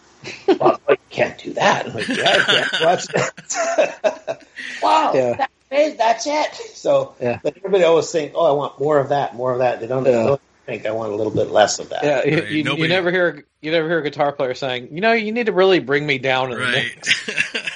well, 0.60 0.80
you 0.88 0.98
can't 1.10 1.38
do 1.40 1.54
that. 1.54 1.88
I'm 1.88 1.94
like, 1.96 2.08
yeah, 2.08 2.44
I 2.48 2.64
can. 2.68 2.86
Watch 2.86 3.08
that. 3.08 4.44
wow, 4.84 5.12
Yeah. 5.16 5.34
that- 5.38 5.50
that's 5.98 6.26
it. 6.26 6.54
So, 6.76 7.16
Yeah. 7.20 7.40
but 7.44 7.58
everybody 7.58 7.84
always 7.84 8.10
think, 8.10 8.32
oh, 8.36 8.46
I 8.46 8.52
want 8.54 8.80
more 8.80 8.98
of 9.00 9.10
that, 9.10 9.36
more 9.36 9.52
of 9.52 9.60
that. 9.60 9.82
They 9.82 9.88
don't, 9.88 10.06
Yeah. 10.06 10.12
they 10.12 10.24
don't 10.28 10.42
think 10.66 10.86
I 10.86 10.92
want 10.92 11.12
a 11.12 11.16
little 11.16 11.32
bit 11.34 11.50
less 11.52 11.80
of 11.80 11.90
that. 11.90 12.04
Yeah, 12.04 12.26
you, 12.26 12.38
Right, 12.42 12.50
you, 12.52 12.64
nobody- 12.64 12.84
you 12.84 12.88
never 12.90 13.12
hear 13.12 13.46
you 13.62 13.72
never 13.72 13.88
hear 13.88 14.00
a 14.00 14.04
guitar 14.04 14.32
player 14.32 14.54
saying, 14.54 14.90
you 14.92 15.02
know, 15.02 15.14
you 15.14 15.32
need 15.32 15.46
to 15.48 15.52
really 15.54 15.80
bring 15.80 16.06
me 16.06 16.18
down 16.18 16.52
in 16.52 16.58
the 16.60 16.64
right. 16.64 16.96
mix. 16.96 17.30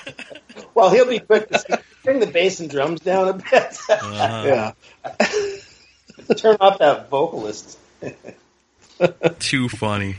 Well, 0.76 0.92
he'll 0.92 1.08
be 1.10 1.20
quick 1.20 1.50
to 1.50 1.60
say, 1.60 1.78
bring 2.06 2.20
the 2.22 2.28
bass 2.28 2.60
and 2.62 2.70
drums 2.70 3.02
down 3.02 3.28
a 3.28 3.34
bit. 3.34 3.78
Uh, 3.90 4.44
Yeah. 4.46 5.26
Turn 6.38 6.56
off 6.62 6.80
that 6.80 7.10
vocalist. 7.10 7.78
too 9.40 9.68
funny. 9.68 10.16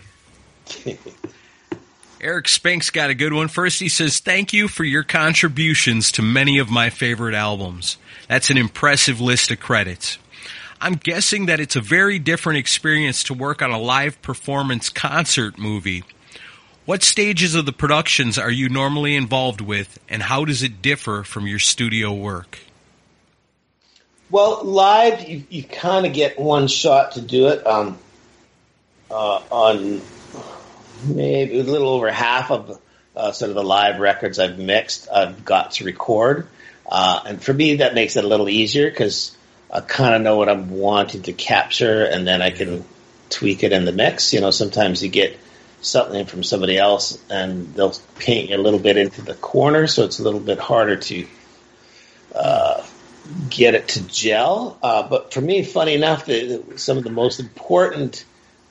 Eric 2.21 2.49
Spank's 2.49 2.91
got 2.91 3.09
a 3.11 3.14
good 3.14 3.33
one. 3.33 3.49
First, 3.49 3.81
he 3.81 3.89
says, 3.89 4.18
Thank 4.18 4.53
you 4.53 4.68
for 4.68 4.85
your 4.85 5.03
contributions 5.03 6.12
to 6.12 6.23
many 6.23 6.59
of 6.59 6.68
my 6.71 6.91
favorite 6.91 7.35
albums. 7.35 7.97
That's 8.29 8.51
an 8.51 8.59
impressive 8.59 9.21
list 9.21 9.51
of 9.51 9.61
credits. 9.61 10.18
I'm 10.81 10.95
guessing 10.95 11.47
that 11.47 11.61
it's 11.61 11.76
a 11.76 11.81
very 11.81 12.18
different 12.18 12.59
experience 12.59 13.24
to 13.24 13.35
work 13.35 13.61
on 13.61 13.70
a 13.70 13.78
live 13.78 14.20
performance 14.22 14.89
concert 14.89 15.59
movie. 15.59 16.05
What 16.87 17.03
stages 17.03 17.55
of 17.55 17.66
the 17.66 17.72
productions 17.72 18.39
are 18.39 18.51
you 18.51 18.68
normally 18.68 19.14
involved 19.14 19.61
with, 19.61 19.99
and 20.09 20.22
how 20.22 20.45
does 20.45 20.62
it 20.62 20.81
differ 20.81 21.22
from 21.22 21.47
your 21.47 21.59
studio 21.59 22.14
work? 22.14 22.59
Well, 24.31 24.64
live, 24.64 25.28
you, 25.28 25.45
you 25.51 25.64
kind 25.64 26.07
of 26.07 26.12
get 26.12 26.39
one 26.39 26.66
shot 26.66 27.12
to 27.12 27.20
do 27.20 27.49
it. 27.49 27.66
Um, 27.66 27.99
uh, 29.11 29.43
on 29.51 30.01
maybe 31.05 31.59
a 31.59 31.64
little 31.64 31.89
over 31.89 32.11
half 32.11 32.51
of 32.51 32.81
uh, 33.16 33.33
sort 33.33 33.51
of 33.51 33.55
the 33.57 33.64
live 33.64 33.99
records 33.99 34.39
I've 34.39 34.59
mixed, 34.59 35.09
I've 35.11 35.45
got 35.45 35.72
to 35.72 35.85
record. 35.85 36.47
Uh, 36.87 37.20
and 37.26 37.43
for 37.43 37.53
me, 37.53 37.76
that 37.76 37.95
makes 37.95 38.16
it 38.16 38.24
a 38.24 38.28
little 38.28 38.49
easier 38.49 38.89
because 38.89 39.37
I 39.73 39.81
kind 39.81 40.14
of 40.14 40.23
know 40.23 40.37
what 40.37 40.49
I'm 40.49 40.71
wanting 40.71 41.23
to 41.23 41.33
capture, 41.33 42.05
and 42.05 42.27
then 42.27 42.43
I 42.43 42.51
can 42.51 42.85
tweak 43.29 43.62
it 43.62 43.73
in 43.73 43.85
the 43.85 43.93
mix. 43.93 44.33
You 44.33 44.41
know, 44.41 44.51
sometimes 44.51 45.03
you 45.03 45.09
get 45.09 45.39
something 45.81 46.27
from 46.27 46.43
somebody 46.43 46.77
else, 46.77 47.18
and 47.31 47.73
they'll 47.75 47.95
paint 48.18 48.51
you 48.51 48.57
a 48.57 48.59
little 48.59 48.81
bit 48.81 48.97
into 48.97 49.23
the 49.23 49.35
corner, 49.35 49.87
so 49.87 50.05
it's 50.05 50.18
a 50.18 50.23
little 50.23 50.41
bit 50.41 50.59
harder 50.59 50.97
to 50.97 51.27
uh, 52.35 52.85
get 53.49 53.75
it 53.75 53.89
to 53.89 54.03
gel. 54.09 54.79
Uh, 54.83 55.09
but 55.09 55.33
for 55.33 55.41
me, 55.41 55.62
funny 55.62 55.95
enough, 55.95 56.27
the, 56.27 56.62
some 56.77 56.99
of 56.99 57.05
the 57.05 57.11
most 57.11 57.39
important 57.41 58.25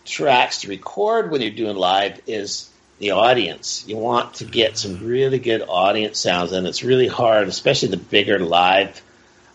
tracks 0.06 0.62
to 0.62 0.68
record 0.68 1.32
when 1.32 1.42
you're 1.42 1.52
doing 1.52 1.76
live 1.76 2.20
is 2.28 2.70
the 3.00 3.12
audience. 3.12 3.86
You 3.88 3.98
want 3.98 4.36
to 4.36 4.46
get 4.46 4.78
some 4.78 5.06
really 5.06 5.40
good 5.40 5.64
audience 5.68 6.20
sounds, 6.20 6.52
and 6.52 6.68
it's 6.68 6.84
really 6.84 7.08
hard, 7.08 7.48
especially 7.48 7.90
the 7.90 7.98
bigger 7.98 8.40
live 8.40 9.02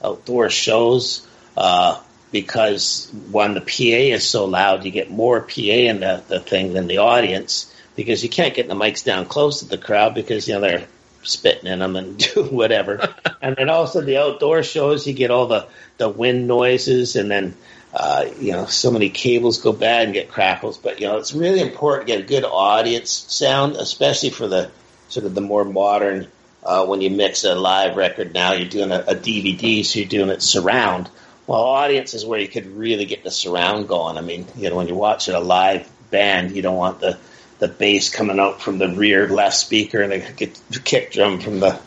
outdoor 0.02 0.50
shows, 0.50 1.26
uh, 1.56 2.00
because 2.32 3.10
when 3.30 3.54
the 3.54 3.60
PA 3.60 4.14
is 4.14 4.28
so 4.28 4.46
loud, 4.46 4.84
you 4.84 4.90
get 4.90 5.10
more 5.10 5.40
PA 5.40 5.60
in 5.60 6.00
the, 6.00 6.22
the 6.26 6.40
thing 6.40 6.72
than 6.72 6.88
the 6.88 6.98
audience 6.98 7.72
because 7.96 8.22
you 8.22 8.28
can't 8.28 8.54
get 8.54 8.68
the 8.68 8.74
mics 8.74 9.04
down 9.04 9.26
close 9.26 9.60
to 9.60 9.66
the 9.66 9.78
crowd 9.78 10.14
because 10.14 10.48
you 10.48 10.54
know 10.54 10.60
they're 10.60 10.86
spitting 11.22 11.70
in 11.70 11.78
them 11.78 11.96
and 11.96 12.18
doing 12.34 12.54
whatever. 12.54 13.14
and 13.42 13.56
then 13.56 13.70
also 13.70 14.00
the 14.00 14.18
outdoor 14.18 14.62
shows, 14.62 15.06
you 15.06 15.12
get 15.12 15.30
all 15.30 15.46
the 15.46 15.68
the 15.96 16.08
wind 16.08 16.48
noises, 16.48 17.16
and 17.16 17.30
then 17.30 17.54
uh, 17.92 18.26
you 18.40 18.52
know 18.52 18.66
so 18.66 18.90
many 18.90 19.10
cables 19.10 19.58
go 19.58 19.72
bad 19.72 20.06
and 20.06 20.14
get 20.14 20.28
crackles. 20.28 20.78
But 20.78 21.00
you 21.00 21.06
know 21.06 21.18
it's 21.18 21.34
really 21.34 21.60
important 21.60 22.08
to 22.08 22.14
get 22.14 22.24
a 22.24 22.26
good 22.26 22.44
audience 22.44 23.10
sound, 23.10 23.76
especially 23.76 24.30
for 24.30 24.48
the 24.48 24.70
sort 25.08 25.26
of 25.26 25.34
the 25.34 25.40
more 25.40 25.64
modern. 25.64 26.28
Uh, 26.64 26.86
when 26.86 27.02
you 27.02 27.10
mix 27.10 27.44
a 27.44 27.54
live 27.54 27.94
record 27.94 28.32
now, 28.32 28.54
you're 28.54 28.68
doing 28.68 28.90
a, 28.90 29.00
a 29.00 29.14
DVD, 29.14 29.84
so 29.84 29.98
you're 29.98 30.08
doing 30.08 30.30
it 30.30 30.40
surround. 30.40 31.10
Well, 31.46 31.60
audience 31.60 32.14
is 32.14 32.24
where 32.24 32.40
you 32.40 32.48
could 32.48 32.66
really 32.66 33.04
get 33.04 33.22
the 33.22 33.30
surround 33.30 33.86
going. 33.88 34.16
I 34.16 34.22
mean, 34.22 34.46
you 34.56 34.70
know, 34.70 34.76
when 34.76 34.88
you're 34.88 34.96
watching 34.96 35.34
a 35.34 35.40
live 35.40 35.88
band, 36.10 36.56
you 36.56 36.62
don't 36.62 36.76
want 36.76 37.00
the 37.00 37.18
the 37.60 37.68
bass 37.68 38.10
coming 38.10 38.40
out 38.40 38.60
from 38.60 38.78
the 38.78 38.88
rear 38.88 39.28
left 39.28 39.56
speaker 39.56 40.02
and 40.02 40.12
the 40.12 40.80
kick 40.84 41.12
drum 41.12 41.40
from 41.40 41.60
the 41.60 41.80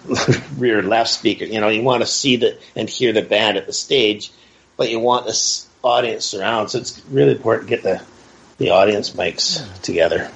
rear 0.58 0.82
left 0.82 1.10
speaker. 1.10 1.46
You 1.46 1.60
know, 1.60 1.68
you 1.68 1.82
want 1.82 2.02
to 2.02 2.08
see 2.08 2.38
the 2.38 2.58
and 2.76 2.90
hear 2.90 3.14
the 3.14 3.22
band 3.22 3.58
at 3.58 3.66
the 3.66 3.74
stage, 3.74 4.32
but 4.78 4.90
you 4.90 5.00
want 5.00 5.26
this 5.26 5.68
audience 5.84 6.26
surround. 6.26 6.72
So 6.72 6.80
it's 6.80 7.02
really 7.10 7.34
important 7.34 7.70
to 7.70 7.76
get 7.76 7.84
the 7.84 8.02
the 8.58 8.70
audience 8.72 9.12
mics 9.12 9.82
together. 9.82 10.32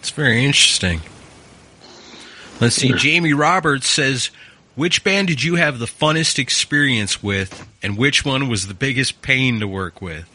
It's 0.00 0.10
very 0.10 0.44
interesting. 0.44 1.00
Let's 2.60 2.76
see. 2.76 2.92
Jamie 2.92 3.32
Roberts 3.32 3.88
says, 3.88 4.30
"Which 4.74 5.04
band 5.04 5.28
did 5.28 5.42
you 5.42 5.56
have 5.56 5.78
the 5.78 5.86
funnest 5.86 6.38
experience 6.38 7.22
with, 7.22 7.68
and 7.82 7.96
which 7.96 8.24
one 8.24 8.48
was 8.48 8.66
the 8.66 8.74
biggest 8.74 9.22
pain 9.22 9.60
to 9.60 9.68
work 9.68 10.00
with?" 10.00 10.28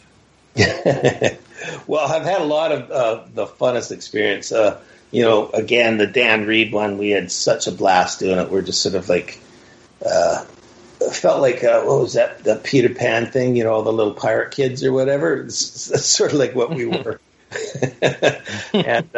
well, 0.56 2.08
I've 2.08 2.24
had 2.24 2.42
a 2.42 2.46
lot 2.46 2.72
of 2.72 2.92
uh, 2.92 3.24
the 3.34 3.46
funnest 3.46 3.92
experience. 3.92 4.52
Uh, 4.52 4.80
you 5.12 5.22
know, 5.22 5.50
again, 5.50 5.98
the 5.98 6.08
Dan 6.08 6.46
Reed 6.46 6.72
one, 6.72 6.98
we 6.98 7.10
had 7.10 7.32
such 7.32 7.68
a 7.68 7.72
blast 7.72 8.20
doing 8.20 8.38
it. 8.38 8.50
We're 8.50 8.62
just 8.62 8.82
sort 8.82 8.96
of 8.96 9.10
like, 9.10 9.40
uh, 10.06 10.44
felt 11.12 11.42
like, 11.42 11.64
uh, 11.64 11.84
what 11.84 12.02
was 12.02 12.14
that, 12.14 12.44
the 12.44 12.56
Peter 12.58 12.94
Pan 12.94 13.28
thing, 13.28 13.56
you 13.56 13.64
know, 13.64 13.74
all 13.74 13.84
the 13.84 13.94
little 13.94 14.14
pirate 14.14 14.52
kids 14.52 14.84
or 14.84 14.92
whatever. 14.92 15.42
It's, 15.46 15.92
it's 15.92 16.06
sort 16.06 16.34
of 16.34 16.40
like 16.40 16.56
what 16.56 16.74
we 16.74 16.86
were. 16.86 17.20
and 18.74 19.10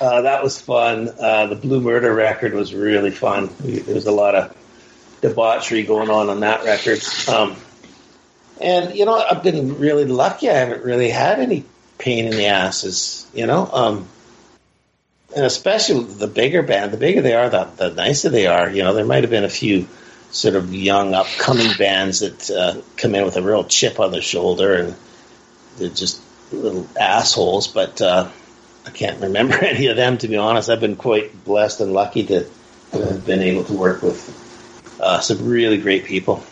uh, 0.00 0.22
that 0.22 0.42
was 0.42 0.60
fun. 0.60 1.10
Uh, 1.18 1.46
the 1.46 1.56
Blue 1.56 1.80
Murder 1.80 2.12
record 2.14 2.54
was 2.54 2.74
really 2.74 3.10
fun. 3.10 3.50
There 3.60 3.94
was 3.94 4.06
a 4.06 4.12
lot 4.12 4.34
of 4.34 4.56
debauchery 5.20 5.82
going 5.82 6.10
on 6.10 6.30
on 6.30 6.40
that 6.40 6.64
record. 6.64 7.00
Um, 7.28 7.56
and 8.60 8.94
you 8.94 9.04
know, 9.04 9.14
I've 9.14 9.42
been 9.42 9.78
really 9.78 10.06
lucky. 10.06 10.48
I 10.48 10.54
haven't 10.54 10.84
really 10.84 11.10
had 11.10 11.38
any 11.38 11.64
pain 11.98 12.26
in 12.26 12.32
the 12.32 12.46
asses. 12.46 13.26
You 13.34 13.46
know, 13.46 13.68
um, 13.70 14.08
and 15.36 15.44
especially 15.44 16.04
the 16.04 16.26
bigger 16.26 16.62
band. 16.62 16.92
The 16.92 16.96
bigger 16.96 17.20
they 17.20 17.34
are, 17.34 17.50
the, 17.50 17.64
the 17.64 17.90
nicer 17.90 18.30
they 18.30 18.46
are. 18.46 18.70
You 18.70 18.82
know, 18.82 18.94
there 18.94 19.04
might 19.04 19.22
have 19.22 19.30
been 19.30 19.44
a 19.44 19.50
few 19.50 19.86
sort 20.30 20.54
of 20.54 20.74
young, 20.74 21.12
upcoming 21.14 21.72
bands 21.78 22.20
that 22.20 22.50
uh, 22.50 22.80
come 22.96 23.14
in 23.14 23.24
with 23.24 23.36
a 23.36 23.42
real 23.42 23.64
chip 23.64 24.00
on 24.00 24.12
their 24.12 24.22
shoulder, 24.22 24.74
and 24.74 24.94
they're 25.76 25.90
just 25.90 26.22
little 26.52 26.88
assholes. 26.98 27.68
But 27.68 28.00
uh, 28.00 28.30
I 28.86 28.90
can't 28.90 29.20
remember 29.20 29.54
any 29.64 29.86
of 29.86 29.96
them 29.96 30.18
to 30.18 30.28
be 30.28 30.36
honest. 30.36 30.68
I've 30.68 30.80
been 30.80 30.96
quite 30.96 31.44
blessed 31.44 31.80
and 31.80 31.92
lucky 31.92 32.24
to, 32.26 32.46
to 32.92 33.06
have 33.06 33.26
been 33.26 33.40
able 33.40 33.64
to 33.64 33.72
work 33.72 34.02
with 34.02 34.98
uh, 35.00 35.20
some 35.20 35.46
really 35.46 35.78
great 35.78 36.04
people. 36.04 36.42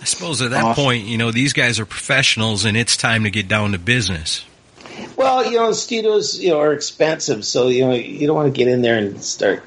I 0.00 0.04
suppose 0.04 0.42
at 0.42 0.50
that 0.50 0.64
awesome. 0.64 0.84
point, 0.84 1.04
you 1.04 1.16
know, 1.16 1.30
these 1.30 1.54
guys 1.54 1.80
are 1.80 1.86
professionals, 1.86 2.66
and 2.66 2.76
it's 2.76 2.96
time 2.96 3.24
to 3.24 3.30
get 3.30 3.48
down 3.48 3.72
to 3.72 3.78
business. 3.78 4.44
Well, 5.16 5.50
you 5.50 5.56
know, 5.56 5.72
studios 5.72 6.38
you 6.38 6.50
know 6.50 6.60
are 6.60 6.74
expensive, 6.74 7.44
so 7.44 7.68
you 7.68 7.86
know 7.86 7.94
you 7.94 8.26
don't 8.26 8.36
want 8.36 8.54
to 8.54 8.58
get 8.58 8.68
in 8.68 8.82
there 8.82 8.98
and 8.98 9.22
start. 9.22 9.62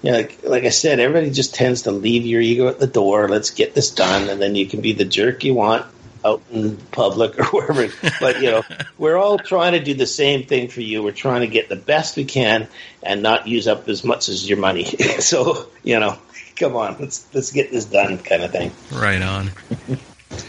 You 0.00 0.12
know, 0.12 0.16
like, 0.16 0.38
like 0.42 0.64
I 0.64 0.70
said, 0.70 1.00
everybody 1.00 1.30
just 1.30 1.54
tends 1.54 1.82
to 1.82 1.90
leave 1.90 2.24
your 2.24 2.40
ego 2.40 2.68
at 2.68 2.78
the 2.78 2.86
door. 2.86 3.28
Let's 3.28 3.50
get 3.50 3.74
this 3.74 3.90
done, 3.90 4.30
and 4.30 4.40
then 4.40 4.54
you 4.54 4.66
can 4.66 4.80
be 4.80 4.94
the 4.94 5.04
jerk 5.04 5.44
you 5.44 5.52
want 5.52 5.84
out 6.24 6.42
in 6.50 6.76
public 6.76 7.38
or 7.38 7.44
wherever. 7.52 7.88
But 8.20 8.40
you 8.40 8.50
know, 8.50 8.62
we're 8.98 9.16
all 9.16 9.38
trying 9.38 9.72
to 9.72 9.80
do 9.80 9.94
the 9.94 10.06
same 10.06 10.44
thing 10.44 10.68
for 10.68 10.80
you. 10.80 11.02
We're 11.02 11.12
trying 11.12 11.42
to 11.42 11.46
get 11.46 11.68
the 11.68 11.76
best 11.76 12.16
we 12.16 12.24
can 12.24 12.68
and 13.02 13.22
not 13.22 13.46
use 13.46 13.68
up 13.68 13.88
as 13.88 14.04
much 14.04 14.28
as 14.28 14.48
your 14.48 14.58
money. 14.58 14.84
so 15.20 15.68
you 15.82 16.00
know, 16.00 16.18
come 16.56 16.76
on, 16.76 16.96
let's 16.98 17.26
let's 17.34 17.52
get 17.52 17.70
this 17.70 17.84
done, 17.84 18.18
kind 18.18 18.42
of 18.42 18.50
thing. 18.50 18.72
Right 18.92 19.22
on. 19.22 19.50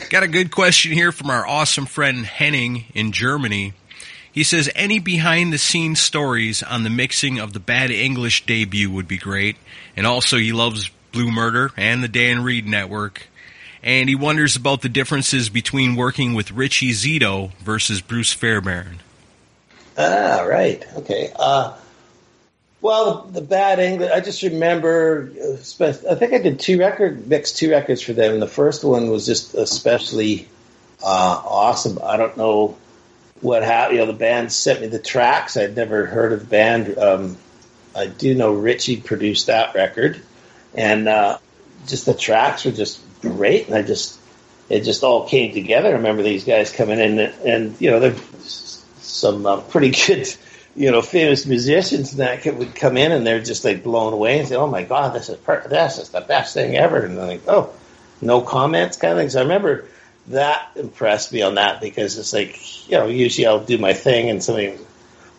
Got 0.10 0.24
a 0.24 0.28
good 0.28 0.52
question 0.52 0.92
here 0.92 1.12
from 1.12 1.30
our 1.30 1.46
awesome 1.46 1.86
friend 1.86 2.26
Henning 2.26 2.86
in 2.94 3.12
Germany. 3.12 3.74
He 4.32 4.44
says 4.44 4.70
any 4.76 5.00
behind 5.00 5.54
the 5.54 5.58
scenes 5.58 6.02
stories 6.02 6.62
on 6.62 6.84
the 6.84 6.90
mixing 6.90 7.40
of 7.40 7.54
the 7.54 7.60
Bad 7.60 7.90
English 7.90 8.46
debut 8.46 8.92
would 8.92 9.08
be 9.08 9.18
great. 9.18 9.56
And 9.96 10.06
also, 10.06 10.38
he 10.38 10.52
loves 10.52 10.90
Blue 11.14 11.32
Murder 11.32 11.72
and 11.78 12.04
the 12.04 12.10
Dan 12.10 12.44
Reed 12.44 12.68
Network. 12.68 13.28
And 13.86 14.10
he 14.10 14.16
wonders 14.16 14.56
about 14.56 14.82
the 14.82 14.90
differences 14.90 15.48
between 15.48 15.96
working 15.96 16.34
with 16.34 16.52
Richie 16.52 16.92
Zito 16.92 17.54
versus 17.60 18.02
Bruce 18.02 18.34
Fairbairn. 18.34 19.00
Ah, 19.96 20.42
right. 20.42 20.84
Okay. 20.98 21.32
Uh, 21.36 21.78
well, 22.82 23.22
the, 23.32 23.42
Bad 23.42 23.80
English, 23.80 24.12
I 24.12 24.22
just 24.22 24.42
remember, 24.42 25.32
I 25.80 26.16
think 26.16 26.34
I 26.34 26.40
did 26.40 26.60
two 26.60 26.80
record, 26.80 27.28
mixed 27.28 27.58
two 27.58 27.70
records 27.72 28.02
for 28.02 28.14
them. 28.14 28.40
The 28.40 28.48
first 28.48 28.84
one 28.84 29.10
was 29.10 29.28
just 29.28 29.54
especially 29.54 30.48
uh, 31.04 31.42
awesome. 31.46 32.00
I 32.04 32.18
don't 32.18 32.36
know 32.38 32.76
what 33.42 33.64
happened. 33.64 34.00
You 34.00 34.06
know, 34.06 34.12
the 34.12 34.18
band 34.18 34.52
sent 34.52 34.82
me 34.82 34.88
the 34.88 35.00
tracks. 35.00 35.58
I'd 35.58 35.76
never 35.76 36.08
heard 36.08 36.34
of 36.34 36.40
the 36.40 36.46
band. 36.48 36.98
Um, 36.98 37.38
I 37.96 38.08
do 38.08 38.34
know 38.34 38.52
Richie 38.54 38.98
produced 38.98 39.48
that 39.48 39.76
record, 39.76 40.20
and 40.74 41.08
uh, 41.08 41.38
just 41.86 42.08
the 42.08 42.14
tracks 42.14 42.66
were 42.66 42.72
just 42.72 43.00
great. 43.30 43.68
And 43.68 43.76
I 43.76 43.82
just 43.82 44.20
it 44.70 44.82
just 44.82 45.04
all 45.04 45.28
came 45.28 45.54
together. 45.54 45.90
I 45.90 45.94
remember 45.94 46.24
these 46.24 46.44
guys 46.44 46.72
coming 46.72 47.00
in, 47.00 47.20
and, 47.20 47.34
and 47.46 47.82
you 47.82 47.92
know, 47.92 48.00
there's 48.00 48.86
some 49.00 49.46
uh, 49.46 49.62
pretty 49.62 49.92
good, 50.08 50.28
you 50.76 50.92
know, 50.92 51.02
famous 51.02 51.46
musicians 51.46 52.12
and 52.12 52.20
that 52.22 52.46
would 52.56 52.76
come 52.76 52.98
in, 52.98 53.12
and 53.12 53.26
they're 53.26 53.42
just 53.42 53.64
like 53.64 53.84
blown 53.84 54.14
away 54.14 54.40
and 54.40 54.48
say, 54.48 54.56
"Oh 54.56 54.68
my 54.68 54.84
god, 54.84 55.14
this 55.14 55.30
is 55.30 55.38
part, 55.38 55.70
this 55.70 55.98
is 55.98 56.10
the 56.10 56.22
best 56.22 56.54
thing 56.54 56.76
ever." 56.76 57.06
And 57.06 57.18
they're 57.18 57.28
like, 57.28 57.48
"Oh, 57.48 57.74
no 58.22 58.42
comments," 58.42 58.98
kind 58.98 59.14
of 59.14 59.20
thing. 59.20 59.30
So 59.30 59.40
I 59.40 59.44
remember 59.44 59.86
that 60.28 60.72
impressed 60.76 61.32
me 61.32 61.42
on 61.42 61.56
that 61.56 61.82
because 61.82 62.18
it's 62.18 62.34
like, 62.34 62.90
you 62.90 62.98
know, 62.98 63.08
usually 63.08 63.46
I'll 63.46 63.64
do 63.64 63.78
my 63.78 63.94
thing 63.94 64.30
and 64.30 64.44
somebody 64.44 64.78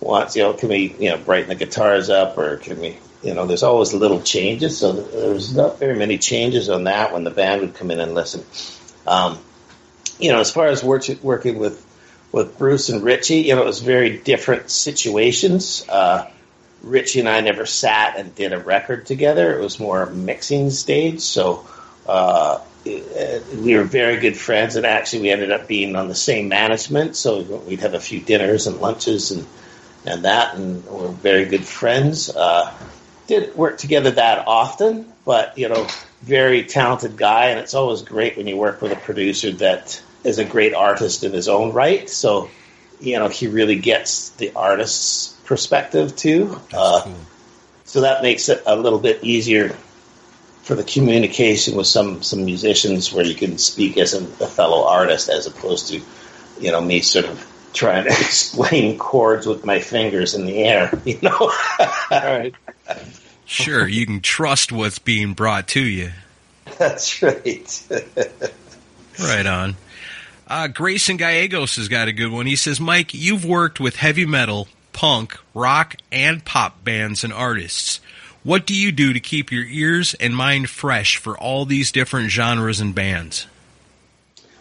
wants, 0.00 0.36
you 0.36 0.42
know, 0.42 0.52
can 0.52 0.68
we, 0.68 0.94
you 0.98 1.10
know, 1.10 1.18
brighten 1.18 1.48
the 1.48 1.54
guitars 1.54 2.08
up 2.10 2.38
or 2.38 2.56
can 2.56 2.80
we, 2.80 2.96
you 3.22 3.34
know, 3.34 3.46
there's 3.46 3.62
always 3.62 3.92
little 3.92 4.22
changes. 4.22 4.78
So 4.78 4.92
there 4.92 5.32
was 5.32 5.54
not 5.54 5.78
very 5.78 5.96
many 5.96 6.18
changes 6.18 6.68
on 6.68 6.84
that 6.84 7.12
when 7.12 7.24
the 7.24 7.30
band 7.30 7.60
would 7.62 7.74
come 7.74 7.90
in 7.90 8.00
and 8.00 8.14
listen. 8.14 8.44
Um, 9.06 9.38
you 10.18 10.32
know, 10.32 10.40
as 10.40 10.50
far 10.50 10.66
as 10.66 10.82
work, 10.82 11.04
working 11.22 11.58
with, 11.58 11.84
with 12.32 12.58
Bruce 12.58 12.88
and 12.88 13.02
Richie, 13.02 13.42
you 13.42 13.54
know, 13.54 13.62
it 13.62 13.66
was 13.66 13.80
very 13.80 14.18
different 14.18 14.70
situations. 14.70 15.86
Uh, 15.88 16.30
Richie 16.82 17.20
and 17.20 17.28
I 17.28 17.40
never 17.40 17.66
sat 17.66 18.16
and 18.16 18.34
did 18.34 18.52
a 18.52 18.58
record 18.58 19.06
together. 19.06 19.58
It 19.58 19.62
was 19.62 19.80
more 19.80 20.06
mixing 20.06 20.70
stage. 20.70 21.20
So, 21.20 21.66
uh, 22.06 22.60
we 22.86 23.74
were 23.76 23.82
very 23.82 24.18
good 24.18 24.36
friends, 24.36 24.76
and 24.76 24.86
actually 24.86 25.22
we 25.22 25.30
ended 25.30 25.50
up 25.50 25.66
being 25.66 25.96
on 25.96 26.06
the 26.08 26.14
same 26.14 26.48
management. 26.48 27.16
So 27.16 27.42
we'd 27.42 27.80
have 27.80 27.94
a 27.94 28.00
few 28.00 28.20
dinners 28.20 28.66
and 28.66 28.80
lunches 28.80 29.32
and 29.32 29.46
and 30.04 30.24
that, 30.24 30.54
and 30.54 30.84
we're 30.84 31.08
very 31.08 31.46
good 31.46 31.64
friends. 31.64 32.30
Uh, 32.30 32.72
did 33.26 33.54
work 33.56 33.78
together 33.78 34.12
that 34.12 34.46
often, 34.46 35.12
but 35.24 35.58
you 35.58 35.68
know, 35.68 35.86
very 36.22 36.64
talented 36.64 37.16
guy, 37.16 37.46
and 37.46 37.60
it's 37.60 37.74
always 37.74 38.02
great 38.02 38.36
when 38.36 38.46
you 38.46 38.56
work 38.56 38.80
with 38.80 38.92
a 38.92 38.96
producer 38.96 39.52
that 39.52 40.02
is 40.24 40.38
a 40.38 40.44
great 40.44 40.74
artist 40.74 41.24
in 41.24 41.32
his 41.32 41.48
own 41.48 41.72
right. 41.72 42.08
So 42.08 42.50
you 43.00 43.18
know, 43.18 43.28
he 43.28 43.46
really 43.46 43.76
gets 43.76 44.30
the 44.30 44.52
artist's 44.54 45.34
perspective 45.44 46.16
too. 46.16 46.58
Uh, 46.72 47.02
cool. 47.04 47.16
So 47.84 48.00
that 48.02 48.22
makes 48.22 48.48
it 48.48 48.62
a 48.66 48.74
little 48.76 48.98
bit 48.98 49.22
easier 49.22 49.76
for 50.62 50.74
the 50.74 50.82
communication 50.82 51.76
with 51.76 51.86
some 51.86 52.22
some 52.22 52.44
musicians 52.44 53.12
where 53.12 53.24
you 53.24 53.34
can 53.34 53.58
speak 53.58 53.96
as 53.98 54.14
a, 54.14 54.24
a 54.42 54.48
fellow 54.48 54.86
artist 54.86 55.28
as 55.28 55.46
opposed 55.46 55.88
to 55.88 56.00
you 56.60 56.72
know 56.72 56.80
me 56.80 57.00
sort 57.00 57.26
of 57.26 57.55
trying 57.76 58.04
to 58.04 58.10
explain 58.20 58.98
chords 58.98 59.46
with 59.46 59.64
my 59.64 59.78
fingers 59.78 60.34
in 60.34 60.46
the 60.46 60.64
air 60.64 60.90
you 61.04 61.18
know 61.22 61.52
right 62.10 62.54
sure 63.44 63.86
you 63.86 64.06
can 64.06 64.20
trust 64.20 64.72
what's 64.72 64.98
being 64.98 65.34
brought 65.34 65.68
to 65.68 65.80
you 65.80 66.10
that's 66.78 67.22
right 67.22 67.82
right 69.20 69.46
on 69.46 69.76
uh, 70.48 70.68
Grayson 70.68 71.16
Gallegos 71.16 71.74
has 71.74 71.88
got 71.88 72.06
a 72.06 72.12
good 72.12 72.30
one. 72.30 72.46
He 72.46 72.54
says, 72.54 72.78
Mike, 72.78 73.12
you've 73.12 73.44
worked 73.44 73.80
with 73.80 73.96
heavy 73.96 74.24
metal, 74.24 74.68
punk, 74.92 75.36
rock, 75.54 75.96
and 76.12 76.44
pop 76.44 76.84
bands 76.84 77.24
and 77.24 77.32
artists. 77.32 78.00
What 78.44 78.64
do 78.64 78.72
you 78.72 78.92
do 78.92 79.12
to 79.12 79.18
keep 79.18 79.50
your 79.50 79.64
ears 79.64 80.14
and 80.14 80.36
mind 80.36 80.70
fresh 80.70 81.16
for 81.16 81.36
all 81.36 81.64
these 81.64 81.90
different 81.90 82.30
genres 82.30 82.80
and 82.80 82.94
bands? 82.94 83.48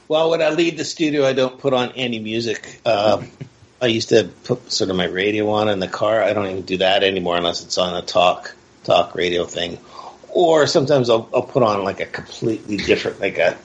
Well, 0.07 0.29
when 0.29 0.41
I 0.41 0.49
leave 0.49 0.77
the 0.77 0.85
studio, 0.85 1.25
I 1.25 1.33
don't 1.33 1.57
put 1.57 1.73
on 1.73 1.91
any 1.93 2.19
music. 2.19 2.79
Uh, 2.85 3.23
I 3.81 3.87
used 3.87 4.09
to 4.09 4.29
put 4.43 4.71
sort 4.71 4.89
of 4.89 4.95
my 4.95 5.05
radio 5.05 5.49
on 5.49 5.67
in 5.67 5.79
the 5.79 5.87
car. 5.87 6.21
I 6.21 6.33
don't 6.33 6.45
even 6.45 6.61
do 6.61 6.77
that 6.77 7.03
anymore 7.03 7.37
unless 7.37 7.63
it's 7.63 7.77
on 7.77 7.95
a 7.95 8.01
talk 8.01 8.55
talk 8.83 9.15
radio 9.15 9.45
thing. 9.45 9.79
Or 10.29 10.67
sometimes 10.67 11.09
I'll, 11.09 11.27
I'll 11.33 11.43
put 11.43 11.63
on 11.63 11.83
like 11.83 12.01
a 12.01 12.05
completely 12.05 12.77
different, 12.77 13.19
like 13.19 13.37
a 13.37 13.57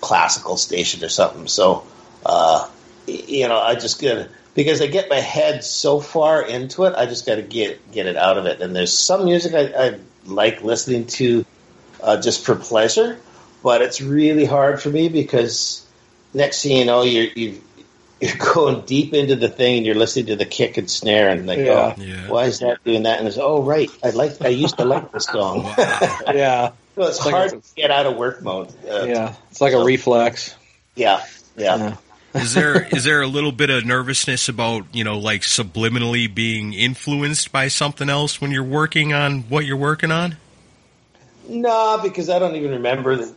classical 0.00 0.56
station 0.56 1.02
or 1.04 1.08
something. 1.08 1.48
So, 1.48 1.84
uh, 2.24 2.68
you 3.06 3.48
know, 3.48 3.58
I 3.58 3.74
just 3.74 4.00
get 4.00 4.30
because 4.54 4.80
I 4.80 4.86
get 4.86 5.10
my 5.10 5.20
head 5.20 5.64
so 5.64 6.00
far 6.00 6.42
into 6.42 6.84
it, 6.84 6.94
I 6.96 7.06
just 7.06 7.26
got 7.26 7.36
to 7.36 7.42
get 7.42 7.90
get 7.90 8.06
it 8.06 8.16
out 8.16 8.38
of 8.38 8.46
it. 8.46 8.60
And 8.60 8.74
there's 8.74 8.92
some 8.92 9.24
music 9.24 9.54
I, 9.54 9.86
I 9.86 9.98
like 10.26 10.62
listening 10.62 11.06
to 11.06 11.44
uh, 12.02 12.20
just 12.20 12.44
for 12.44 12.54
pleasure, 12.54 13.18
but 13.62 13.82
it's 13.82 14.00
really 14.00 14.44
hard 14.44 14.80
for 14.80 14.90
me 14.90 15.08
because 15.08 15.87
next 16.34 16.62
thing 16.62 16.76
you 16.76 16.84
know, 16.84 17.02
you're 17.02 17.32
you 17.34 17.62
you're 18.20 18.36
going 18.54 18.84
deep 18.84 19.14
into 19.14 19.36
the 19.36 19.48
thing 19.48 19.78
and 19.78 19.86
you're 19.86 19.94
listening 19.94 20.26
to 20.26 20.36
the 20.36 20.44
kick 20.44 20.76
and 20.76 20.90
snare 20.90 21.28
and 21.28 21.46
like, 21.46 21.58
yeah. 21.58 21.94
oh, 21.96 22.02
yeah. 22.02 22.28
why 22.28 22.44
is 22.44 22.60
that 22.60 22.82
doing 22.84 23.04
that? 23.04 23.18
And 23.18 23.28
it's 23.28 23.38
oh 23.38 23.62
right, 23.62 23.90
I 24.02 24.10
like 24.10 24.40
I 24.42 24.48
used 24.48 24.78
to 24.78 24.84
like 24.84 25.12
this 25.12 25.24
song. 25.24 25.64
yeah, 25.78 26.72
so 26.94 27.02
it's, 27.02 27.18
it's 27.18 27.18
hard 27.18 27.52
like 27.52 27.62
to 27.62 27.74
get 27.74 27.90
out 27.90 28.06
of 28.06 28.16
work 28.16 28.42
mode. 28.42 28.68
Uh, 28.88 29.04
yeah, 29.04 29.34
it's 29.50 29.60
like 29.60 29.72
so, 29.72 29.82
a 29.82 29.84
reflex. 29.84 30.54
Yeah, 30.94 31.24
yeah. 31.56 31.76
yeah 31.76 31.96
is 32.34 32.52
there 32.52 32.86
is 32.94 33.04
there 33.04 33.22
a 33.22 33.26
little 33.26 33.52
bit 33.52 33.70
of 33.70 33.86
nervousness 33.86 34.50
about 34.50 34.84
you 34.92 35.02
know 35.02 35.18
like 35.18 35.40
subliminally 35.40 36.32
being 36.32 36.74
influenced 36.74 37.50
by 37.50 37.68
something 37.68 38.10
else 38.10 38.40
when 38.40 38.50
you're 38.50 38.62
working 38.62 39.14
on 39.14 39.40
what 39.42 39.64
you're 39.64 39.78
working 39.78 40.10
on? 40.10 40.36
No, 41.48 41.98
because 42.02 42.28
I 42.28 42.38
don't 42.38 42.56
even 42.56 42.72
remember 42.72 43.32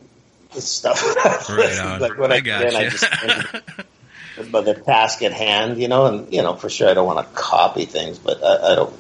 the 0.54 0.62
stuff. 0.62 1.02
Right 1.50 2.00
like 2.00 2.18
when 2.18 2.32
I, 2.32 2.36
I 2.36 2.40
got 2.40 2.62
then, 2.62 2.76
I 2.76 2.90
just 2.90 3.06
but 4.52 4.62
the 4.66 4.74
task 4.74 5.22
at 5.22 5.34
hand, 5.34 5.82
you 5.82 5.88
know, 5.88 6.06
and 6.06 6.34
you 6.34 6.42
know 6.42 6.56
for 6.56 6.70
sure 6.70 6.90
I 6.90 6.94
don't 6.94 7.06
want 7.06 7.28
to 7.28 7.34
copy 7.34 7.86
things, 7.86 8.20
but 8.20 8.44
I, 8.44 8.72
I 8.72 8.76
don't 8.76 8.94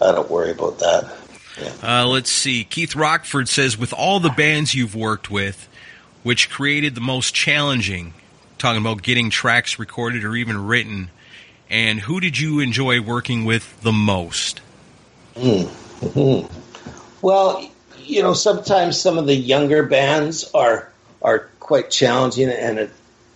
I 0.00 0.12
don't 0.12 0.30
worry 0.30 0.50
about 0.50 0.78
that. 0.80 1.12
Yeah. 1.60 2.00
Uh, 2.00 2.06
let's 2.06 2.30
see. 2.30 2.64
Keith 2.64 2.96
Rockford 2.96 3.48
says, 3.48 3.78
with 3.78 3.92
all 3.92 4.18
the 4.18 4.30
bands 4.30 4.74
you've 4.74 4.96
worked 4.96 5.30
with, 5.30 5.68
which 6.24 6.50
created 6.50 6.96
the 6.96 7.00
most 7.00 7.32
challenging 7.32 8.12
talking 8.58 8.80
about 8.80 9.02
getting 9.02 9.30
tracks 9.30 9.78
recorded 9.78 10.24
or 10.24 10.34
even 10.34 10.66
written. 10.66 11.10
And 11.68 12.00
who 12.00 12.18
did 12.18 12.38
you 12.38 12.60
enjoy 12.60 13.00
working 13.00 13.44
with 13.44 13.80
the 13.82 13.92
most? 13.92 14.60
Mm-hmm. 15.34 16.46
Well, 17.20 17.70
you 18.04 18.22
know, 18.22 18.34
sometimes 18.34 19.00
some 19.00 19.18
of 19.18 19.26
the 19.26 19.34
younger 19.34 19.82
bands 19.82 20.50
are 20.54 20.90
are 21.22 21.48
quite 21.60 21.90
challenging, 21.90 22.48
and 22.50 22.78
it, 22.78 22.90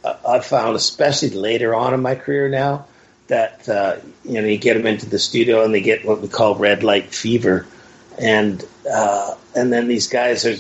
uh, 0.05 0.17
I've 0.29 0.45
found, 0.45 0.77
especially 0.77 1.31
later 1.31 1.75
on 1.75 1.95
in 1.95 2.03
my 2.03 2.15
career 2.15 2.49
now, 2.49 2.87
that 3.29 3.69
uh, 3.69 3.97
you 4.25 4.41
know 4.41 4.47
you 4.47 4.59
get 4.59 4.75
them 4.75 4.87
into 4.87 5.09
the 5.09 5.19
studio 5.19 5.65
and 5.65 5.75
they 5.75 5.81
get 5.81 6.05
what 6.05 6.21
we 6.21 6.29
call 6.29 6.55
red 6.55 6.83
light 6.83 7.15
fever, 7.15 7.67
and 8.19 8.65
uh, 8.91 9.35
and 9.55 9.73
then 9.73 9.89
these 9.89 10.09
guys 10.09 10.47
are, 10.47 10.57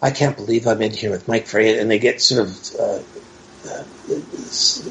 I 0.00 0.10
can't 0.10 0.36
believe 0.36 0.66
I'm 0.66 0.82
in 0.82 0.92
here 0.92 1.10
with 1.10 1.28
Mike 1.28 1.46
Fraser, 1.46 1.80
and 1.80 1.90
they 1.90 1.98
get 1.98 2.20
sort 2.20 2.48
of 2.48 2.76
uh, 2.80 2.98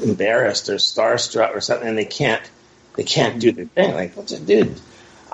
embarrassed 0.02 0.68
or 0.68 0.76
starstruck 0.76 1.54
or 1.54 1.60
something, 1.60 1.88
and 1.88 1.98
they 1.98 2.04
can't 2.04 2.42
they 2.96 3.04
can't 3.04 3.40
do 3.40 3.52
their 3.52 3.66
thing. 3.66 3.94
Like, 3.94 4.16
what's 4.16 4.32
it, 4.32 4.46
dude? 4.46 4.80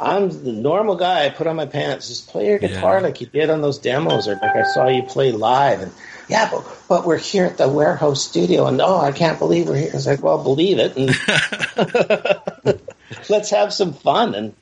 I'm 0.00 0.28
the 0.30 0.52
normal 0.52 0.96
guy. 0.96 1.26
I 1.26 1.30
put 1.30 1.46
on 1.46 1.56
my 1.56 1.66
pants. 1.66 2.08
Just 2.08 2.28
play 2.28 2.46
your 2.48 2.58
guitar 2.58 2.96
Yeah. 2.96 3.02
like 3.02 3.20
you 3.20 3.26
did 3.26 3.50
on 3.50 3.60
those 3.60 3.78
demos, 3.78 4.28
or 4.28 4.34
like 4.34 4.56
I 4.56 4.62
saw 4.64 4.88
you 4.88 5.02
play 5.02 5.32
live. 5.32 5.80
And 5.80 5.92
yeah, 6.28 6.48
but 6.50 6.64
but 6.88 7.06
we're 7.06 7.18
here 7.18 7.44
at 7.44 7.56
the 7.58 7.68
warehouse 7.68 8.22
studio, 8.24 8.66
and 8.66 8.80
oh, 8.80 8.98
I 9.00 9.12
can't 9.12 9.38
believe 9.38 9.68
we're 9.68 9.76
here. 9.76 9.90
It's 9.92 10.06
like, 10.06 10.22
well, 10.22 10.42
believe 10.42 10.78
it, 10.78 10.96
and 10.96 12.80
let's 13.28 13.50
have 13.50 13.72
some 13.72 13.92
fun. 13.92 14.34
And 14.34 14.54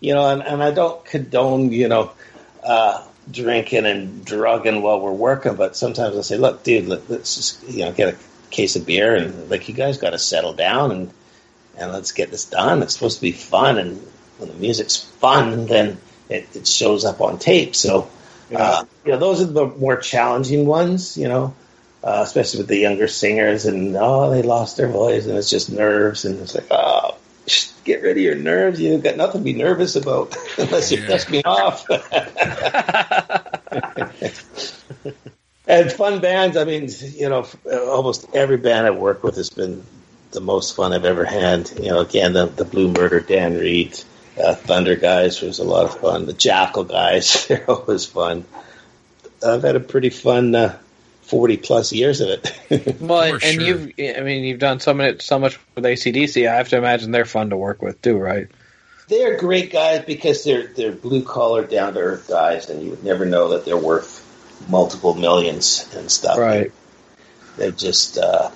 you 0.00 0.14
know, 0.14 0.28
and, 0.28 0.42
and 0.42 0.62
I 0.62 0.70
don't 0.70 1.04
condone, 1.04 1.72
you 1.72 1.88
know, 1.88 2.12
uh, 2.62 3.02
drinking 3.30 3.86
and 3.86 4.24
drugging 4.24 4.82
while 4.82 5.00
we're 5.00 5.12
working, 5.12 5.54
but 5.54 5.76
sometimes 5.76 6.16
I 6.16 6.20
say, 6.20 6.36
look, 6.36 6.62
dude, 6.62 6.86
let, 6.88 7.08
let's 7.08 7.36
just 7.36 7.68
you 7.68 7.84
know 7.84 7.92
get 7.92 8.14
a 8.14 8.16
case 8.50 8.76
of 8.76 8.86
beer, 8.86 9.14
and 9.14 9.48
like 9.50 9.68
you 9.68 9.74
guys 9.74 9.98
got 9.98 10.10
to 10.10 10.18
settle 10.18 10.52
down 10.52 10.90
and 10.92 11.10
and 11.76 11.90
let's 11.92 12.12
get 12.12 12.30
this 12.30 12.44
done. 12.44 12.82
It's 12.82 12.94
supposed 12.94 13.16
to 13.16 13.22
be 13.22 13.32
fun, 13.32 13.78
and 13.78 14.06
when 14.38 14.48
the 14.48 14.54
music's 14.56 14.96
fun, 14.96 15.66
then 15.66 15.98
it, 16.28 16.48
it 16.54 16.66
shows 16.66 17.04
up 17.04 17.20
on 17.20 17.38
tape. 17.38 17.74
So, 17.76 18.08
uh, 18.54 18.84
you 19.04 19.12
know, 19.12 19.18
those 19.18 19.40
are 19.40 19.46
the 19.46 19.66
more 19.66 19.96
challenging 19.96 20.66
ones, 20.66 21.16
you 21.16 21.28
know, 21.28 21.54
uh, 22.02 22.20
especially 22.24 22.58
with 22.58 22.68
the 22.68 22.78
younger 22.78 23.08
singers, 23.08 23.66
and 23.66 23.96
oh, 23.96 24.30
they 24.30 24.42
lost 24.42 24.76
their 24.76 24.88
voice, 24.88 25.26
and 25.26 25.36
it's 25.36 25.50
just 25.50 25.70
nerves, 25.72 26.24
and 26.24 26.40
it's 26.40 26.54
like, 26.54 26.66
oh, 26.70 27.16
sh- 27.46 27.68
get 27.84 28.02
rid 28.02 28.16
of 28.16 28.22
your 28.22 28.34
nerves. 28.34 28.80
You've 28.80 29.02
got 29.02 29.16
nothing 29.16 29.40
to 29.40 29.44
be 29.44 29.54
nervous 29.54 29.96
about 29.96 30.36
unless 30.58 30.92
you 30.92 30.98
Yeah. 30.98 31.06
piss 31.06 31.28
me 31.30 31.42
off. 31.44 31.86
and 35.66 35.90
fun 35.92 36.20
bands, 36.20 36.56
I 36.56 36.64
mean, 36.64 36.88
you 37.14 37.28
know, 37.28 37.46
almost 37.70 38.26
every 38.34 38.56
band 38.58 38.86
I've 38.86 38.96
worked 38.96 39.22
with 39.22 39.36
has 39.36 39.50
been 39.50 39.82
the 40.32 40.40
most 40.40 40.76
fun 40.76 40.92
I've 40.92 41.04
ever 41.04 41.24
had. 41.24 41.70
You 41.78 41.90
know, 41.90 42.00
again, 42.00 42.32
the, 42.32 42.46
the 42.46 42.64
Blue 42.64 42.88
Murder, 42.88 43.20
Dan 43.20 43.58
Reed, 43.58 43.98
uh, 44.42 44.54
Thunder 44.54 44.96
guys 44.96 45.40
was 45.40 45.58
a 45.58 45.64
lot 45.64 45.86
of 45.86 46.00
fun. 46.00 46.26
The 46.26 46.32
Jackyl 46.32 46.88
guys, 46.88 47.46
they're 47.48 47.70
always 47.70 48.06
fun. 48.06 48.44
I've 49.46 49.62
had 49.62 49.76
a 49.76 49.80
pretty 49.80 50.10
fun 50.10 50.54
uh, 50.54 50.78
40 51.22 51.58
plus 51.58 51.92
years 51.92 52.20
of 52.20 52.28
it. 52.30 52.52
Well, 53.00 53.38
For 53.38 53.46
and 53.46 53.60
sure. 53.60 53.62
you've, 53.62 53.92
I 53.98 54.20
mean, 54.22 54.44
you've 54.44 54.58
done 54.58 54.80
so 54.80 54.94
much, 54.94 55.22
so 55.22 55.38
much 55.38 55.58
with 55.74 55.84
ACDC. 55.84 56.48
I 56.48 56.56
have 56.56 56.70
to 56.70 56.76
imagine 56.78 57.10
they're 57.10 57.24
fun 57.24 57.50
to 57.50 57.56
work 57.56 57.82
with 57.82 58.00
too, 58.02 58.16
right? 58.16 58.48
they're 59.08 59.36
great 59.38 59.70
guys 59.70 60.04
because 60.04 60.44
they're 60.44 60.66
they're 60.68 60.92
blue 60.92 61.22
collar, 61.22 61.64
down 61.66 61.94
to 61.94 62.00
earth 62.00 62.28
guys, 62.28 62.70
and 62.70 62.82
you 62.82 62.90
would 62.90 63.04
never 63.04 63.26
know 63.26 63.50
that 63.50 63.64
they're 63.64 63.76
worth 63.76 64.22
multiple 64.68 65.14
millions 65.14 65.88
and 65.94 66.10
stuff. 66.10 66.38
Right. 66.38 66.72
They 67.56 67.70
just 67.70 68.18
uh, 68.18 68.50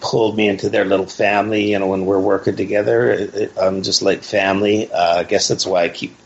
pulled 0.00 0.36
me 0.36 0.48
into 0.48 0.68
their 0.68 0.84
little 0.84 1.06
family. 1.06 1.70
You 1.72 1.78
know, 1.78 1.86
when 1.86 2.06
we're 2.06 2.20
working 2.20 2.56
together, 2.56 3.50
I'm 3.56 3.82
just 3.82 4.02
like 4.02 4.22
family. 4.22 4.90
Uh, 4.90 5.18
I 5.18 5.24
guess 5.24 5.48
that's 5.48 5.66
why 5.66 5.84
I 5.84 5.88
keep 5.88 6.16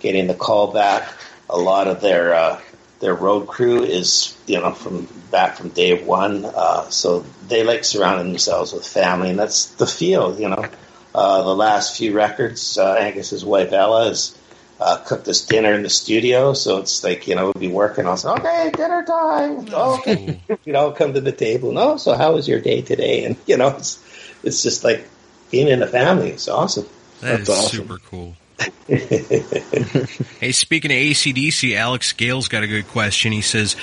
getting 0.00 0.26
the 0.26 0.34
call 0.34 0.72
back. 0.72 1.08
A 1.48 1.58
lot 1.58 1.86
of 1.86 2.00
their 2.00 2.34
uh, 2.34 2.60
their 3.00 3.14
road 3.14 3.46
crew 3.46 3.82
is 3.82 4.36
you 4.46 4.60
know 4.60 4.72
from 4.72 5.08
back 5.30 5.56
from 5.56 5.68
day 5.70 6.02
one, 6.02 6.44
uh, 6.44 6.88
so 6.90 7.24
they 7.48 7.62
like 7.62 7.84
surrounding 7.84 8.28
themselves 8.28 8.72
with 8.72 8.86
family, 8.86 9.30
and 9.30 9.38
that's 9.38 9.66
the 9.74 9.86
feel. 9.86 10.38
You 10.38 10.48
know, 10.48 10.68
uh, 11.14 11.42
the 11.42 11.54
last 11.54 11.96
few 11.96 12.12
records, 12.14 12.78
uh, 12.78 12.94
Angus's 12.94 13.44
wife 13.44 13.72
Ella 13.72 14.08
has 14.08 14.35
uh, 14.78 14.98
cooked 14.98 15.26
us 15.28 15.44
dinner 15.44 15.72
in 15.72 15.82
the 15.82 15.90
studio, 15.90 16.52
so 16.52 16.78
it's 16.78 17.02
like 17.02 17.26
you 17.26 17.34
know 17.34 17.44
we'll 17.44 17.54
be 17.54 17.68
working. 17.68 18.06
I'll 18.06 18.16
say, 18.16 18.30
okay, 18.30 18.70
dinner 18.74 19.04
time. 19.04 19.66
Oh, 19.72 19.98
okay, 19.98 20.40
you 20.64 20.72
know, 20.72 20.90
come 20.90 21.14
to 21.14 21.20
the 21.20 21.32
table. 21.32 21.72
No, 21.72 21.96
so 21.96 22.14
how 22.14 22.34
was 22.34 22.46
your 22.48 22.60
day 22.60 22.82
today? 22.82 23.24
And 23.24 23.36
you 23.46 23.56
know, 23.56 23.68
it's 23.68 24.02
it's 24.42 24.62
just 24.62 24.84
like 24.84 25.08
being 25.50 25.68
in 25.68 25.82
a 25.82 25.86
family. 25.86 26.30
It's 26.30 26.48
awesome. 26.48 26.86
That 27.20 27.40
is 27.40 27.46
That's 27.46 27.60
awesome. 27.60 27.78
super 27.78 27.98
cool. 27.98 28.36
hey, 28.86 30.52
speaking 30.52 30.90
of 30.90 30.96
ACDC, 30.96 31.76
Alex 31.76 32.12
Gale's 32.12 32.48
got 32.48 32.62
a 32.62 32.66
good 32.66 32.88
question. 32.88 33.32
He 33.32 33.42
says, 33.42 33.76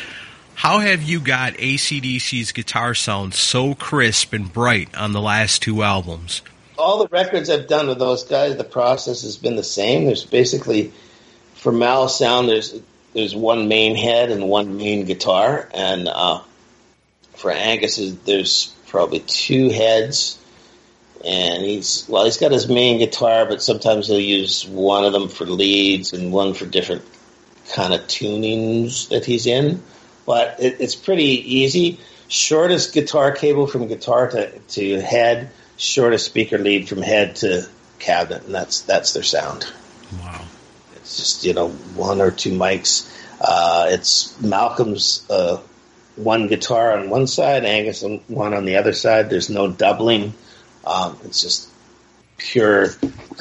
How 0.56 0.80
have 0.80 1.03
you 1.03 1.20
got 1.20 1.53
ACDC's 1.53 2.52
guitar 2.52 2.94
sound 2.94 3.34
so 3.34 3.76
crisp 3.76 4.34
and 4.34 4.52
bright 4.52 4.94
on 4.95 5.11
the 5.11 5.22
last 5.22 5.61
two 5.61 5.84
albums? 5.84 6.41
All 6.78 7.00
the 7.00 7.08
records 7.08 7.50
I've 7.50 7.68
done 7.68 7.88
with 7.88 8.00
those 8.00 8.24
guys, 8.24 8.56
the 8.58 8.64
process 8.64 9.24
has 9.24 9.38
been 9.38 9.56
the 9.56 9.64
same. 9.64 10.06
There's 10.06 10.26
basically 10.26 10.94
for 11.56 11.72
Mal 11.72 12.10
Sound, 12.10 12.50
there's 12.50 12.80
there's 13.14 13.36
one 13.36 13.68
main 13.68 13.95
head 13.95 14.32
and 14.32 14.50
one 14.50 14.78
main 14.78 15.06
guitar, 15.06 15.70
and 15.74 16.08
uh, 16.08 16.41
for 17.36 17.52
Angus, 17.52 17.98
there's 18.26 18.74
probably 18.88 19.20
two 19.20 19.70
heads. 19.70 20.40
And 21.26 21.64
he's 21.64 22.06
well, 22.10 22.26
he's 22.26 22.38
got 22.38 22.52
his 22.52 22.68
main 22.68 23.00
guitar, 23.00 23.45
but 23.45 23.62
sometimes 23.62 24.08
he'll 24.08 24.20
use 24.20 24.68
one 24.68 25.06
of 25.06 25.14
them 25.14 25.30
for 25.30 25.45
leads 25.45 26.12
and 26.12 26.34
one 26.34 26.54
for 26.54 26.66
different 26.66 27.04
kind 27.74 27.94
of 27.94 28.02
tunings 28.02 29.10
that 29.10 29.24
he's 29.24 29.45
in. 29.45 29.82
But 30.26 30.60
it, 30.60 30.78
it's 30.82 30.95
pretty 30.95 31.60
easy. 31.60 32.00
Shortest 32.28 32.94
guitar 32.94 33.32
cable 33.32 33.68
from 33.68 33.88
guitar 33.88 34.30
to, 34.32 34.60
to 34.60 35.00
head, 35.00 35.50
shortest 35.78 36.26
speaker 36.26 36.58
lead 36.58 36.88
from 36.88 37.02
head 37.02 37.36
to 37.38 37.68
cabinet, 38.00 38.45
and 38.45 38.54
that's 38.54 38.82
that's 38.82 39.14
their 39.14 39.24
sound. 39.24 39.72
Wow. 40.22 40.45
It's 40.95 41.18
just 41.18 41.44
you 41.44 41.54
know 41.54 41.70
one 41.70 42.22
or 42.22 42.32
two 42.32 42.52
mics. 42.52 43.10
Uh, 43.41 43.88
it's 43.90 44.40
Malcolm's 44.41 45.26
uh, 45.30 45.60
one 46.16 46.48
guitar 46.48 46.98
on 46.98 47.10
one 47.10 47.28
side, 47.28 47.66
Angus 47.66 48.04
on 48.04 48.20
one 48.28 48.54
on 48.54 48.66
the 48.66 48.78
other 48.78 48.94
side. 48.94 49.30
There's 49.30 49.50
no 49.50 49.70
doubling. 49.70 50.34
Um, 50.86 51.18
it's 51.24 51.41
just 51.41 51.70
pure. 52.38 52.88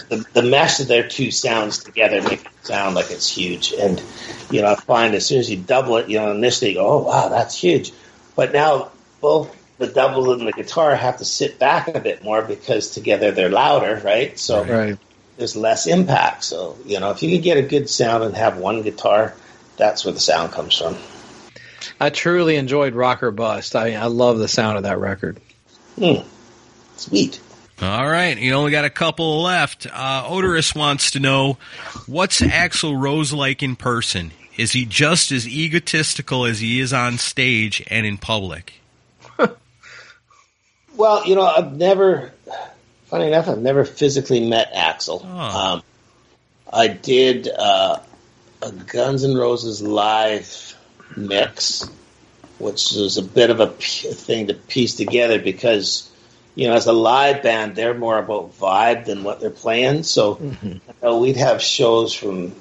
The, 0.08 0.24
the 0.32 0.42
mesh 0.42 0.80
of 0.80 0.88
their 0.88 1.06
two 1.06 1.30
sounds 1.30 1.82
together 1.82 2.22
make 2.22 2.44
it 2.44 2.52
sound 2.62 2.94
like 2.94 3.10
it's 3.10 3.28
huge. 3.28 3.72
And 3.72 4.02
you 4.50 4.62
know, 4.62 4.72
I 4.72 4.74
find 4.76 5.14
as 5.14 5.26
soon 5.26 5.40
as 5.40 5.50
you 5.50 5.56
double 5.58 5.98
it, 5.98 6.08
you 6.08 6.18
know, 6.18 6.32
initially 6.32 6.70
you 6.70 6.76
go, 6.76 6.86
"Oh 6.86 6.98
wow, 7.04 7.28
that's 7.28 7.56
huge," 7.56 7.92
but 8.34 8.52
now 8.52 8.90
both 9.20 9.54
the 9.82 9.92
double 9.92 10.32
and 10.32 10.46
the 10.46 10.52
guitar 10.52 10.94
have 10.94 11.18
to 11.18 11.24
sit 11.24 11.58
back 11.58 11.88
a 11.88 12.00
bit 12.00 12.22
more 12.24 12.40
because 12.42 12.90
together 12.90 13.30
they're 13.32 13.50
louder, 13.50 14.00
right? 14.04 14.38
So 14.38 14.64
Right. 14.64 14.96
there's 15.36 15.56
less 15.56 15.86
impact. 15.86 16.44
So, 16.44 16.76
you 16.86 17.00
know, 17.00 17.10
if 17.10 17.22
you 17.22 17.30
can 17.30 17.40
get 17.42 17.56
a 17.58 17.62
good 17.62 17.90
sound 17.90 18.24
and 18.24 18.34
have 18.36 18.56
one 18.56 18.82
guitar, 18.82 19.34
that's 19.76 20.04
where 20.04 20.14
the 20.14 20.20
sound 20.20 20.52
comes 20.52 20.76
from. 20.78 20.96
I 22.00 22.10
truly 22.10 22.56
enjoyed 22.56 22.94
Rock 22.94 23.22
or 23.22 23.30
Bust. 23.30 23.74
I 23.76 23.94
I 23.94 24.06
love 24.06 24.38
the 24.38 24.48
sound 24.48 24.76
of 24.76 24.84
that 24.84 24.98
record. 24.98 25.38
Hmm. 25.98 26.22
Sweet. 26.96 27.40
All 27.80 28.08
right, 28.08 28.38
you 28.38 28.52
only 28.52 28.70
got 28.70 28.84
a 28.84 28.90
couple 28.90 29.42
left. 29.42 29.88
Uh, 29.92 30.24
Odorous 30.28 30.72
wants 30.74 31.10
to 31.12 31.20
know 31.20 31.58
what's 32.06 32.40
Axl 32.40 32.96
Rose 33.00 33.32
like 33.32 33.62
in 33.62 33.74
person? 33.74 34.30
Is 34.56 34.70
he 34.72 34.84
just 34.84 35.32
as 35.32 35.48
egotistical 35.48 36.44
as 36.44 36.60
he 36.60 36.78
is 36.78 36.92
on 36.92 37.18
stage 37.18 37.82
and 37.88 38.06
in 38.06 38.18
public? 38.18 38.74
Well, 40.96 41.26
you 41.26 41.34
know, 41.34 41.42
I've 41.42 41.72
never, 41.72 42.32
funny 43.06 43.26
enough, 43.26 43.48
I've 43.48 43.58
never 43.58 43.84
physically 43.84 44.46
met 44.46 44.72
Axl. 44.74 45.20
Oh. 45.24 45.74
Um, 45.74 45.82
I 46.72 46.88
did 46.88 47.48
uh, 47.48 47.98
a 48.62 48.72
Guns 48.72 49.24
N' 49.24 49.36
Roses 49.36 49.82
live 49.82 50.76
mix, 51.16 51.88
which 52.58 52.92
was 52.92 53.18
a 53.18 53.22
bit 53.22 53.50
of 53.50 53.60
a 53.60 53.66
p- 53.66 54.12
thing 54.12 54.46
to 54.46 54.54
piece 54.54 54.94
together 54.94 55.38
because, 55.38 56.10
you 56.54 56.68
know, 56.68 56.74
as 56.74 56.86
a 56.86 56.92
live 56.92 57.42
band, 57.42 57.76
they're 57.76 57.94
more 57.94 58.18
about 58.18 58.58
vibe 58.58 59.04
than 59.04 59.24
what 59.24 59.40
they're 59.40 59.50
playing. 59.50 60.02
So 60.04 60.38
you 60.62 60.80
know, 61.02 61.18
we'd 61.18 61.36
have 61.36 61.60
shows 61.60 62.14
from 62.14 62.54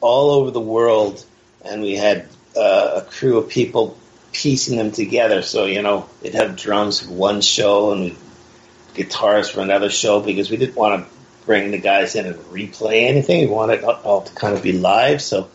all 0.00 0.30
over 0.30 0.50
the 0.50 0.60
world, 0.60 1.24
and 1.64 1.82
we 1.82 1.94
had 1.94 2.26
uh, 2.56 3.02
a 3.02 3.10
crew 3.10 3.38
of 3.38 3.48
people 3.48 3.96
piecing 4.34 4.76
them 4.76 4.90
together. 4.90 5.40
So 5.40 5.64
you 5.64 5.80
know, 5.80 6.08
they'd 6.20 6.34
have 6.34 6.56
drums 6.56 7.00
for 7.00 7.12
one 7.12 7.40
show 7.40 7.92
and 7.92 8.14
guitars 8.94 9.48
for 9.48 9.60
another 9.62 9.88
show 9.88 10.20
because 10.20 10.50
we 10.50 10.58
didn't 10.58 10.76
want 10.76 11.02
to 11.02 11.14
bring 11.46 11.70
the 11.70 11.78
guys 11.78 12.14
in 12.14 12.26
and 12.26 12.36
replay 12.36 13.08
anything. 13.08 13.40
We 13.40 13.54
wanted 13.54 13.80
it 13.80 13.84
all 13.84 14.22
to 14.22 14.34
kind 14.34 14.54
of 14.54 14.62
be 14.62 14.72
live. 14.72 15.22
So 15.22 15.48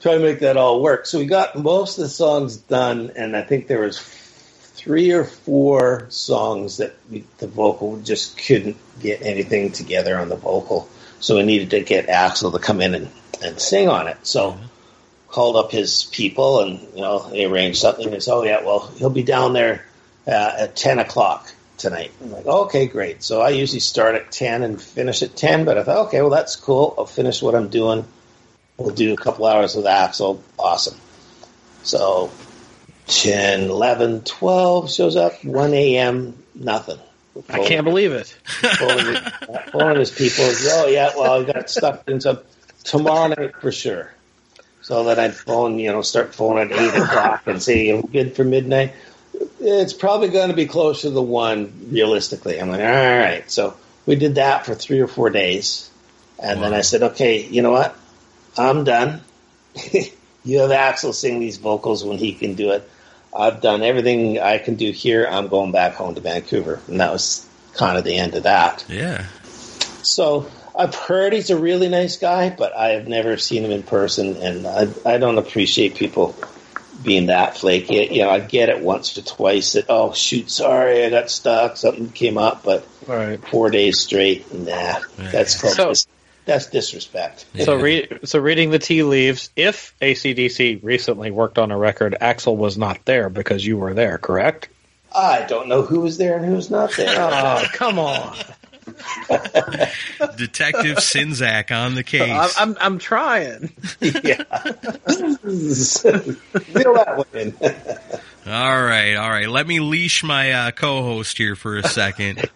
try 0.00 0.14
to 0.14 0.20
make 0.20 0.40
that 0.40 0.56
all 0.56 0.82
work. 0.82 1.06
So 1.06 1.18
we 1.18 1.26
got 1.26 1.56
most 1.56 1.98
of 1.98 2.04
the 2.04 2.10
songs 2.10 2.56
done, 2.56 3.12
and 3.16 3.36
I 3.36 3.42
think 3.42 3.66
there 3.66 3.80
was 3.80 3.98
three 3.98 5.12
or 5.12 5.24
four 5.24 6.06
songs 6.10 6.76
that 6.76 6.94
we, 7.10 7.24
the 7.38 7.46
vocal 7.46 7.98
just 8.00 8.36
couldn't 8.36 8.76
get 9.00 9.22
anything 9.22 9.72
together 9.72 10.18
on 10.18 10.28
the 10.28 10.36
vocal. 10.36 10.88
So 11.20 11.36
we 11.36 11.42
needed 11.42 11.70
to 11.70 11.80
get 11.80 12.08
Axl 12.08 12.52
to 12.52 12.58
come 12.58 12.82
in 12.82 12.94
and, 12.94 13.10
and 13.42 13.58
sing 13.58 13.88
on 13.88 14.08
it. 14.08 14.18
So 14.26 14.52
mm-hmm. 14.52 14.64
Called 15.34 15.56
up 15.56 15.72
his 15.72 16.04
people 16.04 16.60
and, 16.60 16.80
you 16.94 17.00
know, 17.00 17.28
they 17.28 17.44
arranged 17.44 17.80
something. 17.80 18.12
And 18.12 18.22
said, 18.22 18.32
oh, 18.32 18.44
yeah, 18.44 18.62
well, 18.62 18.86
he'll 18.98 19.10
be 19.10 19.24
down 19.24 19.52
there 19.52 19.84
uh, 20.28 20.52
at 20.60 20.76
10 20.76 21.00
o'clock 21.00 21.52
tonight. 21.76 22.12
I'm 22.22 22.30
like, 22.30 22.46
okay, 22.46 22.86
great. 22.86 23.24
So 23.24 23.40
I 23.40 23.48
usually 23.48 23.80
start 23.80 24.14
at 24.14 24.30
10 24.30 24.62
and 24.62 24.80
finish 24.80 25.24
at 25.24 25.34
10, 25.34 25.64
but 25.64 25.76
I 25.76 25.82
thought, 25.82 26.06
okay, 26.06 26.20
well, 26.20 26.30
that's 26.30 26.54
cool. 26.54 26.94
I'll 26.96 27.06
finish 27.06 27.42
what 27.42 27.56
I'm 27.56 27.68
doing. 27.68 28.04
We'll 28.76 28.94
do 28.94 29.12
a 29.12 29.16
couple 29.16 29.46
hours 29.46 29.74
with 29.74 29.86
Axl. 29.86 30.40
Awesome. 30.56 31.00
So 31.82 32.30
10, 33.08 33.62
11, 33.70 34.22
12 34.22 34.92
shows 34.92 35.16
up, 35.16 35.44
1 35.44 35.74
a.m., 35.74 36.42
nothing. 36.54 37.00
I 37.48 37.66
can't 37.66 37.84
believe 37.84 38.12
it. 38.12 38.28
Phoning 39.72 39.98
his 39.98 40.12
people. 40.12 40.44
Oh 40.46 40.86
yeah, 40.86 41.10
well 41.16 41.42
I 41.42 41.44
got 41.44 41.68
stuck 41.68 42.08
into 42.08 42.40
tomorrow 42.84 43.26
night 43.26 43.56
for 43.60 43.72
sure. 43.72 44.12
So 44.84 45.02
then 45.02 45.18
I'd 45.18 45.34
phone, 45.34 45.78
you 45.78 45.90
know, 45.90 46.02
start 46.02 46.34
phoning 46.34 46.70
at 46.70 46.78
eight 46.78 46.94
o'clock 46.94 47.46
and 47.46 47.62
say, 47.62 47.88
"I'm 47.88 48.02
good 48.02 48.36
for 48.36 48.44
midnight." 48.44 48.92
It's 49.58 49.94
probably 49.94 50.28
going 50.28 50.50
to 50.50 50.54
be 50.54 50.66
close 50.66 51.00
to 51.00 51.10
the 51.10 51.22
one 51.22 51.88
realistically. 51.90 52.60
I'm 52.60 52.68
like, 52.68 52.82
all 52.82 52.86
right. 52.86 53.50
So 53.50 53.78
we 54.04 54.16
did 54.16 54.34
that 54.34 54.66
for 54.66 54.74
three 54.74 55.00
or 55.00 55.06
four 55.06 55.30
days, 55.30 55.90
and 56.38 56.62
then 56.62 56.74
I 56.74 56.82
said, 56.82 57.02
okay, 57.02 57.46
you 57.46 57.62
know 57.62 57.70
what? 57.70 57.96
I'm 58.58 58.84
done. 58.84 59.22
you 60.44 60.58
have 60.58 60.70
Axl 60.70 61.14
sing 61.14 61.40
these 61.40 61.56
vocals 61.56 62.04
when 62.04 62.18
he 62.18 62.34
can 62.34 62.52
do 62.52 62.72
it. 62.72 62.88
I've 63.34 63.62
done 63.62 63.82
everything 63.82 64.38
I 64.38 64.58
can 64.58 64.74
do 64.74 64.92
here. 64.92 65.26
I'm 65.26 65.48
going 65.48 65.72
back 65.72 65.94
home 65.94 66.14
to 66.14 66.20
Vancouver, 66.20 66.78
and 66.88 67.00
that 67.00 67.10
was 67.10 67.48
kind 67.72 67.96
of 67.96 68.04
the 68.04 68.16
end 68.16 68.34
of 68.34 68.42
that. 68.42 68.84
Yeah. 68.86 69.24
So 70.02 70.46
I've 70.76 70.94
heard 70.94 71.32
he's 71.32 71.50
a 71.50 71.56
really 71.56 71.88
nice 71.88 72.16
guy, 72.16 72.50
but 72.50 72.76
I 72.76 72.90
have 72.90 73.06
never 73.06 73.36
seen 73.36 73.64
him 73.64 73.70
in 73.70 73.82
person, 73.84 74.36
and 74.38 74.66
I, 74.66 74.88
I 75.06 75.18
don't 75.18 75.38
appreciate 75.38 75.94
people 75.94 76.34
being 77.02 77.26
that 77.26 77.56
flaky. 77.56 78.08
You 78.10 78.22
know, 78.22 78.30
I 78.30 78.40
get 78.40 78.68
it 78.70 78.80
once 78.80 79.16
or 79.16 79.22
twice 79.22 79.74
that 79.74 79.86
oh 79.88 80.12
shoot, 80.12 80.50
sorry, 80.50 81.04
I 81.04 81.10
got 81.10 81.30
stuck, 81.30 81.76
something 81.76 82.10
came 82.10 82.38
up, 82.38 82.62
but 82.64 82.86
Right. 83.06 83.38
four 83.48 83.70
days 83.70 84.00
straight, 84.00 84.52
nah, 84.52 84.98
that's 85.18 85.60
called 85.60 85.74
So- 85.74 85.88
dis- 85.90 86.06
that's 86.46 86.66
disrespect. 86.66 87.46
So, 87.60 87.76
re- 87.76 88.06
so 88.24 88.38
reading 88.38 88.70
the 88.70 88.78
tea 88.78 89.02
leaves, 89.02 89.48
if 89.56 89.94
ACDC 90.02 90.80
recently 90.82 91.30
worked 91.30 91.58
on 91.58 91.70
a 91.70 91.78
record, 91.78 92.16
Axl 92.20 92.54
was 92.56 92.76
not 92.76 93.02
there 93.06 93.30
because 93.30 93.64
you 93.64 93.78
were 93.78 93.94
there, 93.94 94.18
correct? 94.18 94.68
I 95.14 95.46
don't 95.48 95.68
know 95.68 95.82
who 95.82 96.00
was 96.00 96.18
there 96.18 96.36
and 96.36 96.44
who's 96.44 96.70
not 96.70 96.92
there. 96.96 97.14
Oh, 97.18 97.64
come 97.72 97.98
on! 97.98 98.36
Detective 100.36 100.98
Czynszak 100.98 101.70
on 101.70 101.94
the 101.94 102.00
I'm, 102.00 102.04
case. 102.04 102.54
I'm, 102.58 102.76
I'm 102.80 102.98
trying. 102.98 103.72
yeah, 104.00 104.42
reel 106.72 106.94
that 106.94 107.14
one 107.16 107.26
in. 107.34 107.54
All 108.46 108.82
right, 108.82 109.14
all 109.14 109.30
right. 109.30 109.48
Let 109.48 109.66
me 109.66 109.80
leash 109.80 110.22
my 110.22 110.52
uh, 110.52 110.70
co-host 110.70 111.38
here 111.38 111.56
for 111.56 111.78
a 111.78 111.82
second. 111.88 112.50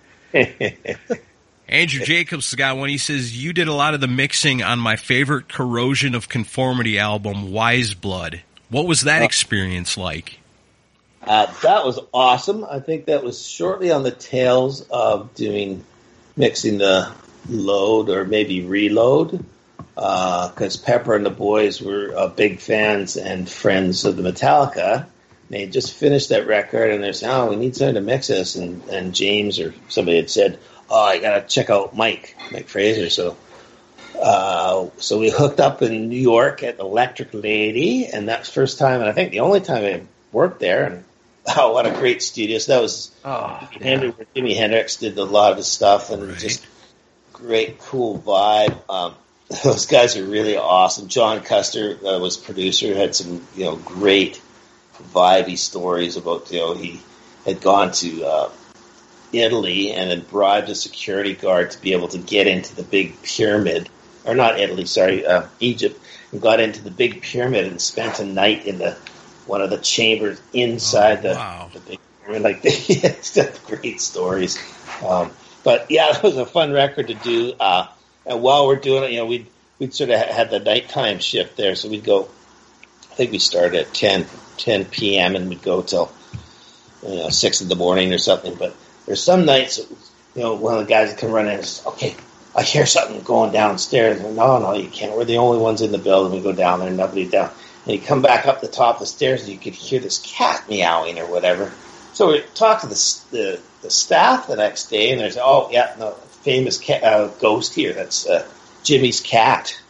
Andrew 1.66 2.04
Jacobs 2.04 2.50
has 2.50 2.54
got 2.56 2.76
one. 2.76 2.90
He 2.90 2.98
says 2.98 3.42
you 3.42 3.54
did 3.54 3.68
a 3.68 3.72
lot 3.72 3.94
of 3.94 4.02
the 4.02 4.06
mixing 4.06 4.62
on 4.62 4.78
my 4.78 4.96
favorite 4.96 5.48
Corrosion 5.48 6.14
of 6.14 6.28
Conformity 6.28 6.98
album, 6.98 7.52
Wise 7.52 7.94
Blood. 7.94 8.42
What 8.68 8.86
was 8.86 9.02
that 9.02 9.22
experience 9.22 9.96
like? 9.96 10.40
Uh, 11.22 11.46
that 11.62 11.84
was 11.84 11.98
awesome. 12.12 12.64
I 12.64 12.80
think 12.80 13.06
that 13.06 13.22
was 13.22 13.46
shortly 13.46 13.90
on 13.90 14.02
the 14.02 14.10
tails 14.10 14.82
of 14.90 15.34
doing 15.34 15.84
mixing 16.38 16.78
the 16.78 17.12
load 17.48 18.08
or 18.08 18.24
maybe 18.24 18.64
reload 18.64 19.44
because 19.94 20.76
Pepper 20.76 21.14
and 21.14 21.26
the 21.26 21.30
boys 21.30 21.82
were 21.82 22.14
uh, 22.16 22.28
big 22.28 22.60
fans 22.60 23.16
and 23.16 23.48
friends 23.48 24.04
of 24.04 24.16
the 24.16 24.22
Metallica. 24.22 25.06
They 25.50 25.66
just 25.66 25.94
finished 25.94 26.28
that 26.28 26.46
record 26.46 26.90
and 26.90 27.02
they're 27.02 27.12
saying, 27.12 27.32
"Oh, 27.32 27.48
we 27.48 27.56
need 27.56 27.74
someone 27.74 27.94
to 27.94 28.00
mix 28.00 28.28
this." 28.28 28.54
And, 28.54 28.84
and 28.88 29.14
James 29.14 29.58
or 29.58 29.74
somebody 29.88 30.18
had 30.18 30.30
said, 30.30 30.58
"Oh, 30.88 31.02
I 31.02 31.18
gotta 31.18 31.46
check 31.46 31.68
out 31.68 31.96
Mike, 31.96 32.36
Mike 32.52 32.68
Fraser." 32.68 33.10
So 33.10 33.36
uh, 34.20 34.88
so 34.98 35.18
we 35.18 35.30
hooked 35.30 35.60
up 35.60 35.82
in 35.82 36.08
New 36.08 36.20
York 36.20 36.62
at 36.62 36.78
Electric 36.78 37.32
Lady, 37.32 38.06
and 38.06 38.28
that's 38.28 38.48
first 38.48 38.78
time, 38.78 39.00
and 39.00 39.08
I 39.08 39.12
think 39.12 39.30
the 39.30 39.40
only 39.40 39.60
time 39.60 39.84
I 39.84 40.02
worked 40.32 40.60
there. 40.60 40.84
And 40.84 41.04
oh, 41.56 41.72
what 41.72 41.86
a 41.86 41.90
great 41.90 42.22
studio! 42.22 42.58
So 42.58 42.72
that 42.72 42.82
was 42.82 43.10
Oh, 43.24 43.68
Henry, 43.80 44.12
Jimi 44.34 44.56
Hendrix 44.56 44.96
did 44.96 45.18
a 45.18 45.24
lot 45.24 45.52
of 45.52 45.58
his 45.58 45.66
stuff, 45.66 46.10
and 46.10 46.28
Right. 46.28 46.38
just 46.38 46.64
great, 47.32 47.78
cool 47.78 48.18
vibe. 48.18 48.76
Um, 48.88 49.14
those 49.64 49.86
guys 49.86 50.16
are 50.16 50.24
really 50.24 50.56
awesome. 50.56 51.08
John 51.08 51.40
Custer 51.42 51.98
uh, 52.06 52.18
was 52.18 52.36
producer, 52.36 52.94
had 52.94 53.14
some 53.14 53.46
you 53.54 53.64
know 53.64 53.76
great 53.76 54.40
vibey 55.12 55.56
stories 55.56 56.16
about 56.16 56.50
you 56.52 56.58
know 56.58 56.74
he 56.74 57.00
had 57.44 57.60
gone 57.60 57.92
to 57.92 58.24
uh, 58.24 58.50
Italy 59.32 59.92
and 59.92 60.10
had 60.10 60.28
bribed 60.28 60.68
a 60.68 60.74
security 60.74 61.34
guard 61.34 61.70
to 61.72 61.80
be 61.80 61.92
able 61.92 62.08
to 62.08 62.18
get 62.18 62.46
into 62.46 62.74
the 62.74 62.82
big 62.82 63.22
pyramid, 63.22 63.88
or 64.24 64.34
not 64.34 64.58
Italy, 64.58 64.84
sorry, 64.86 65.26
uh, 65.26 65.44
Egypt, 65.60 65.98
and 66.32 66.40
got 66.40 66.60
into 66.60 66.82
the 66.82 66.90
big 66.90 67.22
pyramid 67.22 67.66
and 67.66 67.80
spent 67.80 68.20
a 68.20 68.24
night 68.24 68.66
in 68.66 68.78
the 68.78 68.96
one 69.48 69.62
of 69.62 69.70
the 69.70 69.78
chambers 69.78 70.40
inside 70.52 71.18
Oh, 71.18 71.22
the, 71.22 71.34
wow. 71.34 71.70
the 71.72 71.80
big 71.80 71.98
pyramid. 72.22 72.42
Like 72.42 72.60
it's 72.64 73.34
got 73.34 73.60
great 73.66 74.00
stories. 74.00 74.58
Um, 75.04 75.30
but 75.64 75.90
yeah, 75.90 76.12
that 76.12 76.22
was 76.22 76.36
a 76.36 76.46
fun 76.46 76.72
record 76.72 77.08
to 77.08 77.14
do. 77.14 77.54
Uh, 77.58 77.88
and 78.26 78.42
while 78.42 78.66
we're 78.66 78.76
doing 78.76 79.04
it, 79.04 79.10
you 79.12 79.16
know, 79.18 79.26
we'd 79.26 79.46
we'd 79.78 79.94
sort 79.94 80.10
of 80.10 80.20
had 80.20 80.50
the 80.50 80.60
nighttime 80.60 81.18
shift 81.18 81.56
there, 81.56 81.74
so 81.74 81.88
we'd 81.88 82.04
go. 82.04 82.28
I 83.10 83.14
think 83.18 83.32
we 83.32 83.38
started 83.40 83.74
at 83.80 83.92
10, 83.94 84.26
10 84.58 84.84
p.m. 84.84 85.34
and 85.34 85.48
we'd 85.48 85.62
go 85.62 85.82
till 85.82 86.12
you 87.02 87.16
know 87.16 87.30
six 87.30 87.60
in 87.60 87.68
the 87.68 87.74
morning 87.74 88.12
or 88.12 88.18
something. 88.18 88.54
But 88.54 88.76
there's 89.06 89.22
some 89.22 89.44
nights, 89.44 89.78
you 90.36 90.42
know, 90.42 90.54
one 90.54 90.74
of 90.74 90.80
the 90.86 90.92
guys 90.92 91.08
would 91.10 91.18
come 91.18 91.32
running 91.32 91.54
and 91.54 91.64
says, 91.64 91.84
"Okay, 91.86 92.14
I 92.54 92.62
hear 92.62 92.86
something 92.86 93.20
going 93.22 93.52
downstairs." 93.52 94.20
And, 94.20 94.36
no, 94.36 94.58
no, 94.60 94.74
you 94.74 94.88
can't. 94.88 95.16
We're 95.16 95.24
the 95.24 95.38
only 95.38 95.58
ones 95.58 95.80
in 95.82 95.90
the 95.90 95.98
building. 95.98 96.36
We 96.36 96.42
go 96.44 96.52
down 96.52 96.78
there, 96.80 96.90
nobody 96.90 97.26
down. 97.28 97.50
And 97.88 97.98
you 97.98 98.06
come 98.06 98.20
back 98.20 98.46
up 98.46 98.60
the 98.60 98.68
top 98.68 98.96
of 98.96 99.00
the 99.00 99.06
stairs, 99.06 99.42
and 99.42 99.50
you 99.50 99.58
could 99.58 99.74
hear 99.74 99.98
this 99.98 100.18
cat 100.18 100.68
meowing 100.68 101.18
or 101.18 101.26
whatever. 101.26 101.72
So 102.12 102.32
we 102.32 102.42
talked 102.54 102.82
to 102.82 102.86
the 102.86 103.20
the, 103.30 103.60
the 103.80 103.90
staff 103.90 104.46
the 104.46 104.56
next 104.56 104.88
day, 104.88 105.10
and 105.10 105.18
there's 105.18 105.38
oh 105.40 105.70
yeah, 105.72 105.94
no 105.98 106.10
famous 106.42 106.76
cat, 106.76 107.02
uh, 107.02 107.28
ghost 107.40 107.74
here. 107.74 107.94
That's 107.94 108.28
uh, 108.28 108.46
Jimi's 108.84 109.20
cat. 109.20 109.80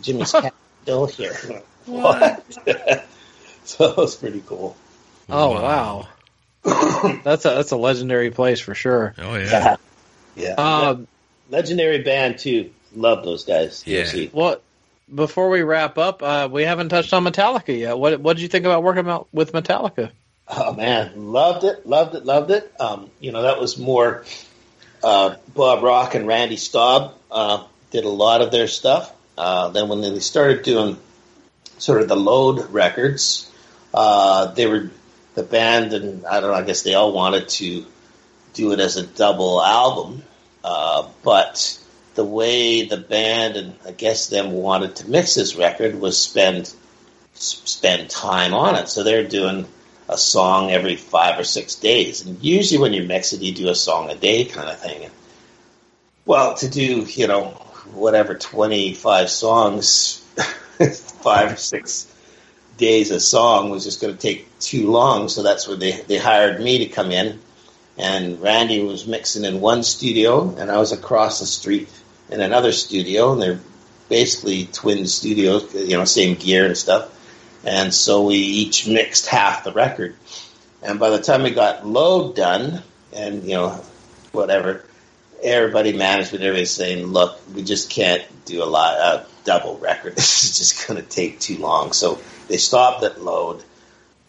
Jimi's 0.00 0.32
cat 0.40 0.54
still 0.82 1.06
here. 1.06 1.36
What? 1.84 2.44
so 3.64 3.90
it 3.90 3.96
was 3.96 4.14
pretty 4.14 4.40
cool. 4.46 4.76
Oh 5.28 5.50
wow, 5.50 6.08
that's 7.24 7.44
a 7.44 7.48
that's 7.50 7.72
a 7.72 7.76
legendary 7.76 8.30
place 8.30 8.60
for 8.60 8.72
sure. 8.72 9.16
Oh 9.18 9.34
yeah. 9.34 9.78
Yeah. 10.36 10.54
Um, 10.54 11.08
Legendary 11.50 11.98
band 12.02 12.38
too. 12.38 12.70
Love 12.94 13.24
those 13.24 13.44
guys. 13.44 13.82
Yeah. 13.84 14.04
seriously. 14.04 14.30
Before 15.14 15.50
we 15.50 15.62
wrap 15.62 15.98
up, 15.98 16.22
uh, 16.22 16.48
we 16.50 16.62
haven't 16.62 16.88
touched 16.88 17.12
on 17.12 17.24
Metallica 17.24 17.78
yet. 17.78 17.98
What 17.98 18.20
what 18.20 18.36
did 18.36 18.42
you 18.42 18.48
think 18.48 18.64
about 18.64 18.82
working 18.82 19.08
out 19.08 19.28
with 19.32 19.52
Metallica? 19.52 20.10
Oh 20.48 20.74
man, 20.74 21.32
loved 21.32 21.64
it, 21.64 21.86
loved 21.86 22.14
it, 22.14 22.24
loved 22.24 22.50
it. 22.50 22.72
Um, 22.80 23.10
you 23.20 23.32
know, 23.32 23.42
that 23.42 23.60
was 23.60 23.78
more 23.78 24.24
uh, 25.02 25.36
Bob 25.54 25.82
Rock 25.82 26.14
and 26.14 26.26
Randy 26.26 26.56
Staub 26.56 27.14
uh, 27.30 27.64
did 27.90 28.04
a 28.04 28.08
lot 28.08 28.40
of 28.40 28.50
their 28.50 28.66
stuff. 28.66 29.12
Uh, 29.36 29.68
then 29.68 29.88
when 29.88 30.00
they 30.00 30.18
started 30.20 30.62
doing 30.62 30.98
sort 31.78 32.02
of 32.02 32.08
the 32.08 32.16
load 32.16 32.70
records, 32.70 33.50
uh, 33.94 34.46
they 34.52 34.66
were 34.66 34.90
the 35.34 35.42
band, 35.42 35.92
and 35.92 36.26
I 36.26 36.40
don't 36.40 36.50
know. 36.50 36.56
I 36.56 36.62
guess 36.62 36.82
they 36.82 36.94
all 36.94 37.12
wanted 37.12 37.48
to 37.48 37.86
do 38.54 38.72
it 38.72 38.80
as 38.80 38.96
a 38.96 39.06
double 39.06 39.62
album, 39.62 40.22
uh, 40.62 41.08
but 41.22 41.78
the 42.14 42.24
way 42.24 42.84
the 42.84 42.96
band 42.96 43.56
and 43.56 43.74
I 43.86 43.92
guess 43.92 44.28
them 44.28 44.52
wanted 44.52 44.96
to 44.96 45.10
mix 45.10 45.34
this 45.34 45.56
record 45.56 46.00
was 46.00 46.18
spend 46.18 46.72
spend 47.34 48.10
time 48.10 48.54
on 48.54 48.74
it. 48.76 48.88
So 48.88 49.02
they're 49.02 49.26
doing 49.26 49.66
a 50.08 50.18
song 50.18 50.70
every 50.70 50.96
five 50.96 51.38
or 51.38 51.44
six 51.44 51.74
days, 51.74 52.24
and 52.26 52.42
usually 52.42 52.80
when 52.80 52.92
you 52.92 53.04
mix 53.04 53.32
it, 53.32 53.40
you 53.40 53.52
do 53.52 53.68
a 53.68 53.74
song 53.74 54.10
a 54.10 54.14
day 54.14 54.44
kind 54.44 54.68
of 54.68 54.78
thing. 54.78 55.04
And, 55.04 55.12
well, 56.26 56.54
to 56.56 56.68
do 56.68 57.02
you 57.02 57.26
know 57.26 57.46
whatever 57.94 58.34
twenty 58.34 58.94
five 58.94 59.30
songs, 59.30 60.18
five 61.22 61.52
or 61.52 61.56
six 61.56 62.08
days 62.76 63.10
a 63.10 63.20
song 63.20 63.70
was 63.70 63.84
just 63.84 64.00
going 64.00 64.14
to 64.14 64.20
take 64.20 64.58
too 64.58 64.90
long. 64.90 65.28
So 65.28 65.42
that's 65.42 65.66
where 65.66 65.76
they 65.76 65.92
they 66.02 66.18
hired 66.18 66.60
me 66.60 66.78
to 66.78 66.86
come 66.86 67.10
in, 67.10 67.40
and 67.96 68.40
Randy 68.42 68.82
was 68.82 69.06
mixing 69.06 69.44
in 69.44 69.60
one 69.60 69.82
studio, 69.82 70.54
and 70.56 70.70
I 70.70 70.76
was 70.76 70.92
across 70.92 71.40
the 71.40 71.46
street 71.46 71.88
in 72.32 72.40
another 72.40 72.72
studio, 72.72 73.32
and 73.32 73.42
they're 73.42 73.60
basically 74.08 74.66
twin 74.66 75.06
studios, 75.06 75.74
you 75.74 75.96
know, 75.96 76.04
same 76.04 76.36
gear 76.36 76.66
and 76.66 76.76
stuff. 76.76 77.10
And 77.64 77.94
so 77.94 78.24
we 78.24 78.36
each 78.36 78.88
mixed 78.88 79.26
half 79.26 79.64
the 79.64 79.72
record. 79.72 80.16
And 80.82 80.98
by 80.98 81.10
the 81.10 81.20
time 81.20 81.42
we 81.42 81.50
got 81.50 81.86
load 81.86 82.34
done, 82.34 82.82
and 83.12 83.44
you 83.44 83.54
know, 83.54 83.70
whatever, 84.32 84.84
everybody, 85.42 85.92
management, 85.92 86.42
everybody's 86.42 86.72
saying, 86.72 87.06
"Look, 87.06 87.38
we 87.54 87.62
just 87.62 87.90
can't 87.90 88.24
do 88.44 88.64
a 88.64 88.66
lot 88.66 88.96
a 88.96 89.26
double 89.44 89.78
record. 89.78 90.14
This 90.16 90.44
is 90.44 90.58
just 90.58 90.88
going 90.88 91.00
to 91.00 91.08
take 91.08 91.38
too 91.38 91.58
long." 91.58 91.92
So 91.92 92.20
they 92.48 92.56
stopped 92.56 93.04
at 93.04 93.22
load, 93.22 93.62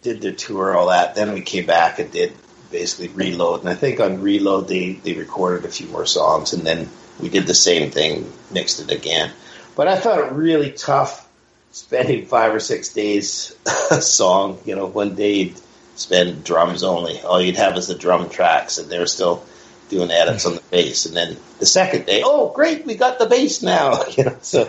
did 0.04 0.22
their 0.22 0.34
tour, 0.34 0.76
all 0.76 0.88
that. 0.88 1.16
Then 1.16 1.34
we 1.34 1.42
came 1.42 1.66
back 1.66 1.98
and 1.98 2.12
did 2.12 2.34
basically 2.70 3.08
reload. 3.08 3.62
And 3.62 3.70
I 3.70 3.76
think 3.76 4.00
on 4.00 4.22
reload 4.22 4.68
they 4.68 4.94
they 4.94 5.14
recorded 5.14 5.66
a 5.66 5.72
few 5.72 5.88
more 5.88 6.06
songs, 6.06 6.54
and 6.54 6.64
then 6.64 6.90
we 7.20 7.30
did 7.30 7.48
the 7.48 7.54
same 7.54 7.92
thing, 7.92 8.32
mixed 8.52 8.80
it 8.80 8.92
again. 8.92 9.32
But 9.76 9.88
I 9.88 10.00
found 10.00 10.22
it 10.22 10.32
really 10.34 10.72
tough 10.72 11.28
spending 11.72 12.26
five 12.26 12.54
or 12.54 12.60
six 12.60 12.94
days 12.94 13.56
a 13.92 14.02
song. 14.02 14.60
You 14.66 14.76
know, 14.76 14.86
one 14.86 15.16
day 15.16 15.34
you'd 15.34 15.62
spend 15.96 16.44
drums 16.44 16.84
only. 16.84 17.20
All 17.22 17.42
you'd 17.42 17.58
have 17.58 17.78
is 17.78 17.88
the 17.88 17.96
drum 17.96 18.30
tracks, 18.30 18.78
and 18.78 18.90
they 18.90 19.00
were 19.00 19.06
still 19.06 19.44
doing 19.90 20.12
edits 20.12 20.46
on 20.46 20.56
the 20.56 20.64
bass, 20.72 21.06
and 21.06 21.16
then 21.16 21.38
the 21.60 21.66
second 21.66 22.06
day, 22.06 22.24
oh 22.26 22.52
great, 22.54 22.86
we 22.86 22.96
got 22.96 23.20
the 23.20 23.26
bass 23.26 23.62
now. 23.62 24.04
You 24.18 24.26
know, 24.26 24.38
so 24.42 24.68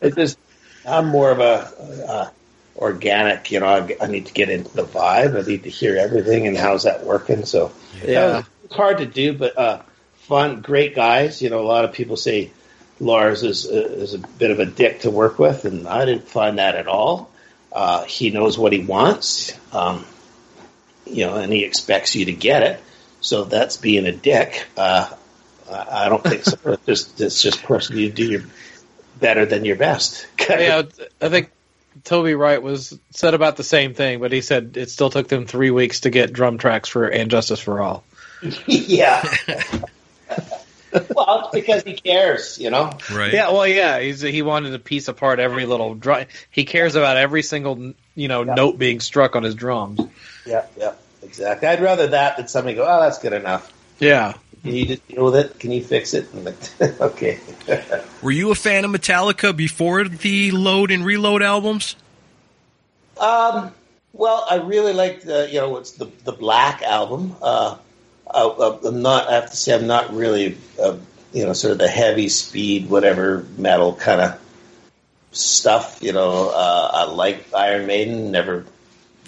it's 0.00 0.16
just 0.16 0.38
I'm 0.86 1.08
more 1.08 1.30
of 1.30 1.40
a 1.40 2.06
uh, 2.08 2.30
organic. 2.76 3.50
You 3.50 3.60
know, 3.60 3.66
I, 3.66 3.96
I, 4.00 4.06
need 4.06 4.26
to 4.26 4.32
get 4.32 4.50
into 4.50 4.74
the 4.74 4.84
vibe. 4.84 5.42
I 5.42 5.46
need 5.46 5.64
to 5.64 5.70
hear 5.70 5.96
everything, 5.96 6.46
and 6.46 6.56
how's 6.56 6.84
that 6.84 7.04
working? 7.04 7.44
So 7.44 7.72
yeah, 8.04 8.42
it's 8.64 8.74
hard 8.74 8.98
to 8.98 9.06
do, 9.06 9.32
but 9.32 9.58
uh, 9.58 9.82
fun, 10.24 10.60
great 10.60 10.94
guys. 10.94 11.40
You 11.42 11.50
know, 11.50 11.60
a 11.60 11.66
lot 11.66 11.84
of 11.84 11.92
people 11.92 12.16
say 12.16 12.50
Lars 13.00 13.42
is 13.42 13.64
is 13.66 14.14
a 14.14 14.18
bit 14.18 14.50
of 14.50 14.58
a 14.58 14.66
dick 14.66 15.00
to 15.00 15.10
work 15.10 15.38
with, 15.38 15.64
and 15.64 15.86
I 15.86 16.04
didn't 16.04 16.28
find 16.28 16.58
that 16.58 16.74
at 16.74 16.86
all. 16.86 17.30
Uh, 17.72 18.04
he 18.04 18.30
knows 18.30 18.56
what 18.56 18.72
he 18.72 18.80
wants, 18.80 19.58
um, 19.74 20.04
you 21.06 21.26
know, 21.26 21.36
and 21.36 21.52
he 21.52 21.64
expects 21.64 22.14
you 22.14 22.26
to 22.26 22.32
get 22.32 22.62
it. 22.62 22.80
So 23.20 23.44
that's 23.44 23.76
being 23.76 24.06
a 24.06 24.12
dick. 24.12 24.66
Uh, 24.76 25.10
I 25.70 26.08
don't 26.08 26.22
think 26.22 26.44
so. 26.44 26.58
it's 26.64 26.86
just 26.86 27.20
it's 27.20 27.42
just 27.42 27.62
personally 27.62 28.04
you 28.04 28.12
do 28.12 28.30
your 28.30 28.42
better 29.18 29.46
than 29.46 29.64
your 29.64 29.76
best. 29.76 30.26
yeah, 30.48 30.82
I 31.20 31.28
think 31.28 31.50
Toby 32.04 32.34
Wright 32.34 32.62
was 32.62 32.98
said 33.10 33.34
about 33.34 33.56
the 33.56 33.64
same 33.64 33.94
thing, 33.94 34.20
but 34.20 34.32
he 34.32 34.40
said 34.40 34.76
it 34.76 34.90
still 34.90 35.10
took 35.10 35.28
them 35.28 35.46
three 35.46 35.70
weeks 35.70 36.00
to 36.00 36.10
get 36.10 36.32
drum 36.32 36.58
tracks 36.58 36.88
for 36.88 37.06
and 37.06 37.30
Justice 37.30 37.60
for 37.60 37.80
All. 37.80 38.04
yeah. 38.66 39.22
well, 41.14 41.40
it's 41.40 41.54
because 41.54 41.82
he 41.82 41.94
cares, 41.94 42.58
you 42.58 42.70
know. 42.70 42.92
Right. 43.12 43.32
Yeah. 43.32 43.50
Well, 43.50 43.66
yeah. 43.66 43.98
He's 44.00 44.20
he 44.20 44.42
wanted 44.42 44.70
to 44.70 44.78
piece 44.78 45.08
apart 45.08 45.38
every 45.40 45.66
little 45.66 45.94
drum. 45.94 46.26
He 46.50 46.64
cares 46.64 46.94
about 46.94 47.16
every 47.16 47.42
single 47.42 47.94
you 48.14 48.28
know 48.28 48.44
yeah. 48.44 48.54
note 48.54 48.78
being 48.78 49.00
struck 49.00 49.36
on 49.36 49.42
his 49.42 49.54
drums. 49.54 50.00
Yeah. 50.46 50.66
Yeah. 50.76 50.94
Exactly. 51.22 51.66
I'd 51.66 51.80
rather 51.80 52.08
that 52.08 52.36
than 52.36 52.48
somebody 52.48 52.76
go, 52.76 52.84
"Oh, 52.86 53.00
that's 53.00 53.18
good 53.18 53.32
enough." 53.32 53.72
Yeah. 53.98 54.34
Can 54.62 54.74
you 54.74 54.86
just 54.86 55.06
deal 55.08 55.24
with 55.24 55.36
it? 55.36 55.58
Can 55.58 55.72
you 55.72 55.82
fix 55.82 56.14
it? 56.14 56.32
Like, 56.34 56.54
okay. 57.00 57.38
Were 58.22 58.30
you 58.30 58.50
a 58.50 58.54
fan 58.54 58.84
of 58.84 58.90
Metallica 58.90 59.54
before 59.54 60.04
the 60.04 60.52
Load 60.52 60.90
and 60.90 61.04
Reload 61.04 61.42
albums? 61.42 61.96
Um. 63.18 63.72
Well, 64.12 64.46
I 64.48 64.56
really 64.56 64.92
liked 64.92 65.26
the 65.26 65.48
you 65.50 65.60
know 65.60 65.76
it's 65.78 65.92
the 65.92 66.06
the 66.24 66.32
Black 66.32 66.82
album. 66.82 67.34
Uh, 67.42 67.76
I, 68.34 68.78
am 68.86 69.02
not. 69.02 69.28
I 69.28 69.34
have 69.34 69.50
to 69.50 69.56
say, 69.56 69.74
I'm 69.74 69.86
not 69.86 70.12
really, 70.14 70.58
uh, 70.80 70.96
you 71.32 71.46
know, 71.46 71.52
sort 71.52 71.72
of 71.72 71.78
the 71.78 71.88
heavy 71.88 72.28
speed, 72.28 72.90
whatever 72.90 73.46
metal 73.56 73.94
kind 73.94 74.20
of 74.20 74.40
stuff. 75.32 75.98
You 76.02 76.12
know, 76.12 76.50
uh, 76.50 76.90
I 76.92 77.04
like 77.04 77.52
Iron 77.54 77.86
Maiden. 77.86 78.30
Never 78.30 78.66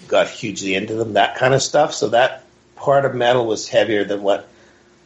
got 0.08 0.28
hugely 0.28 0.74
into 0.74 0.94
them. 0.94 1.14
That 1.14 1.36
kind 1.36 1.54
of 1.54 1.62
stuff. 1.62 1.94
So 1.94 2.08
that 2.10 2.44
part 2.74 3.04
of 3.04 3.14
metal 3.14 3.46
was 3.46 3.68
heavier 3.68 4.04
than 4.04 4.22
what 4.22 4.48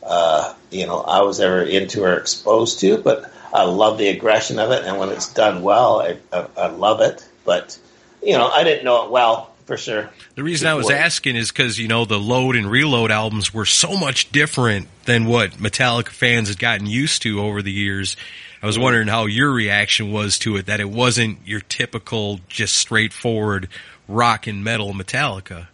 uh, 0.02 0.54
you 0.70 0.86
know 0.86 1.00
I 1.00 1.22
was 1.22 1.40
ever 1.40 1.62
into 1.62 2.04
or 2.04 2.14
exposed 2.14 2.80
to. 2.80 2.98
But 2.98 3.30
I 3.52 3.64
love 3.64 3.98
the 3.98 4.08
aggression 4.08 4.58
of 4.58 4.70
it, 4.70 4.84
and 4.84 4.98
when 4.98 5.10
it's 5.10 5.32
done 5.32 5.62
well, 5.62 6.00
I, 6.00 6.16
I, 6.32 6.46
I 6.56 6.66
love 6.68 7.00
it. 7.00 7.26
But 7.44 7.78
you 8.22 8.32
know, 8.32 8.48
I 8.48 8.64
didn't 8.64 8.84
know 8.84 9.04
it 9.04 9.10
well 9.10 9.49
for 9.70 9.76
sure. 9.76 10.10
The 10.34 10.42
reason 10.42 10.66
I 10.66 10.74
was 10.74 10.90
asking 10.90 11.36
is 11.36 11.52
because 11.52 11.78
you 11.78 11.86
know 11.86 12.04
the 12.04 12.18
Load 12.18 12.56
and 12.56 12.68
Reload 12.68 13.12
albums 13.12 13.54
were 13.54 13.64
so 13.64 13.96
much 13.96 14.32
different 14.32 14.88
than 15.04 15.26
what 15.26 15.52
Metallica 15.52 16.08
fans 16.08 16.48
had 16.48 16.58
gotten 16.58 16.86
used 16.86 17.22
to 17.22 17.40
over 17.40 17.62
the 17.62 17.70
years. 17.70 18.16
I 18.64 18.66
was 18.66 18.80
wondering 18.80 19.06
how 19.06 19.26
your 19.26 19.48
reaction 19.52 20.10
was 20.10 20.40
to 20.40 20.56
it. 20.56 20.66
That 20.66 20.80
it 20.80 20.90
wasn't 20.90 21.38
your 21.46 21.60
typical, 21.60 22.40
just 22.48 22.78
straightforward 22.78 23.68
rock 24.08 24.48
and 24.48 24.64
metal 24.64 24.92
Metallica. 24.92 25.68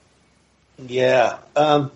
Yeah, 0.78 1.38
um, 1.56 1.90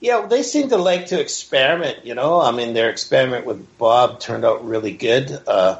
yeah. 0.00 0.26
They 0.26 0.42
seem 0.42 0.70
to 0.70 0.78
like 0.78 1.06
to 1.06 1.20
experiment. 1.20 2.04
You 2.04 2.16
know, 2.16 2.40
I 2.40 2.50
mean, 2.50 2.74
their 2.74 2.90
experiment 2.90 3.46
with 3.46 3.78
Bob 3.78 4.18
turned 4.18 4.44
out 4.44 4.66
really 4.66 4.94
good. 4.94 5.30
Uh, 5.46 5.78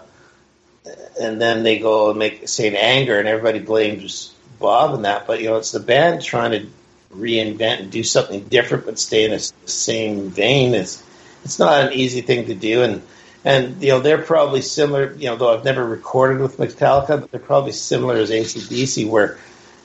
and 1.21 1.41
then 1.41 1.65
they 1.65 1.81
go 1.81 2.11
and 2.11 2.21
make 2.21 2.49
Saint 2.49 2.77
Anger, 2.77 3.19
and 3.19 3.27
everybody 3.27 3.59
blames 3.59 4.33
Bob 4.59 4.95
and 4.95 5.05
that, 5.05 5.27
but 5.27 5.41
you 5.41 5.47
know, 5.47 5.57
it's 5.57 5.73
the 5.73 5.81
band 5.81 6.23
trying 6.23 6.53
to 6.53 6.67
reinvent 7.15 7.81
and 7.81 7.91
do 7.91 8.03
something 8.03 8.45
different, 8.45 8.85
but 8.85 8.99
stay 8.99 9.25
in 9.25 9.31
the 9.31 9.53
same 9.67 10.31
vein. 10.31 10.75
It's 10.75 11.03
it's 11.45 11.59
not 11.59 11.85
an 11.85 11.93
easy 11.93 12.21
thing 12.21 12.47
to 12.47 12.55
do, 12.55 12.83
and 12.83 13.03
and 13.45 13.83
you 13.83 13.91
know 13.91 14.01
they're 14.01 14.23
probably 14.23 14.63
similar. 14.63 15.13
You 15.15 15.27
know, 15.27 15.37
though 15.37 15.55
I've 15.55 15.65
never 15.65 15.85
recorded 15.85 16.41
with 16.41 16.59
Metallica, 16.59 17.21
but 17.21 17.31
they're 17.31 17.41
probably 17.41 17.73
similar 17.73 18.17
as 18.17 18.31
ACDC, 18.31 19.09
where 19.09 19.39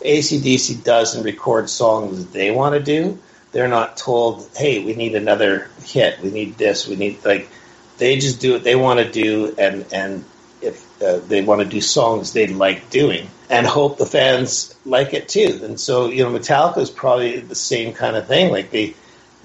ACDC 0.04 0.84
does 0.84 1.16
and 1.16 1.24
records 1.24 1.72
songs 1.72 2.26
they 2.28 2.52
want 2.52 2.76
to 2.76 2.82
do. 2.82 3.20
They're 3.52 3.68
not 3.68 3.98
told, 3.98 4.50
"Hey, 4.56 4.84
we 4.84 4.96
need 4.96 5.16
another 5.16 5.70
hit. 5.84 6.22
We 6.22 6.32
need 6.32 6.58
this. 6.58 6.88
We 6.88 6.96
need 6.96 7.24
like." 7.26 7.50
They 7.98 8.18
just 8.18 8.40
do 8.40 8.54
what 8.54 8.64
they 8.64 8.76
want 8.76 9.00
to 9.00 9.12
do, 9.12 9.54
and 9.60 9.86
and 9.92 10.26
if 10.62 11.02
uh, 11.02 11.20
they 11.20 11.42
want 11.42 11.62
to 11.62 11.68
do 11.68 11.82
songs 11.82 12.34
they 12.34 12.48
like 12.48 12.90
doing 12.90 13.28
and 13.50 13.68
hope 13.68 13.98
the 13.98 14.06
fans 14.06 14.76
like 14.86 15.14
it 15.14 15.28
too. 15.28 15.60
And 15.64 15.80
so, 15.80 16.10
you 16.10 16.24
know, 16.24 16.32
Metallica 16.32 16.78
is 16.78 16.90
probably 16.90 17.40
the 17.40 17.56
same 17.56 17.94
kind 17.94 18.16
of 18.16 18.28
thing. 18.28 18.52
Like 18.52 18.72
they 18.72 18.96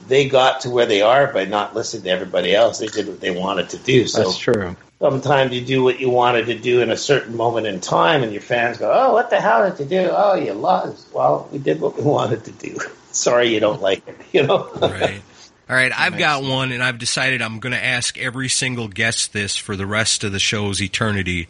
they 0.06 0.28
got 0.28 0.60
to 0.60 0.70
where 0.70 0.86
they 0.86 1.02
are 1.02 1.32
by 1.32 1.44
not 1.44 1.74
listening 1.74 2.04
to 2.04 2.10
everybody 2.10 2.54
else. 2.54 2.78
They 2.78 2.86
did 2.86 3.08
what 3.08 3.20
they 3.20 3.32
wanted 3.32 3.70
to 3.70 3.78
do. 3.78 4.06
So 4.06 4.24
That's 4.24 4.38
true. 4.38 4.76
Sometimes 4.98 5.52
you 5.52 5.60
do 5.60 5.82
what 5.82 6.00
you 6.00 6.08
wanted 6.08 6.46
to 6.46 6.58
do 6.58 6.80
in 6.80 6.90
a 6.90 6.96
certain 6.96 7.36
moment 7.36 7.66
in 7.66 7.80
time, 7.80 8.22
and 8.22 8.32
your 8.32 8.40
fans 8.40 8.78
go, 8.78 8.90
"Oh, 8.90 9.12
what 9.12 9.28
the 9.28 9.38
hell 9.38 9.68
did 9.68 9.78
you 9.78 9.84
do? 9.84 10.08
Oh, 10.10 10.34
you 10.36 10.54
lost." 10.54 11.12
Well, 11.12 11.48
we 11.52 11.58
did 11.58 11.82
what 11.82 11.98
we 11.98 12.02
wanted 12.16 12.44
to 12.44 12.52
do. 12.52 12.78
Sorry, 13.12 13.52
you 13.52 13.60
don't 13.60 13.82
like 13.82 14.06
it. 14.08 14.16
You 14.32 14.46
know. 14.46 14.70
right. 14.80 15.20
All 15.68 15.74
right, 15.74 15.90
I've 15.92 16.16
got 16.16 16.44
one, 16.44 16.70
and 16.70 16.80
I've 16.80 16.98
decided 16.98 17.42
I'm 17.42 17.58
going 17.58 17.72
to 17.72 17.84
ask 17.84 18.16
every 18.18 18.48
single 18.48 18.86
guest 18.86 19.32
this 19.32 19.56
for 19.56 19.74
the 19.74 19.86
rest 19.86 20.22
of 20.22 20.30
the 20.30 20.38
show's 20.38 20.80
eternity. 20.80 21.48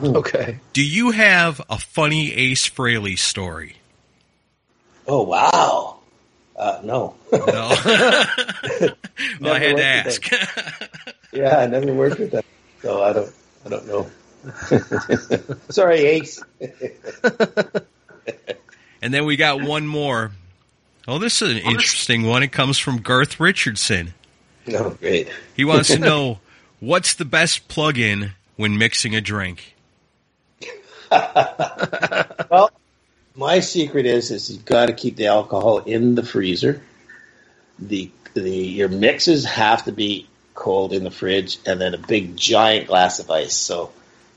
Okay. 0.00 0.58
Do 0.72 0.84
you 0.84 1.10
have 1.10 1.60
a 1.68 1.76
funny 1.78 2.32
Ace 2.32 2.68
Frehley 2.68 3.18
story? 3.18 3.76
Oh 5.08 5.22
wow! 5.22 5.98
Uh, 6.54 6.80
no. 6.84 7.16
No. 7.32 7.40
well, 9.40 9.54
I 9.54 9.58
had 9.58 9.76
to 9.76 9.84
ask. 9.84 10.30
yeah, 11.32 11.58
I 11.58 11.66
never 11.66 11.92
worked 11.92 12.20
with 12.20 12.30
them, 12.30 12.44
so 12.80 13.02
I 13.02 13.12
don't. 13.12 13.34
I 13.66 13.68
don't 13.68 13.86
know. 13.88 14.10
Sorry, 15.68 15.98
Ace. 16.00 16.40
and 19.02 19.12
then 19.12 19.24
we 19.24 19.36
got 19.36 19.62
one 19.62 19.86
more. 19.86 20.30
Oh, 21.08 21.18
this 21.18 21.42
is 21.42 21.50
an 21.50 21.58
interesting 21.58 22.22
one. 22.22 22.42
It 22.42 22.52
comes 22.52 22.78
from 22.78 22.98
Garth 22.98 23.40
Richardson. 23.40 24.14
Oh, 24.72 24.90
great. 24.90 25.28
He 25.56 25.64
wants 25.64 25.88
to 25.88 25.98
know 25.98 26.38
what's 26.78 27.14
the 27.14 27.24
best 27.24 27.66
plug-in 27.66 28.30
when 28.54 28.78
mixing 28.78 29.16
a 29.16 29.20
drink. 29.20 29.74
well, 31.10 32.70
my 33.34 33.58
secret 33.58 34.06
is 34.06 34.30
is 34.30 34.52
you've 34.52 34.64
got 34.64 34.86
to 34.86 34.92
keep 34.92 35.16
the 35.16 35.26
alcohol 35.26 35.78
in 35.78 36.14
the 36.14 36.22
freezer. 36.22 36.80
The 37.80 38.12
the 38.34 38.50
your 38.50 38.88
mixes 38.88 39.44
have 39.44 39.84
to 39.86 39.92
be 39.92 40.28
cold 40.54 40.92
in 40.92 41.02
the 41.02 41.10
fridge, 41.10 41.58
and 41.66 41.80
then 41.80 41.94
a 41.94 41.98
big 41.98 42.36
giant 42.36 42.86
glass 42.86 43.18
of 43.18 43.28
ice. 43.32 43.56
So 43.56 43.90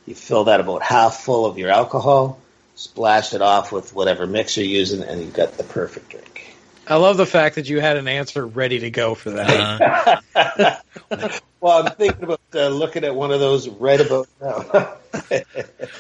you 0.08 0.16
fill 0.16 0.46
that 0.46 0.60
about 0.60 0.82
half 0.82 1.18
full 1.18 1.46
of 1.46 1.60
your 1.60 1.70
alcohol, 1.70 2.40
splash 2.74 3.34
it 3.36 3.44
off 3.44 3.72
with 3.72 3.94
whatever 3.94 4.26
mix 4.26 4.58
you're 4.58 4.66
using, 4.66 5.04
and 5.04 5.22
you've 5.22 5.34
got 5.34 5.54
the 5.54 5.64
perfect 5.64 6.10
drink. 6.10 6.55
I 6.88 6.96
love 6.98 7.18
the 7.18 7.26
fact 7.26 7.56
that 7.56 7.68
you 7.68 7.80
had 7.80 7.98
an 7.98 8.08
answer 8.08 8.46
ready 8.46 8.80
to 8.80 8.90
go 8.92 9.16
for 9.16 9.32
that. 9.32 10.22
Uh-huh. 10.36 10.80
well, 11.60 11.86
I'm 11.86 11.94
thinking 11.94 12.24
about 12.24 12.42
uh, 12.54 12.68
looking 12.68 13.04
at 13.04 13.16
one 13.16 13.32
of 13.32 13.40
those 13.40 13.68
right 13.68 14.00
about 14.00 14.28
now. 14.40 14.98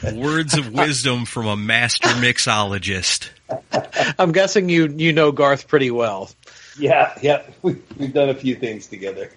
Words 0.13 0.57
of 0.57 0.71
wisdom 0.71 1.25
from 1.25 1.47
a 1.47 1.55
master 1.55 2.09
mixologist. 2.09 3.29
I'm 4.19 4.31
guessing 4.31 4.69
you 4.69 4.87
you 4.87 5.13
know 5.13 5.31
Garth 5.31 5.67
pretty 5.67 5.89
well. 5.91 6.29
Yeah, 6.77 7.17
yeah, 7.21 7.43
we, 7.61 7.77
we've 7.97 8.13
done 8.13 8.29
a 8.29 8.35
few 8.35 8.55
things 8.55 8.87
together. 8.87 9.31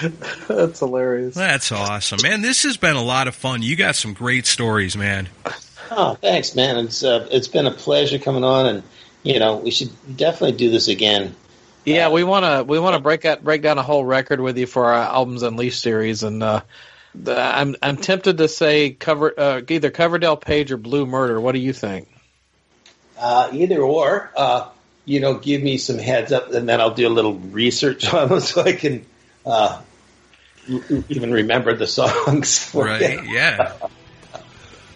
That's 0.48 0.78
hilarious. 0.78 1.34
That's 1.34 1.70
awesome, 1.72 2.18
man. 2.22 2.42
This 2.42 2.64
has 2.64 2.76
been 2.76 2.96
a 2.96 3.02
lot 3.02 3.28
of 3.28 3.34
fun. 3.34 3.62
You 3.62 3.76
got 3.76 3.96
some 3.96 4.12
great 4.14 4.46
stories, 4.46 4.96
man. 4.96 5.28
Oh, 5.90 6.14
thanks, 6.14 6.54
man. 6.54 6.78
It's 6.78 7.02
uh, 7.02 7.28
it's 7.30 7.48
been 7.48 7.66
a 7.66 7.70
pleasure 7.70 8.18
coming 8.18 8.44
on 8.44 8.66
and 8.66 8.82
you 9.22 9.38
know, 9.38 9.56
we 9.56 9.70
should 9.70 9.90
definitely 10.16 10.56
do 10.56 10.70
this 10.70 10.88
again. 10.88 11.34
Yeah, 11.84 12.06
uh, 12.06 12.10
we 12.10 12.24
want 12.24 12.44
to 12.44 12.64
we 12.64 12.78
want 12.78 12.94
to 12.94 13.00
break 13.00 13.24
out 13.24 13.42
break 13.42 13.62
down 13.62 13.78
a 13.78 13.82
whole 13.82 14.04
record 14.04 14.40
with 14.40 14.58
you 14.58 14.66
for 14.66 14.86
our 14.86 14.94
albums 14.94 15.42
unleashed 15.42 15.80
series, 15.80 16.22
and 16.22 16.42
uh, 16.42 16.62
the, 17.14 17.38
I'm 17.38 17.76
I'm 17.82 17.96
tempted 17.96 18.38
to 18.38 18.48
say 18.48 18.90
cover 18.90 19.32
uh, 19.38 19.62
either 19.68 19.90
Coverdale 19.90 20.36
Page 20.36 20.72
or 20.72 20.76
Blue 20.76 21.06
Murder. 21.06 21.40
What 21.40 21.52
do 21.52 21.58
you 21.58 21.72
think? 21.72 22.08
Uh, 23.18 23.50
either 23.52 23.82
or, 23.82 24.30
uh, 24.34 24.68
you 25.04 25.20
know, 25.20 25.34
give 25.34 25.62
me 25.62 25.76
some 25.76 25.98
heads 25.98 26.32
up, 26.32 26.52
and 26.52 26.66
then 26.66 26.80
I'll 26.80 26.94
do 26.94 27.06
a 27.06 27.10
little 27.10 27.34
research 27.34 28.12
on 28.12 28.28
them 28.28 28.40
so 28.40 28.62
I 28.62 28.72
can 28.72 29.04
uh, 29.44 29.82
even 31.08 31.30
remember 31.30 31.74
the 31.74 31.86
songs. 31.86 32.70
right? 32.74 33.24
Yeah. 33.26 33.74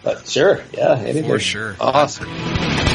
but 0.03 0.27
sure, 0.27 0.63
yeah, 0.73 0.97
anything. 0.97 1.27
for 1.27 1.39
sure. 1.39 1.75
Awesome. 1.79 2.94